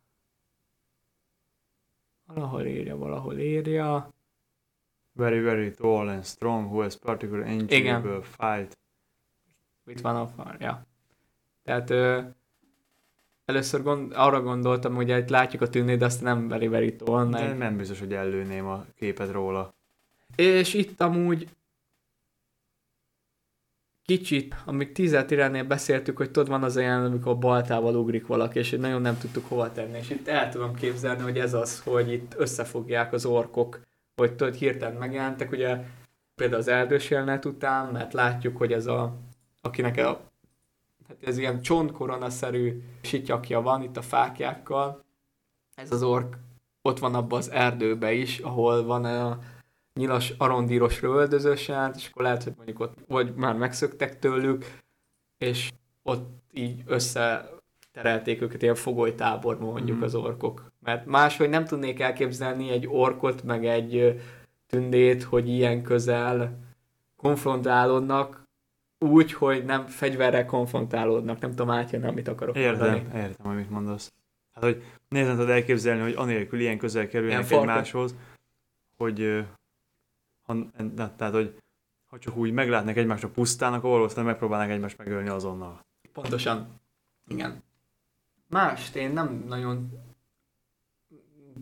Valahol 2.25 2.65
írja, 2.65 2.97
valahol 2.97 3.37
írja. 3.37 4.13
Very, 5.11 5.39
very 5.39 5.71
tall 5.71 6.07
and 6.09 6.23
strong, 6.23 6.65
who 6.65 6.81
has 6.81 6.95
particular 6.95 7.45
enjoyable 7.45 8.21
fight. 8.21 8.77
With 9.85 10.05
one 10.05 10.19
of 10.19 10.31
our, 10.37 10.55
ja. 10.59 10.85
Tehát 11.63 11.89
először 13.53 13.81
gond, 13.81 14.11
arra 14.15 14.41
gondoltam, 14.41 14.95
hogy 14.95 15.09
itt 15.09 15.29
látjuk 15.29 15.61
a 15.61 15.69
tűnét, 15.69 15.97
de 15.97 16.05
azt 16.05 16.21
nem 16.21 16.47
tall. 16.97 17.29
De 17.29 17.53
nem 17.53 17.77
biztos, 17.77 17.99
hogy 17.99 18.13
előném 18.13 18.65
a 18.65 18.85
képet 18.95 19.31
róla. 19.31 19.73
És 20.35 20.73
itt 20.73 21.01
amúgy 21.01 21.47
kicsit, 24.05 24.55
amíg 24.65 24.91
tízet 24.91 25.31
iránél 25.31 25.63
beszéltük, 25.63 26.17
hogy 26.17 26.31
tudod, 26.31 26.49
van 26.49 26.63
az 26.63 26.77
olyan, 26.77 27.05
amikor 27.05 27.31
a 27.31 27.35
baltával 27.35 27.95
ugrik 27.95 28.27
valaki, 28.27 28.59
és 28.59 28.69
nagyon 28.69 29.01
nem 29.01 29.17
tudtuk 29.17 29.47
hova 29.47 29.71
tenni, 29.71 29.97
és 29.97 30.09
itt 30.09 30.27
el 30.27 30.49
tudom 30.49 30.75
képzelni, 30.75 31.21
hogy 31.21 31.39
ez 31.39 31.53
az, 31.53 31.79
hogy 31.79 32.11
itt 32.11 32.33
összefogják 32.37 33.13
az 33.13 33.25
orkok, 33.25 33.81
hogy 34.15 34.33
tudod, 34.33 34.53
hirtelen 34.53 34.97
megjelentek, 34.97 35.51
ugye 35.51 35.79
például 36.35 36.59
az 36.59 36.67
erdős 36.67 37.09
jelenet 37.09 37.45
után, 37.45 37.91
mert 37.91 38.13
látjuk, 38.13 38.57
hogy 38.57 38.73
ez 38.73 38.85
a, 38.85 39.15
akinek 39.61 39.97
a, 39.97 40.31
ez 41.25 41.37
ilyen 41.37 41.61
csontkorona-szerű 41.61 42.83
sityakja 43.01 43.61
van 43.61 43.81
itt 43.81 43.97
a 43.97 44.01
fákjákkal, 44.01 45.03
ez 45.75 45.91
az 45.91 46.03
ork 46.03 46.37
ott 46.81 46.99
van 46.99 47.15
abban 47.15 47.39
az 47.39 47.51
erdőbe 47.51 48.13
is, 48.13 48.39
ahol 48.39 48.83
van 48.83 49.05
a 49.05 49.39
nyilas 49.93 50.33
arondíros 50.37 51.01
röldözős 51.01 51.67
járt, 51.67 51.95
és 51.95 52.09
akkor 52.09 52.23
lehet, 52.23 52.43
hogy 52.43 52.53
mondjuk 52.55 52.79
ott 52.79 52.97
vagy 53.07 53.33
már 53.35 53.55
megszöktek 53.55 54.19
tőlük, 54.19 54.65
és 55.37 55.71
ott 56.03 56.29
így 56.51 56.83
összeterelték 56.85 58.41
őket 58.41 58.61
ilyen 58.61 58.75
fogolytáborban 58.75 59.71
mondjuk 59.71 59.97
mm. 59.97 60.01
az 60.01 60.15
orkok. 60.15 60.71
Mert 60.79 61.05
máshogy 61.05 61.49
nem 61.49 61.65
tudnék 61.65 61.99
elképzelni 61.99 62.69
egy 62.69 62.87
orkot, 62.87 63.43
meg 63.43 63.65
egy 63.65 64.21
tündét, 64.67 65.23
hogy 65.23 65.49
ilyen 65.49 65.83
közel 65.83 66.59
konfrontálódnak, 67.15 68.42
úgy, 69.03 69.33
hogy 69.33 69.65
nem 69.65 69.87
fegyverrel 69.87 70.45
konfrontálódnak. 70.45 71.39
Nem 71.39 71.49
tudom 71.49 71.69
átjönni, 71.69 72.07
amit 72.07 72.27
akarok 72.27 72.55
értem, 72.55 72.91
mondani. 72.91 73.19
Értem, 73.19 73.47
amit 73.47 73.69
mondasz. 73.69 74.13
Hát, 74.53 74.63
hogy 74.63 74.83
nehezen 75.09 75.35
tudod 75.35 75.49
elképzelni, 75.49 76.01
hogy 76.01 76.13
anélkül 76.17 76.59
ilyen 76.59 76.77
közel 76.77 77.07
kerülnek 77.07 77.51
egymáshoz, 77.51 78.15
hogy 78.97 79.45
ha, 80.41 80.55
tehát, 81.17 81.33
hogy 81.33 81.55
ha 82.09 82.19
csak 82.19 82.35
úgy 82.35 82.51
meglátnak 82.51 82.97
egymást 82.97 83.23
a 83.23 83.29
pusztán, 83.29 83.73
akkor 83.73 83.89
valószínűleg 83.89 84.29
megpróbálnak 84.29 84.69
egymást 84.69 84.97
megölni 84.97 85.29
azonnal. 85.29 85.79
Pontosan. 86.13 86.67
Igen. 87.27 87.63
Más, 88.49 88.95
én 88.95 89.11
nem 89.11 89.43
nagyon 89.47 89.91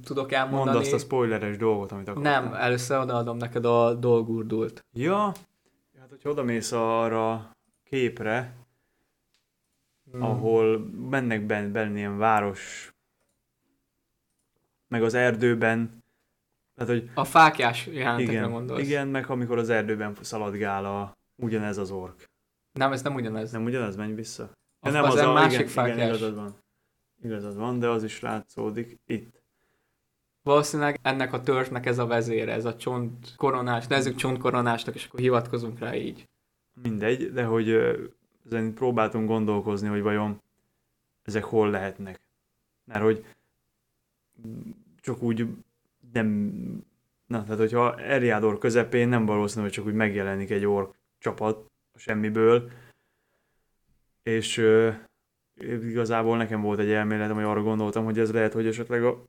tudok 0.03 0.31
elmondani. 0.31 0.65
Mondd 0.65 0.81
azt 0.81 0.93
a 0.93 0.97
spoileres 0.97 1.57
dolgot, 1.57 1.91
amit 1.91 2.07
akartál. 2.07 2.41
Nem, 2.41 2.53
először 2.53 2.99
odaadom 2.99 3.37
neked 3.37 3.65
a 3.65 3.93
dolgurdult. 3.93 4.85
Ja, 4.93 5.31
hogyha 6.21 6.39
odamész 6.39 6.71
arra 6.71 7.57
képre, 7.83 8.55
hmm. 10.11 10.21
ahol 10.23 10.79
mennek 11.09 11.45
benne, 11.45 11.67
benne 11.67 11.97
ilyen 11.97 12.17
város, 12.17 12.93
meg 14.87 15.03
az 15.03 15.13
erdőben, 15.13 16.03
tehát, 16.75 16.91
hogy 16.91 17.09
a 17.13 17.23
fákjás 17.23 17.85
jelentekre 17.85 18.31
igen, 18.31 18.51
gondolsz. 18.51 18.81
Igen, 18.81 19.07
meg 19.07 19.29
amikor 19.29 19.57
az 19.57 19.69
erdőben 19.69 20.15
szaladgál 20.21 20.85
a, 20.85 21.17
ugyanez 21.35 21.77
az 21.77 21.91
ork. 21.91 22.29
Nem, 22.71 22.91
ez 22.91 23.01
nem 23.01 23.15
ugyanez. 23.15 23.51
Nem 23.51 23.63
ugyanez, 23.63 23.95
menj 23.95 24.13
vissza. 24.13 24.51
A, 24.79 24.89
nem, 24.89 25.03
az, 25.03 25.13
az 25.13 25.19
a 25.19 25.33
másik 25.33 25.59
igen, 25.59 25.67
fákjás. 25.67 25.95
Igen, 25.95 26.07
igazad 26.07 26.35
van. 26.35 26.55
Igazad 27.21 27.55
van, 27.55 27.79
de 27.79 27.87
az 27.87 28.03
is 28.03 28.19
látszódik 28.19 28.99
itt. 29.05 29.40
Valószínűleg 30.43 30.99
ennek 31.01 31.33
a 31.33 31.41
törzsnek 31.41 31.85
ez 31.85 31.97
a 31.97 32.05
vezére, 32.05 32.51
ez 32.51 32.65
a 32.65 32.75
csont 32.75 33.33
koronás, 33.35 33.87
nevezzük 33.87 34.15
csontkoronásnak, 34.15 34.95
és 34.95 35.05
akkor 35.05 35.19
hivatkozunk 35.19 35.79
rá 35.79 35.95
így. 35.95 36.27
Mindegy, 36.81 37.31
de 37.31 37.43
hogy 37.43 37.69
ezen 38.45 38.73
próbáltunk 38.73 39.27
gondolkozni, 39.27 39.87
hogy 39.87 40.01
vajon 40.01 40.41
ezek 41.23 41.43
hol 41.43 41.69
lehetnek. 41.69 42.19
Mert 42.85 43.03
hogy 43.03 43.25
csak 45.01 45.21
úgy 45.21 45.47
nem, 46.13 46.27
na, 47.27 47.43
tehát 47.43 47.59
hogyha 47.59 47.99
Eriador 47.99 48.57
közepén 48.57 49.07
nem 49.07 49.25
valószínű, 49.25 49.63
hogy 49.63 49.71
csak 49.71 49.85
úgy 49.85 49.93
megjelenik 49.93 50.49
egy 50.49 50.65
ork 50.65 50.95
csapat 51.19 51.71
a 51.93 51.97
semmiből, 51.97 52.71
és 54.23 54.57
uh, 54.57 54.95
igazából 55.63 56.37
nekem 56.37 56.61
volt 56.61 56.79
egy 56.79 56.91
elméletem, 56.91 57.35
hogy 57.35 57.43
arra 57.43 57.61
gondoltam, 57.61 58.03
hogy 58.03 58.19
ez 58.19 58.31
lehet, 58.31 58.53
hogy 58.53 58.67
esetleg 58.67 59.03
a, 59.03 59.23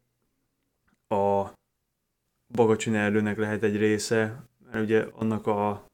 a 1.12 1.52
Bagacsin 2.54 2.94
erdőnek 2.94 3.38
lehet 3.38 3.62
egy 3.62 3.76
része, 3.76 4.44
mert 4.70 4.84
ugye 4.84 5.06
annak 5.14 5.46
a 5.46 5.84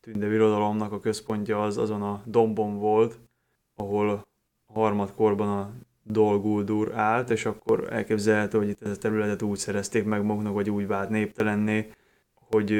tünde 0.00 0.28
birodalomnak 0.28 0.92
a 0.92 1.00
központja 1.00 1.62
az 1.62 1.78
azon 1.78 2.02
a 2.02 2.22
dombon 2.24 2.78
volt, 2.78 3.18
ahol 3.74 4.08
a 4.10 4.22
harmadkorban 4.72 5.48
a 5.48 5.72
Dolguldur 6.04 6.94
állt, 6.94 7.30
és 7.30 7.44
akkor 7.44 7.92
elképzelhető, 7.92 8.58
hogy 8.58 8.68
itt 8.68 8.82
ezt 8.82 8.96
a 8.96 9.00
területet 9.00 9.42
úgy 9.42 9.58
szerezték 9.58 10.04
meg 10.04 10.24
maguknak, 10.24 10.52
vagy 10.52 10.70
úgy 10.70 10.86
vált 10.86 11.08
néptelenné, 11.08 11.92
hogy 12.34 12.72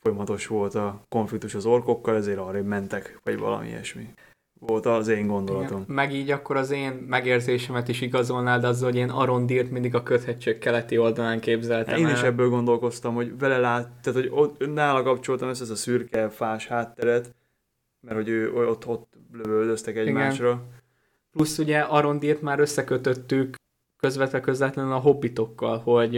folyamatos 0.00 0.46
volt 0.46 0.74
a 0.74 1.02
konfliktus 1.08 1.54
az 1.54 1.66
orkokkal, 1.66 2.16
ezért 2.16 2.38
arra 2.38 2.62
mentek, 2.62 3.20
vagy 3.22 3.38
valami 3.38 3.68
ilyesmi. 3.68 4.14
Volt 4.58 4.86
az 4.86 5.08
én 5.08 5.26
gondolatom. 5.26 5.82
Igen. 5.82 5.94
Meg 5.94 6.14
így 6.14 6.30
akkor 6.30 6.56
az 6.56 6.70
én 6.70 6.92
megérzésemet 6.92 7.88
is 7.88 8.00
igazolnád 8.00 8.64
azzal, 8.64 8.90
hogy 8.90 8.98
én 8.98 9.10
Arondírt 9.10 9.70
mindig 9.70 9.94
a 9.94 10.02
köthetség 10.02 10.58
keleti 10.58 10.98
oldalán 10.98 11.40
képzeltem 11.40 11.98
Én 11.98 12.06
el. 12.06 12.12
is 12.12 12.22
ebből 12.22 12.48
gondolkoztam, 12.48 13.14
hogy 13.14 13.38
vele 13.38 13.58
lát, 13.58 13.88
tehát 14.02 14.20
hogy 14.20 14.30
ott, 14.32 14.74
nála 14.74 15.02
kapcsoltam 15.02 15.48
ezt, 15.48 15.60
ezt 15.60 15.70
a 15.70 15.76
szürke 15.76 16.28
fás 16.28 16.66
hátteret, 16.66 17.34
mert 18.00 18.16
hogy 18.16 18.28
ő 18.28 18.52
ott, 18.52 18.86
ott 18.86 19.12
lövöldöztek 19.32 19.96
egymásra. 19.96 20.62
Plusz 21.30 21.58
ugye 21.58 21.78
Arondírt 21.78 22.42
már 22.42 22.58
összekötöttük 22.58 23.54
közvetve 23.96 24.40
közvetlenül 24.40 24.92
a 24.92 24.98
hobbitokkal, 24.98 25.78
hogy 25.78 26.16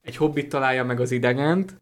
egy 0.00 0.16
hobbit 0.16 0.48
találja 0.48 0.84
meg 0.84 1.00
az 1.00 1.10
idegent, 1.10 1.80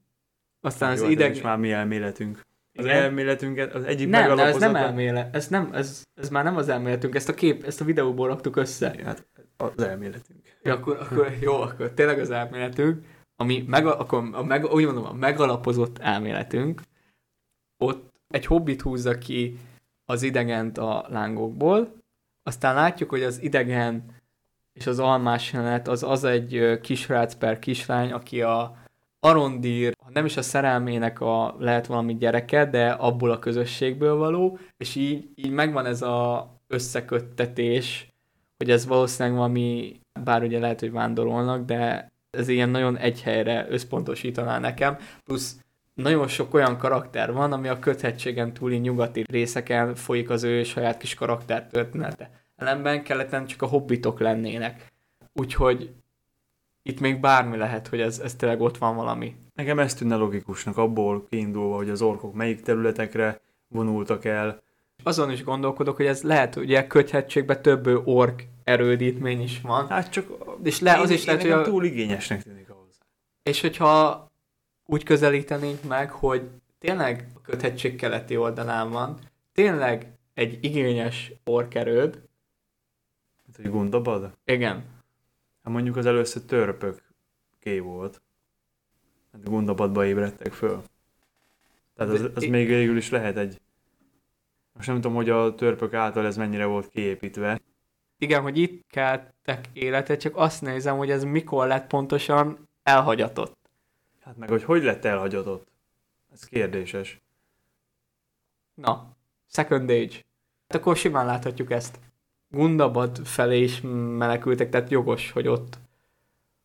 aztán 0.60 0.90
az 0.90 0.98
Jó, 0.98 1.04
hát 1.04 1.12
ez 1.12 1.20
ideg... 1.20 1.36
is 1.36 1.42
már 1.42 1.58
mi 1.58 1.72
elméletünk. 1.72 2.40
Az 2.76 2.84
Igen. 2.84 3.02
elméletünket, 3.02 3.74
az 3.74 3.84
egyik 3.84 4.08
Nem, 4.08 4.36
de 4.36 4.44
ez 4.44 4.56
nem 4.56 4.76
elmélet, 4.76 5.34
ez, 5.34 5.48
nem, 5.48 5.70
ez, 5.72 6.02
ez 6.14 6.28
már 6.28 6.44
nem 6.44 6.56
az 6.56 6.68
elméletünk, 6.68 7.14
ezt 7.14 7.28
a 7.28 7.34
kép, 7.34 7.64
ezt 7.64 7.80
a 7.80 7.84
videóból 7.84 8.28
raktuk 8.28 8.56
össze. 8.56 8.94
Hát 9.04 9.26
az 9.56 9.82
elméletünk. 9.82 10.40
Ja, 10.62 10.72
akkor, 10.72 10.96
akkor, 11.00 11.32
jó, 11.40 11.54
akkor 11.60 11.90
tényleg 11.90 12.18
az 12.18 12.30
elméletünk, 12.30 13.04
ami 13.36 13.64
meg, 13.66 13.86
akkor 13.86 14.28
a 14.32 14.42
meg, 14.42 14.64
úgy 14.64 14.84
mondom, 14.84 15.04
a 15.04 15.12
megalapozott 15.12 15.98
elméletünk, 15.98 16.82
ott 17.78 18.12
egy 18.28 18.46
hobbit 18.46 18.82
húzza 18.82 19.18
ki 19.18 19.58
az 20.04 20.22
idegent 20.22 20.78
a 20.78 21.06
lángokból, 21.08 21.96
aztán 22.42 22.74
látjuk, 22.74 23.10
hogy 23.10 23.22
az 23.22 23.42
idegen 23.42 24.14
és 24.72 24.86
az 24.86 24.98
almás 24.98 25.52
jelenet 25.52 25.88
az 25.88 26.02
az 26.02 26.24
egy 26.24 26.78
kisrác 26.82 27.34
per 27.34 27.58
kislány, 27.58 28.12
aki 28.12 28.42
a 28.42 28.76
Arondír, 29.20 29.94
ha 30.04 30.10
nem 30.12 30.24
is 30.24 30.36
a 30.36 30.42
szerelmének 30.42 31.20
a, 31.20 31.56
lehet 31.58 31.86
valami 31.86 32.16
gyereke, 32.16 32.64
de 32.64 32.90
abból 32.90 33.30
a 33.30 33.38
közösségből 33.38 34.16
való, 34.16 34.58
és 34.76 34.94
így, 34.94 35.28
így 35.34 35.50
megvan 35.50 35.86
ez 35.86 36.02
a 36.02 36.50
összeköttetés, 36.66 38.14
hogy 38.56 38.70
ez 38.70 38.86
valószínűleg 38.86 39.38
valami, 39.38 40.00
bár 40.24 40.42
ugye 40.42 40.58
lehet, 40.58 40.80
hogy 40.80 40.92
vándorolnak, 40.92 41.64
de 41.64 42.12
ez 42.30 42.48
ilyen 42.48 42.68
nagyon 42.68 42.96
egy 42.96 43.22
helyre 43.22 43.66
összpontosítaná 43.68 44.58
nekem, 44.58 44.96
plusz 45.24 45.56
nagyon 45.94 46.28
sok 46.28 46.54
olyan 46.54 46.78
karakter 46.78 47.32
van, 47.32 47.52
ami 47.52 47.68
a 47.68 47.78
köthetségen 47.78 48.52
túli 48.52 48.76
nyugati 48.76 49.24
részeken 49.28 49.94
folyik 49.94 50.30
az 50.30 50.42
ő 50.42 50.62
saját 50.62 50.96
kis 50.96 51.14
karakter 51.14 51.66
története. 51.66 52.30
Ellenben 52.56 53.02
keleten 53.02 53.46
csak 53.46 53.62
a 53.62 53.66
hobbitok 53.66 54.20
lennének. 54.20 54.92
Úgyhogy 55.32 55.94
itt 56.88 57.00
még 57.00 57.20
bármi 57.20 57.56
lehet, 57.56 57.88
hogy 57.88 58.00
ez, 58.00 58.18
ez 58.18 58.34
tényleg 58.34 58.60
ott 58.60 58.78
van 58.78 58.96
valami. 58.96 59.36
Nekem 59.54 59.78
ez 59.78 59.94
tűnne 59.94 60.16
logikusnak, 60.16 60.76
abból 60.76 61.26
kiindulva, 61.28 61.76
hogy 61.76 61.90
az 61.90 62.02
orkok 62.02 62.34
melyik 62.34 62.60
területekre 62.62 63.40
vonultak 63.68 64.24
el. 64.24 64.62
Azon 65.02 65.30
is 65.30 65.44
gondolkodok, 65.44 65.96
hogy 65.96 66.06
ez 66.06 66.22
lehet, 66.22 66.54
hogy 66.54 66.62
ugye 66.62 66.86
köthetségben 66.86 67.62
több 67.62 67.86
ork 68.06 68.46
erődítmény 68.64 69.40
is 69.42 69.60
van. 69.60 69.88
Hát 69.88 70.10
csak 70.10 70.26
És 70.62 70.80
le, 70.80 70.92
az 70.98 71.10
én- 71.10 71.16
is 71.16 71.24
lehet, 71.24 71.40
én 71.44 71.46
hogy 71.50 71.56
nekem 71.58 71.72
a, 71.72 71.76
túl 71.76 71.84
igényesnek 71.84 72.42
tűnik 72.42 72.70
ahhoz. 72.70 72.98
És 73.42 73.60
hogyha 73.60 74.26
úgy 74.86 75.02
közelítenénk 75.02 75.82
meg, 75.88 76.10
hogy 76.10 76.42
tényleg 76.78 77.26
a 77.34 77.40
köthetség 77.40 77.96
keleti 77.96 78.36
oldalán 78.36 78.90
van, 78.90 79.18
tényleg 79.52 80.12
egy 80.34 80.58
igényes 80.64 81.32
orkerőd, 81.44 82.14
Hát, 83.46 83.56
hogy 83.56 83.70
Gundabad? 83.70 84.30
igen, 84.44 84.84
Hát 85.66 85.74
mondjuk 85.74 85.96
az 85.96 86.06
először 86.06 86.42
törpök 86.42 87.02
ké 87.58 87.78
volt. 87.78 88.22
Hát 89.32 89.44
Gundabadba 89.44 90.04
ébredtek 90.04 90.52
föl. 90.52 90.82
Tehát 91.94 92.12
az, 92.12 92.30
az 92.34 92.44
még 92.44 92.66
végül 92.66 92.96
is 92.96 93.10
lehet 93.10 93.36
egy... 93.36 93.60
Most 94.72 94.86
nem 94.86 94.96
tudom, 94.96 95.14
hogy 95.14 95.30
a 95.30 95.54
törpök 95.54 95.94
által 95.94 96.26
ez 96.26 96.36
mennyire 96.36 96.64
volt 96.64 96.88
kiépítve. 96.88 97.60
igen, 98.18 98.42
hogy 98.42 98.58
itt 98.58 98.86
keltek 98.88 99.68
életet, 99.72 100.20
csak 100.20 100.36
azt 100.36 100.62
nézem, 100.62 100.96
hogy 100.96 101.10
ez 101.10 101.24
mikor 101.24 101.66
lett 101.66 101.86
pontosan 101.86 102.68
elhagyatott. 102.82 103.56
Hát 104.20 104.36
meg, 104.36 104.48
hogy 104.48 104.64
hogy 104.64 104.82
lett 104.82 105.04
elhagyatott? 105.04 105.68
Ez 106.32 106.44
kérdéses. 106.44 107.20
Na, 108.74 109.16
Second 109.46 109.90
Age. 109.90 110.16
Hát 110.68 110.80
akkor 110.80 110.96
simán 110.96 111.26
láthatjuk 111.26 111.70
ezt. 111.70 111.98
Gundabad 112.48 113.26
felé 113.26 113.62
is 113.62 113.80
menekültek, 114.16 114.68
tehát 114.70 114.90
jogos, 114.90 115.30
hogy 115.30 115.48
ott. 115.48 115.78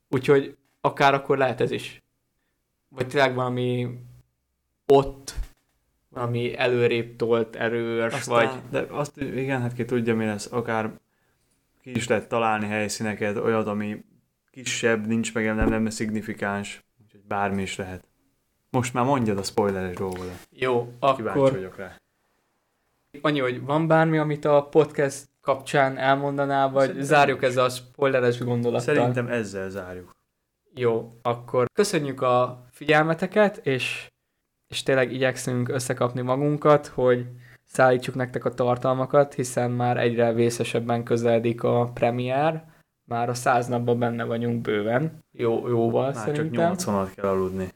Úgyhogy 0.10 0.58
akár 0.82 1.14
akkor 1.14 1.38
lehet 1.38 1.62
ez 1.62 1.72
is. 1.72 2.02
Vagy 2.90 3.08
tényleg 3.08 3.36
valami 3.36 4.00
ott, 4.86 5.34
valami 6.10 6.58
előrébb 6.58 7.16
tolt 7.16 7.56
erős, 7.56 8.14
Aztán, 8.14 8.36
vagy... 8.36 8.62
De 8.70 8.94
azt, 8.94 9.18
igen, 9.18 9.62
hát 9.62 9.74
ki 9.74 9.86
tudja, 9.86 10.16
mi 10.16 10.26
lesz. 10.26 10.52
Akár 10.52 10.92
ki 11.82 11.92
is 11.96 12.08
lehet 12.08 12.28
találni 12.28 12.66
helyszíneket, 12.66 13.38
olyat, 13.38 13.68
ami 13.68 14.04
kisebb, 14.52 15.08
nincs 15.08 15.34
meg, 15.34 15.56
nem, 15.56 15.70
nem 15.70 15.90
szignifikáns. 15.90 16.84
Úgyhogy 17.04 17.22
bármi 17.28 17.62
is 17.62 17.76
lehet. 17.76 18.08
Most 18.70 18.94
már 18.94 19.06
mondjad 19.06 19.38
a 19.38 19.44
spoileres 19.44 19.96
dolgodat. 19.96 20.48
Jó, 20.50 20.84
Kíváncsi 20.86 21.40
akkor 21.40 21.52
vagyok 21.52 21.76
rá. 21.76 21.96
annyi, 23.22 23.40
hogy 23.40 23.62
van 23.62 23.88
bármi, 23.88 24.18
amit 24.18 24.46
a 24.46 24.64
podcast 24.64 25.30
kapcsán 25.42 25.98
elmondanál, 25.98 26.70
vagy 26.70 26.86
Szerintem 26.86 27.06
zárjuk 27.08 27.40
nincs. 27.42 27.52
ez 27.52 27.58
a 27.64 27.70
spoileres 27.70 28.40
gondolattal? 28.40 28.96
Szerintem 28.96 29.28
ezzel 29.28 29.70
zárjuk. 29.70 30.16
Jó, 30.74 31.18
akkor 31.22 31.66
köszönjük 31.74 32.22
a 32.22 32.66
figyelmeteket, 32.72 33.58
és, 33.58 34.08
és 34.68 34.84
tényleg 34.84 35.12
igyekszünk 35.12 35.70
összekapni 35.70 36.22
magunkat, 36.22 36.88
hogy 36.88 37.26
szállítsuk 37.66 38.16
nektek 38.16 38.46
a 38.46 38.54
tartalmakat, 38.54 39.34
hiszen 39.34 39.72
már 39.72 39.98
egyre 39.98 40.34
vészesebben 40.34 41.04
közeledik 41.04 41.64
a 41.64 41.92
premier, 41.94 42.64
már 43.04 43.30
a 43.30 43.34
száz 43.34 43.68
napban 43.68 44.00
benne 44.00 44.24
vagyunk 44.24 44.62
bőven, 44.62 45.24
jó, 45.32 45.68
jóval 45.68 46.04
Már 46.06 46.16
szerintem. 46.16 46.52
csak 46.52 46.70
80 46.70 47.10
kell 47.16 47.30
aludni. 47.30 47.70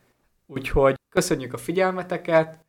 Úgyhogy 0.47 0.95
köszönjük 1.09 1.53
a 1.53 1.57
figyelmeteket, 1.57 2.64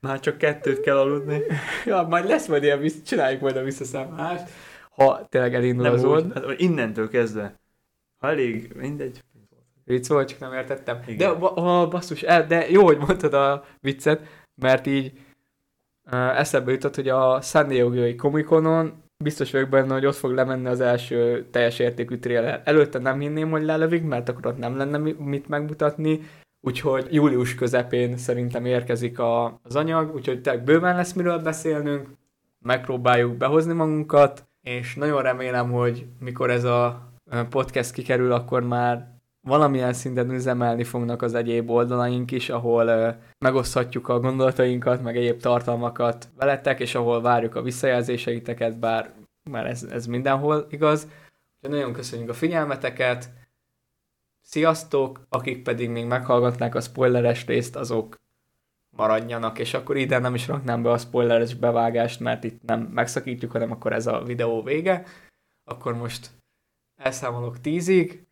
Már 0.00 0.20
csak 0.20 0.38
kettőt 0.38 0.80
kell 0.80 0.96
aludni. 0.96 1.40
ja, 1.86 2.02
majd 2.02 2.26
lesz 2.28 2.46
majd 2.46 2.62
ilyen, 2.62 2.84
csináljuk 3.04 3.40
majd 3.40 3.56
a 3.56 3.62
visszaszámlást, 3.62 4.50
ha 4.90 5.26
tényleg 5.28 5.54
elindul 5.54 5.82
Nem 5.82 5.92
az 5.92 6.04
old. 6.04 6.32
hát, 6.32 6.44
innentől 6.56 7.08
kezdve. 7.08 7.54
Ha 8.18 8.28
elég, 8.28 8.72
mindegy. 8.74 9.20
Vicc 9.84 10.08
volt, 10.08 10.28
csak 10.28 10.38
nem 10.38 10.52
értettem. 10.52 10.98
Igen. 11.06 11.16
De 11.32 11.38
ba- 11.38 11.56
a, 11.58 11.88
basszus, 11.88 12.22
el, 12.22 12.46
de 12.46 12.70
jó, 12.70 12.84
hogy 12.84 12.98
mondtad 12.98 13.34
a 13.34 13.64
viccet, 13.80 14.20
mert 14.54 14.86
így 14.86 15.12
uh, 16.12 16.38
eszembe 16.38 16.72
jutott, 16.72 16.94
hogy 16.94 17.08
a 17.08 17.40
San 17.40 17.68
Diego-i 17.68 18.14
Comic-Conon 18.14 19.02
biztos 19.24 19.50
vagyok 19.50 19.68
benne, 19.68 19.92
hogy 19.92 20.06
ott 20.06 20.14
fog 20.14 20.32
lemenni 20.32 20.66
az 20.66 20.80
első 20.80 21.46
teljes 21.50 21.78
értékű 21.78 22.16
trailer. 22.18 22.62
Előtte 22.64 22.98
nem 22.98 23.20
hinném, 23.20 23.50
hogy 23.50 23.62
lelövik, 23.64 24.02
mert 24.02 24.28
akkor 24.28 24.46
ott 24.46 24.58
nem 24.58 24.76
lenne 24.76 24.98
mi- 24.98 25.16
mit 25.18 25.48
megmutatni, 25.48 26.20
úgyhogy 26.66 27.06
július 27.10 27.54
közepén 27.54 28.16
szerintem 28.16 28.64
érkezik 28.64 29.18
a, 29.18 29.60
az 29.62 29.76
anyag, 29.76 30.14
úgyhogy 30.14 30.40
tényleg 30.40 30.64
bőven 30.64 30.96
lesz 30.96 31.12
miről 31.12 31.38
beszélnünk, 31.38 32.08
megpróbáljuk 32.58 33.36
behozni 33.36 33.72
magunkat, 33.72 34.46
és 34.62 34.94
nagyon 34.94 35.22
remélem, 35.22 35.70
hogy 35.70 36.06
mikor 36.20 36.50
ez 36.50 36.64
a 36.64 37.12
podcast 37.50 37.92
kikerül, 37.92 38.32
akkor 38.32 38.62
már 38.62 39.14
valamilyen 39.40 39.92
szinten 39.92 40.30
üzemelni 40.30 40.84
fognak 40.84 41.22
az 41.22 41.34
egyéb 41.34 41.70
oldalaink 41.70 42.30
is, 42.30 42.50
ahol 42.50 42.86
ö, 42.86 43.08
megoszthatjuk 43.38 44.08
a 44.08 44.20
gondolatainkat, 44.20 45.02
meg 45.02 45.16
egyéb 45.16 45.40
tartalmakat 45.40 46.28
veletek, 46.36 46.80
és 46.80 46.94
ahol 46.94 47.20
várjuk 47.20 47.54
a 47.54 47.62
visszajelzéseiteket, 47.62 48.78
bár 48.78 49.10
már 49.50 49.66
ez, 49.66 49.82
ez 49.82 50.06
mindenhol 50.06 50.66
igaz. 50.70 51.08
Úgyhogy 51.56 51.78
nagyon 51.78 51.92
köszönjük 51.92 52.28
a 52.28 52.34
figyelmeteket, 52.34 53.30
sziasztok, 54.56 55.20
akik 55.28 55.62
pedig 55.62 55.90
még 55.90 56.06
meghallgatnák 56.06 56.74
a 56.74 56.80
spoileres 56.80 57.46
részt, 57.46 57.76
azok 57.76 58.16
maradjanak, 58.90 59.58
és 59.58 59.74
akkor 59.74 59.96
ide 59.96 60.18
nem 60.18 60.34
is 60.34 60.46
raknám 60.46 60.82
be 60.82 60.90
a 60.90 60.98
spoileres 60.98 61.54
bevágást, 61.54 62.20
mert 62.20 62.44
itt 62.44 62.62
nem 62.62 62.80
megszakítjuk, 62.80 63.50
hanem 63.52 63.70
akkor 63.70 63.92
ez 63.92 64.06
a 64.06 64.22
videó 64.22 64.62
vége. 64.62 65.04
Akkor 65.64 65.94
most 65.94 66.30
elszámolok 66.96 67.60
tízig. 67.60 68.26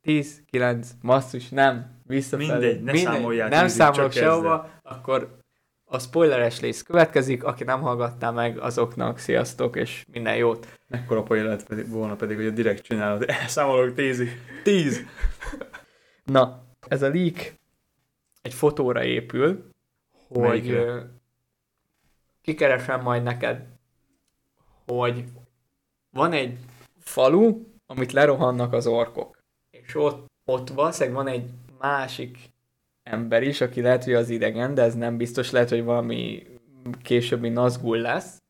10, 0.00 0.42
9, 0.50 0.90
masszus, 1.02 1.48
nem, 1.48 2.00
visszafelé. 2.06 2.50
Mindegy, 2.50 2.82
ne 2.82 2.96
számoljál 2.96 3.48
Nem 3.48 3.62
tízig, 3.62 3.80
számolok 3.80 4.12
sehova, 4.12 4.70
akkor 4.82 5.38
a 5.92 5.98
spoileres 5.98 6.60
rész 6.60 6.82
következik, 6.82 7.44
aki 7.44 7.64
nem 7.64 7.80
hallgatta 7.80 8.32
meg, 8.32 8.58
azoknak 8.58 9.18
sziasztok, 9.18 9.76
és 9.76 10.04
minden 10.12 10.36
jót. 10.36 10.78
Mekkora 10.88 11.22
poén 11.22 11.44
lett 11.44 11.66
pedig, 11.66 11.88
volna 11.88 12.14
pedig, 12.14 12.36
hogy 12.36 12.46
a 12.46 12.50
direkt 12.50 12.82
csinálod. 12.82 13.24
Elszámolok 13.42 13.94
tízig. 13.94 14.40
Tíz! 14.62 15.00
Na, 16.24 16.64
ez 16.88 17.02
a 17.02 17.08
leak 17.08 17.54
egy 18.42 18.54
fotóra 18.54 19.04
épül, 19.04 19.64
hogy 20.28 20.40
Melyikre? 20.40 21.10
kikeresem 22.42 23.02
majd 23.02 23.22
neked, 23.22 23.66
hogy 24.86 25.24
van 26.10 26.32
egy 26.32 26.58
falu, 26.98 27.62
amit 27.86 28.12
lerohannak 28.12 28.72
az 28.72 28.86
orkok. 28.86 29.38
És 29.70 29.94
ott, 29.94 30.26
ott 30.44 30.68
valószínűleg 30.68 31.24
van 31.24 31.32
egy 31.32 31.50
másik 31.78 32.51
ember 33.02 33.42
is, 33.42 33.60
aki 33.60 33.80
lehet, 33.80 34.04
hogy 34.04 34.14
az 34.14 34.30
idegen, 34.30 34.74
de 34.74 34.82
ez 34.82 34.94
nem 34.94 35.16
biztos, 35.16 35.50
lehet, 35.50 35.68
hogy 35.68 35.84
valami 35.84 36.46
későbbi 37.02 37.48
Nazgul 37.48 37.98
lesz, 37.98 38.42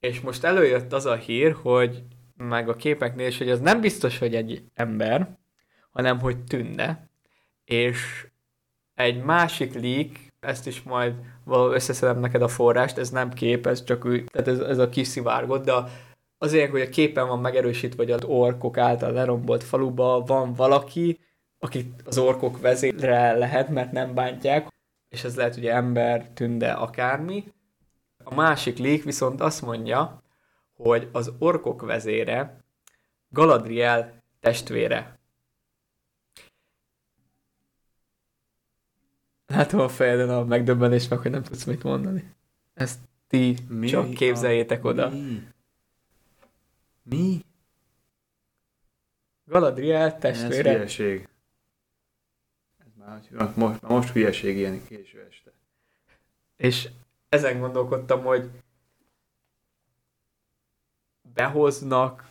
és 0.00 0.20
most 0.20 0.44
előjött 0.44 0.92
az 0.92 1.06
a 1.06 1.14
hír, 1.14 1.52
hogy 1.52 2.02
meg 2.36 2.68
a 2.68 2.76
képeknél 2.76 3.26
is, 3.26 3.38
hogy 3.38 3.50
az 3.50 3.60
nem 3.60 3.80
biztos, 3.80 4.18
hogy 4.18 4.34
egy 4.34 4.64
ember, 4.74 5.38
hanem 5.90 6.20
hogy 6.20 6.44
tűnne, 6.44 7.10
és 7.64 8.26
egy 8.94 9.22
másik 9.22 9.74
leak, 9.74 10.10
ezt 10.40 10.66
is 10.66 10.82
majd 10.82 11.14
összeszedem 11.46 12.20
neked 12.20 12.42
a 12.42 12.48
forrást, 12.48 12.98
ez 12.98 13.10
nem 13.10 13.30
kép, 13.30 13.66
ez 13.66 13.84
csak 13.84 14.04
ő, 14.04 14.24
tehát 14.24 14.48
ez, 14.48 14.58
ez 14.58 14.78
a 14.78 14.88
kiszivárgott, 14.88 15.64
de 15.64 15.72
azért, 16.38 16.70
hogy 16.70 16.80
a 16.80 16.88
képen 16.88 17.26
van 17.26 17.40
megerősítve, 17.40 18.02
hogy 18.02 18.12
az 18.12 18.24
orkok 18.24 18.78
által 18.78 19.12
lerombolt 19.12 19.62
faluba 19.62 20.20
van 20.26 20.52
valaki, 20.52 21.18
akit 21.66 22.02
az 22.04 22.18
orkok 22.18 22.60
vezére 22.60 23.32
lehet, 23.32 23.68
mert 23.68 23.92
nem 23.92 24.14
bántják, 24.14 24.68
és 25.08 25.24
ez 25.24 25.36
lehet 25.36 25.56
ugye 25.56 25.72
ember, 25.72 26.30
tünde, 26.34 26.72
akármi. 26.72 27.52
A 28.24 28.34
másik 28.34 28.78
leak 28.78 29.02
viszont 29.02 29.40
azt 29.40 29.62
mondja, 29.62 30.22
hogy 30.76 31.08
az 31.12 31.32
orkok 31.38 31.82
vezére 31.82 32.64
Galadriel 33.28 34.22
testvére. 34.40 35.18
Látom 39.46 39.80
a 39.80 39.88
fejeden 39.88 40.30
a 40.30 40.44
megdöbbenést 40.44 41.10
meg, 41.10 41.18
hogy 41.18 41.30
nem 41.30 41.42
tudsz 41.42 41.64
mit 41.64 41.82
mondani. 41.82 42.34
Ezt 42.74 42.98
ti 43.26 43.56
mi 43.68 43.86
csak 43.86 44.10
képzeljétek 44.10 44.84
a... 44.84 44.88
oda. 44.88 45.08
Mi? 45.08 45.42
Mi? 47.02 47.44
Galadriel 49.44 50.18
testvére. 50.18 50.70
Ez 50.70 50.76
hülyeség. 50.76 51.28
Már, 53.06 53.52
most, 53.54 53.82
most 53.82 54.12
hülyeség 54.12 54.56
ilyen 54.56 54.84
késő 54.86 55.26
este. 55.30 55.52
És 56.56 56.88
ezen 57.28 57.58
gondolkodtam, 57.58 58.24
hogy 58.24 58.50
behoznak, 61.34 62.28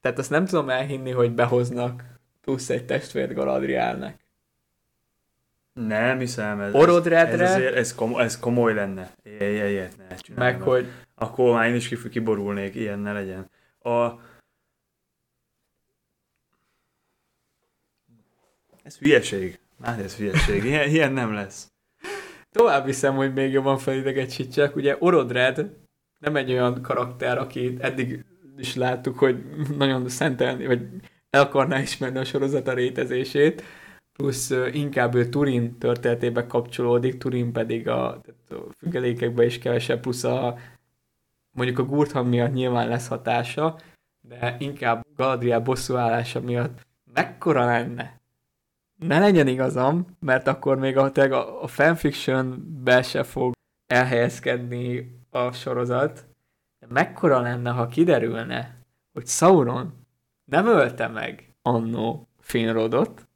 tehát 0.00 0.18
azt 0.18 0.30
nem 0.30 0.46
tudom 0.46 0.70
elhinni, 0.70 1.10
hogy 1.10 1.32
behoznak 1.32 2.04
plusz 2.40 2.70
egy 2.70 2.86
testvért 2.86 3.34
Galadrielnek. 3.34 4.24
Nem 5.72 6.18
hiszem, 6.18 6.60
ez, 6.60 6.74
Orodredre, 6.74 7.44
ez, 7.44 7.60
ez, 7.60 7.74
ez, 7.74 7.94
komoly, 7.94 8.22
ez 8.22 8.38
komoly 8.38 8.74
lenne. 8.74 9.14
Ilyet 9.22 9.96
ne 9.96 10.34
Meg 10.34 10.60
hogy... 10.60 10.88
Akkor 11.14 11.54
már 11.54 11.68
én 11.68 11.74
is 11.74 12.08
kiborulnék, 12.10 12.74
ilyen 12.74 12.98
ne 12.98 13.12
legyen. 13.12 13.50
A... 13.78 14.20
Ez 18.82 18.98
hülyeség. 18.98 19.58
Hát 19.82 20.00
ez 20.00 20.16
hülyeség. 20.16 20.64
Ilyen, 20.64 20.88
ilyen 20.88 21.12
nem 21.12 21.32
lesz. 21.32 21.72
Tovább 22.50 22.84
viszem, 22.84 23.14
hogy 23.14 23.32
még 23.32 23.52
jobban 23.52 23.78
felidegesítsek. 23.78 24.76
Ugye 24.76 24.96
Orodred 24.98 25.70
nem 26.18 26.36
egy 26.36 26.50
olyan 26.50 26.82
karakter, 26.82 27.38
akit 27.38 27.80
eddig 27.80 28.24
is 28.58 28.74
láttuk, 28.74 29.18
hogy 29.18 29.44
nagyon 29.76 30.08
szentelni, 30.08 30.66
vagy 30.66 30.88
el 31.30 31.42
akarná 31.42 31.80
ismerni 31.80 32.18
a 32.18 32.24
sorozat 32.24 32.68
a 32.68 32.72
rétezését, 32.72 33.62
plusz 34.12 34.52
inkább 34.72 35.14
ő 35.14 35.28
Turin 35.28 35.78
történetébe 35.78 36.46
kapcsolódik, 36.46 37.18
Turin 37.18 37.52
pedig 37.52 37.88
a, 37.88 38.20
tehát 38.24 38.62
a 38.62 38.72
függelékekbe 38.78 39.44
is 39.44 39.58
kevesebb, 39.58 40.00
plusz 40.00 40.24
a 40.24 40.58
mondjuk 41.50 41.78
a 41.78 41.84
Gurtham 41.84 42.28
miatt 42.28 42.52
nyilván 42.52 42.88
lesz 42.88 43.08
hatása, 43.08 43.78
de 44.20 44.56
inkább 44.58 45.06
Galadriel 45.16 45.60
bosszúállása 45.60 46.40
miatt 46.40 46.86
mekkora 47.14 47.64
lenne? 47.64 48.20
Ne 48.98 49.18
legyen 49.18 49.46
igazam, 49.46 50.06
mert 50.20 50.46
akkor 50.46 50.78
még 50.78 50.96
a, 50.96 51.10
a, 51.14 51.62
a 51.62 51.66
fanfictionbe 51.66 53.02
se 53.02 53.22
fog 53.22 53.54
elhelyezkedni 53.86 55.16
a 55.30 55.52
sorozat, 55.52 56.26
de 56.78 56.86
mekkora 56.88 57.40
lenne, 57.40 57.70
ha 57.70 57.86
kiderülne, 57.86 58.76
hogy 59.12 59.26
Sauron 59.26 60.06
nem 60.44 60.66
ölte 60.66 61.08
meg 61.08 61.54
annó 61.62 62.28
Finrodot, 62.38 63.28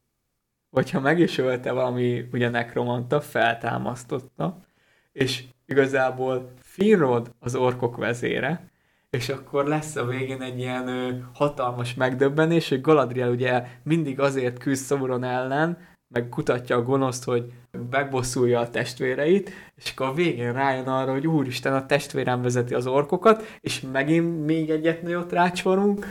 vagy 0.71 0.91
ha 0.91 1.01
meg 1.01 1.19
is 1.19 1.39
ölte 1.39 1.73
valami 1.73 2.29
ugye 2.33 2.49
nekromanta, 2.49 3.21
feltámasztotta, 3.21 4.65
és 5.13 5.45
igazából 5.67 6.53
Finrod 6.59 7.35
az 7.39 7.55
orkok 7.55 7.97
vezére, 7.97 8.71
és 9.11 9.29
akkor 9.29 9.67
lesz 9.67 9.97
a 9.97 10.05
végén 10.05 10.43
egy 10.43 10.59
ilyen 10.59 10.89
ö, 10.89 11.19
hatalmas 11.35 11.95
megdöbbenés, 11.95 12.69
hogy 12.69 12.81
Galadriel 12.81 13.31
ugye 13.31 13.67
mindig 13.83 14.21
azért 14.21 14.59
küzd 14.59 14.87
Sauron 14.87 15.25
ellen, 15.25 15.79
meg 16.09 16.29
kutatja 16.29 16.77
a 16.77 16.83
gonoszt, 16.83 17.25
hogy 17.25 17.53
megbosszulja 17.91 18.61
a 18.61 18.71
testvéreit, 18.71 19.51
és 19.75 19.91
akkor 19.91 20.07
a 20.07 20.15
végén 20.15 20.53
rájön 20.53 20.87
arra, 20.87 21.13
hogy 21.13 21.27
úristen, 21.27 21.75
a 21.75 21.87
testvérem 21.87 22.43
vezeti 22.43 22.75
az 22.75 22.87
orkokat, 22.87 23.59
és 23.61 23.81
megint 23.81 24.45
még 24.47 24.71
egyet 24.71 25.03
nagyot 25.03 25.33
rácsorunk, 25.33 26.07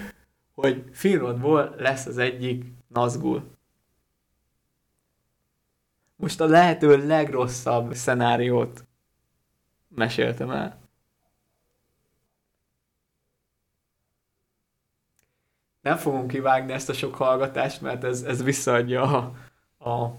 hogy 0.53 0.83
Finrodból 0.91 1.75
lesz 1.77 2.05
az 2.05 2.17
egyik 2.17 2.63
Nazgul. 2.87 3.43
Most 6.15 6.41
a 6.41 6.45
lehető 6.45 7.07
legrosszabb 7.07 7.93
szenáriót 7.93 8.85
meséltem 9.87 10.49
el. 10.49 10.78
Nem 15.81 15.97
fogom 15.97 16.27
kivágni 16.27 16.71
ezt 16.71 16.89
a 16.89 16.93
sok 16.93 17.15
hallgatást, 17.15 17.81
mert 17.81 18.03
ez, 18.03 18.21
ez 18.21 18.43
visszaadja 18.43 19.01
a, 19.01 19.33
a 19.89 20.15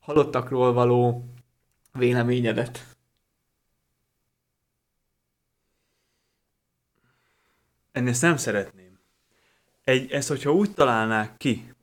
halottakról 0.00 0.72
való 0.72 1.24
véleményedet. 1.92 2.86
Ennél 7.92 8.10
ezt 8.10 8.22
nem 8.22 8.36
szeretném. 8.36 8.98
Egy, 9.84 10.10
ezt, 10.10 10.28
hogyha 10.28 10.52
úgy 10.52 10.74
találnák 10.74 11.36
ki, 11.36 11.74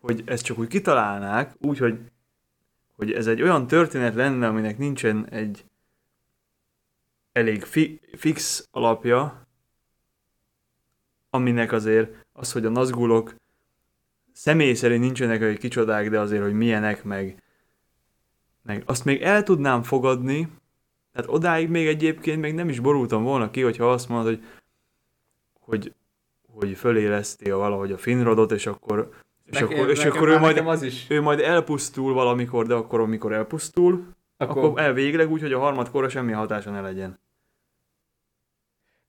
hogy 0.00 0.22
ezt 0.26 0.44
csak 0.44 0.58
úgy 0.58 0.68
kitalálnák, 0.68 1.54
úgy, 1.58 1.78
hogy, 1.78 1.98
hogy 2.96 3.12
ez 3.12 3.26
egy 3.26 3.42
olyan 3.42 3.66
történet 3.66 4.14
lenne, 4.14 4.46
aminek 4.46 4.78
nincsen 4.78 5.28
egy 5.28 5.64
elég 7.32 7.62
fi, 7.62 8.00
fix 8.16 8.68
alapja, 8.70 9.39
aminek 11.30 11.72
azért 11.72 12.24
az, 12.32 12.52
hogy 12.52 12.64
a 12.64 12.70
nazgulok 12.70 13.34
személy 14.32 14.74
szerint 14.74 15.02
nincsenek 15.02 15.42
egy 15.42 15.58
kicsodák, 15.58 16.10
de 16.10 16.18
azért, 16.20 16.42
hogy 16.42 16.52
milyenek, 16.52 17.04
meg, 17.04 17.42
meg 18.62 18.82
azt 18.86 19.04
még 19.04 19.22
el 19.22 19.42
tudnám 19.42 19.82
fogadni, 19.82 20.48
tehát 21.12 21.30
odáig 21.30 21.68
még 21.68 21.86
egyébként 21.86 22.40
még 22.40 22.54
nem 22.54 22.68
is 22.68 22.80
borultam 22.80 23.22
volna 23.22 23.50
ki, 23.50 23.62
hogyha 23.62 23.92
azt 23.92 24.08
mondod, 24.08 24.26
hogy, 24.26 24.44
hogy, 25.60 25.94
hogy 26.52 26.76
föléleszti 26.76 27.50
a 27.50 27.56
valahogy 27.56 27.92
a 27.92 27.98
Finrodot, 27.98 28.52
és 28.52 28.66
akkor, 28.66 29.10
és 29.44 29.52
Nekem- 29.58 29.78
akkor, 29.78 29.90
és 29.90 29.98
nekem 29.98 30.12
akkor 30.16 30.28
ő 30.28 30.38
majd, 30.38 30.58
az 30.58 30.82
is. 30.82 31.06
ő 31.08 31.20
majd 31.20 31.40
elpusztul 31.40 32.12
valamikor, 32.12 32.66
de 32.66 32.74
akkor, 32.74 33.00
amikor 33.00 33.32
elpusztul, 33.32 34.06
akkor, 34.36 34.64
akkor 34.64 34.80
elvégleg 34.80 35.30
úgy, 35.30 35.40
hogy 35.40 35.52
a 35.52 35.58
harmadkorra 35.58 36.08
semmi 36.08 36.32
hatása 36.32 36.70
ne 36.70 36.80
legyen. 36.80 37.18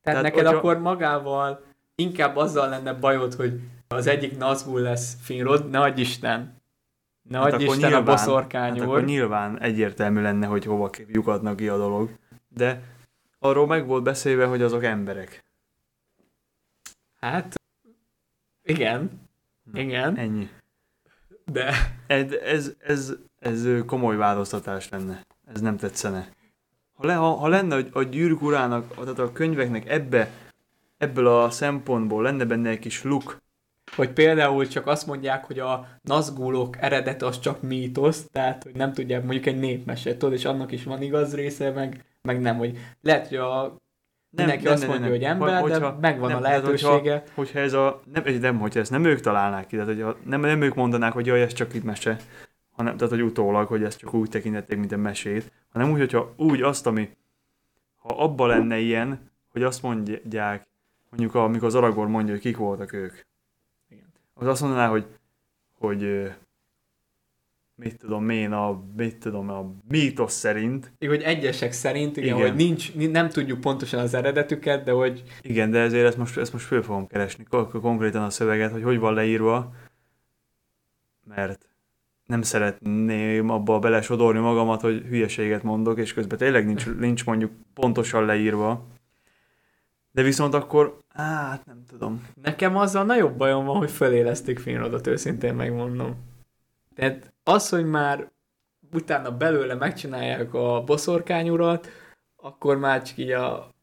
Tehát, 0.02 0.20
Tehát, 0.20 0.22
neked 0.22 0.40
hogyha- 0.46 0.58
akkor 0.58 0.78
magával 0.78 1.64
inkább 2.02 2.36
azzal 2.36 2.70
lenne 2.70 2.94
bajod, 2.94 3.34
hogy 3.34 3.60
az 3.88 4.08
egyik 4.08 4.38
Nazgul 4.38 4.82
lesz 4.82 5.18
Finrod, 5.22 5.70
ne 5.70 5.80
adj 5.80 6.02
Isten. 6.02 6.60
Ne 7.30 7.38
Hát 7.38 7.54
adj 7.54 7.64
Isten 7.64 7.78
a 7.84 7.88
nyilván- 7.88 8.06
boszorkány 8.06 8.72
Hát 8.72 8.82
akkor 8.82 9.04
nyilván 9.04 9.60
egyértelmű 9.60 10.22
lenne, 10.22 10.46
hogy 10.48 10.66
hova 10.66 10.90
lyukadnak 11.08 11.56
ki 11.56 11.68
a 11.68 11.78
dolog. 11.78 12.10
De 12.48 12.82
arról 13.40 13.68
meg 13.68 13.86
volt 13.86 14.04
beszélve, 14.04 14.46
hogy 14.46 14.62
azok 14.62 14.84
emberek. 14.84 15.44
Hát, 17.16 17.56
igen. 18.64 19.30
Na, 19.72 19.80
Igen. 19.80 20.18
Ennyi. 20.18 20.50
De 21.46 21.74
Ez, 22.08 22.32
ez, 22.32 22.74
ez, 22.80 23.14
ez 23.40 23.68
komoly 23.86 24.16
változtatás 24.16 24.90
lenne. 24.90 25.26
Ez 25.46 25.62
nem 25.62 25.78
tetszene. 25.78 26.28
Ha, 26.94 27.06
le, 27.06 27.14
ha, 27.14 27.36
ha 27.36 27.48
lenne 27.48 27.76
a, 27.76 27.84
a 27.92 28.04
gyűrűk 28.04 28.42
urának, 28.42 28.94
tehát 28.94 29.20
a 29.20 29.32
könyveknek 29.32 29.90
ebbe, 29.90 30.32
ebből 31.02 31.28
a 31.28 31.50
szempontból 31.50 32.24
lenne 32.24 32.46
benne 32.46 32.70
egy 32.70 32.80
kis 32.80 33.04
luk, 33.04 33.38
hogy 33.96 34.10
például 34.12 34.68
csak 34.68 34.88
azt 34.88 35.08
mondják, 35.08 35.46
hogy 35.46 35.60
a 35.60 35.88
Nazgulok 36.02 36.78
eredete 36.80 37.26
az 37.26 37.40
csak 37.40 37.62
mítosz, 37.62 38.28
tehát 38.32 38.64
hogy 38.64 38.76
nem 38.76 38.94
tudják 38.94 39.24
mondjuk 39.24 39.46
egy 39.46 39.60
népmesét, 39.60 40.18
tudod, 40.18 40.34
és 40.34 40.46
annak 40.46 40.72
is 40.72 40.84
van 40.84 41.02
igaz 41.02 41.36
része, 41.36 41.72
meg, 41.72 42.06
meg 42.22 42.42
nem, 42.42 42.58
hogy 42.58 42.78
lehet, 43.02 43.28
hogy 43.28 43.38
a 43.38 43.76
mindenki 44.30 44.68
azt 44.68 44.88
mondja, 44.88 45.10
hogy 45.10 45.24
ember, 45.24 45.64
de 45.64 45.96
megvan 46.02 46.30
nem, 46.30 46.38
a 46.38 46.42
lehetősége. 46.42 46.90
Hogyha, 46.92 47.24
hogyha 47.34 47.60
ez 47.60 47.74
a, 47.74 48.02
nem, 48.14 48.24
nem, 48.40 48.60
hogyha 48.60 48.80
ezt 48.80 48.92
nem 48.92 49.06
ők 49.06 49.20
találnák 49.20 49.68
ki, 49.68 49.76
tehát 49.76 49.94
hogyha 49.94 50.18
nem, 50.26 50.42
nem 50.42 50.62
ők 50.62 50.76
mondanák, 50.76 51.14
hogy 51.14 51.26
jaj, 51.26 51.42
ez 51.42 51.54
csak 51.54 51.74
itt 51.74 51.84
mese, 51.84 52.18
hanem, 52.72 52.98
tehát 52.98 53.14
hogy 53.14 53.24
utólag, 53.24 53.68
hogy 53.68 53.84
ezt 53.84 54.00
csak 54.00 54.14
úgy 54.14 54.30
tekintették, 54.30 54.78
mint 54.78 54.92
egy 54.92 55.00
mesét, 55.00 55.52
hanem 55.72 55.92
úgy, 55.92 56.00
hogyha 56.00 56.34
úgy 56.38 56.62
azt, 56.62 56.88
ami, 56.88 57.10
ha 57.96 58.16
abba 58.16 58.46
lenne 58.46 58.78
ilyen, 58.78 59.32
hogy 59.52 59.64
azt 59.64 59.82
mondják, 59.82 60.70
mondjuk 61.12 61.36
amikor 61.36 61.68
az 61.68 61.76
Aragorn 61.76 62.10
mondja, 62.10 62.34
hogy 62.34 62.42
kik 62.42 62.58
voltak 62.58 62.94
ők, 62.94 63.14
Igen. 63.90 64.08
az 64.34 64.48
azt 64.48 64.62
mondaná, 64.62 64.88
hogy, 64.88 65.06
hogy 65.78 66.32
mit 67.76 67.98
tudom 67.98 68.30
én, 68.30 68.52
a, 68.52 68.84
mit 68.96 69.18
tudom, 69.18 69.50
a 69.50 69.74
mítosz 69.90 70.34
szerint. 70.34 70.92
Igen, 70.98 71.16
hogy 71.16 71.24
egyesek 71.24 71.72
szerint, 71.72 72.18
igen, 72.18 72.36
Igen. 72.36 72.48
hogy 72.48 72.58
nincs, 72.58 72.96
nem 72.96 73.30
tudjuk 73.30 73.60
pontosan 73.60 74.00
az 74.00 74.14
eredetüket, 74.14 74.84
de 74.84 74.92
hogy 74.92 75.24
Igen, 75.42 75.72
de 75.72 75.80
ezért 75.80 76.08
ezt 76.08 76.18
most, 76.18 76.38
ezt 76.38 76.54
most 76.54 76.66
föl 76.66 76.84
fogom 76.84 77.08
keresni, 77.08 77.44
kon- 77.44 77.72
konkrétan 77.72 78.24
a 78.24 78.30
szöveget, 78.30 78.72
hogy 78.72 78.84
hogy 78.84 79.00
van 79.00 79.14
leírva, 79.14 79.74
mert 81.24 81.70
nem 82.26 82.42
szeretném 82.42 83.50
abba 83.50 83.80
belesodorni 83.80 84.40
magamat, 84.40 84.82
hogy 84.82 85.02
hülyeséget 85.02 85.64
mondok, 85.64 85.98
és 86.00 86.14
közben 86.14 86.38
tényleg 86.38 86.66
nincs, 86.66 86.88
nincs 87.08 87.26
mondjuk 87.26 87.52
pontosan 87.74 88.26
leírva. 88.26 88.88
De 90.12 90.22
viszont 90.22 90.54
akkor, 90.54 91.01
hát 91.14 91.66
nem 91.66 91.84
tudom. 91.88 92.28
nekem 92.42 92.76
azzal 92.76 93.06
nagyobb 93.06 93.38
bajom 93.38 93.66
van, 93.66 93.78
hogy 93.78 93.92
fölélesztik 93.92 94.60
Finrodot, 94.60 95.08
őszintén 95.08 95.54
megmondom. 95.54 96.16
Tehát 96.96 97.34
az, 97.44 97.70
hogy 97.70 97.86
már 97.86 98.32
utána 98.94 99.38
belőle 99.38 99.74
megcsinálják 99.74 100.54
a 100.54 100.84
boszorkányurat, 100.84 101.88
akkor 102.36 102.78
már 102.78 103.02
csak 103.02 103.18
így 103.18 103.32
a 103.32 103.74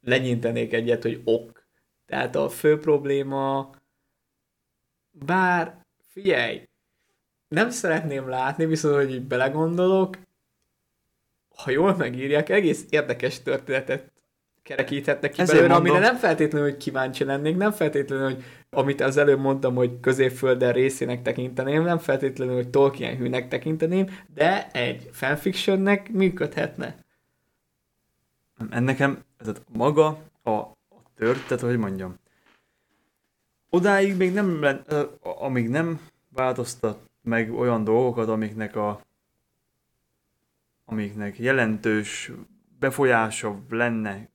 legyintenék 0.00 0.72
egyet, 0.72 1.02
hogy 1.02 1.20
ok. 1.24 1.66
Tehát 2.06 2.36
a 2.36 2.48
fő 2.48 2.78
probléma, 2.78 3.70
bár 5.10 5.84
figyelj, 6.08 6.68
nem 7.48 7.70
szeretném 7.70 8.28
látni, 8.28 8.66
viszont 8.66 8.94
hogy 8.94 9.12
így 9.12 9.26
belegondolok, 9.26 10.18
ha 11.56 11.70
jól 11.70 11.96
megírják, 11.96 12.48
egész 12.48 12.86
érdekes 12.90 13.42
történetet 13.42 14.12
kerekíthetnek 14.64 15.32
ki 15.32 15.40
Ezért 15.40 15.58
belőle, 15.58 15.74
mondom. 15.74 15.94
amire 15.94 16.10
nem 16.10 16.20
feltétlenül, 16.20 16.68
hogy 16.68 16.76
kíváncsi 16.76 17.24
lennék, 17.24 17.56
nem 17.56 17.72
feltétlenül, 17.72 18.24
hogy 18.24 18.44
amit 18.70 19.00
az 19.00 19.16
előbb 19.16 19.40
mondtam, 19.40 19.74
hogy 19.74 20.00
középfölden 20.00 20.72
részének 20.72 21.22
tekinteném, 21.22 21.82
nem 21.82 21.98
feltétlenül, 21.98 22.54
hogy 22.54 22.68
Tolkien 22.68 23.16
hűnek 23.16 23.48
tekinteném, 23.48 24.10
de 24.34 24.70
egy 24.70 25.08
fanfictionnek 25.12 26.12
működhetne. 26.12 26.96
Ennekem, 28.70 29.18
tehát 29.38 29.62
maga 29.72 30.18
a, 30.42 30.50
a 30.50 30.74
tört, 31.16 31.46
tehát 31.46 31.62
hogy 31.62 31.78
mondjam, 31.78 32.18
odáig 33.70 34.16
még 34.16 34.32
nem, 34.32 34.66
amíg 35.20 35.68
nem 35.68 36.00
változtat 36.30 37.10
meg 37.22 37.52
olyan 37.52 37.84
dolgokat, 37.84 38.28
amiknek 38.28 38.76
a 38.76 39.00
amiknek 40.84 41.38
jelentős 41.38 42.32
befolyása 42.78 43.58
lenne, 43.68 44.28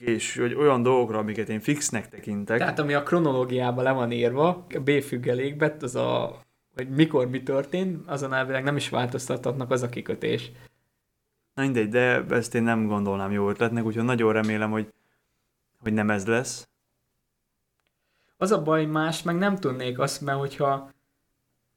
és 0.00 0.36
hogy 0.38 0.54
olyan 0.54 0.82
dolgokra, 0.82 1.18
amiket 1.18 1.48
én 1.48 1.60
fixnek 1.60 2.08
tekintek, 2.08 2.58
Tehát 2.58 2.78
ami 2.78 2.94
a 2.94 3.02
kronológiában 3.02 3.84
le 3.84 3.92
van 3.92 4.12
írva, 4.12 4.66
a 4.74 4.80
B 4.80 4.90
függelékben, 5.02 5.76
az 5.80 5.96
a 5.96 6.42
hogy 6.74 6.88
mikor 6.88 7.28
mi 7.28 7.42
történt, 7.42 8.08
azon 8.08 8.32
elvileg 8.32 8.62
nem 8.62 8.76
is 8.76 8.88
változtathatnak 8.88 9.70
az 9.70 9.82
a 9.82 9.88
kikötés. 9.88 10.50
na 11.54 11.62
mindegy, 11.62 11.88
de 11.88 12.24
ezt 12.28 12.54
én 12.54 12.62
nem 12.62 12.86
gondolnám 12.86 13.32
jó 13.32 13.48
ötletnek, 13.48 13.84
úgyhogy 13.84 14.04
nagyon 14.04 14.32
remélem, 14.32 14.70
hogy, 14.70 14.92
hogy 15.78 15.92
nem 15.92 16.10
ez 16.10 16.26
lesz. 16.26 16.68
Az 18.36 18.52
a 18.52 18.62
baj, 18.62 18.84
más 18.84 19.22
meg 19.22 19.36
nem 19.36 19.56
tudnék 19.56 19.98
azt, 19.98 20.20
mert 20.20 20.38
hogyha, 20.38 20.90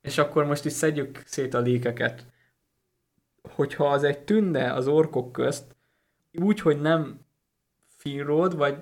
és 0.01 0.17
akkor 0.17 0.45
most 0.45 0.65
is 0.65 0.71
szedjük 0.71 1.21
szét 1.25 1.53
a 1.53 1.59
líkeket, 1.59 2.25
hogyha 3.41 3.87
az 3.87 4.03
egy 4.03 4.19
tünde 4.19 4.73
az 4.73 4.87
orkok 4.87 5.31
közt, 5.31 5.75
úgy, 6.33 6.59
hogy 6.59 6.81
nem 6.81 7.19
Finrod, 8.07 8.57
vagy 8.57 8.77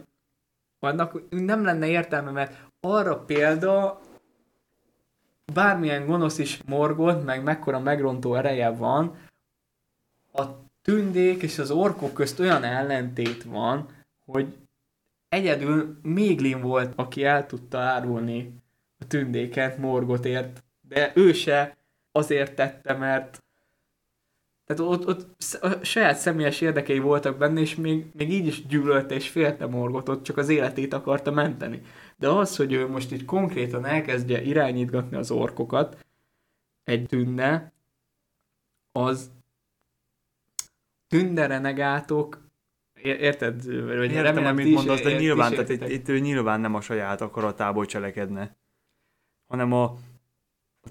annak 0.80 1.22
nem 1.30 1.64
lenne 1.64 1.88
értelme, 1.88 2.32
mert 2.32 2.64
arra 2.80 3.20
példa 3.20 4.02
bármilyen 5.54 6.06
gonosz 6.06 6.38
is 6.38 6.62
morgott, 6.66 7.24
meg 7.26 7.44
mekkora 7.44 7.80
megrontó 7.80 8.36
ereje 8.36 8.70
van, 8.70 9.18
a 10.34 10.44
tündék 10.82 11.42
és 11.42 11.60
az 11.60 11.72
orkok 11.72 12.14
közt 12.14 12.40
olyan 12.40 12.64
ellentét 12.64 13.44
van, 13.44 13.88
hogy 14.26 14.58
egyedül 15.30 16.00
Méglin 16.02 16.62
volt, 16.62 16.94
aki 16.96 17.24
el 17.24 17.46
tudta 17.46 17.80
árulni 17.80 18.64
a 19.00 19.08
tündéket 19.08 19.78
Morgotért, 19.78 20.64
de 20.82 21.12
ő 21.16 21.34
se 21.34 21.78
azért 22.12 22.56
tette, 22.56 22.94
mert 22.94 23.44
tehát 24.66 24.92
ott, 24.92 25.08
ott 25.08 25.54
a 25.62 25.84
saját 25.84 26.18
személyes 26.18 26.62
érdekei 26.62 27.00
voltak 27.00 27.38
benne, 27.38 27.60
és 27.60 27.76
még, 27.76 28.06
még 28.14 28.32
így 28.32 28.46
is 28.48 28.66
gyűlölte 28.66 29.16
és 29.16 29.30
félte 29.30 29.66
Morgotot, 29.66 30.24
csak 30.24 30.38
az 30.38 30.50
életét 30.50 30.94
akarta 30.94 31.32
menteni. 31.32 31.82
De 32.18 32.30
az, 32.30 32.56
hogy 32.56 32.74
ő 32.74 32.88
most 32.88 33.12
így 33.12 33.26
konkrétan 33.26 33.86
elkezdje 33.86 34.42
irányítgatni 34.42 35.18
az 35.18 35.32
orkokat 35.32 36.06
egy 36.84 37.06
tünde, 37.06 37.74
az 38.92 39.32
tünde 41.08 41.48
renegátok, 41.48 42.44
érted? 43.02 43.66
Vagy 43.66 44.12
Értem, 44.12 44.24
remélem, 44.24 44.46
amit 44.46 44.74
mondasz, 44.74 45.02
de 45.02 45.18
nyilván, 45.18 45.52
tehát 45.52 45.70
itt, 45.70 45.88
itt 45.88 46.10
ő 46.10 46.20
nyilván 46.20 46.60
nem 46.60 46.76
a 46.76 46.82
saját 46.82 47.22
akaratából 47.22 47.86
cselekedne, 47.86 48.56
hanem 49.48 49.72
a 49.72 49.98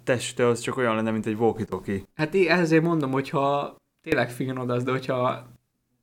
teste 0.05 0.47
az 0.47 0.61
csak 0.61 0.77
olyan 0.77 0.95
lenne, 0.95 1.11
mint 1.11 1.27
egy 1.27 1.35
walkie 1.35 1.67
Hát 2.15 2.35
én 2.35 2.51
ezért 2.51 2.83
mondom, 2.83 3.11
hogyha 3.11 3.77
tényleg 4.03 4.31
finrod 4.31 4.71
az, 4.71 4.83
de 4.83 4.91
hogyha 4.91 5.49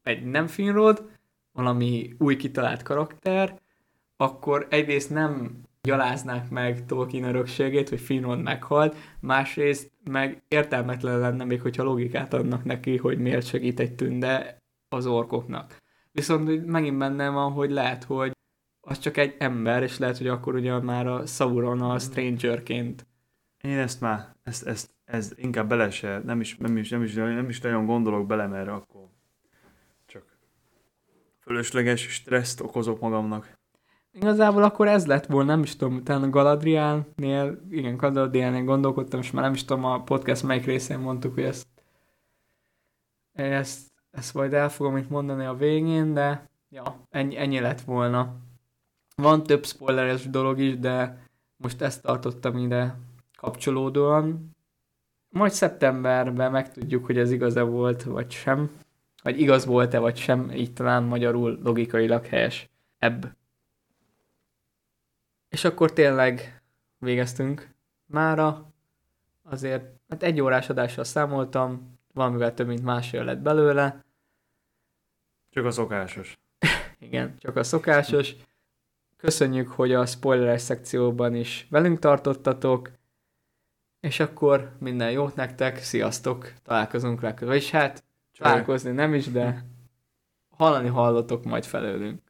egy 0.04 0.24
nem 0.26 0.48
finrod, 0.48 1.10
valami 1.52 2.16
új 2.18 2.36
kitalált 2.36 2.84
karakter, 2.84 3.62
akkor 4.18 4.68
egyrészt 4.70 5.10
nem 5.10 5.62
gyaláznák 5.82 6.50
meg 6.50 6.86
Tolkien 6.86 7.24
örökségét, 7.24 7.90
hogy 7.90 8.00
Finrod 8.00 8.42
meghalt, 8.42 8.96
másrészt 9.20 9.92
meg 10.04 10.44
értelmetlen 10.48 11.20
lenne 11.20 11.44
még, 11.44 11.62
hogyha 11.62 11.84
logikát 11.84 12.34
adnak 12.34 12.64
neki, 12.64 12.98
hogy 12.98 13.20
miért 13.20 13.46
segít 13.46 13.80
egy 13.80 13.96
tünde 13.96 14.58
az 14.90 15.06
orkoknak. 15.06 15.78
Viszont 16.12 16.66
megint 16.66 16.98
benne 16.98 17.30
van, 17.30 17.52
hogy 17.52 17.72
lehet, 17.72 18.04
hogy 18.04 18.32
az 18.82 19.00
csak 19.00 19.18
egy 19.18 19.36
ember, 19.40 19.84
és 19.84 19.98
lehet, 19.98 20.18
hogy 20.18 20.28
akkor 20.28 20.56
ugye 20.56 20.80
már 20.80 21.08
a 21.08 21.26
Sauron 21.26 21.82
a 21.82 22.00
Strangerként 22.00 23.08
Én 23.62 23.78
ezt 23.78 24.02
már, 24.02 24.36
ezt, 24.44 24.68
ezt, 24.68 24.90
ez 25.06 25.32
inkább 25.36 25.70
bele 25.70 25.90
se, 25.90 26.22
nem 26.26 26.40
is, 26.40 26.58
nem 26.58 26.78
is, 26.78 26.90
nem 26.90 27.04
is, 27.04 27.14
nem 27.14 27.50
is 27.50 27.62
nagyon 27.62 27.86
gondolok 27.86 28.28
bele, 28.28 28.48
mert 28.48 28.68
akkor 28.68 29.08
csak 30.06 30.38
fölösleges 31.40 32.02
stresszt 32.02 32.62
okozok 32.62 33.00
magamnak. 33.00 33.60
Igazából 34.14 34.64
akkor 34.64 34.88
ez 34.88 35.06
lett 35.06 35.26
volna, 35.26 35.52
nem 35.52 35.64
is 35.64 35.76
tudom, 35.76 35.96
utána 35.96 36.30
Galadrielnél, 36.30 37.62
igen, 37.70 37.98
Galadrielnél 37.98 38.64
gondolkodtam, 38.64 39.20
és 39.20 39.32
már 39.32 39.44
nem 39.44 39.54
is 39.54 39.66
tudom, 39.66 39.86
a 39.86 40.04
podcast 40.04 40.44
melyik 40.44 40.66
részén 40.66 41.00
mondtuk, 41.00 41.34
hogy 41.34 41.44
ezt, 41.44 41.68
ezt, 43.34 43.92
ezt 44.12 44.34
majd 44.34 44.54
el 44.54 44.70
fogom 44.70 44.98
itt 44.98 45.10
mondani 45.10 45.46
a 45.46 45.54
végén, 45.54 46.14
de 46.14 46.50
ja, 46.70 47.08
ennyi, 47.10 47.38
ennyi 47.38 47.60
lett 47.60 47.82
volna. 47.82 48.36
Van 49.16 49.44
több 49.44 49.66
spoileres 49.66 50.30
dolog 50.30 50.60
is, 50.60 50.80
de 50.80 51.28
most 51.58 51.82
ezt 51.82 52.02
tartottam 52.02 52.58
ide 52.58 52.96
kapcsolódóan. 53.42 54.56
Majd 55.30 55.52
szeptemberben 55.52 56.52
megtudjuk, 56.52 57.06
hogy 57.06 57.18
ez 57.18 57.32
igaza 57.32 57.66
volt, 57.66 58.04
vagy 58.04 58.32
sem. 58.32 58.72
Vagy 59.24 59.40
igaz 59.40 59.66
volt-e, 59.66 60.00
vagy 60.00 60.18
sem, 60.18 60.52
így 60.52 60.74
talán 60.74 61.04
magyarul 61.04 61.60
logikailag 61.64 62.26
helyes. 62.26 62.70
Ebb. 62.98 63.36
És 65.50 65.64
akkor 65.64 65.94
tényleg 65.94 66.62
végeztünk 66.98 67.70
mára. 68.06 68.74
Azért, 69.44 70.00
hát 70.10 70.24
egy 70.24 70.42
órás 70.42 70.70
adással 70.70 71.04
számoltam, 71.04 72.00
valamivel 72.14 72.54
több, 72.54 72.68
mint 72.68 72.84
másfél 72.84 73.24
lett 73.24 73.40
belőle. 73.40 74.04
Csak 75.50 75.66
a 75.66 75.72
szokásos. 75.72 76.40
Igen, 77.00 77.36
csak 77.38 77.56
a 77.56 77.64
szokásos. 77.64 78.36
Köszönjük, 79.18 79.68
hogy 79.68 79.94
a 79.94 80.06
spoileres 80.06 80.62
szekcióban 80.62 81.36
is 81.36 81.68
velünk 81.70 82.00
tartottatok. 82.00 83.00
És 84.02 84.20
akkor 84.20 84.72
minden 84.80 85.12
jót 85.12 85.36
nektek, 85.36 85.78
sziasztok, 85.78 86.54
találkozunk 86.64 87.22
legközelebb. 87.22 87.54
Vagyis 87.54 87.72
hát, 87.72 88.04
Csaj. 88.32 88.50
találkozni 88.50 88.92
nem 88.92 89.14
is, 89.14 89.28
de 89.28 89.66
hallani 90.58 90.88
hallotok 90.88 91.44
majd 91.44 91.64
felőlünk. 91.66 92.22